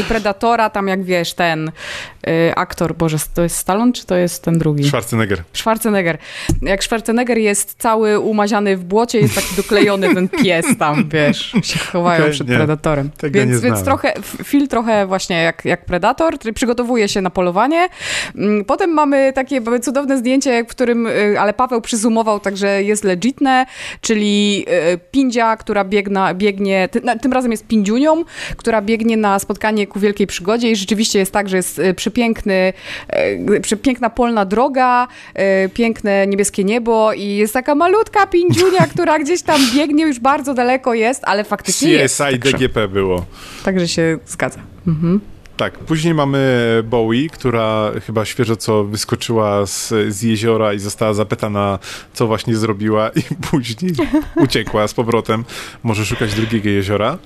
y, 0.00 0.04
Predatora, 0.08 0.70
tam 0.70 0.88
jak 0.88 1.04
wiesz, 1.04 1.34
ten 1.34 1.68
y, 1.68 2.52
aktor, 2.56 2.94
Boże, 2.94 3.16
to 3.34 3.42
jest 3.42 3.56
Stallone, 3.56 3.92
czy 3.92 4.06
to 4.06 4.16
jest 4.16 4.42
ten 4.42 4.58
drugi? 4.58 4.84
Schwarzenegger. 4.84 5.42
Schwarzenegger. 5.52 6.18
Jak 6.62 6.84
Schwarzenegger 6.84 7.38
jest 7.38 7.74
cały 7.78 8.20
umaziany 8.20 8.76
w 8.76 8.84
błocie, 8.84 9.20
jest 9.20 9.34
taki 9.34 9.56
doklejony 9.56 10.14
ten 10.14 10.28
pies 10.28 10.66
tam, 10.78 11.08
wiesz, 11.08 11.52
się 11.62 11.78
chowają 11.78 12.20
Okej, 12.20 12.32
przed 12.32 12.48
nie, 12.48 12.56
Predatorem. 12.56 13.10
tego 13.10 13.38
nie 13.38 13.46
więc, 13.46 13.60
więc 13.60 13.78
znałem. 13.78 13.84
trochę, 13.84 14.12
Phil 14.44 14.68
trochę 14.68 15.06
właśnie 15.06 15.42
jak, 15.42 15.64
jak 15.64 15.84
Predator, 15.84 16.38
który 16.38 16.52
przygotowuje 16.52 17.08
się 17.08 17.20
na 17.20 17.30
polowanie. 17.30 17.88
Mm, 18.36 18.64
Potem 18.64 18.90
mamy 18.90 19.32
takie 19.32 19.62
cudowne 19.82 20.18
zdjęcie, 20.18 20.64
w 20.64 20.66
którym, 20.66 21.06
y, 21.06 21.36
ale 21.40 21.52
Paweł 21.52 21.80
przyzumował, 21.90 22.40
także 22.40 22.82
jest 22.82 23.04
legitne, 23.04 23.66
czyli 24.00 24.64
y, 24.94 24.98
Pindzia, 25.10 25.56
która 25.56 25.84
biegna, 25.84 26.34
biegnie, 26.34 26.88
ty, 26.88 27.00
na, 27.00 27.18
tym 27.18 27.32
razem 27.32 27.50
jest 27.50 27.66
Pindziunią, 27.66 28.24
która 28.56 28.82
biegnie 28.82 29.16
na 29.16 29.38
spotkanie 29.38 29.86
ku 29.86 30.00
wielkiej 30.00 30.26
przygodzie 30.26 30.70
i 30.70 30.76
rzeczywiście 30.76 31.18
jest 31.18 31.32
tak, 31.32 31.48
że 31.48 31.56
jest 31.56 31.78
y, 31.78 31.94
przepiękny, 31.94 32.72
y, 33.50 33.60
przepiękna 33.60 34.10
polna 34.10 34.44
droga, 34.44 35.08
piękne 35.74 36.26
niebieskie 36.26 36.64
niebo 36.64 37.12
i 37.12 37.26
jest 37.26 37.54
taka 37.54 37.74
malutka 37.74 38.26
Pindziunia, 38.26 38.86
która 38.92 39.18
gdzieś 39.18 39.42
tam 39.42 39.60
biegnie, 39.74 40.04
już 40.04 40.20
bardzo 40.20 40.54
daleko 40.54 40.94
jest, 40.94 41.22
ale 41.24 41.44
faktycznie 41.44 41.90
jest. 41.90 42.22
CSI 42.22 42.38
DGP 42.38 42.88
było. 42.88 43.26
także 43.64 43.88
się 43.88 44.18
zgadza. 44.26 44.60
Mhm. 44.86 45.20
Tak, 45.60 45.78
później 45.78 46.14
mamy 46.14 46.82
Bowie, 46.84 47.28
która 47.28 47.92
chyba 48.06 48.24
świeżo 48.24 48.56
co 48.56 48.84
wyskoczyła 48.84 49.66
z, 49.66 49.88
z 50.08 50.22
jeziora 50.22 50.72
i 50.72 50.78
została 50.78 51.14
zapytana, 51.14 51.78
co 52.12 52.26
właśnie 52.26 52.56
zrobiła 52.56 53.08
i 53.08 53.22
później 53.50 53.92
uciekła 54.36 54.88
z 54.88 54.94
powrotem. 54.94 55.44
Może 55.82 56.06
szukać 56.06 56.34
drugiego 56.34 56.68
jeziora. 56.68 57.18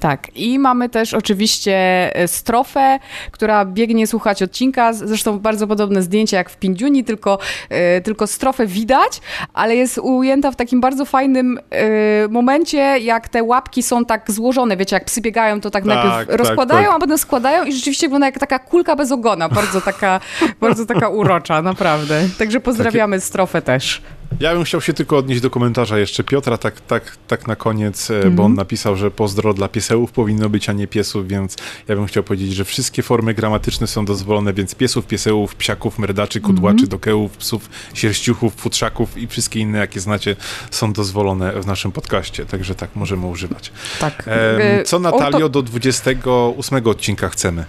Tak, 0.00 0.36
i 0.36 0.58
mamy 0.58 0.88
też 0.88 1.14
oczywiście 1.14 1.74
e, 2.16 2.28
strofę, 2.28 2.98
która 3.30 3.64
biegnie 3.64 4.06
słuchać 4.06 4.42
odcinka, 4.42 4.92
zresztą 4.92 5.38
bardzo 5.38 5.66
podobne 5.66 6.02
zdjęcie 6.02 6.36
jak 6.36 6.50
w 6.50 6.56
Pindziuni, 6.56 7.04
tylko, 7.04 7.38
e, 7.68 8.00
tylko 8.00 8.26
strofę 8.26 8.66
widać, 8.66 9.20
ale 9.54 9.76
jest 9.76 9.98
ujęta 9.98 10.50
w 10.50 10.56
takim 10.56 10.80
bardzo 10.80 11.04
fajnym 11.04 11.58
e, 11.70 12.28
momencie, 12.28 12.78
jak 12.98 13.28
te 13.28 13.42
łapki 13.42 13.82
są 13.82 14.04
tak 14.04 14.30
złożone, 14.30 14.76
wiecie, 14.76 14.96
jak 14.96 15.04
psy 15.04 15.20
biegają, 15.20 15.60
to 15.60 15.70
tak, 15.70 15.84
Tak, 15.84 15.94
najpierw 15.94 16.28
tak, 16.28 16.38
rozkładają, 16.38 16.86
tak. 16.86 16.96
a 16.96 17.00
potem 17.00 17.18
składają 17.18 17.64
i 17.64 17.72
rzeczywiście 17.72 18.06
wygląda 18.06 18.26
jak 18.26 18.38
taka 18.38 18.58
kulka 18.58 18.96
bez 18.96 19.12
ogona, 19.12 19.48
bardzo 19.48 19.80
taka, 19.80 20.20
bardzo 20.60 20.86
taka 20.86 21.08
urocza, 21.08 21.62
naprawdę. 21.62 22.28
Także 22.38 22.60
pozdrawiamy 22.60 23.20
strofę 23.20 23.62
też. 23.62 24.02
Ja 24.40 24.54
bym 24.54 24.64
chciał 24.64 24.80
się 24.80 24.92
tylko 24.92 25.16
odnieść 25.16 25.40
do 25.40 25.50
komentarza 25.50 25.98
jeszcze 25.98 26.24
Piotra, 26.24 26.58
tak, 26.58 26.80
tak, 26.80 27.16
tak 27.26 27.46
na 27.46 27.56
koniec, 27.56 28.10
e, 28.10 28.30
bo 28.30 28.44
on 28.44 28.54
napisał, 28.54 28.96
że 28.96 29.10
pozdro 29.10 29.54
dla 29.54 29.68
piesełów 29.68 30.12
powinno 30.12 30.48
być, 30.48 30.68
a 30.68 30.72
nie 30.72 30.86
piesów, 30.86 31.28
więc 31.28 31.56
ja 31.88 31.96
bym 31.96 32.06
chciał 32.06 32.22
powiedzieć, 32.22 32.54
że 32.54 32.64
wszystkie 32.64 33.02
formy 33.02 33.34
gramatyczne 33.34 33.86
są 33.86 34.04
dozwolone, 34.04 34.52
więc 34.52 34.74
piesów, 34.74 35.06
piesełów, 35.06 35.54
psiaków, 35.54 35.98
merdaczy, 35.98 36.40
kudłaczy, 36.40 36.86
dokełów, 36.86 37.36
psów, 37.36 37.70
sierściuchów, 37.94 38.54
futrzaków 38.54 39.18
i 39.18 39.26
wszystkie 39.26 39.60
inne, 39.60 39.78
jakie 39.78 40.00
znacie, 40.00 40.36
są 40.70 40.92
dozwolone 40.92 41.52
w 41.60 41.66
naszym 41.66 41.92
podcaście, 41.92 42.46
także 42.46 42.74
tak 42.74 42.96
możemy 42.96 43.26
używać. 43.26 43.72
Tak. 44.00 44.24
E, 44.26 44.82
co 44.84 44.98
Natalio 44.98 45.48
do 45.48 45.62
28 45.62 46.86
odcinka 46.86 47.28
chcemy? 47.28 47.64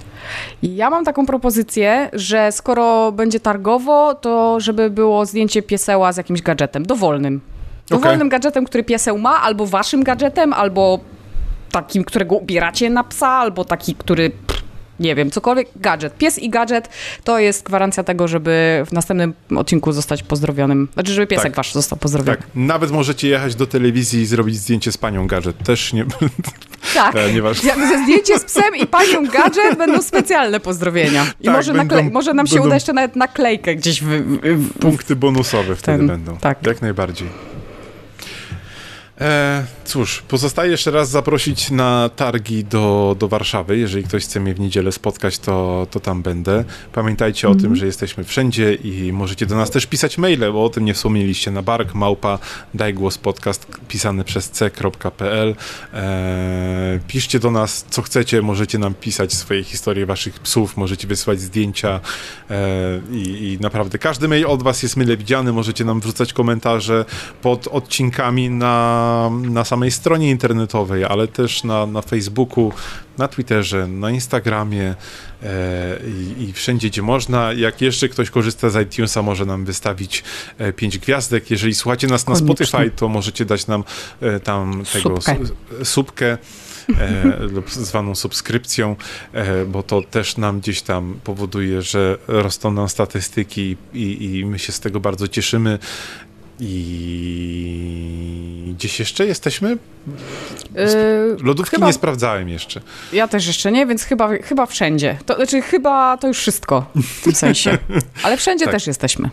Ja 0.63 0.89
mam 0.89 1.05
taką 1.05 1.25
propozycję, 1.25 2.09
że 2.13 2.51
skoro 2.51 3.11
będzie 3.11 3.39
targowo, 3.39 4.15
to 4.15 4.59
żeby 4.59 4.89
było 4.89 5.25
zdjęcie 5.25 5.61
pieseła 5.61 6.13
z 6.13 6.17
jakimś 6.17 6.41
gadżetem, 6.41 6.85
dowolnym. 6.85 7.41
Dowolnym 7.89 8.29
gadżetem, 8.29 8.65
który 8.65 8.83
pieseł 8.83 9.17
ma, 9.17 9.41
albo 9.41 9.65
waszym 9.65 10.03
gadżetem, 10.03 10.53
albo 10.53 10.99
takim, 11.71 12.03
którego 12.03 12.35
ubieracie 12.35 12.89
na 12.89 13.03
psa, 13.03 13.27
albo 13.27 13.65
taki, 13.65 13.95
który... 13.95 14.31
Nie 14.99 15.15
wiem, 15.15 15.31
cokolwiek, 15.31 15.67
gadżet. 15.75 16.17
Pies 16.17 16.39
i 16.39 16.49
gadżet 16.49 16.89
to 17.23 17.39
jest 17.39 17.63
gwarancja 17.65 18.03
tego, 18.03 18.27
żeby 18.27 18.83
w 18.85 18.91
następnym 18.91 19.33
odcinku 19.57 19.91
zostać 19.91 20.23
pozdrowionym. 20.23 20.87
Znaczy, 20.93 21.11
żeby 21.13 21.27
piesek 21.27 21.43
Tak. 21.45 21.55
wasz 21.55 21.73
został 21.73 21.99
pozdrowiony. 21.99 22.37
Tak, 22.37 22.47
nawet 22.55 22.91
możecie 22.91 23.27
jechać 23.27 23.55
do 23.55 23.67
telewizji 23.67 24.21
i 24.21 24.25
zrobić 24.25 24.55
zdjęcie 24.55 24.91
z 24.91 24.97
panią 24.97 25.27
Gadżet. 25.27 25.57
Też 25.63 25.93
nie... 25.93 26.05
Tak. 26.93 27.15
E, 27.19 27.33
nieważne. 27.33 27.69
Ja, 27.69 27.75
ze 27.87 28.03
zdjęcie 28.03 28.39
z 28.39 28.43
psem 28.43 28.75
i 28.75 28.85
panią 28.87 29.25
gadżet 29.27 29.77
będą 29.77 30.01
specjalne 30.01 30.59
pozdrowienia. 30.59 31.25
I 31.41 31.45
Tak, 31.45 31.55
może, 31.55 31.73
będą- 31.73 31.95
nakle- 31.95 32.11
może 32.11 32.33
nam 32.33 32.47
się 32.47 32.53
będą- 32.53 32.65
uda 32.67 32.75
jeszcze 32.75 32.93
nawet 32.93 33.15
naklejkę 33.15 33.75
gdzieś 33.75 34.01
w, 34.01 34.05
w, 34.07 34.39
w, 34.43 34.79
Punkty 34.79 35.15
bonusowe 35.15 35.75
wtedy 35.75 35.97
Ten- 35.97 36.07
będą. 36.07 36.37
tak. 36.37 36.67
Jak 36.67 36.81
najbardziej. 36.81 37.27
E, 39.21 39.65
cóż, 39.85 40.21
pozostaje 40.27 40.71
jeszcze 40.71 40.91
raz 40.91 41.09
zaprosić 41.09 41.71
na 41.71 42.09
targi 42.15 42.63
do, 42.63 43.15
do 43.19 43.27
Warszawy. 43.27 43.77
Jeżeli 43.77 44.03
ktoś 44.03 44.23
chce 44.23 44.39
mnie 44.39 44.53
w 44.53 44.59
niedzielę 44.59 44.91
spotkać, 44.91 45.39
to, 45.39 45.87
to 45.91 45.99
tam 45.99 46.21
będę. 46.21 46.63
Pamiętajcie 46.93 47.49
o 47.49 47.55
tym, 47.55 47.75
że 47.75 47.85
jesteśmy 47.85 48.23
wszędzie 48.23 48.73
i 48.73 49.13
możecie 49.13 49.45
do 49.45 49.55
nas 49.55 49.71
też 49.71 49.85
pisać 49.85 50.17
maile, 50.17 50.51
bo 50.53 50.65
o 50.65 50.69
tym 50.69 50.85
nie 50.85 50.93
wspomnieliście. 50.93 51.51
Na 51.51 51.61
bark 51.61 51.93
małpa 51.93 52.39
daj 52.73 52.93
głos 52.93 53.17
podcast 53.17 53.67
pisany 53.87 54.23
przez 54.23 54.49
c.pl. 54.49 55.55
E, 55.93 56.99
piszcie 57.07 57.39
do 57.39 57.51
nas, 57.51 57.85
co 57.89 58.01
chcecie. 58.01 58.41
Możecie 58.41 58.77
nam 58.77 58.93
pisać 58.93 59.33
swoje 59.33 59.63
historie 59.63 60.05
waszych 60.05 60.39
psów, 60.39 60.77
możecie 60.77 61.07
wysłać 61.07 61.41
zdjęcia 61.41 61.99
e, 62.49 63.01
i, 63.11 63.53
i 63.53 63.57
naprawdę 63.61 63.97
każdy 63.97 64.27
mail 64.27 64.45
od 64.47 64.63
was 64.63 64.83
jest 64.83 64.97
mile 64.97 65.17
widziany. 65.17 65.53
Możecie 65.53 65.85
nam 65.85 65.99
wrzucać 65.99 66.33
komentarze 66.33 67.05
pod 67.41 67.67
odcinkami 67.67 68.49
na, 68.49 69.04
na 69.41 69.65
samej 69.65 69.91
stronie 69.91 70.29
internetowej, 70.29 71.05
ale 71.05 71.27
też 71.27 71.63
na, 71.63 71.85
na 71.85 72.01
Facebooku, 72.01 72.71
na 73.17 73.27
Twitterze, 73.27 73.87
na 73.87 74.11
Instagramie 74.11 74.95
e, 75.43 75.99
i, 76.39 76.43
i 76.43 76.53
wszędzie, 76.53 76.89
gdzie 76.89 77.01
można. 77.01 77.53
Jak 77.53 77.81
jeszcze 77.81 78.09
ktoś 78.09 78.29
korzysta 78.29 78.69
z 78.69 78.87
iTunesa, 78.87 79.21
może 79.21 79.45
nam 79.45 79.65
wystawić 79.65 80.23
e, 80.57 80.73
pięć 80.73 80.97
gwiazdek. 80.97 81.51
Jeżeli 81.51 81.75
słuchacie 81.75 82.07
nas 82.07 82.27
na 82.27 82.33
Koniecznie. 82.33 82.65
Spotify, 82.65 82.91
to 82.95 83.07
możecie 83.07 83.45
dać 83.45 83.67
nam 83.67 83.83
e, 84.21 84.39
tam 84.39 84.83
tego 84.93 85.21
Subkę. 85.21 85.35
su- 85.45 85.85
subkę. 85.85 86.37
E, 86.99 87.39
lub 87.55 87.69
zwaną 87.71 88.15
subskrypcją, 88.15 88.95
e, 89.33 89.65
bo 89.65 89.83
to 89.83 90.01
też 90.01 90.37
nam 90.37 90.59
gdzieś 90.59 90.81
tam 90.81 91.19
powoduje, 91.23 91.81
że 91.81 92.17
rosną 92.27 92.71
nam 92.71 92.89
statystyki 92.89 93.77
i, 93.93 94.35
i 94.39 94.45
my 94.45 94.59
się 94.59 94.71
z 94.71 94.79
tego 94.79 94.99
bardzo 94.99 95.27
cieszymy. 95.27 95.79
I 96.59 98.73
gdzieś 98.77 98.99
jeszcze 98.99 99.25
jesteśmy? 99.25 99.69
Yy, 99.69 99.77
Lodówki 101.43 101.75
chyba- 101.75 101.87
nie 101.87 101.93
sprawdzałem 101.93 102.49
jeszcze. 102.49 102.81
Ja 103.13 103.27
też 103.27 103.47
jeszcze 103.47 103.71
nie, 103.71 103.85
więc 103.85 104.03
chyba, 104.03 104.29
chyba 104.37 104.65
wszędzie. 104.65 105.17
To 105.25 105.35
znaczy, 105.35 105.61
chyba 105.61 106.17
to 106.17 106.27
już 106.27 106.37
wszystko 106.37 106.85
w 106.95 107.23
tym 107.23 107.35
sensie. 107.35 107.77
Ale 108.23 108.37
wszędzie 108.37 108.65
Tak. 108.65 108.73
też 108.73 108.87
jesteśmy. 108.87 109.29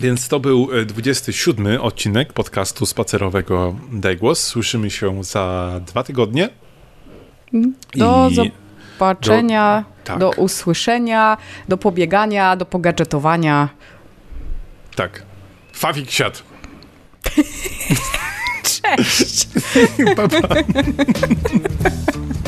Więc 0.00 0.28
to 0.28 0.40
był 0.40 0.68
e, 0.80 0.84
27 0.84 1.80
odcinek 1.80 2.32
podcastu 2.32 2.86
spacerowego 2.86 3.74
Daj 3.92 4.16
Głos. 4.16 4.42
Słyszymy 4.42 4.90
się 4.90 5.24
za 5.24 5.70
dwa 5.86 6.02
tygodnie. 6.02 6.48
Do 7.94 8.28
I- 8.30 8.34
zobaczenia, 8.98 9.84
tak. 10.04 10.18
do 10.18 10.30
usłyszenia, 10.30 11.36
do 11.68 11.76
pobiegania, 11.76 12.56
do 12.56 12.66
pogadżetowania. 12.66 13.68
Tak. 14.94 15.22
Fawik 15.72 16.10
siadł. 16.10 16.38
Cześć! 18.82 19.48
Pa, 20.16 20.28
pa. 20.28 20.38